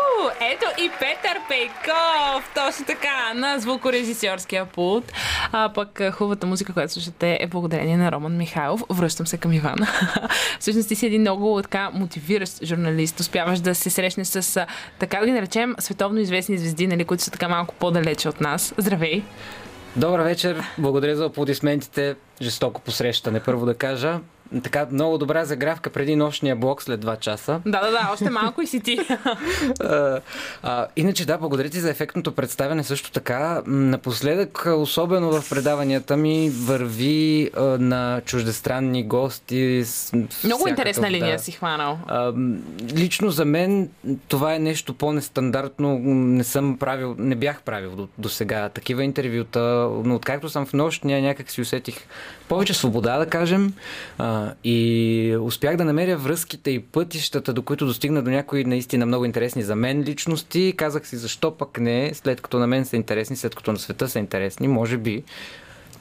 ето 0.53 0.65
и 0.81 0.89
Петър 0.99 1.39
Пейков, 1.49 2.51
точно 2.55 2.85
така, 2.85 3.33
на 3.35 3.59
звукорежисьорския 3.59 4.65
пулт. 4.65 5.11
А 5.51 5.69
пък 5.73 6.01
хубавата 6.11 6.47
музика, 6.47 6.73
която 6.73 6.93
слушате 6.93 7.37
е 7.41 7.47
благодарение 7.47 7.97
на 7.97 8.11
Роман 8.11 8.37
Михайлов. 8.37 8.83
Връщам 8.89 9.27
се 9.27 9.37
към 9.37 9.53
Иван. 9.53 9.77
Всъщност 10.59 10.87
ти 10.87 10.95
си 10.95 11.05
един 11.05 11.21
много 11.21 11.61
така 11.61 11.89
мотивиращ 11.93 12.65
журналист. 12.65 13.19
Успяваш 13.19 13.59
да 13.65 13.75
се 13.75 13.89
срещнеш 13.89 14.27
с, 14.27 14.65
така 14.99 15.19
да 15.19 15.25
ги 15.25 15.31
наречем, 15.31 15.75
световно 15.79 16.19
известни 16.19 16.57
звезди, 16.57 16.87
нали, 16.87 17.05
които 17.05 17.23
са 17.23 17.31
така 17.31 17.49
малко 17.49 17.75
по-далече 17.79 18.29
от 18.29 18.41
нас. 18.41 18.73
Здравей! 18.77 19.23
Добър 19.95 20.19
вечер, 20.19 20.63
благодаря 20.77 21.15
за 21.15 21.25
аплодисментите. 21.25 22.15
Жестоко 22.41 22.81
посрещане, 22.81 23.39
първо 23.39 23.65
да 23.65 23.73
кажа. 23.73 24.19
Така, 24.63 24.87
много 24.91 25.17
добра 25.17 25.45
загравка 25.45 25.89
преди 25.89 26.15
нощния 26.15 26.55
блок 26.55 26.83
след 26.83 27.05
2 27.05 27.19
часа. 27.19 27.61
Да, 27.65 27.81
да, 27.81 27.91
да, 27.91 28.09
още 28.13 28.29
малко 28.29 28.61
и 28.61 28.67
си 28.67 28.79
ти. 28.79 28.99
А, 29.79 30.19
а, 30.63 30.87
иначе 30.95 31.25
да, 31.25 31.37
благодаря 31.37 31.69
ти 31.69 31.79
за 31.79 31.89
ефектното 31.89 32.31
представяне 32.31 32.83
също 32.83 33.11
така. 33.11 33.61
Напоследък, 33.67 34.65
особено 34.77 35.41
в 35.41 35.49
предаванията 35.49 36.17
ми, 36.17 36.49
върви 36.49 37.51
а, 37.57 37.61
на 37.63 38.21
чуждестранни 38.25 39.03
гости. 39.03 39.83
С, 39.85 40.13
Много 40.13 40.29
всякакъв, 40.29 40.69
интересна 40.69 41.11
линия 41.11 41.37
да. 41.37 41.43
си 41.43 41.51
хванал. 41.51 41.99
А, 42.07 42.33
лично 42.93 43.31
за 43.31 43.45
мен 43.45 43.89
това 44.27 44.55
е 44.55 44.59
нещо 44.59 44.93
по-нестандартно. 44.93 45.99
Не 45.99 46.43
съм 46.43 46.77
правил, 46.77 47.15
не 47.17 47.35
бях 47.35 47.61
правил 47.61 47.91
до, 47.91 48.07
до 48.17 48.29
сега 48.29 48.69
такива 48.69 49.03
интервюта, 49.03 49.89
но 50.03 50.15
откакто 50.15 50.49
съм 50.49 50.65
в 50.65 50.73
нощния, 50.73 51.21
някак 51.21 51.51
си 51.51 51.61
усетих 51.61 51.95
повече 52.47 52.73
свобода, 52.73 53.17
да 53.17 53.25
кажем. 53.25 53.73
А, 54.17 54.53
и 54.63 55.37
успях 55.41 55.77
да 55.77 55.85
намеря 55.85 56.17
връзките 56.17 56.71
и 56.71 56.79
пътищата, 56.79 57.53
до 57.53 57.61
които 57.61 57.85
достигна 57.85 58.23
до 58.23 58.31
някои 58.31 58.65
наистина 58.65 59.05
много 59.05 59.25
интересни 59.25 59.63
за 59.63 59.75
мен 59.75 60.01
личности. 60.01 60.73
Казах 60.77 61.07
си 61.07 61.17
защо 61.17 61.57
пък 61.57 61.79
не, 61.79 62.11
след 62.13 62.41
като 62.41 62.59
на 62.59 62.67
мен 62.67 62.85
са 62.85 62.95
интересни, 62.95 63.35
след 63.35 63.55
като 63.55 63.71
на 63.71 63.79
света 63.79 64.09
са 64.09 64.19
интересни, 64.19 64.67
може 64.67 64.97
би 64.97 65.23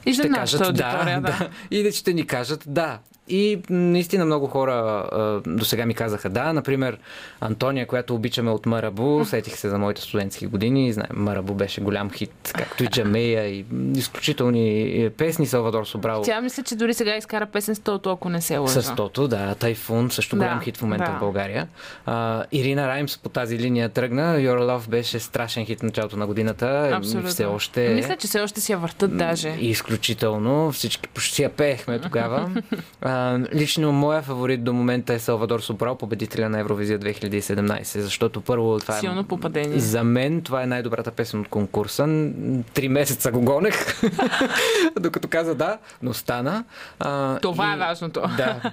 И 0.05 0.13
за 0.13 0.21
ще 0.21 0.29
нашата 0.29 0.63
кажат 0.63 0.81
аудитория, 0.81 1.21
да, 1.21 1.27
да. 1.39 1.49
И 1.71 1.83
да 1.83 1.91
ще 1.91 2.13
ни 2.13 2.27
кажат 2.27 2.63
да. 2.67 2.99
И 3.27 3.59
наистина 3.69 4.25
много 4.25 4.47
хора 4.47 5.05
до 5.47 5.65
сега 5.65 5.85
ми 5.85 5.93
казаха 5.93 6.29
да. 6.29 6.53
Например, 6.53 6.97
Антония, 7.41 7.87
която 7.87 8.15
обичаме 8.15 8.51
от 8.51 8.65
Марабу, 8.65 9.25
сетих 9.25 9.57
се 9.57 9.69
за 9.69 9.77
моите 9.77 10.01
студентски 10.01 10.47
години. 10.47 10.93
Знаем, 10.93 11.09
Марабу 11.13 11.53
беше 11.53 11.81
голям 11.81 12.11
хит, 12.11 12.51
както 12.57 12.83
и 12.83 12.87
Джамея, 12.87 13.47
и 13.47 13.65
изключителни 13.95 14.81
е, 15.03 15.09
песни 15.09 15.45
Салвадор 15.45 15.85
Собрал. 15.85 16.21
Тя 16.21 16.41
мисля, 16.41 16.63
че 16.63 16.75
дори 16.75 16.93
сега 16.93 17.17
изкара 17.17 17.45
песен 17.45 17.75
с 17.75 17.79
Тото, 17.79 18.11
ако 18.11 18.29
не 18.29 18.41
се 18.41 18.57
лъжа. 18.57 18.81
С 18.81 18.95
Тото, 18.95 19.27
да. 19.27 19.55
Тайфун, 19.55 20.11
също 20.11 20.35
голям 20.35 20.57
Да, 20.59 20.63
хит 20.63 20.77
в 20.77 20.81
момента 20.81 21.11
да. 21.11 21.17
в 21.17 21.19
България. 21.19 21.67
А, 22.05 22.43
Ирина 22.51 22.87
Раймс 22.87 23.17
по 23.17 23.29
тази 23.29 23.59
линия 23.59 23.89
тръгна. 23.89 24.37
Your 24.37 24.59
Love 24.59 24.89
беше 24.89 25.19
страшен 25.19 25.65
хит 25.65 25.79
в 25.79 25.83
началото 25.83 26.17
на 26.17 26.27
годината. 26.27 26.91
Абсолютно. 26.93 27.29
Все 27.29 27.45
още 27.45 27.85
е. 27.85 27.89
Мисля, 27.89 28.15
че 28.15 28.27
все 28.27 28.39
още 28.39 28.61
си 28.61 28.71
я 28.71 28.77
въртат 28.77 29.17
даже. 29.17 29.49
Изключително. 29.59 30.71
Всички 30.71 31.09
почти 31.09 31.43
я 31.43 31.49
пеехме 31.49 31.99
тогава. 31.99 32.51
а, 33.15 33.39
лично 33.53 33.91
моя 33.91 34.21
фаворит 34.21 34.63
до 34.63 34.73
момента 34.73 35.13
е 35.13 35.19
Салвадор 35.19 35.59
Собрал, 35.59 35.95
победителя 35.95 36.49
на 36.49 36.59
Евровизия 36.59 36.99
2017, 36.99 37.99
защото 37.99 38.41
първо 38.41 38.79
това 38.79 38.93
Силно 38.93 39.21
е... 39.21 39.23
попадение. 39.23 39.79
За 39.79 40.03
мен 40.03 40.41
това 40.41 40.63
е 40.63 40.67
най-добрата 40.67 41.11
песен 41.11 41.39
от 41.39 41.47
конкурса. 41.47 42.29
Три 42.73 42.89
месеца 42.89 43.31
го 43.31 43.41
гонех, 43.41 44.01
докато 44.99 45.27
каза 45.27 45.55
да, 45.55 45.77
но 46.01 46.13
стана. 46.13 46.63
А, 46.99 47.39
Това 47.39 47.69
и- 47.69 47.73
е 47.73 47.77
важното. 47.77 48.21
Да. 48.37 48.61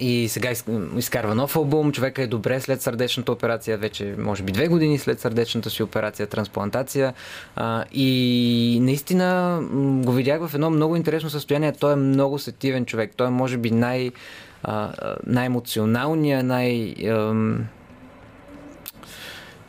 И 0.00 0.28
сега 0.28 0.50
из, 0.50 0.64
изкарва 0.96 1.34
нов 1.34 1.56
албум. 1.56 1.92
Човека 1.92 2.22
е 2.22 2.26
добре 2.26 2.60
след 2.60 2.82
сърдечната 2.82 3.32
операция, 3.32 3.78
вече 3.78 4.14
може 4.18 4.42
би 4.42 4.52
две 4.52 4.68
години 4.68 4.98
след 4.98 5.20
сърдечната 5.20 5.70
си 5.70 5.82
операция, 5.82 6.26
трансплантация. 6.26 7.14
А, 7.56 7.84
и 7.92 8.78
наистина 8.82 9.60
го 10.04 10.12
видях 10.12 10.46
в 10.46 10.54
едно 10.54 10.70
много 10.70 10.96
интересно 10.96 11.30
състояние. 11.30 11.72
Той 11.72 11.92
е 11.92 11.96
много 11.96 12.38
сетивен 12.38 12.86
човек. 12.86 13.12
Той 13.16 13.26
е 13.26 13.30
може 13.30 13.56
би 13.56 13.70
най, 13.70 14.10
а, 14.62 14.92
най-емоционалния, 15.26 16.42
най... 16.42 16.94
ам, 17.08 17.66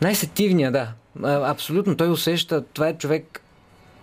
най-сетивния, 0.02 0.72
да. 0.72 0.88
Абсолютно. 1.24 1.98
Той 1.98 2.10
усеща. 2.10 2.64
Това 2.74 2.88
е 2.88 2.98
човек 2.98 3.43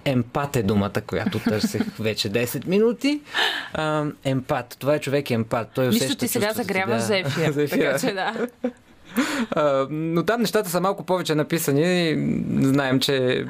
Емпат 0.04 0.56
е 0.56 0.62
думата, 0.62 1.00
която 1.06 1.38
търсех 1.38 1.82
вече 1.98 2.30
10 2.30 2.66
минути. 2.66 3.20
А, 3.72 4.04
емпат. 4.24 4.76
Това 4.78 4.94
е 4.94 5.00
човек 5.00 5.30
емпат. 5.30 5.68
Той 5.74 5.86
Нищо 5.86 6.04
усеща 6.04 6.18
ти 6.18 6.28
сега 6.28 6.52
загряваш 6.52 7.00
да. 7.00 7.06
за 7.06 7.18
ефир. 7.18 7.50
за 7.52 7.62
ефира. 7.62 7.96
Така 7.96 7.98
че 7.98 8.14
да. 8.14 8.46
А, 9.50 9.86
но 9.90 10.22
там 10.24 10.40
нещата 10.40 10.70
са 10.70 10.80
малко 10.80 11.02
повече 11.02 11.34
написани. 11.34 12.16
Знаем, 12.60 13.00
че 13.00 13.46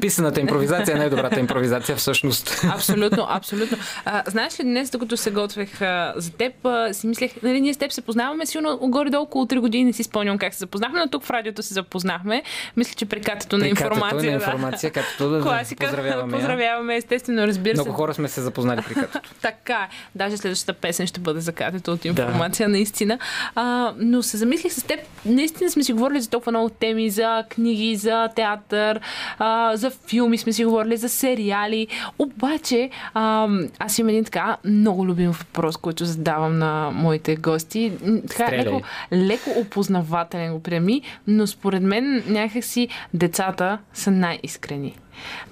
писаната 0.00 0.40
импровизация 0.40 0.94
е 0.94 0.98
най-добрата 0.98 1.40
импровизация 1.40 1.96
всъщност. 1.96 2.64
Абсолютно, 2.74 3.26
абсолютно. 3.28 3.78
А, 4.04 4.22
знаеш 4.26 4.60
ли, 4.60 4.64
днес, 4.64 4.90
докато 4.90 5.16
се 5.16 5.30
готвех 5.30 5.82
а, 5.82 6.12
за 6.16 6.30
теб, 6.32 6.66
а, 6.66 6.94
си 6.94 7.06
мислех, 7.06 7.32
нали, 7.42 7.60
ние 7.60 7.74
с 7.74 7.76
теб 7.76 7.92
се 7.92 8.00
познаваме, 8.00 8.46
сигурно 8.46 8.78
горе-долу 8.82 9.22
около 9.22 9.46
3 9.46 9.60
години 9.60 9.84
не 9.84 9.92
си 9.92 10.02
спомням 10.02 10.38
как 10.38 10.54
се 10.54 10.58
запознахме, 10.58 11.00
но 11.00 11.08
тук 11.08 11.24
в 11.24 11.30
радиото 11.30 11.62
се 11.62 11.74
запознахме. 11.74 12.42
Мисля, 12.76 12.94
че 12.96 13.06
прекатето 13.06 13.58
на 13.58 13.68
информация. 13.68 14.16
на 14.16 14.22
да. 14.22 14.28
информация, 14.28 14.90
както 14.90 15.30
да 15.30 15.40
Класика. 15.40 15.86
поздравяваме. 15.86 16.32
Поздравяваме, 16.32 16.96
естествено, 16.96 17.46
разбира 17.46 17.76
се. 17.76 17.82
Много 17.82 17.96
хора 17.96 18.14
сме 18.14 18.28
се 18.28 18.40
запознали 18.40 18.82
при 18.88 18.94
като. 18.94 19.20
Така. 19.42 19.88
Даже 20.14 20.36
следващата 20.36 20.72
песен 20.72 21.06
ще 21.06 21.20
бъде 21.20 21.40
за 21.40 21.52
катето 21.52 21.92
от 21.92 22.04
информация, 22.04 22.68
да. 22.68 22.72
наистина. 22.72 23.18
А, 23.54 23.92
но 23.98 24.22
се 24.22 24.36
замислих 24.36 24.72
с 24.72 24.82
теб, 24.82 25.00
наистина 25.26 25.70
сме 25.70 25.84
си 25.84 25.92
говорили 25.92 26.20
за 26.20 26.30
толкова 26.30 26.52
много 26.52 26.68
теми, 26.68 27.10
за 27.10 27.44
книги, 27.48 27.96
за 27.96 28.28
театър, 28.36 29.00
а, 29.44 29.76
за 29.76 29.90
филми 29.90 30.38
сме 30.38 30.52
си 30.52 30.64
говорили, 30.64 30.96
за 30.96 31.08
сериали. 31.08 31.88
Обаче, 32.18 32.90
а, 33.14 33.48
аз 33.78 33.98
имам 33.98 34.08
един 34.08 34.24
така 34.24 34.56
много 34.64 35.06
любим 35.06 35.30
въпрос, 35.30 35.76
който 35.76 36.04
задавам 36.04 36.58
на 36.58 36.90
моите 36.90 37.36
гости. 37.36 37.92
Така, 38.28 38.46
Стреляй. 38.46 38.64
леко, 38.64 38.82
леко 39.12 39.50
опознавателен 39.60 40.52
го 40.52 40.62
приеми, 40.62 41.02
но 41.26 41.46
според 41.46 41.82
мен 41.82 42.22
някакси 42.26 42.88
децата 43.14 43.78
са 43.94 44.10
най-искрени. 44.10 44.96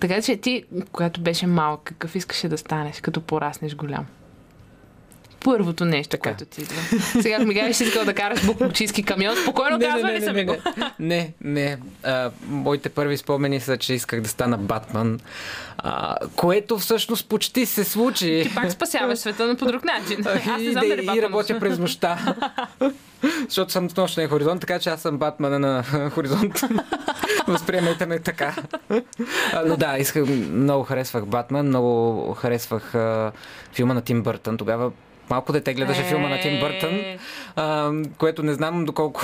Така 0.00 0.22
че 0.22 0.36
ти, 0.36 0.64
когато 0.92 1.20
беше 1.20 1.46
малък, 1.46 1.80
какъв 1.84 2.16
искаше 2.16 2.48
да 2.48 2.58
станеш, 2.58 3.00
като 3.00 3.20
пораснеш 3.20 3.74
голям? 3.76 4.06
Първото 5.44 5.84
нещо, 5.84 6.10
Така. 6.10 6.30
което 6.30 6.44
ти 6.44 6.60
идва. 6.60 6.80
Сега, 7.22 7.36
ако 7.36 7.46
ми 7.46 7.54
кажеш, 7.54 7.76
че 7.76 7.84
искал 7.84 8.04
да 8.04 8.14
караш 8.14 8.46
буклучийски 8.46 9.02
камион, 9.02 9.36
спокойно 9.36 9.78
казвали 9.80 10.20
са 10.20 10.32
ми 10.32 10.44
го. 10.44 10.56
не, 10.98 11.32
не. 11.40 11.78
А, 12.02 12.30
моите 12.46 12.88
първи 12.88 13.16
спомени 13.16 13.60
са, 13.60 13.76
че 13.76 13.94
исках 13.94 14.20
да 14.20 14.28
стана 14.28 14.58
Батман, 14.58 15.20
а, 15.78 16.16
което 16.36 16.78
всъщност 16.78 17.28
почти 17.28 17.66
се 17.66 17.84
случи. 17.84 18.42
Ти 18.48 18.54
пак 18.54 18.72
спасяваш 18.72 19.18
света, 19.18 19.46
но 19.46 19.56
по 19.56 19.66
друг 19.66 19.84
начин. 19.84 20.26
Аз 20.26 20.60
не 20.62 20.72
знам 20.72 20.84
и, 20.84 20.88
дали 20.88 21.18
и 21.18 21.22
работя 21.22 21.58
през 21.58 21.78
нощта. 21.78 22.34
Защото 23.48 23.72
съм 23.72 23.88
нощния 23.96 24.28
хоризонт, 24.28 24.60
така 24.60 24.78
че 24.78 24.90
аз 24.90 25.00
съм 25.02 25.18
Батмана 25.18 25.58
на 25.58 25.84
хоризонт. 26.10 26.60
Възприемайте 27.48 28.06
ме 28.06 28.18
така. 28.18 28.54
Но 29.66 29.76
да, 29.76 29.98
исках, 29.98 30.26
много 30.52 30.84
харесвах 30.84 31.26
Батман, 31.26 31.66
много 31.66 32.34
харесвах 32.34 32.94
а, 32.94 33.32
филма 33.72 33.94
на 33.94 34.00
Тим 34.00 34.22
Бъртън. 34.22 34.56
Тогава 34.56 34.90
малко 35.30 35.52
дете 35.52 35.74
гледаше 35.74 36.02
филма 36.02 36.28
на 36.28 36.40
Тим 36.40 36.60
Бъртън, 36.60 36.94
Е. 36.94 37.18
а, 37.56 37.92
което 38.18 38.42
не 38.42 38.54
знам 38.54 38.84
доколко... 38.84 39.22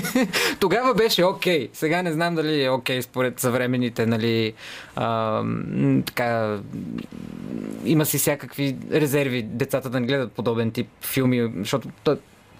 Тогава 0.60 0.94
беше 0.94 1.24
окей. 1.24 1.68
Сега 1.72 2.02
не 2.02 2.12
знам 2.12 2.34
дали 2.34 2.64
е 2.64 2.70
окей 2.70 3.02
според 3.02 3.40
съвременните, 3.40 4.06
нали... 4.06 4.52
А, 4.96 5.42
така... 6.06 6.58
Има 7.84 8.06
си 8.06 8.18
всякакви 8.18 8.76
резерви 8.92 9.42
децата 9.42 9.90
да 9.90 10.00
не 10.00 10.06
гледат 10.06 10.32
подобен 10.32 10.70
тип 10.70 10.88
филми, 11.02 11.52
защото 11.56 11.88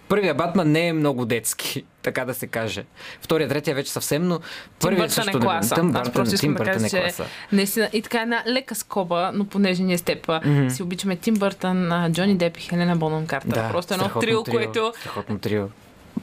Първия 0.09 0.35
Батман 0.35 0.71
не 0.71 0.89
е 0.89 0.93
много 0.93 1.25
детски, 1.25 1.85
така 2.03 2.25
да 2.25 2.35
се 2.35 2.47
каже. 2.47 2.85
Втория, 3.21 3.49
третия 3.49 3.75
вече 3.75 3.93
съвсем, 3.93 4.29
но 4.29 4.41
първият 4.81 5.13
също 5.13 5.31
е 5.31 5.35
не- 5.35 5.41
класа. 5.41 5.75
Тим 5.75 5.87
Аз 5.87 5.93
Бъртън, 5.93 6.13
просто 6.13 6.35
искам 6.35 6.49
Тим 6.49 6.55
да 6.57 6.65
кажа, 6.65 6.87
е 6.99 7.13
че 7.13 7.13
наистина 7.53 7.89
и 7.93 8.03
така 8.03 8.21
една 8.21 8.43
лека 8.47 8.75
скоба, 8.75 9.31
но 9.35 9.45
понеже 9.45 9.83
ние 9.83 9.99
с 9.99 10.03
теб 10.03 10.29
Мгм. 10.45 10.69
си 10.69 10.83
обичаме 10.83 11.17
Тим 11.17 11.35
Бъртън, 11.35 12.13
Джони 12.13 12.37
Деп 12.37 12.57
и 12.57 12.61
Хелена 12.61 12.97
Бонон 12.97 13.27
Картер. 13.27 13.49
Да, 13.49 13.69
просто 13.71 13.95
едно 13.95 14.05
страхотно 14.05 14.21
трио, 14.23 14.45
което 14.45 14.93
Страхотно 15.01 15.39
трио. 15.39 15.67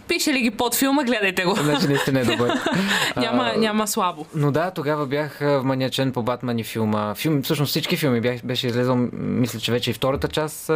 Пише 0.08 0.34
ли 0.34 0.42
ги 0.42 0.52
под 0.52 0.76
филма, 0.76 1.04
гледайте 1.04 1.44
го. 1.44 1.56
Значи 1.56 1.88
наистина 1.88 2.20
е 2.20 2.26
добър. 2.26 2.52
няма, 3.18 3.52
А, 3.56 3.60
няма 3.60 3.88
слабо. 3.88 4.26
Но 4.36 4.52
да, 4.52 4.72
тогава 4.72 5.06
бях 5.06 5.40
вманячен 5.42 6.12
по 6.12 6.24
Батман 6.24 6.60
и 6.60 6.64
филма. 6.64 7.16
Филм, 7.16 7.42
всъщност 7.44 7.70
всички 7.70 7.98
филми 7.98 8.22
бях, 8.22 8.46
беше 8.46 8.68
излезъл, 8.68 8.96
мисля, 9.14 9.60
че 9.60 9.72
вече 9.72 9.90
и 9.90 9.94
втората 9.94 10.28
част, 10.28 10.68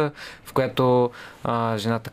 в 0.44 0.52
която 0.54 1.10
а, 1.44 1.78
жената 1.78 2.10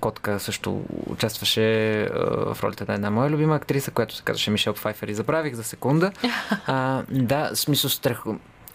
Котка 0.00 0.40
също 0.40 0.82
участваше 1.06 2.02
а, 2.02 2.54
в 2.54 2.62
ролята 2.62 2.84
на 2.88 2.94
една 2.94 3.10
моя 3.10 3.30
любима 3.30 3.56
актриса, 3.56 3.90
която 3.90 4.16
се 4.16 4.22
казваше 4.22 4.50
Мишел 4.50 4.72
Пфайфер 4.74 5.08
и 5.08 5.14
забравих 5.14 5.54
за 5.54 5.64
секунда. 5.64 6.12
А, 6.66 7.02
да, 7.10 7.50
смисъл 7.54 7.90
страх. 7.90 8.22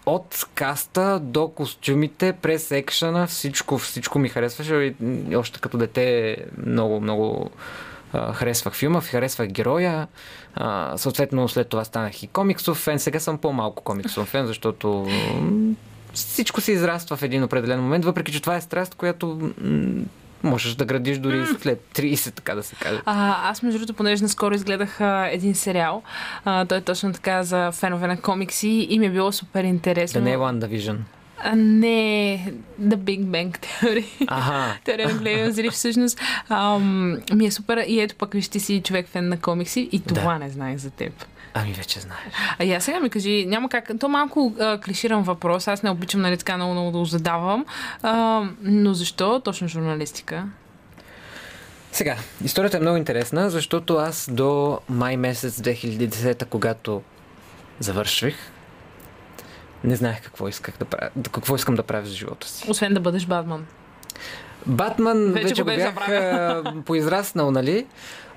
От 0.08 0.46
каста 0.54 1.20
до 1.22 1.48
костюмите, 1.48 2.32
през 2.32 2.70
екшена, 2.70 3.26
всичко, 3.26 3.78
всичко 3.78 4.18
ми 4.18 4.28
харесваше. 4.28 4.74
И, 4.74 5.36
още 5.36 5.60
като 5.60 5.78
дете 5.78 6.36
много, 6.66 7.00
много 7.00 7.50
а, 8.12 8.32
харесвах 8.32 8.74
филма, 8.74 9.00
харесвах 9.00 9.48
героя. 9.48 10.08
А, 10.54 10.98
съответно, 10.98 11.48
след 11.48 11.68
това 11.68 11.84
станах 11.84 12.22
и 12.22 12.26
комиксов 12.26 12.78
фен. 12.78 12.98
Сега 12.98 13.20
съм 13.20 13.38
по-малко 13.38 13.82
комиксов 13.82 14.28
фен, 14.28 14.46
защото 14.46 15.06
всичко 16.14 16.60
се 16.60 16.72
израства 16.72 17.16
в 17.16 17.22
един 17.22 17.44
определен 17.44 17.80
момент, 17.80 18.04
въпреки 18.04 18.32
че 18.32 18.40
това 18.40 18.56
е 18.56 18.60
страст, 18.60 18.94
която 18.94 19.52
можеш 20.42 20.74
да 20.74 20.84
градиш 20.84 21.18
дори 21.18 21.46
след 21.60 21.80
30, 21.94 22.34
така 22.34 22.54
да 22.54 22.62
се 22.62 22.74
каже. 22.74 23.00
А, 23.04 23.50
аз, 23.50 23.62
между 23.62 23.78
другото, 23.78 23.94
понеже 23.94 24.22
наскоро 24.22 24.54
изгледах 24.54 25.00
а, 25.00 25.28
един 25.28 25.54
сериал, 25.54 26.02
а, 26.44 26.64
той 26.64 26.78
е 26.78 26.80
точно 26.80 27.12
така 27.12 27.42
за 27.42 27.72
фенове 27.72 28.06
на 28.06 28.20
комикси 28.20 28.86
и 28.90 28.98
ми 28.98 29.06
е 29.06 29.10
било 29.10 29.32
супер 29.32 29.64
интересно. 29.64 30.20
Да 30.20 30.24
не 30.24 30.32
е 30.32 30.36
One 30.36 30.58
Division. 30.58 30.96
А, 31.44 31.56
не, 31.56 31.88
The 32.82 32.96
Big 32.96 33.20
Bang 33.20 33.58
Theory. 33.58 34.04
Аха. 34.26 34.78
Теория 34.84 35.08
на 35.08 35.14
големия 35.14 35.48
взрив, 35.48 35.72
всъщност. 35.72 36.20
Ам, 36.48 37.16
ми 37.32 37.46
е 37.46 37.50
супер. 37.50 37.84
И 37.88 38.00
ето 38.00 38.14
пък 38.14 38.32
виж, 38.32 38.48
ти 38.48 38.60
си 38.60 38.82
човек 38.84 39.08
фен 39.08 39.28
на 39.28 39.40
комикси 39.40 39.88
и 39.92 40.00
това 40.00 40.32
Да. 40.32 40.38
не 40.38 40.50
знаех 40.50 40.76
за 40.78 40.90
теб. 40.90 41.12
Ами 41.54 41.72
вече 41.72 42.00
знаеш. 42.00 42.32
А 42.58 42.64
я 42.64 42.80
сега 42.80 43.00
ми 43.00 43.10
кажи, 43.10 43.46
няма 43.46 43.68
как. 43.68 43.90
То 44.00 44.08
малко 44.08 44.54
а, 44.60 44.80
клиширан 44.80 45.22
въпрос. 45.22 45.68
Аз 45.68 45.82
не 45.82 45.90
обичам 45.90 46.20
нали 46.20 46.36
така 46.36 46.56
много, 46.56 46.72
много 46.72 46.90
да 46.90 46.98
го 46.98 47.04
задавам. 47.04 47.66
А, 48.02 48.42
но 48.62 48.94
защо 48.94 49.40
точно 49.40 49.68
журналистика? 49.68 50.44
Сега, 51.92 52.16
историята 52.44 52.76
е 52.76 52.80
много 52.80 52.96
интересна, 52.96 53.50
защото 53.50 53.96
аз 53.96 54.28
до 54.32 54.78
май 54.88 55.16
месец 55.16 55.60
2010, 55.60 56.44
когато 56.44 57.02
завърших, 57.78 58.36
не 59.84 59.96
знаех 59.96 60.22
какво 60.22 60.48
исках 60.48 60.74
да 60.78 60.84
правя, 60.84 61.10
какво 61.32 61.56
искам 61.56 61.74
да 61.74 61.82
правя 61.82 62.06
за 62.06 62.14
живота 62.14 62.48
си. 62.48 62.70
Освен 62.70 62.94
да 62.94 63.00
бъдеш 63.00 63.26
Батман. 63.26 63.66
Батман 64.66 65.32
Вече 65.32 65.48
вече, 65.48 65.62
го 65.62 65.66
бях 65.66 65.94
поизраснал, 66.84 67.50
нали? 67.50 67.86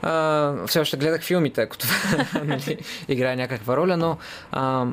А, 0.01 0.53
все 0.67 0.79
още 0.79 0.97
гледах 0.97 1.23
филмите, 1.23 1.61
ако 1.61 1.77
това 1.77 1.95
нали, 2.43 2.77
играе 3.07 3.35
някаква 3.35 3.77
роля, 3.77 3.97
но 3.97 4.17
а, 4.51 4.85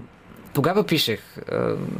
тогава 0.54 0.84
пишех. 0.86 1.20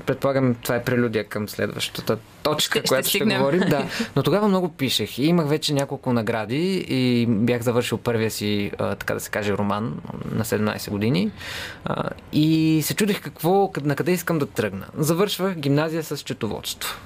Предполагам, 0.07 0.55
това 0.55 0.75
е 0.75 0.83
прелюдия 0.85 1.25
към 1.25 1.49
следващата 1.49 2.19
точка, 2.43 2.79
Ще- 2.79 2.79
ще 2.79 2.89
която 2.89 3.09
ще, 3.09 3.19
стигнем. 3.19 3.39
говорим. 3.39 3.61
Да. 3.61 3.87
Но 4.17 4.23
тогава 4.23 4.49
много 4.49 4.69
пишех 4.69 5.19
и 5.19 5.27
имах 5.27 5.49
вече 5.49 5.73
няколко 5.75 6.13
награди 6.13 6.87
и 6.89 7.27
бях 7.27 7.63
завършил 7.63 7.99
първия 7.99 8.31
си, 8.31 8.71
така 8.79 9.15
да 9.15 9.21
се 9.21 9.31
каже, 9.31 9.53
роман 9.53 10.01
на 10.31 10.45
17 10.45 10.91
години. 10.91 11.31
И 12.33 12.81
се 12.83 12.95
чудех 12.95 13.21
какво, 13.23 13.73
на 13.83 13.97
къде 13.97 14.13
искам 14.13 14.39
да 14.39 14.47
тръгна. 14.47 14.87
Завършвах 14.99 15.55
гимназия 15.55 16.03
с 16.03 16.17
счетоводство. 16.17 16.99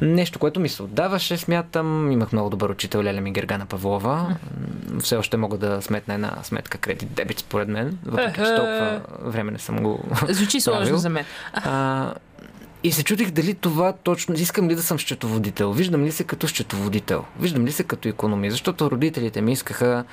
Нещо, 0.00 0.38
което 0.38 0.60
ми 0.60 0.68
се 0.68 0.82
отдаваше, 0.82 1.36
смятам. 1.36 2.12
Имах 2.12 2.32
много 2.32 2.50
добър 2.50 2.70
учител 2.70 3.02
Леля 3.02 3.20
ми 3.20 3.32
Гергана 3.32 3.66
Павлова. 3.66 4.36
Все 5.00 5.16
още 5.16 5.36
мога 5.36 5.58
да 5.58 5.82
сметна 5.82 6.14
една 6.14 6.38
сметка 6.42 6.78
кредит 6.78 7.14
дебит, 7.14 7.38
според 7.38 7.68
мен. 7.68 7.98
Въпреки, 8.06 8.40
че 8.40 8.54
толкова 8.56 9.00
време 9.20 9.52
не 9.52 9.58
съм 9.58 9.82
го 9.82 10.04
Звучи 10.28 10.60
сложно 10.60 10.98
за 10.98 11.08
мен. 11.08 11.24
А, 11.52 12.14
и 12.84 12.92
се 12.92 13.04
чудих 13.04 13.30
дали 13.30 13.54
това 13.54 13.92
точно... 13.92 14.34
Искам 14.34 14.68
ли 14.68 14.74
да 14.74 14.82
съм 14.82 14.98
счетоводител? 14.98 15.72
Виждам 15.72 16.04
ли 16.04 16.12
се 16.12 16.24
като 16.24 16.48
счетоводител? 16.48 17.24
Виждам 17.40 17.66
ли 17.66 17.72
се 17.72 17.84
като 17.84 18.08
економия? 18.08 18.50
Защото 18.50 18.90
родителите 18.90 19.40
ми 19.40 19.52
искаха 19.52 20.04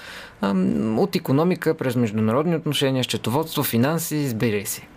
ам, 0.41 0.99
от 0.99 1.15
економика 1.15 1.73
през 1.73 1.95
международни 1.95 2.55
отношения, 2.55 3.03
счетоводство, 3.03 3.63
финанси, 3.63 4.15
избери 4.15 4.65
си. 4.65 4.87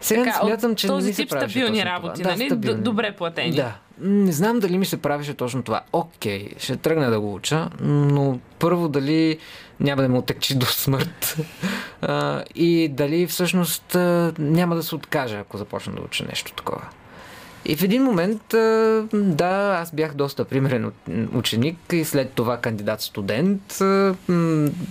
Сега 0.00 0.24
Така, 0.24 0.38
смятам, 0.40 0.74
че 0.74 0.86
този 0.86 1.04
не 1.04 1.10
ми 1.10 1.14
тип 1.16 1.28
стабилни 1.28 1.84
работи, 1.84 2.22
това. 2.22 2.32
нали? 2.32 2.48
Да, 2.48 2.54
стабилни. 2.54 2.82
Добре 2.82 3.12
платени. 3.12 3.52
Да. 3.52 3.74
Не 4.00 4.32
знам 4.32 4.60
дали 4.60 4.78
ми 4.78 4.86
се 4.86 4.96
правеше 4.96 5.34
точно 5.34 5.62
това. 5.62 5.80
Окей, 5.92 6.48
ще 6.58 6.76
тръгна 6.76 7.10
да 7.10 7.20
го 7.20 7.34
уча, 7.34 7.68
но 7.80 8.38
първо 8.58 8.88
дали 8.88 9.38
няма 9.80 10.02
да 10.02 10.08
ме 10.08 10.18
отекчи 10.18 10.54
до 10.54 10.66
смърт 10.66 11.36
а, 12.02 12.44
и 12.54 12.88
дали 12.88 13.26
всъщност 13.26 13.94
а, 13.94 14.32
няма 14.38 14.76
да 14.76 14.82
се 14.82 14.94
откажа, 14.94 15.38
ако 15.38 15.58
започна 15.58 15.92
да 15.92 16.02
уча 16.02 16.24
нещо 16.28 16.52
такова. 16.52 16.82
И 17.64 17.76
в 17.76 17.82
един 17.82 18.02
момент, 18.02 18.42
да, 19.12 19.78
аз 19.82 19.92
бях 19.92 20.14
доста 20.14 20.44
примерен 20.44 20.92
ученик 21.34 21.78
и 21.92 22.04
след 22.04 22.32
това 22.32 22.56
кандидат 22.56 23.00
студент. 23.00 23.78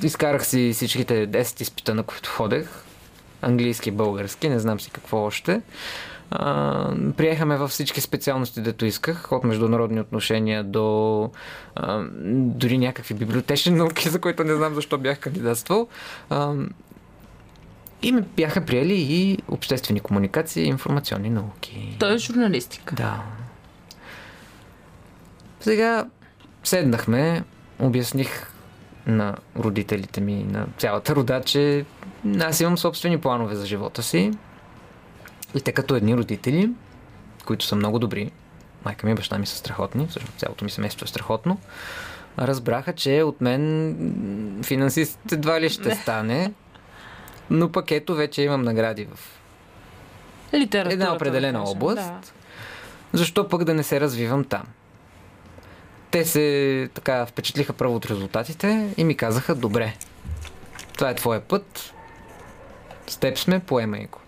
Изкарах 0.04 0.48
си 0.48 0.72
всичките 0.74 1.28
10 1.28 1.62
изпита, 1.62 1.96
на 1.96 2.04
които 2.04 2.30
ходех. 2.30 2.84
Английски, 3.42 3.92
български, 3.92 4.50
не 4.50 4.60
знам 4.60 4.80
си 4.80 4.92
какво 4.92 5.18
още. 5.18 5.62
А, 6.32 6.94
приехаме 7.18 7.58
във 7.58 7.70
всички 7.70 8.02
специалности, 8.02 8.62
дето 8.62 8.86
исках, 8.86 9.32
от 9.32 9.44
международни 9.44 10.00
отношения 10.00 10.64
до 10.64 11.30
а, 11.76 12.04
дори 12.32 12.78
някакви 12.78 13.14
библиотечни 13.14 13.72
науки, 13.72 14.10
за 14.10 14.22
които 14.22 14.44
не 14.44 14.56
знам 14.56 14.74
защо 14.74 14.98
бях 14.98 15.20
кандидатствал. 15.20 15.88
А, 16.30 16.54
и 18.02 18.12
ме 18.12 18.22
бяха 18.22 18.66
приели 18.66 18.94
и 18.94 19.38
обществени 19.48 20.00
комуникации 20.00 20.64
и 20.64 20.68
информационни 20.68 21.30
науки. 21.30 21.96
Той 22.00 22.16
е 22.16 22.18
журналистика. 22.18 22.96
Да. 22.96 23.24
Сега 25.60 26.06
седнахме, 26.64 27.44
обясних 27.80 28.52
на 29.08 29.36
родителите 29.58 30.22
ми, 30.22 30.44
на 30.44 30.68
цялата 30.78 31.16
рода, 31.16 31.42
че 31.46 31.86
аз 32.40 32.60
имам 32.60 32.78
собствени 32.78 33.18
планове 33.18 33.56
за 33.56 33.66
живота 33.66 34.04
си. 34.04 34.32
И 35.56 35.62
те 35.62 35.72
като 35.72 35.96
едни 35.96 36.18
родители, 36.18 36.70
които 37.46 37.66
са 37.66 37.76
много 37.76 38.00
добри, 38.00 38.32
майка 38.86 39.08
ми 39.08 39.12
и 39.12 39.16
баща 39.16 39.38
ми 39.38 39.46
са 39.46 39.56
страхотни, 39.56 40.08
всъщност 40.08 40.38
цялото 40.40 40.64
ми 40.66 40.72
семейство 40.72 41.04
е 41.04 41.08
страхотно, 41.08 41.60
разбраха, 42.40 42.94
че 42.94 43.24
от 43.24 43.42
мен 43.42 44.60
финансист 44.64 45.20
едва 45.32 45.62
ли 45.62 45.70
ще 45.70 45.96
стане, 45.96 46.54
но 47.50 47.72
пък 47.72 47.92
ето 47.92 48.16
вече 48.16 48.42
имам 48.42 48.62
награди 48.62 49.08
в 49.16 49.20
една 50.54 51.14
определена 51.14 51.60
да 51.60 51.66
кажем, 51.66 51.78
област, 51.78 51.98
Да. 51.98 52.20
защо 53.14 53.48
пък 53.48 53.64
да 53.64 53.74
не 53.74 53.84
се 53.84 54.00
развивам 54.00 54.44
там? 54.44 54.64
Те 56.12 56.26
се 56.26 56.90
така 56.94 57.26
впечатлиха 57.26 57.74
първо 57.74 57.96
от 57.96 58.06
резултатите 58.06 58.94
и 58.98 59.04
ми 59.04 59.18
казаха, 59.18 59.56
добре, 59.56 59.94
това 60.94 61.10
е 61.10 61.16
твоя 61.16 61.42
път, 61.42 61.94
с 63.10 63.18
теб 63.18 63.38
сме, 63.38 63.60
поемай 63.60 64.06
го. 64.06 64.20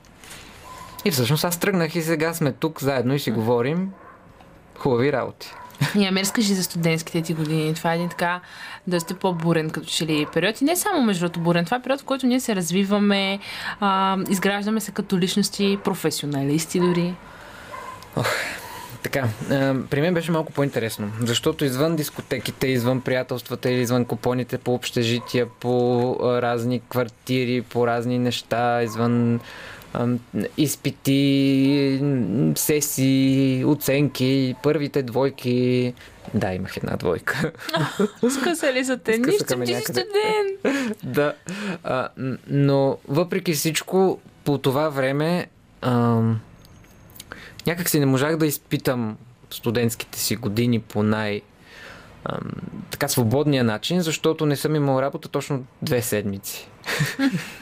И 1.06 1.12
всъщност 1.12 1.44
аз 1.44 1.60
тръгнах 1.60 1.96
и 1.96 2.02
сега 2.02 2.34
сме 2.34 2.52
тук 2.52 2.82
заедно 2.82 3.14
и 3.14 3.20
си 3.20 3.32
говорим 3.32 3.92
хубави 4.78 5.12
работи. 5.12 5.54
И 5.96 6.12
разкажи 6.22 6.54
за 6.54 6.64
студентските 6.64 7.22
ти 7.22 7.34
години. 7.34 7.74
Това 7.74 7.92
е 7.92 7.96
един 7.96 8.10
така 8.10 8.42
доста 8.88 9.16
по-бурен 9.16 9.70
като 9.70 9.88
че 9.88 10.06
ли 10.06 10.28
период. 10.34 10.62
И 10.62 10.66
не 10.66 10.76
само 10.76 11.04
между 11.04 11.26
другото 11.26 11.40
бурен. 11.40 11.66
Това 11.66 11.78
е 11.78 11.82
период, 11.82 12.02
в 12.02 12.06
който 12.06 12.28
ние 12.28 12.40
се 12.40 12.56
развиваме, 12.56 13.40
а, 13.80 14.18
изграждаме 14.30 14.80
се 14.80 14.92
като 14.92 15.20
личности, 15.20 15.80
професионалисти 15.84 16.80
дори. 16.80 17.16
Така, 19.04 19.28
а, 19.52 19.76
при 19.90 20.02
мен 20.02 20.14
беше 20.14 20.32
малко 20.32 20.54
по-интересно, 20.54 21.12
защото 21.20 21.66
извън 21.66 21.96
дискотеките, 21.96 22.68
извън 22.68 23.02
приятелствата 23.02 23.72
или 23.72 23.82
извън 23.82 24.06
купоните 24.06 24.58
по 24.58 24.74
общежития, 24.74 25.48
по 25.60 26.12
а, 26.24 26.42
разни 26.42 26.82
квартири, 26.90 27.62
по 27.62 27.88
разни 27.88 28.20
неща, 28.20 28.84
извън 28.84 29.40
а, 29.94 30.08
изпити, 30.58 32.02
сесии, 32.56 33.66
оценки, 33.66 34.56
първите 34.64 35.04
двойки. 35.04 35.94
Да, 36.34 36.54
имах 36.54 36.78
една 36.78 36.98
двойка. 36.98 37.52
Скъсали 38.40 38.86
са 38.86 38.98
те. 38.98 39.18
Нищо, 39.18 39.46
ти 39.66 39.76
студент. 39.76 40.98
да. 41.04 41.34
А, 41.84 42.10
но 42.48 42.98
въпреки 43.08 43.54
всичко, 43.54 44.20
по 44.44 44.58
това 44.58 44.90
време 44.90 45.48
ам, 45.82 46.40
някак 47.68 47.90
си 47.90 48.00
не 48.00 48.06
можах 48.06 48.38
да 48.38 48.46
изпитам 48.46 49.18
студентските 49.50 50.20
си 50.20 50.36
години 50.36 50.80
по 50.80 51.04
най- 51.04 51.42
ам, 52.26 52.52
така 52.92 53.08
свободния 53.08 53.64
начин, 53.64 54.02
защото 54.02 54.46
не 54.46 54.56
съм 54.56 54.76
имал 54.76 55.02
работа 55.02 55.30
точно 55.30 55.66
две 55.82 56.02
седмици. 56.02 56.68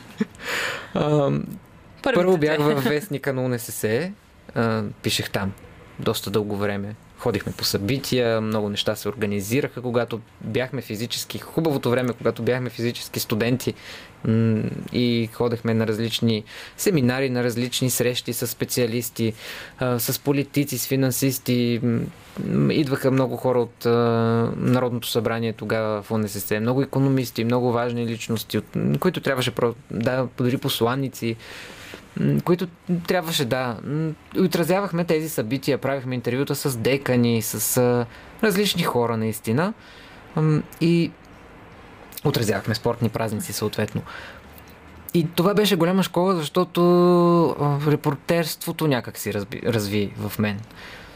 ам, 0.94 1.46
първо 2.04 2.38
бях 2.38 2.60
във 2.60 2.84
вестника 2.84 3.34
на 3.34 3.42
УНСС, 3.42 4.12
а, 4.56 4.84
пишех 5.04 5.30
там 5.30 5.52
доста 6.00 6.32
дълго 6.32 6.56
време 6.58 6.96
ходихме 7.20 7.52
по 7.52 7.64
събития, 7.64 8.42
много 8.42 8.70
неща 8.70 8.96
се 8.96 9.10
организираха, 9.10 9.82
когато 9.82 10.20
бяхме 10.42 10.82
физически, 10.82 11.40
хубавото 11.40 11.90
време, 11.90 12.14
когато 12.14 12.44
бяхме 12.44 12.70
физически 12.70 13.20
студенти 13.20 13.74
и 14.94 15.30
ходехме 15.34 15.74
на 15.74 15.88
различни 15.88 16.44
семинари, 16.78 17.30
на 17.30 17.44
различни 17.44 17.90
срещи 17.90 18.34
с 18.34 18.48
специалисти, 18.48 19.34
с 19.98 20.20
политици, 20.24 20.78
с 20.78 20.88
финансисти. 20.88 21.82
Идваха 22.70 23.12
много 23.12 23.38
хора 23.38 23.60
от 23.60 23.86
Народното 24.56 25.08
събрание 25.08 25.54
тогава 25.54 26.02
в 26.02 26.12
УНСС, 26.12 26.60
много 26.60 26.82
економисти, 26.82 27.44
много 27.44 27.72
важни 27.72 28.08
личности, 28.08 28.62
които 29.00 29.22
трябваше 29.22 29.52
да, 29.92 30.28
дори 30.38 30.58
посланници, 30.58 31.36
които 32.44 32.68
трябваше 33.08 33.46
да. 33.46 33.78
Отразявахме 34.40 35.06
тези 35.06 35.30
събития, 35.30 35.78
правихме 35.78 36.16
интервюта 36.16 36.56
с 36.56 36.78
декани, 36.78 37.42
с 37.42 38.06
различни 38.44 38.84
хора 38.84 39.18
наистина. 39.18 39.74
И 40.82 41.12
отразявахме 42.26 42.76
спортни 42.76 43.10
празници 43.10 43.54
съответно. 43.54 44.02
И 45.14 45.28
това 45.36 45.54
беше 45.54 45.76
голяма 45.76 46.04
школа, 46.04 46.36
защото 46.36 47.80
репортерството 47.88 48.88
някак 48.88 49.18
си 49.18 49.34
разби, 49.34 49.62
разви 49.66 50.14
в 50.18 50.40
мен. 50.40 50.60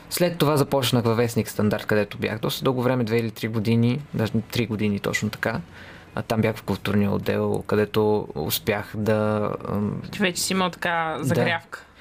След 0.10 0.38
това 0.38 0.58
започнах 0.58 1.04
във 1.04 1.18
Вестник 1.18 1.50
Стандарт, 1.50 1.86
където 1.86 2.18
бях 2.18 2.40
доста 2.40 2.64
дълго 2.64 2.82
време, 2.82 3.04
две 3.04 3.18
или 3.18 3.32
три 3.32 3.48
години, 3.48 4.02
даже 4.14 4.32
три 4.52 4.66
години 4.66 5.00
точно 5.00 5.30
така. 5.30 5.62
А 6.16 6.22
там 6.22 6.42
бях 6.42 6.56
в 6.56 6.64
културния 6.64 7.12
отдел, 7.12 7.64
където 7.68 8.28
успях 8.36 8.92
да 8.96 9.50
вече 10.20 10.42
си 10.42 10.54
имал 10.54 10.70
така 10.70 11.18
загрявка. 11.22 11.80
да, 11.80 11.93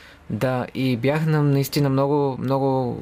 и 0.74 0.97
бях 0.97 1.27
на 1.27 1.43
наистина 1.43 1.89
много, 1.89 2.36
много, 2.40 3.01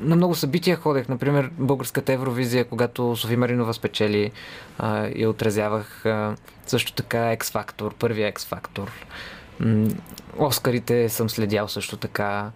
на 0.00 0.16
много 0.16 0.34
събития 0.34 0.76
ходех. 0.76 1.08
Например, 1.08 1.50
българската 1.58 2.12
Евровизия, 2.12 2.64
когато 2.64 3.16
Софи 3.16 3.36
Маринова 3.36 3.74
спечели, 3.74 4.30
а, 4.78 5.08
я 5.16 5.30
отразявах. 5.30 6.06
А, 6.06 6.36
също 6.66 6.92
така 6.92 7.18
X-Factor, 7.18 7.94
първия. 7.94 8.32
М, 9.60 9.88
Оскарите 10.38 11.08
съм 11.08 11.30
следял 11.30 11.68
също 11.68 11.96
така. 11.96 12.50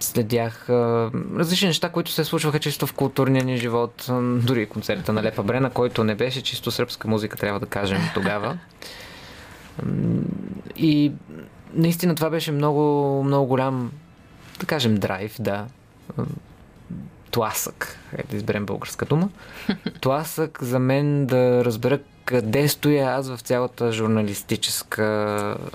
Следях 0.00 0.68
а, 0.68 1.10
различни 1.36 1.68
неща, 1.68 1.88
които 1.88 2.10
се 2.10 2.24
случваха 2.24 2.58
чисто 2.58 2.86
в 2.86 2.92
културния 2.94 3.44
ни 3.44 3.56
живот. 3.56 4.06
Дори 4.42 4.66
концерта 4.66 5.12
на 5.12 5.22
Лепа 5.22 5.42
Брена, 5.42 5.70
който 5.70 6.04
не 6.04 6.14
беше 6.14 6.42
чисто 6.42 6.70
сръбска 6.70 7.08
музика, 7.08 7.36
трябва 7.36 7.60
да 7.60 7.66
кажем 7.66 8.00
тогава. 8.14 8.58
И 10.76 11.12
наистина 11.74 12.14
това 12.14 12.30
беше 12.30 12.52
много, 12.52 13.22
много 13.24 13.46
голям, 13.46 13.92
да 14.60 14.66
кажем, 14.66 14.94
драйв, 14.94 15.36
да. 15.40 15.66
Тласък, 17.30 17.98
е 18.18 18.22
да 18.30 18.36
изберем 18.36 18.66
българска 18.66 19.04
дума. 19.04 19.28
Тласък 20.00 20.58
за 20.62 20.78
мен 20.78 21.26
да 21.26 21.64
разбера 21.64 21.98
къде 22.24 22.68
стоя 22.68 23.08
аз 23.10 23.28
в 23.28 23.38
цялата 23.40 23.92
журналистическа 23.92 25.04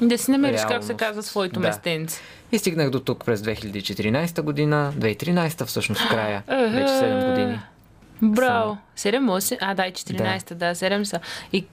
Да 0.02 0.18
си 0.18 0.32
намериш, 0.32 0.61
как 0.68 0.84
се 0.84 0.94
казва, 0.94 1.24
своето 1.24 1.60
Да. 1.60 1.68
местенце. 1.68 2.22
И 2.52 2.60
стигнах 2.60 2.90
до 2.90 2.99
тук 2.99 3.26
през 3.26 3.41
2014 3.41 4.41
година, 4.41 4.94
2013 4.98 5.65
всъщност 5.65 6.10
края, 6.10 6.44
вече 6.48 6.94
7 6.94 7.30
години. 7.30 7.60
Браво. 8.22 8.77
7, 8.98 9.19
8, 9.19 9.57
а 9.61 9.73
да, 9.73 9.85
и 9.85 9.94
14, 9.94 10.53
да, 10.53 10.76
7 10.76 11.03
са. 11.03 11.19
И 11.53 11.65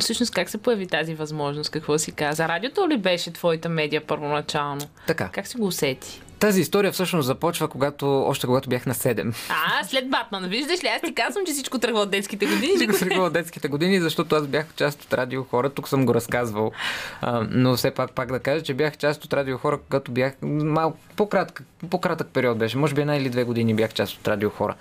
всъщност 0.00 0.34
как 0.34 0.50
се 0.50 0.58
появи 0.58 0.86
тази 0.86 1.14
възможност? 1.14 1.70
Какво 1.70 1.98
си 1.98 2.12
каза? 2.12 2.48
Радиото 2.48 2.88
ли 2.88 2.96
беше 2.96 3.32
твоята 3.32 3.68
медия 3.68 4.06
първоначално? 4.06 4.82
Така. 5.06 5.28
Как 5.32 5.46
си 5.46 5.56
го 5.56 5.66
усети? 5.66 6.22
Тази 6.38 6.60
история 6.60 6.92
всъщност 6.92 7.26
започва, 7.26 7.68
когато, 7.68 8.22
още 8.22 8.46
когато 8.46 8.68
бях 8.68 8.86
на 8.86 8.94
7. 8.94 9.34
А, 9.48 9.84
след 9.84 10.10
Батман. 10.10 10.48
Виждаш 10.48 10.84
ли, 10.84 10.88
аз 10.88 11.02
ти 11.02 11.14
казвам, 11.14 11.46
че 11.46 11.52
всичко 11.52 11.78
тръгва 11.78 12.00
от 12.00 12.10
детските 12.10 12.46
години. 12.46 12.86
Го 12.86 12.92
срегува 12.92 13.26
от 13.26 13.32
детските 13.32 13.68
години, 13.68 14.00
защото 14.00 14.36
аз 14.36 14.46
бях 14.46 14.66
част 14.76 15.02
от 15.02 15.14
радио 15.14 15.44
хора. 15.44 15.70
Тук 15.70 15.88
съм 15.88 16.06
го 16.06 16.14
разказвал. 16.14 16.72
А, 17.20 17.46
но 17.50 17.76
все 17.76 17.90
пак 17.90 18.12
пак 18.12 18.32
да 18.32 18.38
кажа, 18.38 18.62
че 18.62 18.74
бях 18.74 18.96
част 18.96 19.24
от 19.24 19.32
радио 19.32 19.58
хора, 19.58 19.78
когато 19.78 20.12
бях 20.12 20.32
малко 20.42 20.98
по-кратък, 21.16 21.62
по-кратък 21.90 22.28
период 22.32 22.58
беше. 22.58 22.78
Може 22.78 22.94
би 22.94 23.00
една 23.00 23.16
или 23.16 23.30
две 23.30 23.44
години 23.44 23.74
бях 23.74 23.92
част 23.94 24.16
от 24.16 24.28
радио 24.28 24.50
хора. 24.50 24.74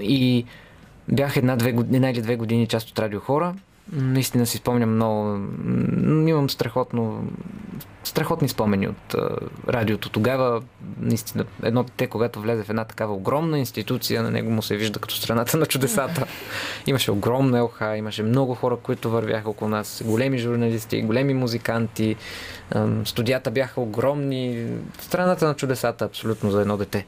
И 0.00 0.44
бях 1.08 1.36
една, 1.36 1.56
две, 1.56 1.72
год- 1.72 1.94
една 1.94 2.10
или 2.10 2.22
две 2.22 2.36
години 2.36 2.66
част 2.66 2.90
от 2.90 2.98
радио 2.98 3.20
хора. 3.20 3.54
Наистина 3.92 4.46
си 4.46 4.56
спомням 4.56 4.94
много. 4.94 5.46
Имам 6.28 6.50
страхотно, 6.50 7.28
страхотни 8.04 8.48
спомени 8.48 8.88
от 8.88 9.14
а, 9.14 9.28
радиото 9.68 10.08
тогава. 10.08 10.62
Наистина, 11.00 11.44
едно 11.62 11.82
дете, 11.82 12.06
когато 12.06 12.40
влезе 12.40 12.62
в 12.62 12.70
една 12.70 12.84
такава 12.84 13.14
огромна 13.14 13.58
институция, 13.58 14.22
на 14.22 14.30
него 14.30 14.50
му 14.50 14.62
се 14.62 14.76
вижда 14.76 15.00
като 15.00 15.14
страната 15.14 15.56
на 15.56 15.66
чудесата. 15.66 16.26
Имаше 16.86 17.10
огромна 17.10 17.62
ЛХ, 17.62 17.80
имаше 17.96 18.22
много 18.22 18.54
хора, 18.54 18.76
които 18.76 19.10
вървяха 19.10 19.50
около 19.50 19.68
нас. 19.68 20.02
Големи 20.06 20.38
журналисти, 20.38 21.02
големи 21.02 21.34
музиканти. 21.34 22.16
Студията 23.04 23.50
бяха 23.50 23.80
огромни. 23.80 24.66
Страната 25.00 25.46
на 25.46 25.54
чудесата, 25.54 26.04
абсолютно, 26.04 26.50
за 26.50 26.60
едно 26.60 26.76
дете. 26.76 27.06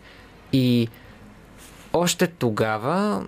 И 0.52 0.88
още 1.98 2.26
тогава 2.26 3.24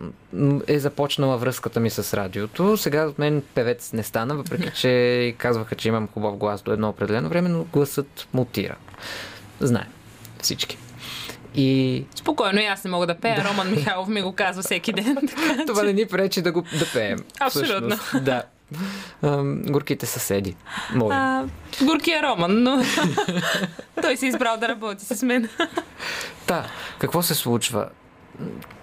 е 0.66 0.78
започнала 0.78 1.36
връзката 1.36 1.80
ми 1.80 1.90
с 1.90 2.14
радиото. 2.14 2.76
Сега 2.76 3.06
от 3.06 3.18
мен 3.18 3.42
певец 3.54 3.92
не 3.92 4.02
стана, 4.02 4.34
въпреки 4.34 4.70
че 4.74 5.34
казваха, 5.38 5.74
че 5.74 5.88
имам 5.88 6.08
хубав 6.14 6.36
глас 6.36 6.62
до 6.62 6.72
едно 6.72 6.88
определено 6.88 7.28
време, 7.28 7.48
но 7.48 7.64
гласът 7.64 8.28
мутира. 8.32 8.76
Знаем 9.60 9.88
всички. 10.42 10.78
И 11.54 12.04
Спокойно, 12.14 12.60
и 12.60 12.64
аз 12.64 12.84
не 12.84 12.90
мога 12.90 13.06
да 13.06 13.14
пея. 13.14 13.44
Роман 13.50 13.70
Михайлов 13.70 14.08
ми 14.08 14.22
го 14.22 14.32
казва 14.32 14.62
всеки 14.62 14.92
ден. 14.92 15.16
Така, 15.28 15.64
това 15.66 15.82
не 15.82 15.92
ни 15.92 16.06
пречи 16.06 16.42
да 16.42 16.52
го 16.52 16.62
да 16.78 16.86
пеем. 16.92 17.18
Абсолютно. 17.40 17.96
всъщност. 17.96 18.24
Да. 18.24 18.42
Горките 19.70 20.06
съседи. 20.06 20.56
Мои. 20.94 21.14
А, 21.14 21.44
горкия 21.82 22.22
Роман, 22.22 22.62
но 22.62 22.82
той 24.02 24.16
си 24.16 24.26
избрал 24.26 24.56
да 24.56 24.68
работи 24.68 25.04
с 25.04 25.22
мен. 25.22 25.48
Та, 26.46 26.66
какво 26.98 27.22
се 27.22 27.34
случва? 27.34 27.88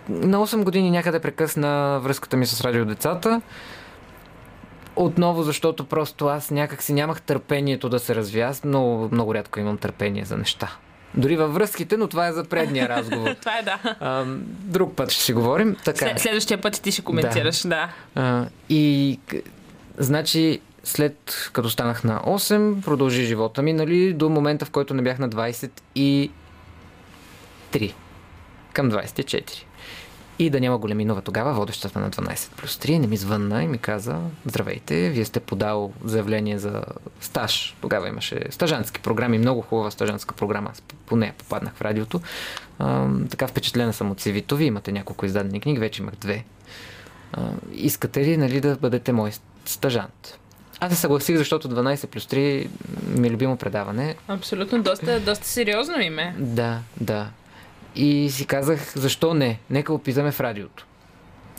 На 0.09 0.47
8 0.47 0.63
години 0.63 0.91
някъде 0.91 1.19
прекъсна 1.19 1.99
връзката 2.03 2.37
ми 2.37 2.45
с 2.45 2.61
радиодецата. 2.61 3.41
Отново, 4.95 5.43
защото 5.43 5.85
просто 5.85 6.27
аз 6.27 6.51
някак 6.51 6.83
си 6.83 6.93
нямах 6.93 7.21
търпението 7.21 7.89
да 7.89 7.99
се 7.99 8.15
развия. 8.15 8.47
Аз 8.47 8.63
много, 8.63 9.09
много 9.11 9.35
рядко 9.35 9.59
имам 9.59 9.77
търпение 9.77 10.25
за 10.25 10.37
неща. 10.37 10.77
Дори 11.17 11.35
във 11.35 11.53
връзките, 11.53 11.97
но 11.97 12.07
това 12.07 12.27
е 12.27 12.33
за 12.33 12.43
предния 12.43 12.89
разговор. 12.89 13.33
Това 13.39 13.57
е 13.57 13.63
да. 13.63 13.95
А, 13.99 14.25
друг 14.47 14.95
път 14.95 15.11
ще 15.11 15.23
си 15.23 15.33
говорим. 15.33 15.75
Така. 15.85 15.97
След, 15.97 16.19
следващия 16.19 16.61
път 16.61 16.81
ти 16.81 16.91
ще 16.91 17.01
коментираш, 17.01 17.61
да. 17.61 17.69
да. 17.69 17.89
А, 18.15 18.45
и 18.69 19.19
значи 19.97 20.61
след 20.83 21.49
като 21.53 21.69
станах 21.69 22.03
на 22.03 22.19
8, 22.19 22.81
продължи 22.81 23.25
живота 23.25 23.61
ми, 23.61 23.73
нали, 23.73 24.13
до 24.13 24.29
момента, 24.29 24.65
в 24.65 24.69
който 24.69 24.93
не 24.93 25.01
бях 25.01 25.19
на 25.19 25.29
23. 25.29 26.29
Към 28.75 28.91
24. 28.91 29.63
И 30.39 30.49
да 30.49 30.59
няма 30.59 30.77
Големинова 30.77 31.21
тогава, 31.21 31.53
водещата 31.53 31.99
на 31.99 32.11
12 32.11 32.55
плюс 32.55 32.75
3, 32.75 32.97
не 32.97 33.07
ми 33.07 33.17
звънна 33.17 33.63
и 33.63 33.67
ми 33.67 33.77
каза, 33.77 34.19
здравейте, 34.45 35.09
вие 35.09 35.25
сте 35.25 35.39
подал 35.39 35.93
заявление 36.03 36.57
за 36.57 36.83
стаж. 37.21 37.75
Тогава 37.81 38.07
имаше 38.07 38.41
стажантски 38.49 38.99
програми, 38.99 39.37
много 39.37 39.61
хубава 39.61 39.91
стажантска 39.91 40.35
програма. 40.35 40.71
По 41.05 41.15
нея 41.15 41.33
попаднах 41.37 41.73
в 41.73 41.81
радиото. 41.81 42.21
А, 42.79 43.07
така 43.29 43.47
впечатлена 43.47 43.93
съм 43.93 44.11
от 44.11 44.21
CV-то. 44.21 44.55
Вие 44.55 44.67
имате 44.67 44.91
няколко 44.91 45.25
издадени 45.25 45.59
книги, 45.59 45.79
вече 45.79 46.01
имах 46.01 46.15
две. 46.15 46.43
А, 47.33 47.41
искате 47.73 48.25
ли 48.25 48.37
нали, 48.37 48.61
да 48.61 48.75
бъдете 48.75 49.11
мой 49.11 49.31
стажант? 49.65 50.39
Аз 50.79 50.93
се 50.93 50.99
съгласих, 50.99 51.37
защото 51.37 51.69
12 51.69 52.07
плюс 52.07 52.25
3 52.25 52.67
ми 53.07 53.27
е 53.27 53.31
любимо 53.31 53.57
предаване. 53.57 54.15
Абсолютно, 54.27 54.83
доста, 54.83 55.19
доста 55.19 55.47
сериозно 55.47 56.01
име. 56.01 56.35
Да, 56.39 56.79
да. 57.01 57.29
И 57.95 58.29
си 58.29 58.45
казах, 58.45 58.93
защо 58.95 59.33
не? 59.33 59.59
Нека 59.69 59.93
опитаме 59.93 60.31
в 60.31 60.39
радиото. 60.39 60.85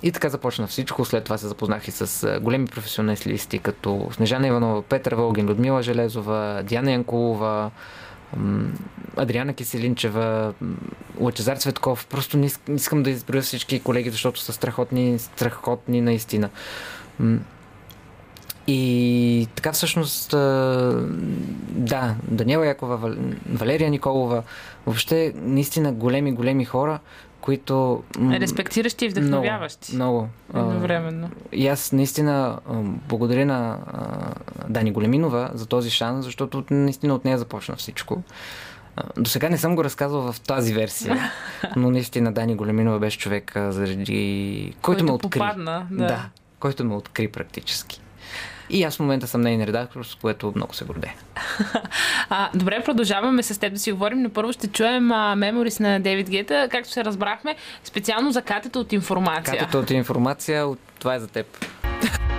И 0.03 0.13
така 0.13 0.29
започна 0.29 0.67
всичко. 0.67 1.05
След 1.05 1.25
това 1.25 1.39
се 1.39 1.49
запознах 1.49 1.89
и 1.89 1.91
с 1.91 2.39
големи 2.43 2.67
професионалисти, 2.67 3.59
като 3.59 4.09
Снежана 4.13 4.47
Иванова, 4.47 4.83
Петър 4.83 5.15
Волгин, 5.15 5.47
Людмила 5.47 5.83
Железова, 5.83 6.63
Диана 6.65 6.93
Янкулова, 6.93 7.71
Адриана 9.17 9.55
Киселинчева, 9.55 10.55
м, 10.61 10.77
Лъчезар 11.21 11.57
Цветков. 11.57 12.07
Просто 12.07 12.37
не 12.37 12.51
искам 12.69 13.03
да 13.03 13.11
изброя 13.11 13.43
всички 13.43 13.81
колеги, 13.81 14.11
защото 14.11 14.41
са 14.41 14.53
страхотни, 14.53 15.19
страхотни 15.19 16.01
наистина. 16.01 16.51
И 18.67 19.49
така 19.55 19.73
всъщност, 19.73 20.31
да, 21.71 22.15
Даниела 22.23 22.67
Якова, 22.67 22.99
Вал- 22.99 23.35
Валерия 23.53 23.91
Николова, 23.91 24.43
въобще 24.87 25.33
наистина 25.37 25.93
големи, 25.93 26.33
големи 26.33 26.65
хора, 26.65 26.99
които... 27.41 28.03
Респектиращи 28.21 29.05
и 29.05 29.09
вдъхновяващи. 29.09 29.95
Много. 29.95 30.29
Едновременно. 30.55 31.31
И 31.53 31.69
аз 31.69 31.93
наистина 31.93 32.59
благодаря 33.09 33.47
на 33.47 33.79
Дани 34.69 34.93
Големинова 34.93 35.51
за 35.55 35.67
този 35.67 35.91
шанс, 35.91 36.25
защото 36.25 36.65
наистина 36.71 37.15
от 37.15 37.25
нея 37.25 37.39
започна 37.39 37.77
всичко. 37.77 38.23
До 39.17 39.31
сега 39.31 39.49
не 39.49 39.59
съм 39.59 39.77
го 39.77 39.85
разказвал 39.85 40.33
в 40.33 40.41
тази 40.41 40.75
версия, 40.75 41.31
но 41.77 41.91
наистина 41.91 42.33
Дани 42.33 42.55
Големинова 42.57 42.99
беше 42.99 43.19
човек, 43.19 43.53
заради 43.69 44.75
който, 44.83 45.05
ме 45.05 45.13
откри. 45.13 45.39
попадна. 45.39 45.87
Да. 45.91 46.07
да, 46.07 46.25
който 46.61 46.85
ме 46.85 46.95
откри 46.95 47.29
практически. 47.29 48.01
И 48.71 48.85
аз 48.85 48.97
в 48.97 49.01
момента 49.01 49.27
съм 49.27 49.41
нейн 49.41 49.65
редактор, 49.65 50.05
с 50.05 50.15
което 50.15 50.53
много 50.57 50.75
се 50.75 50.85
гордея. 50.85 51.15
А, 52.31 52.51
добре, 52.55 52.83
продължаваме 52.85 53.43
с 53.43 53.61
теб 53.61 53.73
да 53.73 53.79
си 53.79 53.93
говорим, 53.93 54.23
но 54.23 54.31
първо 54.31 54.53
ще 54.53 54.67
чуем 54.67 55.13
а, 55.13 55.37
меморис 55.37 55.81
на 55.81 56.01
Дейвид 56.01 56.31
Гета, 56.31 56.69
както 56.71 56.91
се 56.91 57.05
разбрахме, 57.05 57.57
специално 57.85 58.33
за 58.33 58.43
катета 58.43 58.79
от 58.79 58.93
информация. 58.93 59.59
Катето 59.59 59.79
от 59.79 59.91
информация, 59.91 60.67
това 60.99 61.15
е 61.15 61.19
за 61.19 61.29
теб. 61.29 61.67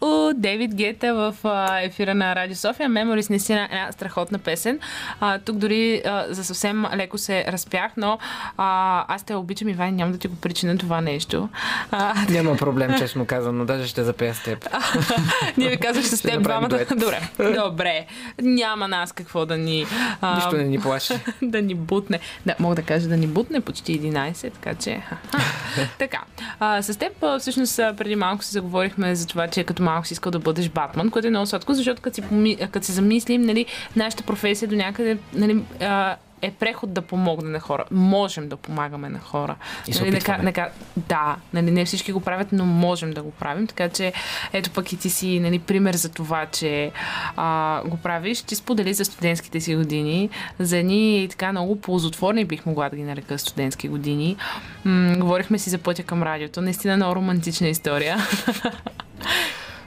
У, 0.00 0.32
Дейвид 0.34 0.74
Гета 0.74 1.14
в 1.14 1.34
а, 1.44 1.80
ефира 1.82 2.14
на 2.14 2.36
Радио 2.36 2.56
София. 2.56 2.88
Меморис 2.88 3.30
наистина 3.30 3.60
е 3.60 3.64
една 3.64 3.92
страхотна 3.92 4.38
песен. 4.38 4.78
А, 5.20 5.38
тук 5.38 5.56
дори 5.56 6.02
а, 6.06 6.24
за 6.28 6.44
съвсем 6.44 6.86
леко 6.94 7.18
се 7.18 7.44
разпях, 7.44 7.92
но 7.96 8.18
а, 8.56 9.04
аз 9.14 9.22
те 9.22 9.34
обичам, 9.34 9.68
Иван, 9.68 9.94
няма 9.94 10.12
да 10.12 10.18
ти 10.18 10.28
го 10.28 10.36
причина 10.36 10.78
това 10.78 11.00
нещо. 11.00 11.48
А, 11.90 12.14
Няма 12.30 12.56
проблем, 12.56 12.98
честно 12.98 13.26
казано, 13.26 13.64
даже 13.64 13.86
ще 13.86 14.04
запея 14.04 14.34
с 14.34 14.42
теб. 14.42 14.68
ние 15.56 15.68
ви 15.68 15.76
казах 15.76 16.06
с 16.06 16.22
теб 16.22 16.42
двамата. 16.42 16.78
Добре, 16.96 17.20
добре. 17.54 18.06
Няма 18.42 18.88
нас 18.88 19.12
какво 19.12 19.46
да 19.46 19.56
ни... 19.56 19.86
а, 20.20 20.34
Нищо 20.34 20.56
не 20.56 20.64
ни 20.64 20.80
плаши. 20.80 21.14
да 21.42 21.62
ни 21.62 21.74
бутне. 21.74 22.20
Да, 22.46 22.54
мога 22.58 22.74
да 22.74 22.82
кажа 22.82 23.08
да 23.08 23.16
ни 23.16 23.26
бутне 23.26 23.60
почти 23.60 24.00
11, 24.00 24.52
така 24.52 24.74
че... 24.74 25.02
така, 25.98 26.22
а, 26.60 26.82
с 26.82 26.98
теб 26.98 27.12
всъщност 27.40 27.76
преди 27.76 28.16
малко 28.16 28.44
си 28.44 28.52
заговорихме 28.52 29.14
за 29.14 29.26
това, 29.26 29.48
че 29.48 29.64
като 29.66 29.82
малко 29.82 30.06
си 30.06 30.12
искал 30.12 30.32
да 30.32 30.38
бъдеш 30.38 30.68
Батман, 30.68 31.10
което 31.10 31.26
е 31.26 31.30
много 31.30 31.46
сладко, 31.46 31.74
защото 31.74 32.02
като 32.02 32.14
си, 32.14 32.56
като 32.72 32.86
си 32.86 32.92
замислим, 32.92 33.42
нали, 33.42 33.66
нашата 33.96 34.22
професия 34.22 34.68
до 34.68 34.76
някъде 34.76 35.18
нали, 35.34 35.62
а, 35.80 36.16
е 36.42 36.50
преход 36.50 36.92
да 36.92 37.02
помогне 37.02 37.50
на 37.50 37.60
хора. 37.60 37.84
Можем 37.90 38.48
да 38.48 38.56
помагаме 38.56 39.08
на 39.08 39.18
хора. 39.18 39.56
И 39.88 39.90
нали, 39.90 40.10
да, 40.10 40.16
опитваме. 40.16 40.52
ка- 40.52 40.60
да, 40.62 40.68
ка- 40.68 40.70
да, 40.96 41.36
нали, 41.52 41.70
не 41.70 41.84
всички 41.84 42.12
го 42.12 42.20
правят, 42.20 42.48
но 42.52 42.64
можем 42.64 43.10
да 43.10 43.22
го 43.22 43.30
правим. 43.30 43.66
Така 43.66 43.88
че, 43.88 44.12
ето 44.52 44.70
пък 44.70 44.92
и 44.92 44.96
ти 44.96 45.10
си 45.10 45.40
нали, 45.40 45.58
пример 45.58 45.94
за 45.94 46.08
това, 46.08 46.46
че 46.46 46.92
а, 47.36 47.82
го 47.84 47.96
правиш. 47.96 48.42
Ти 48.42 48.54
сподели 48.54 48.94
за 48.94 49.04
студентските 49.04 49.60
си 49.60 49.76
години, 49.76 50.30
за 50.58 50.76
едни 50.76 51.26
така 51.30 51.52
много 51.52 51.80
ползотворни, 51.80 52.44
бих 52.44 52.66
могла 52.66 52.88
да 52.88 52.96
ги 52.96 53.02
нарека 53.02 53.38
студентски 53.38 53.88
години. 53.88 54.36
М- 54.84 55.16
говорихме 55.18 55.58
си 55.58 55.70
за 55.70 55.78
пътя 55.78 56.02
към 56.02 56.22
радиото. 56.22 56.60
Наистина 56.60 56.96
много 56.96 57.16
романтична 57.16 57.68
история. 57.68 58.16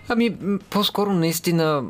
Ами, 0.09 0.37
по-скоро 0.69 1.13
наистина 1.13 1.83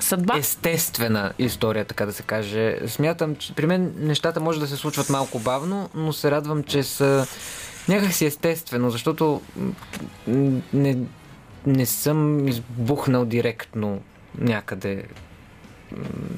Съдба. 0.00 0.38
естествена 0.38 1.32
история, 1.38 1.84
така 1.84 2.06
да 2.06 2.12
се 2.12 2.22
каже. 2.22 2.78
Смятам, 2.86 3.36
че 3.36 3.54
при 3.54 3.66
мен 3.66 3.94
нещата 3.98 4.40
може 4.40 4.60
да 4.60 4.66
се 4.66 4.76
случват 4.76 5.10
малко 5.10 5.38
бавно, 5.38 5.90
но 5.94 6.12
се 6.12 6.30
радвам, 6.30 6.62
че 6.62 6.82
са 6.82 7.26
някакси 7.88 8.26
естествено, 8.26 8.90
защото 8.90 9.40
не, 10.72 10.98
не 11.66 11.86
съм 11.86 12.48
избухнал 12.48 13.24
директно 13.24 14.00
някъде, 14.38 15.04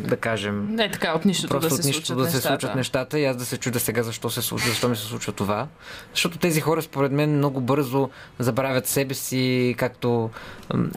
да 0.08 0.16
кажем, 0.16 0.66
Не 0.70 0.90
така, 0.90 1.12
от 1.12 1.24
нищото 1.24 1.48
Просто 1.48 1.68
да 1.68 1.74
от 1.74 1.82
се 1.82 1.88
нищо 1.88 2.06
случват 2.06 2.26
да 2.26 2.32
се 2.32 2.40
случват 2.40 2.74
нещата 2.74 3.18
и 3.18 3.24
аз 3.24 3.36
да 3.36 3.44
се 3.44 3.56
чудя 3.56 3.80
сега 3.80 4.02
защо 4.02 4.30
се 4.30 4.42
случва, 4.42 4.68
защо 4.68 4.88
ми 4.88 4.96
се 4.96 5.02
случва 5.02 5.32
това. 5.32 5.66
Защото 6.14 6.38
тези 6.38 6.60
хора, 6.60 6.82
според 6.82 7.12
мен, 7.12 7.36
много 7.36 7.60
бързо 7.60 8.10
забравят 8.38 8.86
себе 8.86 9.14
си, 9.14 9.74
както... 9.78 10.30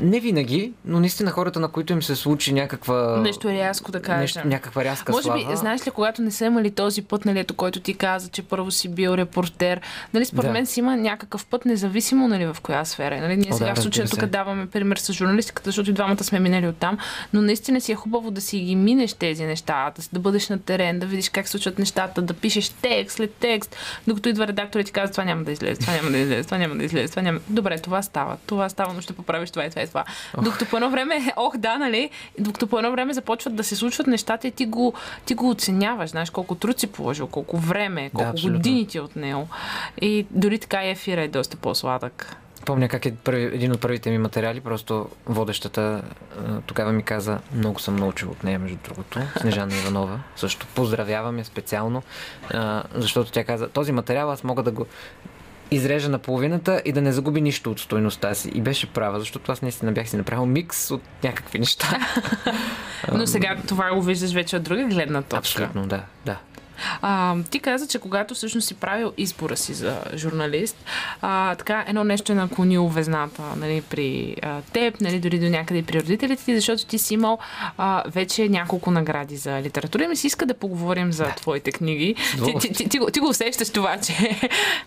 Не 0.02 0.20
винаги, 0.20 0.74
но 0.86 1.00
наистина 1.00 1.32
хората, 1.32 1.60
на 1.60 1.68
които 1.68 1.94
им 1.94 2.04
се 2.04 2.16
случи 2.16 2.54
някаква... 2.54 3.18
Нещо 3.18 3.50
рязко 3.50 3.92
да 3.92 4.02
кажем. 4.02 4.22
нещо, 4.22 4.42
някаква 4.46 4.84
рязка 4.84 5.12
Може 5.12 5.32
би, 5.34 5.42
слава. 5.42 5.56
знаеш 5.56 5.88
ли, 5.88 5.92
когато 5.92 6.22
не 6.22 6.32
са 6.32 6.46
имали 6.46 6.72
този 6.72 7.02
път, 7.02 7.26
нали, 7.26 7.40
ето, 7.40 7.54
който 7.54 7.80
ти 7.80 7.94
каза, 7.94 8.30
че 8.30 8.42
първо 8.44 8.72
си 8.72 8.90
бил 8.90 9.10
репортер, 9.18 9.82
нали, 10.14 10.26
според 10.26 10.46
Да. 10.50 10.54
мен 10.54 10.66
си 10.66 10.80
има 10.80 10.98
някакъв 10.98 11.46
път, 11.46 11.66
независимо 11.66 12.28
нали, 12.28 12.46
в 12.46 12.58
коя 12.64 12.86
сфера. 12.86 13.18
е, 13.18 13.20
Нали? 13.22 13.38
Ние 13.38 13.50
О, 13.54 13.58
сега 13.58 13.74
да, 13.74 13.76
в 13.76 13.84
случая 13.84 14.08
тук 14.08 14.26
даваме 14.26 14.66
пример 14.68 14.98
с 14.98 15.14
журналистиката, 15.14 15.70
защото 15.70 15.90
и 15.90 15.94
двамата 15.94 16.24
сме 16.24 16.40
минали 16.40 16.68
оттам, 16.68 16.98
но 17.34 17.42
наистина 17.42 17.82
си 17.82 17.92
е 17.92 17.96
хубаво 17.96 18.32
да 18.32 18.42
си 18.42 18.49
ги 18.58 18.76
минеш 18.76 19.14
тези 19.14 19.46
неща, 19.46 19.92
да, 19.96 20.04
да 20.14 20.20
бъдеш 20.20 20.50
на 20.50 20.60
терен, 20.60 21.00
да 21.00 21.06
видиш 21.06 21.30
как 21.30 21.48
се 21.48 21.52
случват 21.52 21.80
нещата, 21.80 22.22
да 22.22 22.34
пишеш 22.34 22.70
текст 22.70 23.16
след 23.16 23.34
текст, 23.34 23.76
докато 24.08 24.30
идва 24.30 24.48
редактор 24.48 24.80
и 24.80 24.84
ти 24.84 24.92
казва, 24.92 25.12
това 25.12 25.24
няма 25.24 25.44
да 25.44 25.52
излезе, 25.52 25.82
това 25.82 25.94
няма 25.94 26.12
да 26.12 26.18
излезе, 26.18 26.44
това 26.44 26.58
няма 26.58 26.76
да 26.76 26.84
излезе, 26.84 27.10
това 27.10 27.22
няма. 27.22 27.40
Добре, 27.50 27.80
това 27.80 28.02
става, 28.02 28.38
това 28.46 28.70
става, 28.70 28.94
но 28.94 29.02
ще 29.02 29.14
поправиш 29.14 29.52
това 29.52 29.66
и 29.66 29.70
това 29.70 29.82
и 29.82 29.88
това. 29.88 30.04
Докато 30.44 30.66
по 30.66 30.78
едно 30.78 30.90
време, 30.90 31.34
ох 31.38 31.58
да, 31.58 31.78
нали, 31.78 32.10
докато 32.40 32.68
по 32.68 32.78
едно 32.78 32.92
време 32.92 33.14
започват 33.14 33.56
да 33.56 33.64
се 33.64 33.76
случват 33.76 34.08
нещата 34.08 34.48
и 34.48 34.52
ти 34.52 34.66
го, 34.66 34.94
ти 35.26 35.34
го 35.34 35.50
оценяваш, 35.50 36.10
знаеш 36.10 36.30
колко 36.30 36.56
труд 36.56 36.80
си 36.80 36.88
положил, 36.88 37.28
колко 37.28 37.58
време, 37.58 38.10
колко 38.10 38.30
абсолютно. 38.30 38.58
години 38.58 38.88
ти 38.88 38.98
е 38.98 39.02
отнел. 39.02 39.48
И 40.02 40.26
дори 40.32 40.60
така 40.60 40.86
и 40.86 40.90
ефира 40.90 41.22
е 41.22 41.28
доста 41.28 41.58
по-сладък. 41.58 42.36
Помня 42.66 42.90
как 42.90 43.06
е 43.06 43.16
първи, 43.16 43.44
един 43.44 43.72
от 43.72 43.82
първите 43.82 44.10
ми 44.10 44.18
материали, 44.18 44.62
просто 44.62 45.10
водещата 45.26 46.02
тогава 46.66 46.92
ми 46.92 47.04
каза, 47.04 47.40
много 47.54 47.80
съм 47.80 47.96
научил 47.96 48.30
от 48.30 48.44
нея, 48.44 48.60
между 48.60 48.78
другото, 48.84 49.20
Снежана 49.42 49.76
Иванова. 49.76 50.20
Също 50.36 50.68
поздравявам 50.76 51.38
я 51.38 51.46
специално, 51.46 52.04
защото 52.94 53.32
тя 53.32 53.44
каза, 53.44 53.70
този 53.70 53.92
материал 53.92 54.32
аз 54.32 54.44
мога 54.44 54.64
да 54.64 54.72
го 54.72 54.86
изрежа 55.72 56.10
на 56.10 56.20
половината 56.20 56.82
и 56.86 56.92
да 56.92 57.02
не 57.02 57.12
загуби 57.12 57.42
нищо 57.42 57.72
от 57.72 57.80
стойността 57.80 58.34
си. 58.34 58.52
И 58.54 58.62
беше 58.62 58.88
права, 58.88 59.20
защото 59.20 59.52
аз 59.52 59.62
наистина 59.62 59.92
бях 59.92 60.10
си 60.10 60.18
направил 60.18 60.46
микс 60.46 60.92
от 60.92 61.02
някакви 61.24 61.60
неща. 61.60 62.00
Но 63.14 63.28
сега 63.28 63.58
това 63.68 63.96
го 63.96 64.02
виждаш 64.02 64.34
вече 64.34 64.56
от 64.58 64.64
друга 64.64 64.84
гледна 64.84 65.22
точка. 65.22 65.38
Абсолютно, 65.38 65.88
да, 65.88 66.04
да. 66.26 66.38
А, 67.02 67.36
ти 67.50 67.60
каза, 67.60 67.88
че 67.88 68.00
когато 68.00 68.36
всъщност 68.36 68.68
си 68.68 68.74
правил 68.74 69.14
избора 69.18 69.58
си 69.58 69.74
за 69.74 70.02
журналист, 70.16 70.78
а, 71.22 71.56
така 71.56 71.86
едно 71.88 72.04
нещо 72.04 72.32
е 72.32 72.36
наклонило 72.36 72.90
везната 72.90 73.42
нали, 73.58 73.82
при 73.82 74.36
а, 74.42 74.62
теб, 74.62 75.02
нали, 75.02 75.20
дори 75.20 75.40
до 75.40 75.50
някъде 75.50 75.84
при 75.84 76.00
родителите 76.00 76.46
ти, 76.46 76.56
защото 76.56 76.86
ти 76.86 76.98
си 76.98 77.14
имал 77.14 77.40
а, 77.78 78.04
вече 78.08 78.50
няколко 78.50 78.92
награди 78.92 79.38
за 79.38 79.62
литература 79.62 80.04
и 80.04 80.08
ми 80.08 80.16
се 80.16 80.28
иска 80.28 80.46
да 80.46 80.54
поговорим 80.54 81.14
за 81.14 81.26
твоите 81.26 81.72
книги. 81.72 82.16
Ти, 82.46 82.56
ти, 82.60 82.74
ти, 82.74 82.90
ти, 82.90 83.00
го, 83.00 83.12
ти 83.12 83.20
го 83.20 83.28
усещаш 83.28 83.70
това, 83.70 83.98
че, 83.98 84.40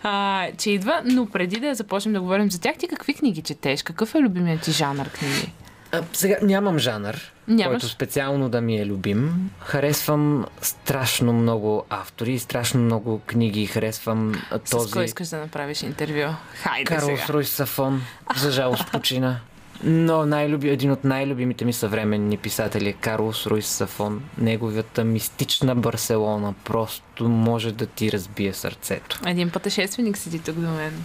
а, 0.03 0.47
че 0.57 0.71
идва, 0.71 1.01
но 1.05 1.25
преди 1.25 1.59
да 1.59 1.75
започнем 1.75 2.13
да 2.13 2.21
говорим 2.21 2.51
за 2.51 2.61
тях, 2.61 2.75
ти 2.77 2.87
какви 2.87 3.13
книги 3.13 3.41
четеш? 3.41 3.83
Какъв 3.83 4.15
е 4.15 4.19
любимият 4.19 4.61
ти 4.61 4.71
жанр 4.71 5.09
книги? 5.09 5.51
А, 5.93 6.01
сега 6.13 6.35
нямам 6.41 6.79
жанр, 6.79 7.15
Нямаш? 7.47 7.71
който 7.71 7.87
специално 7.87 8.49
да 8.49 8.61
ми 8.61 8.77
е 8.77 8.85
любим. 8.85 9.49
Харесвам 9.59 10.45
страшно 10.61 11.33
много 11.33 11.85
автори, 11.89 12.39
страшно 12.39 12.79
много 12.79 13.19
книги. 13.19 13.65
Харесвам 13.65 14.33
а, 14.51 14.59
С 14.65 14.71
кой 14.71 14.79
този 14.81 15.05
искаш 15.05 15.27
да 15.27 15.37
направиш 15.37 15.81
интервю? 15.81 16.33
Хайде 16.53 16.83
Карлос 16.85 17.19
сега. 17.19 17.33
Руйс 17.33 17.49
Сафон. 17.49 18.01
За 18.37 18.51
жалост 18.51 18.83
почина. 18.91 19.39
Но 19.83 20.25
най-люби, 20.25 20.69
един 20.69 20.91
от 20.91 21.03
най-любимите 21.03 21.65
ми 21.65 21.73
съвременни 21.73 22.37
писатели 22.37 22.89
е 22.89 22.93
Карлос 22.93 23.45
Руйс 23.45 23.67
Сафон. 23.67 24.23
Неговата 24.37 25.03
мистична 25.03 25.75
Барселона 25.75 26.53
просто 26.63 27.29
може 27.29 27.71
да 27.71 27.85
ти 27.85 28.11
разбие 28.11 28.53
сърцето. 28.53 29.19
Един 29.25 29.49
пътешественик 29.49 30.17
седи 30.17 30.39
тук 30.39 30.55
до 30.55 30.69
мен. 30.69 31.03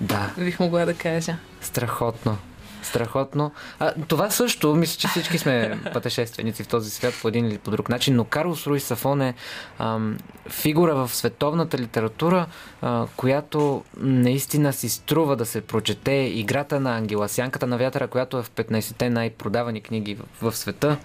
Да, 0.00 0.30
Бих 0.38 0.60
могла 0.60 0.84
да 0.84 0.94
кажа. 0.94 1.36
страхотно. 1.60 2.38
Страхотно. 2.82 3.52
А, 3.78 3.92
това 4.08 4.30
също, 4.30 4.74
мисля, 4.74 4.98
че 5.00 5.08
всички 5.08 5.38
сме 5.38 5.78
пътешественици 5.92 6.62
в 6.62 6.68
този 6.68 6.90
свят 6.90 7.14
по 7.22 7.28
един 7.28 7.46
или 7.46 7.58
по 7.58 7.70
друг 7.70 7.88
начин, 7.88 8.16
но 8.16 8.24
Карлос 8.24 8.66
Руис 8.66 8.84
Сафон 8.84 9.22
е 9.22 9.34
ам, 9.78 10.18
фигура 10.48 10.94
в 10.94 11.14
световната 11.14 11.78
литература, 11.78 12.46
а, 12.82 13.06
която 13.16 13.84
наистина 13.96 14.72
си 14.72 14.88
струва 14.88 15.36
да 15.36 15.46
се 15.46 15.60
прочете. 15.60 16.12
Играта 16.12 16.80
на 16.80 16.96
Ангела, 16.96 17.28
Сянката 17.28 17.66
на 17.66 17.78
вятъра, 17.78 18.08
която 18.08 18.38
е 18.38 18.42
в 18.42 18.50
15-те 18.50 19.10
най-продавани 19.10 19.80
книги 19.80 20.14
в, 20.14 20.50
в 20.50 20.56
света. 20.56 20.96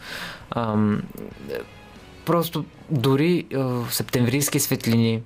Ам, 0.51 1.03
просто 2.25 2.65
дори 2.89 3.45
в 3.53 3.87
септемврийски 3.91 4.59
светлини, 4.59 5.21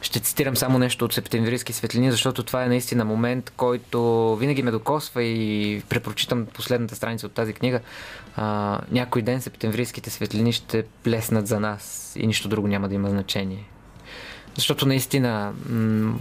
ще 0.00 0.20
цитирам 0.20 0.56
само 0.56 0.78
нещо 0.78 1.04
от 1.04 1.12
септемврийски 1.12 1.72
светлини, 1.72 2.10
защото 2.10 2.42
това 2.42 2.64
е 2.64 2.68
наистина 2.68 3.04
момент, 3.04 3.52
който 3.56 4.36
винаги 4.36 4.62
ме 4.62 4.70
докосва 4.70 5.22
и 5.22 5.82
препрочитам 5.88 6.46
последната 6.46 6.94
страница 6.94 7.26
от 7.26 7.32
тази 7.32 7.52
книга. 7.52 7.80
А, 8.36 8.78
някой 8.90 9.22
ден 9.22 9.40
септемврийските 9.40 10.10
светлини 10.10 10.52
ще 10.52 10.82
плеснат 10.82 11.46
за 11.46 11.60
нас 11.60 12.12
и 12.18 12.26
нищо 12.26 12.48
друго 12.48 12.68
няма 12.68 12.88
да 12.88 12.94
има 12.94 13.10
значение. 13.10 13.64
Защото 14.54 14.86
наистина 14.86 15.52
м- 15.68 16.18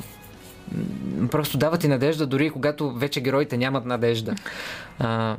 просто 1.32 1.58
дава 1.58 1.78
ти 1.78 1.88
надежда, 1.88 2.28
дори 2.28 2.46
и 2.46 2.50
когато 2.50 2.92
вече 2.92 3.22
героите 3.22 3.58
нямат 3.58 3.86
надежда. 3.86 4.36
А, 5.00 5.38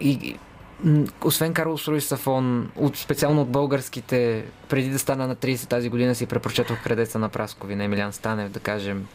и, 0.00 0.38
освен 1.24 1.54
Карлос 1.54 1.88
Руис 1.88 2.04
Сафон, 2.04 2.70
от, 2.76 2.96
специално 2.96 3.42
от 3.42 3.48
българските, 3.48 4.44
преди 4.68 4.90
да 4.90 4.98
стана 4.98 5.26
на 5.26 5.36
30 5.36 5.68
тази 5.68 5.88
година 5.88 6.14
си 6.14 6.26
препрочетох 6.26 6.82
Кредеца 6.82 7.18
на 7.18 7.28
Праскови 7.28 7.74
на 7.74 7.84
Емилиан 7.84 8.12
Станев, 8.12 8.50
да 8.50 8.60
кажем. 8.60 9.06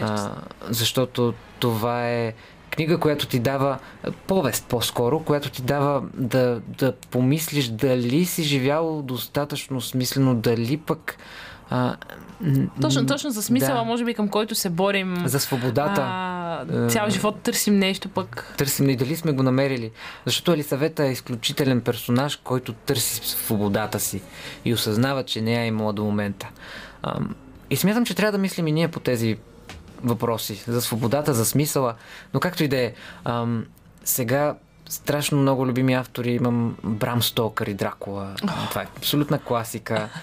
А, 0.00 0.30
защото 0.70 1.34
това 1.58 2.08
е 2.08 2.34
Книга, 2.70 2.98
която 2.98 3.26
ти 3.26 3.38
дава, 3.38 3.78
повест 4.26 4.66
по-скоро, 4.68 5.20
която 5.20 5.50
ти 5.50 5.62
дава 5.62 6.02
да, 6.14 6.60
да 6.60 6.92
помислиш 6.92 7.68
дали 7.68 8.24
си 8.24 8.42
живял 8.42 9.02
достатъчно 9.02 9.80
смислено, 9.80 10.34
дали 10.34 10.76
пък 10.76 11.16
а, 11.70 11.96
Точно, 12.80 13.06
точно 13.06 13.30
за 13.30 13.42
смисъла, 13.42 13.74
да. 13.74 13.84
може 13.84 14.04
би, 14.04 14.14
към 14.14 14.28
който 14.28 14.54
се 14.54 14.70
борим. 14.70 15.16
За 15.24 15.40
свободата. 15.40 16.02
А, 16.02 16.88
цял 16.88 17.06
Е. 17.06 17.10
живот 17.10 17.40
търсим 17.40 17.78
нещо 17.78 18.08
пък. 18.08 18.54
Търсим 18.58 18.90
и 18.90 18.96
дали 18.96 19.16
сме 19.16 19.32
го 19.32 19.42
намерили. 19.42 19.90
Защото 20.24 20.52
Елисавета 20.52 21.04
е 21.04 21.12
изключителен 21.12 21.80
персонаж, 21.80 22.36
който 22.36 22.72
търси 22.72 23.20
свободата 23.24 24.00
си 24.00 24.22
и 24.64 24.74
осъзнава, 24.74 25.22
че 25.22 25.40
не 25.40 25.62
е 25.62 25.66
имала 25.66 25.92
до 25.92 26.04
момента. 26.04 26.48
Ам, 27.02 27.34
И 27.70 27.76
смятам, 27.76 28.04
че 28.04 28.14
трябва 28.14 28.32
да 28.32 28.38
мислим 28.38 28.66
и 28.66 28.72
ние 28.72 28.88
по 28.88 29.00
тези 29.00 29.36
въпроси. 30.04 30.64
За 30.68 30.82
свободата, 30.82 31.34
за 31.34 31.44
смисъла. 31.44 31.94
Но 32.34 32.40
както 32.40 32.64
и 32.64 32.68
да 32.68 32.76
е. 32.76 32.92
Сега 34.04 34.54
страшно 34.88 35.38
много 35.38 35.66
любими 35.66 35.94
автори 35.94 36.30
имам 36.30 36.76
Брам 36.84 37.22
Стокър 37.22 37.66
и 37.66 37.74
Дракула. 37.74 38.34
Това 38.70 38.82
е 38.82 38.86
абсолютна 38.96 39.38
класика. 39.38 40.08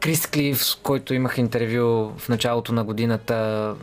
Крис 0.00 0.26
Клив, 0.26 0.64
с 0.64 0.74
който 0.74 1.14
имах 1.14 1.38
интервю 1.38 1.82
в 2.18 2.28
началото 2.28 2.72
на 2.72 2.84
годината. 2.84 3.74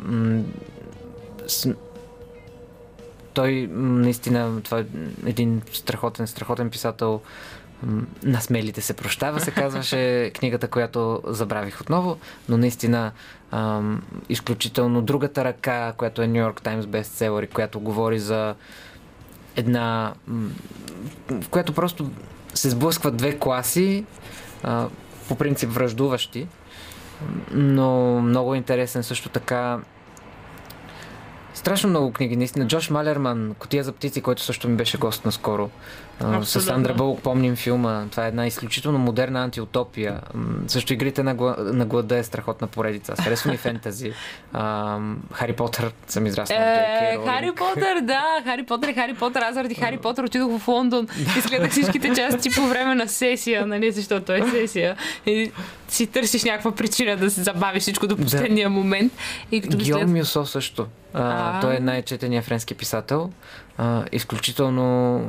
с- 1.47 1.73
той 3.33 3.69
наистина, 3.71 4.61
това 4.61 4.79
е 4.79 4.85
един 5.25 5.61
страхотен, 5.73 6.27
страхотен 6.27 6.69
писател. 6.69 7.21
На 8.23 8.41
смелите 8.41 8.81
се 8.81 8.93
прощава, 8.93 9.39
се 9.39 9.51
казваше 9.51 9.99
книгата, 10.35 10.67
която 10.67 11.21
забравих 11.25 11.81
отново, 11.81 12.17
но 12.49 12.57
наистина 12.57 13.11
ам, 13.51 14.01
изключително 14.29 15.01
другата 15.01 15.43
ръка, 15.43 15.93
която 15.93 16.21
е 16.21 16.27
Нью 16.27 16.35
Йорк 16.37 16.61
Таймс 16.61 16.85
бестселър 16.85 17.43
и 17.43 17.47
която 17.47 17.79
говори 17.79 18.19
за 18.19 18.55
една, 19.55 20.13
в 21.29 21.49
която 21.49 21.73
просто 21.73 22.11
се 22.53 22.69
сблъскват 22.69 23.17
две 23.17 23.37
класи, 23.37 24.05
а, 24.63 24.87
по 25.27 25.35
принцип 25.35 25.69
връждуващи, 25.69 26.47
но 27.51 28.21
много 28.21 28.55
интересен 28.55 29.03
също 29.03 29.29
така 29.29 29.79
Страшно 31.55 31.89
много 31.89 32.11
книги, 32.11 32.35
наистина. 32.35 32.67
Джош 32.67 32.89
Малерман, 32.89 33.55
Котия 33.59 33.83
за 33.83 33.91
птици, 33.91 34.21
който 34.21 34.41
също 34.41 34.69
ми 34.69 34.75
беше 34.75 34.97
гост 34.97 35.25
наскоро. 35.25 35.69
А, 36.19 36.33
С 36.33 36.37
Абсолютно. 36.37 36.71
Сандра 36.71 36.93
Бълк 36.93 37.21
помним 37.21 37.55
филма. 37.55 38.05
Това 38.11 38.25
е 38.25 38.27
една 38.27 38.47
изключително 38.47 38.99
модерна 38.99 39.43
антиутопия. 39.43 40.21
Също 40.67 40.93
игрите 40.93 41.23
на, 41.23 41.35
гла... 41.35 41.55
на 41.59 41.85
глада 41.85 42.17
е 42.17 42.23
страхотна 42.23 42.67
поредица. 42.67 43.15
Харесва 43.23 43.51
ми 43.51 43.57
фентази. 43.67 44.13
А, 44.53 44.99
Хари 45.33 45.53
Потър 45.53 45.91
съм 46.07 46.25
израснал. 46.25 46.57
Е. 46.59 47.17
Хари 47.25 47.51
Потър, 47.55 48.01
да, 48.01 48.23
Хари 48.43 48.63
Потър 48.65 48.93
Хари 48.93 49.13
Потър. 49.13 49.41
Аз 49.41 49.53
заради 49.53 49.75
Хари 49.75 49.97
Потър 49.97 50.23
отидох 50.23 50.59
в 50.59 50.67
Лондон 50.67 51.07
и 51.35 51.39
изгледах 51.39 51.71
всичките 51.71 52.13
части 52.13 52.49
по 52.49 52.67
време 52.67 52.95
на 52.95 53.07
сесия, 53.07 53.65
нали, 53.67 53.91
защото 53.91 54.33
е 54.33 54.41
сесия. 54.51 54.95
И 55.25 55.51
си 55.87 56.07
търсиш 56.07 56.43
някаква 56.43 56.71
причина 56.71 57.17
да 57.17 57.29
се 57.31 57.43
забави 57.43 57.79
всичко 57.79 58.07
до 58.07 58.17
последния 58.17 58.69
момент. 58.69 59.13
И 59.51 59.61
като 59.61 59.85
след... 59.85 60.07
Мюсо 60.07 60.45
също. 60.45 60.87
А, 61.15 61.61
той 61.61 61.75
е 61.75 61.79
най-четения 61.79 62.41
френски 62.41 62.75
писател. 62.75 63.31
А, 63.77 64.05
изключително 64.11 65.21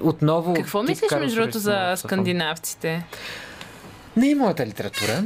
отново... 0.00 0.54
Какво 0.54 0.82
мислиш, 0.82 1.10
между 1.20 1.40
другото, 1.40 1.58
за 1.58 1.94
скандинавците? 1.96 3.06
Не 4.16 4.30
е 4.30 4.34
моята 4.34 4.66
литература. 4.66 5.24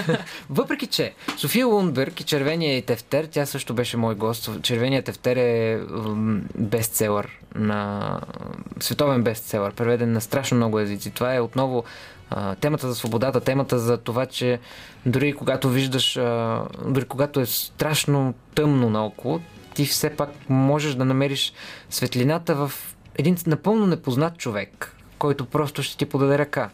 Въпреки, 0.50 0.86
че 0.86 1.14
София 1.36 1.66
Лунберг 1.66 2.20
и 2.20 2.24
Червения 2.24 2.76
и 2.76 2.82
тефтер, 2.82 3.28
тя 3.30 3.46
също 3.46 3.74
беше 3.74 3.96
мой 3.96 4.14
гост. 4.14 4.50
Червения 4.62 5.02
тефтер 5.02 5.36
е 5.36 5.80
бестселър 6.54 7.38
на 7.54 8.20
световен 8.80 9.22
бестселър, 9.22 9.74
преведен 9.74 10.12
на 10.12 10.20
страшно 10.20 10.56
много 10.56 10.80
езици. 10.80 11.10
Това 11.10 11.34
е 11.34 11.40
отново 11.40 11.84
темата 12.60 12.88
за 12.88 12.94
свободата, 12.94 13.40
темата 13.40 13.78
за 13.78 13.96
това, 13.96 14.26
че 14.26 14.60
дори 15.06 15.32
когато 15.32 15.68
виждаш, 15.68 16.12
дори 16.86 17.04
когато 17.08 17.40
е 17.40 17.46
страшно 17.46 18.34
тъмно 18.54 18.90
наоколо, 18.90 19.40
ти 19.74 19.86
все 19.86 20.10
пак 20.10 20.30
можеш 20.48 20.94
да 20.94 21.04
намериш 21.04 21.52
светлината 21.90 22.54
в 22.54 22.72
един 23.18 23.36
напълно 23.46 23.86
непознат 23.86 24.38
човек, 24.38 24.96
който 25.18 25.46
просто 25.46 25.82
ще 25.82 25.96
ти 25.96 26.06
подаде 26.06 26.38
ръка. 26.38 26.70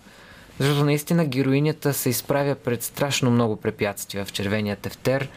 Защото 0.59 0.85
наистина 0.85 1.25
героинята 1.25 1.95
се 1.95 2.09
изправя 2.09 2.55
пред 2.55 2.83
страшно 2.83 3.31
много 3.31 3.57
препятствия 3.57 4.25
в 4.25 4.33
червения 4.33 4.77
тефтер, 4.77 5.29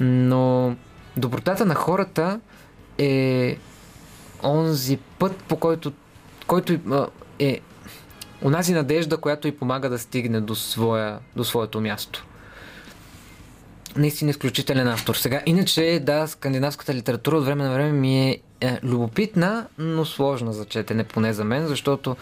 но 0.00 0.76
добротата 1.16 1.66
на 1.66 1.74
хората 1.74 2.40
е 2.98 3.56
онзи 4.42 4.96
път, 4.96 5.36
по 5.36 5.56
който, 5.56 5.92
който 6.46 6.78
е 7.38 7.60
онази 8.44 8.72
надежда, 8.72 9.16
която 9.16 9.48
й 9.48 9.56
помага 9.56 9.88
да 9.88 9.98
стигне 9.98 10.40
до, 10.40 10.54
своя, 10.54 11.18
до 11.36 11.44
своето 11.44 11.80
място. 11.80 12.26
Наистина 13.96 14.30
изключителен 14.30 14.88
автор. 14.88 15.14
Сега, 15.14 15.42
иначе, 15.46 16.00
да, 16.02 16.26
скандинавската 16.26 16.94
литература 16.94 17.36
от 17.36 17.44
време 17.44 17.64
на 17.64 17.74
време 17.74 17.92
ми 17.92 18.30
е, 18.30 18.40
е 18.60 18.78
любопитна, 18.82 19.66
но 19.78 20.04
сложна 20.04 20.52
за 20.52 20.64
четене, 20.64 21.04
поне 21.04 21.32
за 21.32 21.44
мен, 21.44 21.66
защото 21.66 22.16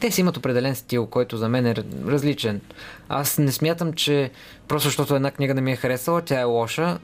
те 0.00 0.10
си 0.10 0.20
имат 0.20 0.36
определен 0.36 0.74
стил, 0.74 1.06
който 1.06 1.36
за 1.36 1.48
мен 1.48 1.66
е 1.66 1.74
различен. 2.06 2.60
Аз 3.08 3.38
не 3.38 3.52
смятам, 3.52 3.92
че 3.92 4.30
просто 4.68 4.88
защото 4.88 5.16
една 5.16 5.30
книга 5.30 5.54
не 5.54 5.60
ми 5.60 5.72
е 5.72 5.76
харесала, 5.76 6.22
тя 6.22 6.40
е 6.40 6.44
лоша, 6.44 6.98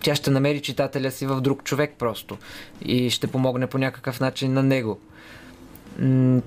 тя 0.00 0.14
ще 0.14 0.30
намери 0.30 0.62
читателя 0.62 1.10
си 1.10 1.26
в 1.26 1.40
друг 1.40 1.64
човек 1.64 1.94
просто 1.98 2.38
и 2.82 3.10
ще 3.10 3.26
помогне 3.26 3.66
по 3.66 3.78
някакъв 3.78 4.20
начин 4.20 4.52
на 4.52 4.62
него. 4.62 5.00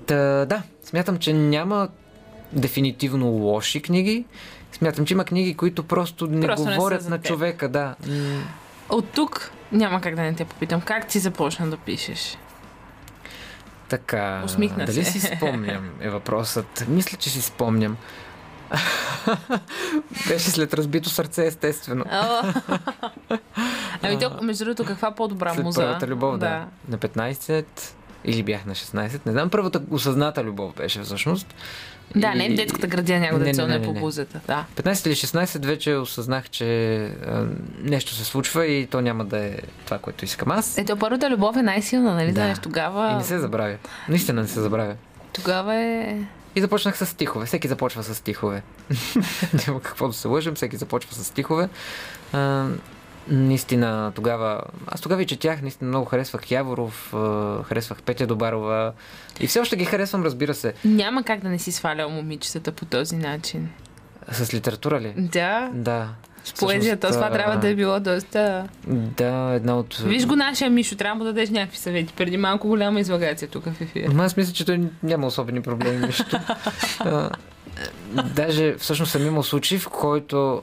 Та, 0.06 0.16
да, 0.46 0.62
смятам, 0.84 1.18
че 1.18 1.32
няма 1.32 1.88
дефинитивно 2.52 3.26
лоши 3.26 3.82
книги. 3.82 4.24
Смятам, 4.72 5.06
че 5.06 5.14
има 5.14 5.24
книги, 5.24 5.54
които 5.54 5.82
просто 5.82 6.26
не 6.26 6.46
Просто 6.46 6.68
не 6.68 6.76
говорят 6.76 7.02
за 7.02 7.10
на 7.10 7.18
теб. 7.18 7.26
човека, 7.26 7.68
да. 7.68 7.94
От 8.88 9.10
тук 9.10 9.50
няма 9.72 10.00
как 10.00 10.14
да 10.14 10.22
не 10.22 10.34
те 10.34 10.44
попитам. 10.44 10.80
Как 10.80 11.06
ти 11.06 11.18
започна 11.18 11.70
да 11.70 11.76
пишеш? 11.76 12.38
Така, 13.88 14.42
Усмихна 14.44 14.84
дали 14.84 15.04
се. 15.04 15.12
си 15.12 15.20
спомням 15.36 15.90
е 16.00 16.10
въпросът. 16.10 16.84
Мисля, 16.88 17.18
че 17.18 17.30
си 17.30 17.42
спомням. 17.42 17.96
Беше 20.28 20.50
след 20.50 20.74
разбито 20.74 21.10
сърце, 21.10 21.46
естествено. 21.46 22.04
Ами 24.02 24.18
то, 24.18 24.38
между 24.42 24.64
другото, 24.64 24.84
каква 24.84 25.10
по-добра 25.10 25.54
След 25.54 25.64
муза? 25.64 25.80
първата 25.80 26.06
любов, 26.06 26.38
да. 26.38 26.66
На 26.88 26.98
15 26.98 27.64
или 28.28 28.42
бях 28.42 28.66
на 28.66 28.74
16, 28.74 29.26
не 29.26 29.32
знам. 29.32 29.50
Първата 29.50 29.82
осъзната 29.90 30.44
любов 30.44 30.74
беше 30.74 31.02
всъщност. 31.02 31.54
Да, 32.16 32.32
И- 32.34 32.38
не 32.38 32.50
в 32.50 32.56
детската 32.56 32.86
градина 32.86 33.18
някой 33.20 33.38
да 33.38 33.44
не, 33.44 33.54
целне 33.54 33.78
не, 33.78 33.84
по 33.84 33.92
бузата. 33.92 34.40
Да. 34.46 34.64
15 34.76 35.06
или 35.06 35.14
16 35.14 35.66
вече 35.66 35.94
осъзнах, 35.94 36.50
че 36.50 36.96
а, 37.04 37.46
нещо 37.82 38.14
се 38.14 38.24
случва 38.24 38.66
и 38.66 38.86
то 38.86 39.00
няма 39.00 39.24
да 39.24 39.38
е 39.38 39.58
това, 39.84 39.98
което 39.98 40.24
искам 40.24 40.50
аз. 40.50 40.78
Ето, 40.78 40.96
първата 40.96 41.30
любов 41.30 41.56
е 41.56 41.62
най-силна, 41.62 42.14
нали? 42.14 42.26
Да. 42.26 42.32
Знаеш, 42.32 42.58
тогава... 42.58 43.10
И 43.12 43.14
не 43.14 43.24
се 43.24 43.38
забравя. 43.38 43.76
Наистина 44.08 44.42
не 44.42 44.48
се 44.48 44.60
забравя. 44.60 44.94
Тогава 45.32 45.74
е... 45.74 46.18
И 46.56 46.60
започнах 46.60 46.98
с 46.98 47.06
стихове. 47.06 47.46
Всеки 47.46 47.68
започва 47.68 48.02
с 48.02 48.14
стихове. 48.14 48.62
Няма 49.66 49.80
какво 49.80 50.08
да 50.08 50.14
се 50.14 50.28
лъжим, 50.28 50.54
всеки 50.54 50.76
започва 50.76 51.14
с 51.14 51.24
стихове. 51.24 51.68
А, 52.32 52.66
наистина 53.28 54.12
тогава... 54.14 54.62
Аз 54.86 55.00
тогава 55.00 55.22
и 55.22 55.26
четях, 55.26 55.62
наистина 55.62 55.88
много 55.88 56.06
харесвах 56.06 56.50
Яворов, 56.50 57.14
харесвах 57.64 58.02
Петя 58.02 58.26
Добарова. 58.26 58.92
И 59.40 59.46
все 59.46 59.60
още 59.60 59.76
ги 59.76 59.84
харесвам, 59.84 60.22
разбира 60.22 60.54
се. 60.54 60.74
Няма 60.84 61.22
как 61.22 61.40
да 61.40 61.48
не 61.48 61.58
си 61.58 61.72
свалял 61.72 62.10
момичетата 62.10 62.72
по 62.72 62.84
този 62.84 63.16
начин. 63.16 63.68
С 64.32 64.54
литература 64.54 65.00
ли? 65.00 65.14
Да. 65.16 65.70
Да. 65.74 66.08
С 66.44 66.52
поезията, 66.52 67.08
това 67.08 67.30
трябва 67.30 67.56
да 67.56 67.68
е 67.68 67.74
било 67.74 68.00
доста... 68.00 68.68
Да, 68.86 69.52
една 69.54 69.78
от... 69.78 69.96
Виж 69.96 70.26
го 70.26 70.36
нашия 70.36 70.70
Мишо, 70.70 70.96
трябва 70.96 71.24
да 71.24 71.24
дадеш 71.24 71.50
някакви 71.50 71.78
съвети. 71.78 72.14
Преди 72.16 72.36
малко 72.36 72.68
голяма 72.68 73.00
излагация 73.00 73.48
тук 73.48 73.64
в 73.64 73.80
ефир. 73.80 74.06
Ама 74.10 74.24
аз 74.24 74.36
мисля, 74.36 74.52
че 74.52 74.64
той 74.64 74.80
няма 75.02 75.26
особени 75.26 75.62
проблеми. 75.62 76.06
Нищо. 76.06 76.38
А, 77.00 77.30
Даже 78.34 78.74
всъщност 78.74 79.12
съм 79.12 79.26
имал 79.26 79.42
случай, 79.42 79.78
в 79.78 79.88
който 79.88 80.62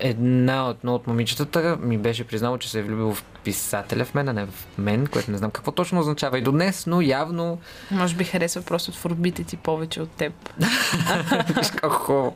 една 0.00 0.68
от, 0.68 0.76
едно 0.78 0.94
от 0.94 1.06
момичетата 1.06 1.76
ми 1.80 1.98
беше 1.98 2.24
признало, 2.24 2.58
че 2.58 2.70
се 2.70 2.78
е 2.78 2.82
влюбил 2.82 3.14
в 3.14 3.24
писателя 3.44 4.04
в 4.04 4.14
мен, 4.14 4.28
а 4.28 4.32
не 4.32 4.46
в 4.46 4.66
мен, 4.78 5.06
което 5.06 5.30
не 5.30 5.38
знам 5.38 5.50
какво 5.50 5.72
точно 5.72 6.00
означава 6.00 6.38
и 6.38 6.42
до 6.42 6.52
днес, 6.52 6.86
но 6.86 7.00
явно 7.00 7.58
Може 7.90 8.16
би 8.16 8.24
харесва 8.24 8.62
просто 8.62 8.92
творбите 8.92 9.44
ти 9.44 9.56
повече 9.56 10.02
от 10.02 10.10
теб. 10.10 10.32
Виж 11.56 11.70
хубаво. 11.90 12.34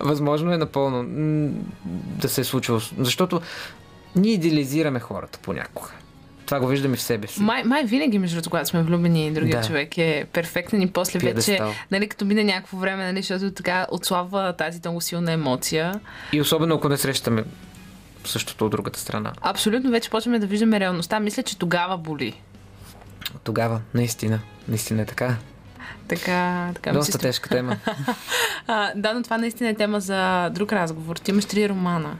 Възможно 0.00 0.52
е 0.52 0.56
напълно 0.56 1.04
да 2.20 2.28
се 2.28 2.40
е 2.40 2.44
случило. 2.44 2.78
Защото 2.98 3.40
ние 4.16 4.32
идеализираме 4.32 5.00
хората 5.00 5.38
понякога. 5.42 5.90
Това 6.46 6.60
го 6.60 6.66
виждаме 6.66 6.96
в 6.96 7.02
себе 7.02 7.26
си. 7.26 7.42
Май, 7.42 7.64
май 7.64 7.84
винаги, 7.84 8.18
между 8.18 8.36
другото, 8.36 8.50
когато 8.50 8.68
сме 8.68 8.82
влюбени, 8.82 9.32
другия 9.32 9.60
Да. 9.60 9.66
човек 9.66 9.98
е 9.98 10.26
перфектен 10.32 10.82
и 10.82 10.90
после 10.90 11.18
вече, 11.18 11.24
Пиедестал. 11.26 11.72
нали, 11.90 12.08
като 12.08 12.24
мине 12.24 12.44
някакво 12.44 12.76
време, 12.76 13.04
нали, 13.04 13.22
защото 13.22 13.50
така 13.50 13.86
отслабва 13.90 14.52
тази 14.52 14.80
много 14.84 15.00
силна 15.00 15.32
емоция. 15.32 16.00
И 16.32 16.40
особено 16.40 16.74
ако 16.74 16.88
не 16.88 16.96
срещаме 16.96 17.44
същото 18.24 18.64
от 18.64 18.70
другата 18.70 18.98
страна. 18.98 19.32
Абсолютно 19.40 19.90
вече 19.90 20.10
почваме 20.10 20.38
да 20.38 20.46
виждаме 20.46 20.80
реалността. 20.80 21.20
Мисля, 21.20 21.42
че 21.42 21.58
тогава 21.58 21.98
боли. 21.98 22.40
Тогава, 23.44 23.80
наистина, 23.94 24.38
наистина 24.68 25.02
е 25.02 25.06
така. 25.06 25.36
Така, 26.08 26.68
така 26.74 26.92
Доста 26.92 27.12
струва. 27.12 27.22
тежка 27.22 27.48
тема. 27.48 27.76
А, 28.66 28.92
да, 28.96 29.14
но 29.14 29.22
това 29.22 29.38
наистина 29.38 29.70
е 29.70 29.74
тема 29.74 30.00
за 30.00 30.50
друг 30.50 30.72
разговор. 30.72 31.16
Ти 31.16 31.30
имаш 31.30 31.44
три 31.44 31.68
романа, 31.68 32.16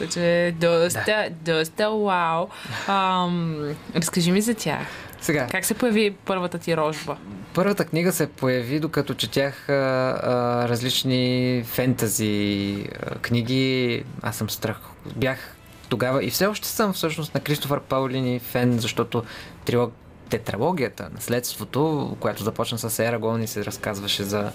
които 0.00 0.20
е 0.20 0.54
доста, 0.60 1.28
доста 1.44 1.90
вау. 1.90 2.48
Ам, 2.88 3.74
разкажи 3.96 4.32
ми 4.32 4.40
за 4.40 4.54
тях. 4.54 4.86
Сега, 5.20 5.46
Как 5.50 5.64
се 5.64 5.74
появи 5.74 6.14
първата 6.24 6.58
ти 6.58 6.76
рожба? 6.76 7.16
Първата 7.54 7.84
книга 7.84 8.12
се 8.12 8.26
появи, 8.26 8.80
докато 8.80 9.14
четях 9.14 9.68
а, 9.68 9.72
а, 9.72 10.68
различни 10.68 11.62
фентази 11.66 12.86
а, 13.06 13.14
книги. 13.14 14.04
Аз 14.22 14.36
съм 14.36 14.50
страх. 14.50 14.80
Бях 15.16 15.56
тогава 15.88 16.24
и 16.24 16.30
все 16.30 16.46
още 16.46 16.68
съм 16.68 16.92
всъщност 16.92 17.34
на 17.34 17.40
Кристофър 17.40 17.80
Паулини 17.80 18.38
фен, 18.38 18.78
защото 18.78 19.24
трилог, 19.64 19.92
тетралогията, 20.30 21.08
наследството, 21.14 22.16
която 22.20 22.42
започна 22.42 22.78
с 22.78 22.98
Ерагон 22.98 23.42
и 23.42 23.46
се 23.46 23.64
разказваше 23.64 24.22
за 24.22 24.52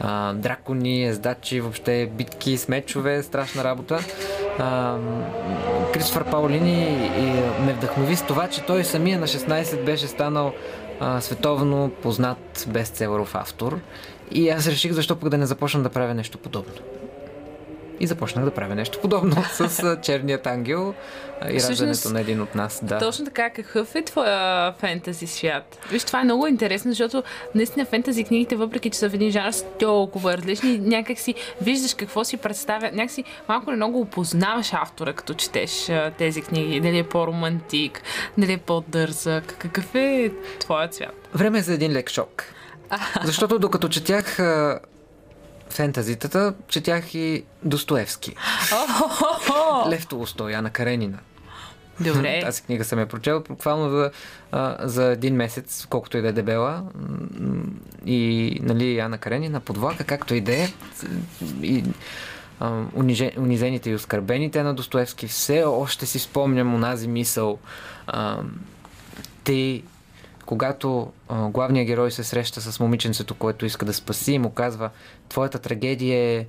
а, 0.00 0.32
дракони, 0.32 1.06
ездачи, 1.06 1.60
въобще 1.60 2.10
битки 2.12 2.56
с 2.56 2.68
мечове, 2.68 3.22
страшна 3.22 3.64
работа. 3.64 3.98
А, 4.58 4.98
Кристофър 5.92 6.24
Паулини 6.24 7.10
ме 7.60 7.72
вдъхнови 7.72 8.16
с 8.16 8.22
това, 8.22 8.48
че 8.48 8.62
той 8.62 8.84
самия 8.84 9.18
на 9.18 9.26
16 9.26 9.84
беше 9.84 10.06
станал 10.06 10.52
а, 11.00 11.20
световно 11.20 11.90
познат 12.02 12.66
бестселеров 12.68 13.34
автор. 13.34 13.78
И 14.30 14.48
аз 14.48 14.66
реших 14.66 14.92
защо 14.92 15.16
пък 15.16 15.28
да 15.28 15.38
не 15.38 15.46
започна 15.46 15.82
да 15.82 15.88
правя 15.88 16.14
нещо 16.14 16.38
подобно. 16.38 16.72
И 18.00 18.06
започнах 18.06 18.44
да 18.44 18.50
правя 18.50 18.74
нещо 18.74 18.98
подобно 19.00 19.44
с 19.52 19.96
Черният 20.02 20.46
ангел 20.46 20.94
и 21.50 21.58
Всъщност, 21.58 21.70
раждането 21.80 22.08
на 22.10 22.20
един 22.20 22.40
от 22.40 22.54
нас. 22.54 22.80
Да. 22.82 22.98
Точно 22.98 23.24
така, 23.24 23.50
какъв 23.50 23.94
е 23.94 24.02
твоя 24.02 24.72
фентази 24.72 25.26
свят? 25.26 25.78
Виж, 25.90 26.04
това 26.04 26.20
е 26.20 26.24
много 26.24 26.46
интересно, 26.46 26.90
защото 26.90 27.22
наистина 27.54 27.86
фентази 27.86 28.24
книгите, 28.24 28.56
въпреки 28.56 28.90
че 28.90 28.98
са 28.98 29.10
в 29.10 29.14
един 29.14 29.30
жанр, 29.30 29.50
са 29.50 29.64
толкова 29.78 30.36
различни, 30.36 30.78
някак 30.78 31.18
си 31.18 31.34
виждаш 31.60 31.94
какво 31.94 32.24
си 32.24 32.36
представя, 32.36 32.90
някак 32.92 33.10
си 33.10 33.24
малко 33.48 33.70
или 33.70 33.76
много 33.76 34.00
опознаваш 34.00 34.72
автора, 34.72 35.12
като 35.12 35.34
четеш 35.34 35.90
тези 36.18 36.42
книги. 36.42 36.80
Дали 36.80 36.98
е 36.98 37.04
по-романтик, 37.04 38.02
дали 38.38 38.52
е 38.52 38.58
по-дързък. 38.58 39.54
Какъв 39.58 39.94
е 39.94 40.32
твоят 40.58 40.94
свят? 40.94 41.28
Време 41.34 41.58
е 41.58 41.62
за 41.62 41.74
един 41.74 41.92
лек 41.92 42.10
шок. 42.10 42.44
Защото 43.24 43.58
докато 43.58 43.88
четях 43.88 44.38
фентазитата, 45.70 46.54
четях 46.68 47.14
и 47.14 47.44
Достоевски. 47.62 48.34
Лев 49.88 50.06
Толстой, 50.06 50.52
Яна 50.52 50.70
Каренина. 50.70 51.18
Добре. 52.00 52.40
Тази 52.44 52.62
книга 52.62 52.84
съм 52.84 52.98
я 52.98 53.06
прочел 53.06 53.42
буквално 53.48 53.90
за, 53.90 54.10
а, 54.52 54.88
за 54.88 55.04
един 55.04 55.34
месец, 55.34 55.86
колкото 55.90 56.18
и 56.18 56.22
да 56.22 56.28
е 56.28 56.32
дебела. 56.32 56.82
И, 58.06 58.58
нали, 58.62 58.96
Яна 58.96 59.18
Каренина 59.18 59.60
под 59.60 59.78
влака, 59.78 60.04
както 60.04 60.34
и 60.34 60.40
да 60.40 60.54
е. 60.54 60.68
И 61.62 61.84
а, 62.60 62.82
унизените 63.36 63.90
и 63.90 63.94
оскърбените 63.94 64.62
на 64.62 64.74
Достоевски. 64.74 65.26
Все 65.26 65.64
още 65.64 66.06
си 66.06 66.18
спомням 66.18 66.74
онази 66.74 67.08
мисъл. 67.08 67.58
А, 68.06 68.38
те, 69.44 69.82
когато 70.46 71.08
а, 71.28 71.48
главният 71.48 71.86
герой 71.86 72.10
се 72.10 72.24
среща 72.24 72.60
с 72.60 72.80
момиченцето, 72.80 73.34
което 73.34 73.66
иска 73.66 73.84
да 73.84 73.94
спаси, 73.94 74.32
и 74.32 74.38
му 74.38 74.50
казва, 74.50 74.90
твоята 75.28 75.58
трагедия 75.58 76.38
е, 76.38 76.46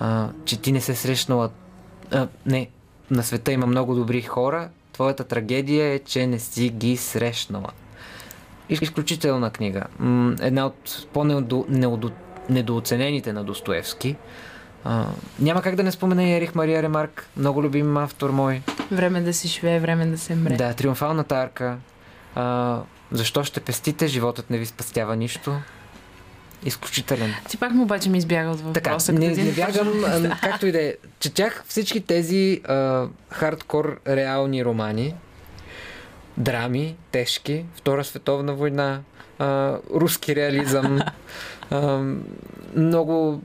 а, 0.00 0.28
че 0.44 0.60
ти 0.60 0.72
не 0.72 0.80
се 0.80 0.94
срещнала... 0.94 1.50
А, 2.10 2.28
не, 2.46 2.68
на 3.10 3.22
света 3.22 3.52
има 3.52 3.66
много 3.66 3.94
добри 3.94 4.22
хора, 4.22 4.68
твоята 4.92 5.24
трагедия 5.24 5.86
е, 5.86 5.98
че 5.98 6.26
не 6.26 6.38
си 6.38 6.68
ги 6.68 6.96
срещнала. 6.96 7.68
Из- 8.68 8.82
Изключителна 8.82 9.50
книга. 9.50 9.84
Една 10.40 10.66
от 10.66 11.06
по-недооценените 11.12 13.32
на 13.32 13.44
Достоевски. 13.44 14.16
А, 14.84 15.06
няма 15.38 15.62
как 15.62 15.76
да 15.76 15.82
не 15.82 15.92
спомена 15.92 16.24
и 16.24 16.32
Ерих 16.32 16.54
Мария 16.54 16.82
Ремарк, 16.82 17.28
много 17.36 17.62
любим 17.62 17.96
автор 17.96 18.30
мой. 18.30 18.62
Време 18.90 19.20
да 19.20 19.32
си 19.32 19.48
живее, 19.48 19.80
време 19.80 20.06
да 20.06 20.18
се 20.18 20.34
мре. 20.34 20.56
Да, 20.56 20.74
Триумфалната 20.74 21.36
арка. 21.36 21.76
А, 22.34 22.78
защо 23.10 23.44
ще 23.44 23.60
пестите? 23.60 24.06
Животът 24.06 24.50
не 24.50 24.58
ви 24.58 24.66
спастява 24.66 25.16
нищо. 25.16 25.56
Изключителен. 26.64 27.34
Ти 27.48 27.56
пак 27.56 27.72
му 27.72 27.82
обаче 27.82 28.10
ми 28.10 28.18
избяга 28.18 28.50
от 28.50 28.72
Така, 28.74 28.90
въпроса. 28.90 29.12
не, 29.12 29.34
ти 29.34 29.42
не 29.42 29.50
започна- 29.50 29.84
бягам, 29.84 30.32
както 30.42 30.66
и 30.66 30.72
да 30.72 30.82
е. 30.82 30.94
Четях 31.20 31.64
всички 31.66 32.00
тези 32.00 32.60
а, 32.64 33.06
хардкор 33.30 34.00
реални 34.08 34.64
романи, 34.64 35.14
драми, 36.36 36.96
тежки, 37.10 37.64
Втора 37.74 38.04
световна 38.04 38.54
война, 38.54 39.00
а, 39.40 39.78
руски 39.94 40.36
реализъм, 40.36 41.00
а, 41.70 42.02
много 42.76 43.42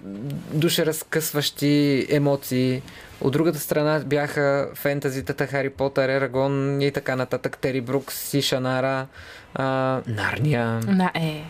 душеразкъсващи 0.54 2.08
емоции. 2.10 2.82
От 3.22 3.34
другата 3.34 3.60
страна 3.60 4.02
бяха 4.06 4.70
фентазитата 4.76 5.48
Хари 5.48 5.70
Потър, 5.70 6.10
Ерагон 6.10 6.82
и 6.82 6.92
така 6.92 7.16
нататък, 7.16 7.58
Тери 7.58 7.82
Брукс 7.82 8.34
и 8.34 8.42
Шанара, 8.42 9.08
а, 9.54 10.02
Нарния. 10.08 10.80
Да, 10.80 11.12
е. 11.16 11.44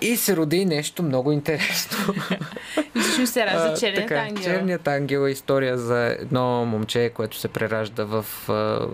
И 0.00 0.16
се 0.16 0.36
роди 0.36 0.64
нещо 0.64 1.02
много 1.02 1.32
интересно. 1.32 2.14
И 2.94 3.00
всъщност 3.00 3.32
се 3.32 3.46
ражда 3.46 3.74
черният 3.74 4.08
така, 4.08 4.20
ангел. 4.20 4.44
Черният 4.44 4.88
ангел 4.88 5.26
е 5.26 5.30
история 5.30 5.78
за 5.78 6.16
едно 6.20 6.64
момче, 6.64 7.10
което 7.14 7.36
се 7.36 7.48
преражда 7.48 8.04
в 8.04 8.26
а, 8.48 8.86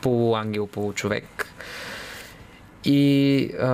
полуангел, 0.00 0.66
получовек. 0.66 1.55
И 2.86 3.50
а, 3.60 3.66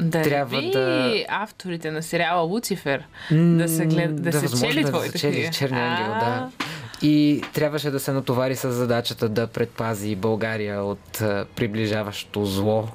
Да 0.00 0.22
трябва 0.22 0.60
ви 0.60 0.70
да- 0.70 1.24
авторите 1.28 1.90
на 1.90 2.02
сериала 2.02 2.42
Луцифер 2.42 3.02
да 3.30 3.68
се, 3.68 3.86
глед... 3.86 4.22
да 4.22 4.32
се 4.32 4.38
възможно 4.38 4.68
чели 4.68 4.80
е 4.80 4.82
да 4.82 4.88
твоите 4.88 5.18
се 5.18 5.18
чели. 5.18 5.50
Черния 5.52 5.84
ангел, 5.84 6.06
да. 6.06 6.50
И 7.02 7.42
трябваше 7.52 7.90
да 7.90 8.00
се 8.00 8.12
натовари 8.12 8.56
с 8.56 8.72
задачата 8.72 9.28
да 9.28 9.46
предпази 9.46 10.16
България 10.16 10.82
от 10.82 11.20
а, 11.20 11.46
приближаващо 11.56 12.44
зло. 12.44 12.88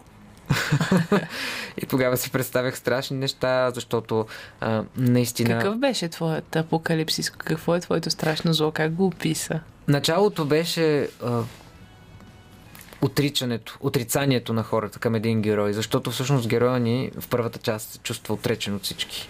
и 1.78 1.86
тогава 1.86 2.18
си 2.18 2.32
представях 2.32 2.78
страшни 2.78 3.18
неща, 3.18 3.72
защото 3.72 4.26
а, 4.62 4.84
наистина... 4.98 5.50
Какъв 5.50 5.78
беше 5.78 6.08
твоят 6.10 6.56
апокалипсис? 6.56 7.30
Какво 7.30 7.76
е 7.76 7.80
твоето 7.80 8.10
страшно 8.10 8.54
зло? 8.54 8.72
Как 8.72 8.94
го 8.94 9.06
описа? 9.06 9.60
Началото 9.88 10.46
беше 10.46 11.10
а, 11.24 11.42
отричането, 13.02 13.78
отрицанието 13.80 14.54
на 14.54 14.64
хората 14.64 15.00
към 15.00 15.16
един 15.16 15.42
герой, 15.42 15.74
защото 15.74 16.12
всъщност 16.12 16.48
героя 16.48 16.80
ни 16.80 17.12
в 17.20 17.28
първата 17.28 17.60
част 17.60 17.90
се 17.90 18.00
чувства 18.00 18.34
отречен 18.34 18.76
от 18.76 18.84
всички. 18.84 19.28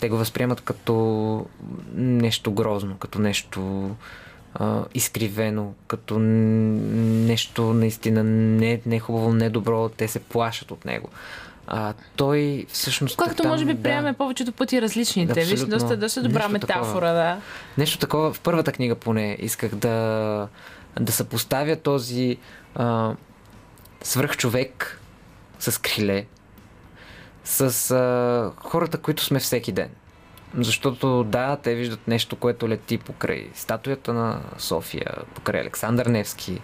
Те 0.00 0.08
го 0.08 0.16
възприемат 0.16 0.60
като 0.60 1.46
нещо 1.94 2.52
грозно, 2.52 2.96
като 2.98 3.18
нещо 3.18 3.90
а, 4.54 4.84
изкривено, 4.94 5.74
като 5.86 6.18
нещо 6.18 7.62
наистина 7.62 8.24
не, 8.24 8.80
не 8.86 8.98
хубаво, 9.00 9.32
не 9.32 9.50
добро. 9.50 9.88
Те 9.88 10.08
се 10.08 10.18
плашат 10.18 10.70
от 10.70 10.84
него. 10.84 11.08
А 11.66 11.94
той 12.16 12.66
всъщност. 12.68 13.16
Както 13.16 13.42
там, 13.42 13.50
може 13.50 13.64
би 13.64 13.74
да. 13.74 13.82
приемаме 13.82 14.12
повечето 14.12 14.52
пъти 14.52 14.82
различните. 14.82 15.40
Виж, 15.40 15.52
Абсолютно. 15.52 15.78
доста, 15.78 15.96
доста 15.96 16.22
добра 16.22 16.38
Нещо 16.38 16.52
метафора, 16.52 16.84
такова. 16.84 17.12
да. 17.12 17.40
Нещо 17.78 17.98
такова 17.98 18.32
в 18.32 18.40
първата 18.40 18.72
книга 18.72 18.94
поне 18.94 19.36
исках 19.40 19.74
да, 19.74 20.48
да 21.00 21.12
съпоставя 21.12 21.76
този 21.76 22.36
а, 22.74 23.14
свръхчовек 24.02 25.00
с 25.58 25.80
криле 25.80 26.26
с 27.44 27.90
а, 27.90 28.52
хората, 28.68 28.98
които 28.98 29.24
сме 29.24 29.38
всеки 29.38 29.72
ден. 29.72 29.90
Защото 30.54 31.24
да, 31.24 31.56
те 31.56 31.74
виждат 31.74 32.08
нещо, 32.08 32.36
което 32.36 32.68
лети 32.68 32.98
покрай 32.98 33.50
статуята 33.54 34.12
на 34.12 34.40
София, 34.58 35.14
покрай 35.34 35.60
Александър 35.60 36.06
Невски 36.06 36.60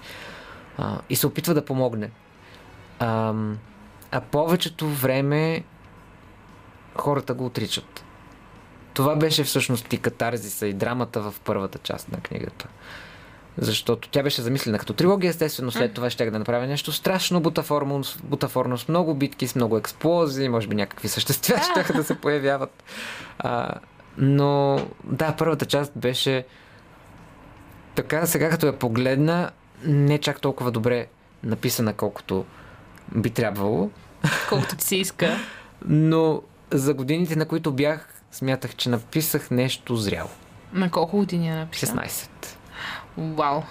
а, 0.78 1.01
и 1.10 1.16
се 1.16 1.26
опитва 1.26 1.55
да 1.55 1.64
помогне. 1.64 2.10
А, 2.98 3.35
а 4.10 4.20
повечето 4.20 4.89
време 4.89 5.64
хората 6.97 7.35
го 7.35 7.47
отричат. 7.47 8.05
Това 8.94 9.16
беше 9.16 9.44
всъщност 9.44 9.93
и 9.93 9.98
катарзиса 9.98 10.66
и 10.66 10.72
драмата 10.72 11.20
в 11.20 11.35
първата 11.44 11.78
част 11.78 12.12
на 12.12 12.20
книгата. 12.20 12.68
Защото 13.59 14.09
тя 14.09 14.22
беше 14.22 14.43
замислена 14.43 14.78
като 14.78 14.93
трилогия, 14.93 15.31
естествено 15.31 15.70
след 15.70 15.94
това 15.94 16.10
ще 16.10 16.31
да 16.31 16.39
направя 16.39 16.66
нещо 16.66 16.93
страшно 16.93 17.40
бутафорно, 17.40 18.02
бутафорно 18.24 18.78
с 18.78 18.89
много 18.89 19.14
битки, 19.14 19.48
с 19.48 19.55
много 19.55 19.78
експлозии, 19.78 20.48
може 20.48 20.68
би 20.68 20.74
някакви 20.74 21.09
същества 21.09 21.60
ще 21.85 21.93
да 21.93 22.05
се 22.05 22.14
появяват. 22.14 22.85
А, 23.39 23.74
но 24.18 24.81
да, 25.05 25.35
първата 25.36 25.66
част 25.66 25.93
беше 25.97 26.44
така, 27.94 28.26
сега 28.26 28.51
като 28.51 28.66
я 28.66 28.78
погледна, 28.78 29.51
не 29.85 30.18
чак 30.18 30.40
толкова 30.40 30.70
добре 30.70 31.06
написана, 31.43 31.93
колкото 31.93 32.44
би 33.14 33.31
трябвало. 33.31 33.90
Колкото 34.48 34.76
ти 34.76 34.85
се 34.85 34.97
иска. 34.97 35.36
Но 35.89 36.43
за 36.70 36.94
годините, 36.94 37.36
на 37.36 37.47
които 37.47 37.72
бях, 37.72 38.09
смятах, 38.32 38.76
че 38.76 38.89
написах 38.89 39.51
нещо 39.51 39.97
зряло. 39.97 40.31
На 40.72 40.90
колко 40.90 41.16
години 41.16 41.48
е 41.48 41.55
написал? 41.55 41.97
16. 41.97 42.28
Вау. 43.19 43.62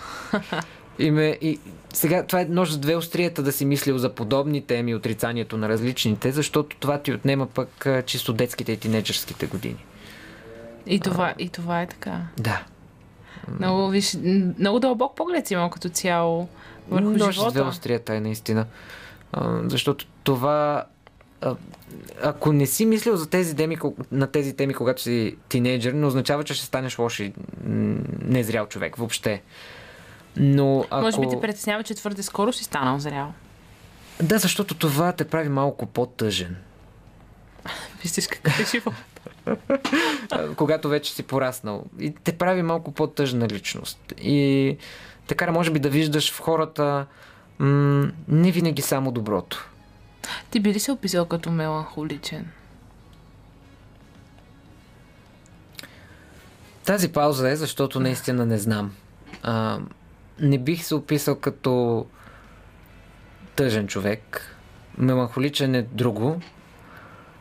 И, 1.00 1.12
ме, 1.12 1.38
и 1.42 1.60
сега 1.94 2.24
това 2.24 2.42
е 2.42 2.46
нож 2.46 2.72
с 2.72 2.78
две 2.78 2.96
острията 2.96 3.44
да 3.44 3.52
си 3.52 3.66
мислил 3.66 3.98
за 3.98 4.10
подобни 4.10 4.62
теми, 4.62 4.96
отрицанието 4.96 5.58
на 5.58 5.70
различните, 5.70 6.32
защото 6.32 6.76
това 6.80 6.98
ти 7.02 7.14
отнема 7.14 7.48
пък 7.48 7.86
а, 7.86 8.02
чисто 8.02 8.34
детските 8.34 8.72
и 8.72 8.78
тинейджърските 8.78 9.46
години. 9.46 9.86
И 10.88 11.00
това, 11.00 11.34
и 11.40 11.50
това 11.50 11.82
е 11.82 11.88
така. 11.88 12.22
Да. 12.38 12.64
Много, 13.60 13.90
виж, 13.90 14.18
много 14.60 14.80
дълбок 14.80 15.16
поглед 15.16 15.48
си 15.48 15.54
имал 15.54 15.70
като 15.70 15.90
цяло 15.90 16.48
върху 16.90 17.10
Нож 17.10 17.20
с 17.20 17.24
две 17.24 17.32
живота. 17.32 17.64
острията 17.64 18.16
е 18.16 18.20
наистина. 18.20 18.66
А, 19.34 19.60
защото 19.66 20.06
това 20.24 20.86
а, 20.86 20.86
ако 22.24 22.54
не 22.54 22.66
си 22.66 22.86
мислил 22.86 23.16
за 23.16 23.30
тези 23.30 23.56
теми, 23.56 23.78
на 24.12 24.28
тези 24.28 24.56
теми, 24.56 24.74
когато 24.74 25.02
си 25.02 25.36
тинейджър, 25.50 25.94
не 25.94 26.06
означава, 26.06 26.44
че 26.44 26.54
ще 26.54 26.66
станеш 26.66 27.00
лош 27.00 27.20
и 27.20 27.34
незрял 28.22 28.68
човек 28.68 28.96
въобще. 28.96 29.42
Но 30.38 30.86
ако... 30.90 31.02
Може 31.02 31.20
би 31.20 31.30
те 31.30 31.42
притеснява, 31.42 31.84
че 31.84 31.96
твърде 31.96 32.24
скоро 32.24 32.54
си 32.54 32.64
станал 32.64 33.00
зрял. 33.00 33.34
Да, 34.22 34.38
защото 34.38 34.76
това 34.76 35.12
те 35.12 35.26
прави 35.26 35.50
малко 35.50 35.86
по-тъжен. 35.86 36.56
Виждаш 38.02 38.28
какъв 38.28 38.60
е 38.60 38.66
живот. 38.66 38.94
Когато 40.56 40.90
вече 40.90 41.14
си 41.14 41.24
пораснал. 41.24 41.84
И 42.00 42.14
те 42.24 42.38
прави 42.38 42.62
малко 42.62 42.92
по-тъжна 42.92 43.48
личност. 43.48 44.14
И 44.22 44.78
те 45.28 45.36
кара, 45.36 45.52
може 45.52 45.72
би, 45.72 45.80
да 45.80 45.90
виждаш 45.90 46.32
в 46.32 46.40
хората 46.40 47.06
м- 47.60 48.12
не 48.28 48.52
винаги 48.52 48.82
само 48.82 49.12
доброто. 49.12 49.70
Ти 50.52 50.60
би 50.60 50.74
ли 50.74 50.80
се 50.80 50.92
описал 50.92 51.26
като 51.26 51.52
меланхоличен? 51.52 52.52
Тази 56.86 57.12
пауза 57.12 57.50
е, 57.50 57.56
защото 57.56 58.00
наистина 58.00 58.46
не 58.46 58.58
знам. 58.58 58.92
А, 59.44 59.80
не 60.40 60.58
бих 60.58 60.84
се 60.84 60.96
описал 60.96 61.36
като 61.36 62.06
тъжен 63.56 63.88
човек. 63.88 64.56
Меланхоличен 64.98 65.76
е 65.76 65.82
друго. 65.82 66.42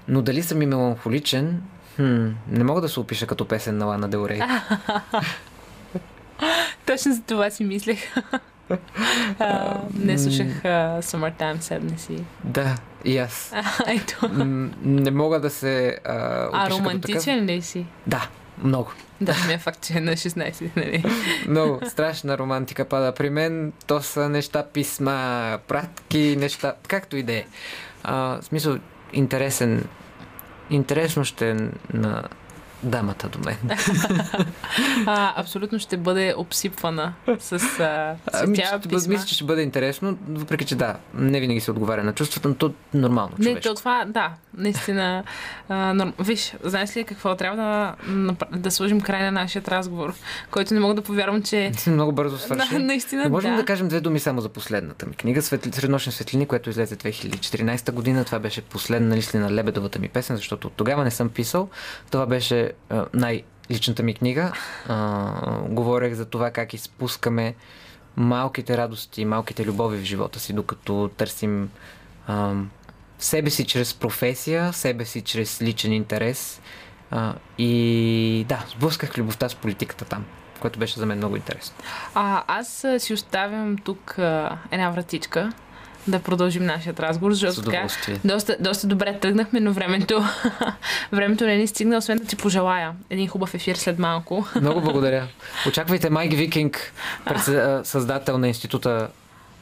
Но 0.08 0.22
дали 0.22 0.42
съм 0.42 0.62
и 0.62 0.66
меланхоличен, 0.66 1.62
хм, 1.96 2.28
не 2.48 2.64
мога 2.64 2.80
да 2.80 2.88
се 2.88 3.00
опиша 3.00 3.26
като 3.26 3.48
песен 3.48 3.78
на 3.78 3.84
Лана 3.84 4.08
Дел 4.08 4.26
Рей. 4.28 4.40
Точно 6.86 7.14
за 7.14 7.22
това 7.22 7.50
си 7.50 7.64
мислех. 7.64 7.98
А, 9.38 9.80
не 9.94 10.18
слушах 10.18 10.64
а, 10.64 11.02
Summertime 11.02 11.58
Sadness. 11.58 12.22
Да, 12.44 12.76
и 13.04 13.18
аз. 13.18 13.52
Ето. 13.86 14.28
М, 14.32 14.70
не 14.82 15.10
мога 15.10 15.40
да 15.40 15.50
се 15.50 15.98
опиша 16.04 16.50
А 16.52 16.70
романтичен 16.70 17.44
ли 17.44 17.62
си? 17.62 17.86
Да, 18.06 18.28
много. 18.64 18.92
Да, 19.20 19.34
ми 19.46 19.52
е 19.52 19.58
факт, 19.58 19.86
че 19.86 19.98
е 19.98 20.00
на 20.00 20.12
16, 20.12 20.70
нали? 20.76 21.04
Много 21.48 21.80
страшна 21.86 22.38
романтика 22.38 22.84
пада 22.84 23.14
при 23.14 23.30
мен. 23.30 23.72
То 23.86 24.00
са 24.00 24.28
неща, 24.28 24.66
писма, 24.72 25.58
пратки, 25.68 26.36
неща, 26.38 26.74
както 26.88 27.16
и 27.16 27.22
да 27.22 27.32
е. 27.32 27.44
В 28.04 28.38
смисъл, 28.42 28.78
интересен, 29.12 29.84
интересно 30.70 31.24
ще 31.24 31.50
е 31.50 31.54
на 31.92 32.22
дамата 32.82 33.28
до 33.28 33.38
мен. 33.38 33.56
А, 35.06 35.40
абсолютно 35.40 35.78
ще 35.78 35.96
бъде 35.96 36.34
обсипвана 36.36 37.12
с 37.38 37.52
а, 37.52 38.14
Ами, 38.32 38.56
цветя, 38.56 38.66
ще, 38.68 38.76
бъде- 38.78 38.88
писма. 38.88 39.12
мисля, 39.12 39.26
че 39.26 39.34
ще 39.34 39.44
бъде 39.44 39.62
интересно, 39.62 40.18
въпреки 40.28 40.64
че 40.64 40.74
да, 40.74 40.96
не 41.14 41.40
винаги 41.40 41.60
се 41.60 41.70
отговаря 41.70 42.04
на 42.04 42.12
чувствата, 42.12 42.48
но 42.48 42.54
то 42.54 42.72
нормално 42.94 43.32
Не, 43.38 43.44
човешко. 43.44 43.62
то 43.62 43.74
това, 43.74 44.04
да, 44.06 44.30
наистина. 44.54 45.24
А, 45.68 45.94
норм... 45.94 46.12
Виж, 46.18 46.52
знаеш 46.64 46.96
ли 46.96 47.04
какво? 47.04 47.34
Трябва 47.34 47.56
да, 47.56 47.94
да 48.52 48.70
сложим 48.70 49.00
край 49.00 49.22
на 49.22 49.32
нашия 49.32 49.62
разговор, 49.68 50.14
който 50.50 50.74
не 50.74 50.80
мога 50.80 50.94
да 50.94 51.02
повярвам, 51.02 51.42
че... 51.42 51.72
Много 51.86 52.12
бързо 52.12 52.38
свърши. 52.38 52.68
Да, 52.70 52.78
наистина, 52.78 53.22
Не 53.22 53.28
можем 53.28 53.50
да. 53.50 53.56
да 53.56 53.64
кажем 53.64 53.88
две 53.88 54.00
думи 54.00 54.20
само 54.20 54.40
за 54.40 54.48
последната 54.48 55.06
ми 55.06 55.14
книга 55.14 55.42
Светли... 55.42 55.72
Среднощни 55.72 56.12
светлини, 56.12 56.46
което 56.46 56.70
излезе 56.70 56.96
2014 56.96 57.92
година. 57.92 58.24
Това 58.24 58.38
беше 58.38 58.62
последна 58.62 59.16
листа 59.16 59.38
на 59.38 59.52
Лебедовата 59.52 59.98
ми 59.98 60.08
песен, 60.08 60.36
защото 60.36 60.66
от 60.66 60.72
тогава 60.72 61.04
не 61.04 61.10
съм 61.10 61.28
писал. 61.28 61.68
Това 62.10 62.26
беше 62.26 62.71
най-личната 63.14 64.02
ми 64.02 64.14
книга. 64.14 64.52
А, 64.88 65.32
говорех 65.68 66.14
за 66.14 66.24
това 66.24 66.50
как 66.50 66.74
изпускаме 66.74 67.54
малките 68.16 68.76
радости, 68.76 69.24
малките 69.24 69.64
любови 69.64 69.98
в 69.98 70.04
живота 70.04 70.40
си, 70.40 70.52
докато 70.52 71.10
търсим 71.16 71.70
а, 72.26 72.54
себе 73.18 73.50
си 73.50 73.66
чрез 73.66 73.94
професия, 73.94 74.72
себе 74.72 75.04
си 75.04 75.20
чрез 75.20 75.62
личен 75.62 75.92
интерес. 75.92 76.60
А, 77.10 77.34
и 77.58 78.46
да, 78.48 78.64
сблъсках 78.68 79.18
любовта 79.18 79.48
с 79.48 79.54
политиката 79.54 80.04
там, 80.04 80.24
което 80.60 80.78
беше 80.78 80.98
за 80.98 81.06
мен 81.06 81.18
много 81.18 81.36
интересно. 81.36 81.76
А, 82.14 82.44
аз 82.46 82.86
си 82.98 83.12
оставям 83.12 83.78
тук 83.78 84.18
а, 84.18 84.58
една 84.70 84.90
вратичка 84.90 85.52
да 86.06 86.18
продължим 86.18 86.66
нашия 86.66 86.94
разговор, 86.98 87.32
защото 87.32 87.62
така 87.62 87.86
доста, 88.24 88.56
доста 88.60 88.86
добре 88.86 89.18
тръгнахме, 89.20 89.60
но 89.60 89.72
времето, 89.72 90.24
времето 91.12 91.46
не 91.46 91.56
ни 91.56 91.66
стигна, 91.66 91.96
освен 91.96 92.18
да 92.18 92.24
ти 92.24 92.36
пожелая 92.36 92.92
един 93.10 93.28
хубав 93.28 93.54
ефир 93.54 93.76
след 93.76 93.98
малко. 93.98 94.46
Много 94.60 94.80
благодаря. 94.80 95.28
Очаквайте 95.68 96.10
Майк 96.10 96.32
Викинг, 96.32 96.92
създател 97.84 98.38
на 98.38 98.48
института 98.48 99.08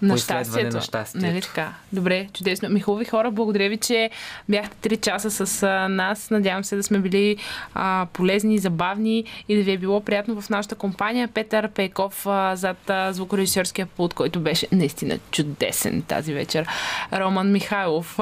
на 0.03 0.17
щастието. 0.17 0.77
на 0.77 0.83
щастието. 0.83 1.27
Нали 1.27 1.41
така? 1.41 1.73
Добре, 1.93 2.29
чудесно. 2.33 2.69
Ми 2.69 2.81
хубави 2.81 3.05
хора, 3.05 3.31
благодаря 3.31 3.69
ви, 3.69 3.77
че 3.77 4.11
бяхте 4.49 4.89
3 4.97 5.01
часа 5.01 5.47
с 5.47 5.63
а, 5.63 5.89
нас. 5.89 6.31
Надявам 6.31 6.65
се 6.65 6.77
да 6.77 6.83
сме 6.83 6.99
били 6.99 7.37
а, 7.75 8.07
полезни, 8.13 8.59
забавни 8.59 9.25
и 9.49 9.57
да 9.57 9.63
ви 9.63 9.73
е 9.73 9.79
било 9.79 10.01
приятно 10.01 10.41
в 10.41 10.51
нашата 10.51 10.75
компания. 10.75 11.29
Петър 11.29 11.69
Пейков 11.69 12.27
а, 12.27 12.57
зад 12.57 12.91
а, 12.91 13.13
звукорежисьорския 13.13 13.87
пулт, 13.87 14.15
който 14.15 14.41
беше 14.41 14.67
наистина 14.73 15.19
чудесен 15.31 16.03
тази 16.03 16.35
вечер. 16.35 16.67
Роман 17.13 17.53
Михайлов, 17.53 18.19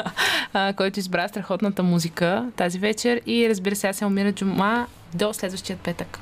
а, 0.52 0.72
който 0.72 0.98
избра 0.98 1.28
страхотната 1.28 1.82
музика 1.82 2.50
тази 2.56 2.78
вечер. 2.78 3.20
И 3.26 3.48
разбира 3.48 3.76
се, 3.76 3.88
аз 3.88 3.96
се 3.96 4.04
умира 4.04 4.32
Джума 4.32 4.86
до 5.14 5.32
следващия 5.32 5.78
петък. 5.78 6.18